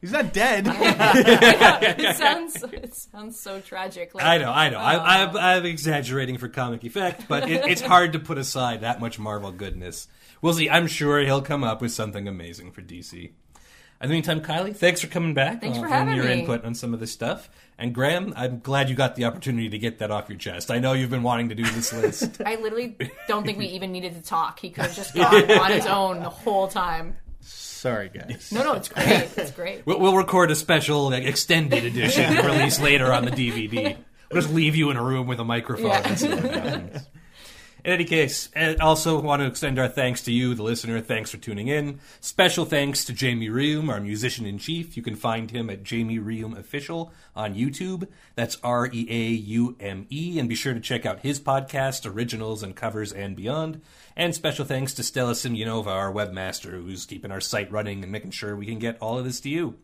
He's 0.00 0.12
not 0.12 0.32
dead. 0.32 0.64
it 0.68 2.16
sounds 2.16 2.62
it 2.72 2.94
sounds 2.94 3.40
so 3.40 3.60
tragic. 3.60 4.14
Like, 4.14 4.24
I 4.24 4.38
know, 4.38 4.52
I 4.52 4.70
know. 4.70 4.78
I, 4.78 5.22
I'm, 5.24 5.36
I'm 5.36 5.66
exaggerating 5.66 6.38
for 6.38 6.48
comic 6.48 6.84
effect, 6.84 7.26
but 7.26 7.50
it, 7.50 7.64
it's 7.64 7.80
hard 7.80 8.12
to 8.12 8.20
put 8.20 8.38
aside 8.38 8.82
that 8.82 9.00
much 9.00 9.18
Marvel 9.18 9.50
goodness. 9.50 10.06
We'll 10.40 10.54
see. 10.54 10.70
I'm 10.70 10.86
sure 10.86 11.18
he'll 11.20 11.42
come 11.42 11.64
up 11.64 11.80
with 11.82 11.90
something 11.90 12.28
amazing 12.28 12.70
for 12.70 12.80
DC. 12.80 13.32
In 14.00 14.08
the 14.08 14.12
meantime, 14.14 14.40
Kylie, 14.40 14.76
thanks 14.76 15.00
for 15.00 15.08
coming 15.08 15.34
back. 15.34 15.60
Thanks 15.60 15.76
uh, 15.76 15.80
for 15.80 15.86
offering 15.86 16.06
having 16.06 16.16
your 16.16 16.26
me. 16.26 16.40
input 16.40 16.64
on 16.64 16.74
some 16.74 16.94
of 16.94 17.00
this 17.00 17.10
stuff. 17.10 17.50
And 17.78 17.92
Graham, 17.92 18.32
I'm 18.36 18.60
glad 18.60 18.88
you 18.88 18.94
got 18.94 19.16
the 19.16 19.24
opportunity 19.24 19.68
to 19.70 19.78
get 19.78 19.98
that 19.98 20.10
off 20.12 20.28
your 20.28 20.38
chest. 20.38 20.70
I 20.70 20.78
know 20.78 20.92
you've 20.92 21.10
been 21.10 21.24
wanting 21.24 21.48
to 21.48 21.54
do 21.56 21.64
this 21.64 21.92
list. 22.02 22.40
I 22.46 22.54
literally 22.56 22.96
don't 23.26 23.44
think 23.44 23.58
we 23.58 23.66
even 23.70 23.90
needed 23.90 24.14
to 24.14 24.22
talk. 24.22 24.60
He 24.60 24.70
could 24.70 24.84
have 24.84 24.94
just 24.94 25.14
gone 25.14 25.50
on 25.50 25.70
his 25.72 25.86
own 25.86 26.22
the 26.22 26.30
whole 26.30 26.68
time. 26.68 27.16
Sorry, 27.40 28.08
guys. 28.08 28.50
No, 28.52 28.62
no, 28.64 28.72
it's 28.74 28.88
great. 28.88 29.30
It's 29.36 29.50
great. 29.52 29.86
We'll, 29.86 29.98
we'll 30.00 30.16
record 30.16 30.50
a 30.50 30.56
special 30.56 31.10
like, 31.10 31.24
extended 31.24 31.84
edition 31.84 32.24
and 32.24 32.46
release 32.46 32.80
later 32.80 33.12
on 33.12 33.24
the 33.24 33.30
DVD. 33.30 33.96
We'll 34.30 34.42
just 34.42 34.52
leave 34.52 34.76
you 34.76 34.90
in 34.90 34.96
a 34.96 35.02
room 35.02 35.26
with 35.26 35.40
a 35.40 35.44
microphone 35.44 35.86
Yeah. 35.86 36.08
and 36.08 36.18
see 36.18 36.28
what 36.28 36.42
happens. 36.42 37.06
In 37.88 37.94
any 37.94 38.04
case, 38.04 38.50
I 38.54 38.74
also 38.74 39.18
want 39.18 39.40
to 39.40 39.46
extend 39.46 39.78
our 39.78 39.88
thanks 39.88 40.20
to 40.24 40.30
you, 40.30 40.52
the 40.52 40.62
listener. 40.62 41.00
Thanks 41.00 41.30
for 41.30 41.38
tuning 41.38 41.68
in. 41.68 42.00
Special 42.20 42.66
thanks 42.66 43.02
to 43.06 43.14
Jamie 43.14 43.48
Reaume, 43.48 43.88
our 43.88 43.98
musician 43.98 44.44
in 44.44 44.58
chief. 44.58 44.94
You 44.94 45.02
can 45.02 45.16
find 45.16 45.50
him 45.50 45.70
at 45.70 45.84
Jamie 45.84 46.18
Reaume 46.18 46.58
Official 46.58 47.14
on 47.34 47.54
YouTube. 47.54 48.06
That's 48.34 48.58
R 48.62 48.90
E 48.92 49.06
A 49.08 49.30
U 49.30 49.74
M 49.80 50.06
E. 50.10 50.38
And 50.38 50.50
be 50.50 50.54
sure 50.54 50.74
to 50.74 50.80
check 50.80 51.06
out 51.06 51.20
his 51.20 51.40
podcast, 51.40 52.04
Originals 52.04 52.62
and 52.62 52.76
Covers 52.76 53.10
and 53.10 53.34
Beyond. 53.34 53.80
And 54.14 54.34
special 54.34 54.66
thanks 54.66 54.92
to 54.92 55.02
Stella 55.02 55.32
Simyonova, 55.32 55.86
our 55.86 56.12
webmaster, 56.12 56.72
who's 56.72 57.06
keeping 57.06 57.30
our 57.30 57.40
site 57.40 57.72
running 57.72 58.02
and 58.02 58.12
making 58.12 58.32
sure 58.32 58.54
we 58.54 58.66
can 58.66 58.78
get 58.78 58.98
all 59.00 59.16
of 59.18 59.24
this 59.24 59.40
to 59.40 59.48
you. 59.48 59.78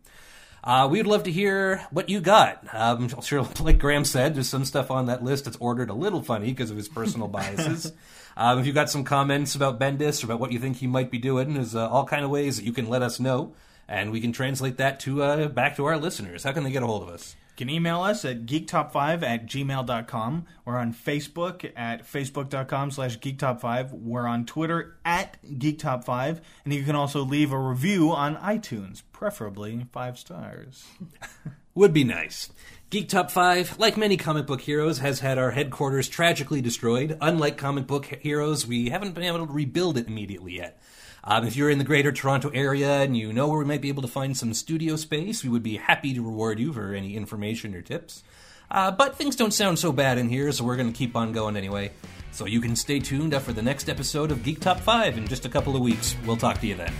Uh, 0.65 0.89
we'd 0.91 1.07
love 1.07 1.25
to 1.25 1.31
hear 1.31 1.87
what 1.91 2.09
you 2.09 2.23
got. 2.23 2.65
Um, 2.73 3.11
I'm 3.15 3.21
sure, 3.21 3.43
like 3.61 3.79
Graham 3.79 4.07
said, 4.07 4.35
there's 4.35 4.49
some 4.49 4.65
stuff 4.65 4.91
on 4.91 5.07
that 5.07 5.23
list 5.23 5.45
that's 5.45 5.59
ordered 5.61 5.91
a 5.91 5.95
little 5.95 6.23
funny 6.23 6.47
because 6.47 6.71
of 6.71 6.79
his 6.79 6.89
personal 6.89 7.29
biases. 7.37 7.93
um, 8.35 8.59
if 8.59 8.65
you've 8.67 8.75
got 8.75 8.89
some 8.89 9.05
comments 9.05 9.55
about 9.55 9.79
Bendis 9.79 10.23
or 10.23 10.27
about 10.27 10.41
what 10.41 10.53
you 10.53 10.59
think 10.59 10.79
he 10.79 10.87
might 10.87 11.11
be 11.11 11.19
doing, 11.19 11.53
there's 11.55 11.75
uh, 11.75 11.87
all 11.89 12.07
kind 12.07 12.25
of 12.25 12.31
ways 12.31 12.57
that 12.57 12.65
you 12.65 12.73
can 12.73 12.89
let 12.89 13.03
us 13.03 13.21
know, 13.21 13.53
and 13.89 14.11
we 14.11 14.23
can 14.23 14.33
translate 14.33 14.79
that 14.79 15.01
to 15.01 15.23
uh, 15.23 15.49
back 15.49 15.77
to 15.77 15.85
our 15.85 15.99
listeners. 15.99 16.45
How 16.45 16.53
can 16.53 16.65
they 16.65 16.71
get 16.71 16.83
a 16.83 16.87
hold 16.87 17.03
of 17.03 17.11
us? 17.11 17.37
You 17.57 17.67
can 17.67 17.71
email 17.73 18.03
us 18.03 18.25
at 18.25 18.47
geektop5 18.47 19.23
at 19.23 19.47
gmail.com. 19.47 20.47
We're 20.65 20.77
on 20.77 20.93
Facebook 20.93 21.71
at 21.77 22.05
facebook.com 22.05 22.91
slash 22.91 23.21
geektop5. 23.21 23.93
We're 23.93 24.27
on 24.27 24.45
Twitter 24.45 24.97
at 25.05 25.37
geektop5. 25.45 26.41
And 26.65 26.75
you 26.75 26.83
can 26.83 26.97
also 26.97 27.23
leave 27.23 27.53
a 27.53 27.59
review 27.59 28.11
on 28.11 28.35
iTunes, 28.39 29.03
preferably 29.13 29.87
five 29.93 30.19
stars. 30.19 30.85
Would 31.77 31.93
be 31.93 32.03
nice. 32.03 32.51
Geek 32.91 33.09
Top 33.09 33.31
5, 33.31 33.79
like 33.79 33.97
many 33.97 34.17
comic 34.17 34.47
book 34.47 34.61
heroes, 34.61 34.99
has 34.99 35.21
had 35.21 35.39
our 35.39 35.51
headquarters 35.51 36.09
tragically 36.09 36.61
destroyed. 36.61 37.19
Unlike 37.21 37.57
comic 37.57 37.87
book 37.87 38.07
heroes, 38.07 38.67
we 38.67 38.89
haven't 38.89 39.15
been 39.15 39.25
able 39.25 39.47
to 39.47 39.53
rebuild 39.53 39.99
it 39.99 40.07
immediately 40.07 40.57
yet. 40.57 40.81
Um, 41.27 41.47
if 41.47 41.57
you're 41.57 41.71
in 41.71 41.79
the 41.79 41.85
greater 41.85 42.13
Toronto 42.13 42.51
area 42.51 43.01
and 43.01 43.17
you 43.17 43.33
know 43.33 43.49
where 43.49 43.59
we 43.59 43.65
might 43.65 43.81
be 43.81 43.89
able 43.89 44.03
to 44.03 44.09
find 44.09 44.37
some 44.37 44.53
studio 44.53 44.97
space, 44.97 45.43
we 45.43 45.49
would 45.49 45.63
be 45.63 45.79
happy 45.79 46.13
to 46.13 46.23
reward 46.23 46.59
you 46.59 46.73
for 46.73 46.95
any 46.95 47.17
information 47.17 47.75
or 47.75 47.81
tips. 47.81 48.23
Uh, 48.71 48.91
but 48.91 49.17
things 49.17 49.35
don't 49.35 49.55
sound 49.55 49.79
so 49.79 49.91
bad 49.91 50.19
in 50.19 50.29
here, 50.29 50.53
so 50.53 50.65
we're 50.65 50.77
going 50.77 50.93
to 50.93 50.97
keep 50.97 51.17
on 51.17 51.33
going 51.33 51.57
anyway. 51.57 51.91
So 52.31 52.47
you 52.47 52.61
can 52.61 52.77
stay 52.77 52.99
tuned 52.99 53.35
for 53.41 53.53
the 53.53 53.63
next 53.63 53.89
episode 53.89 54.31
of 54.31 54.43
Geek 54.43 54.61
Top 54.61 54.81
5 54.81 55.17
in 55.17 55.27
just 55.27 55.47
a 55.47 55.49
couple 55.49 55.75
of 55.77 55.83
weeks. 55.83 56.15
We'll 56.27 56.37
talk 56.37 56.61
to 56.61 56.67
you 56.67 56.75
then. 56.75 56.93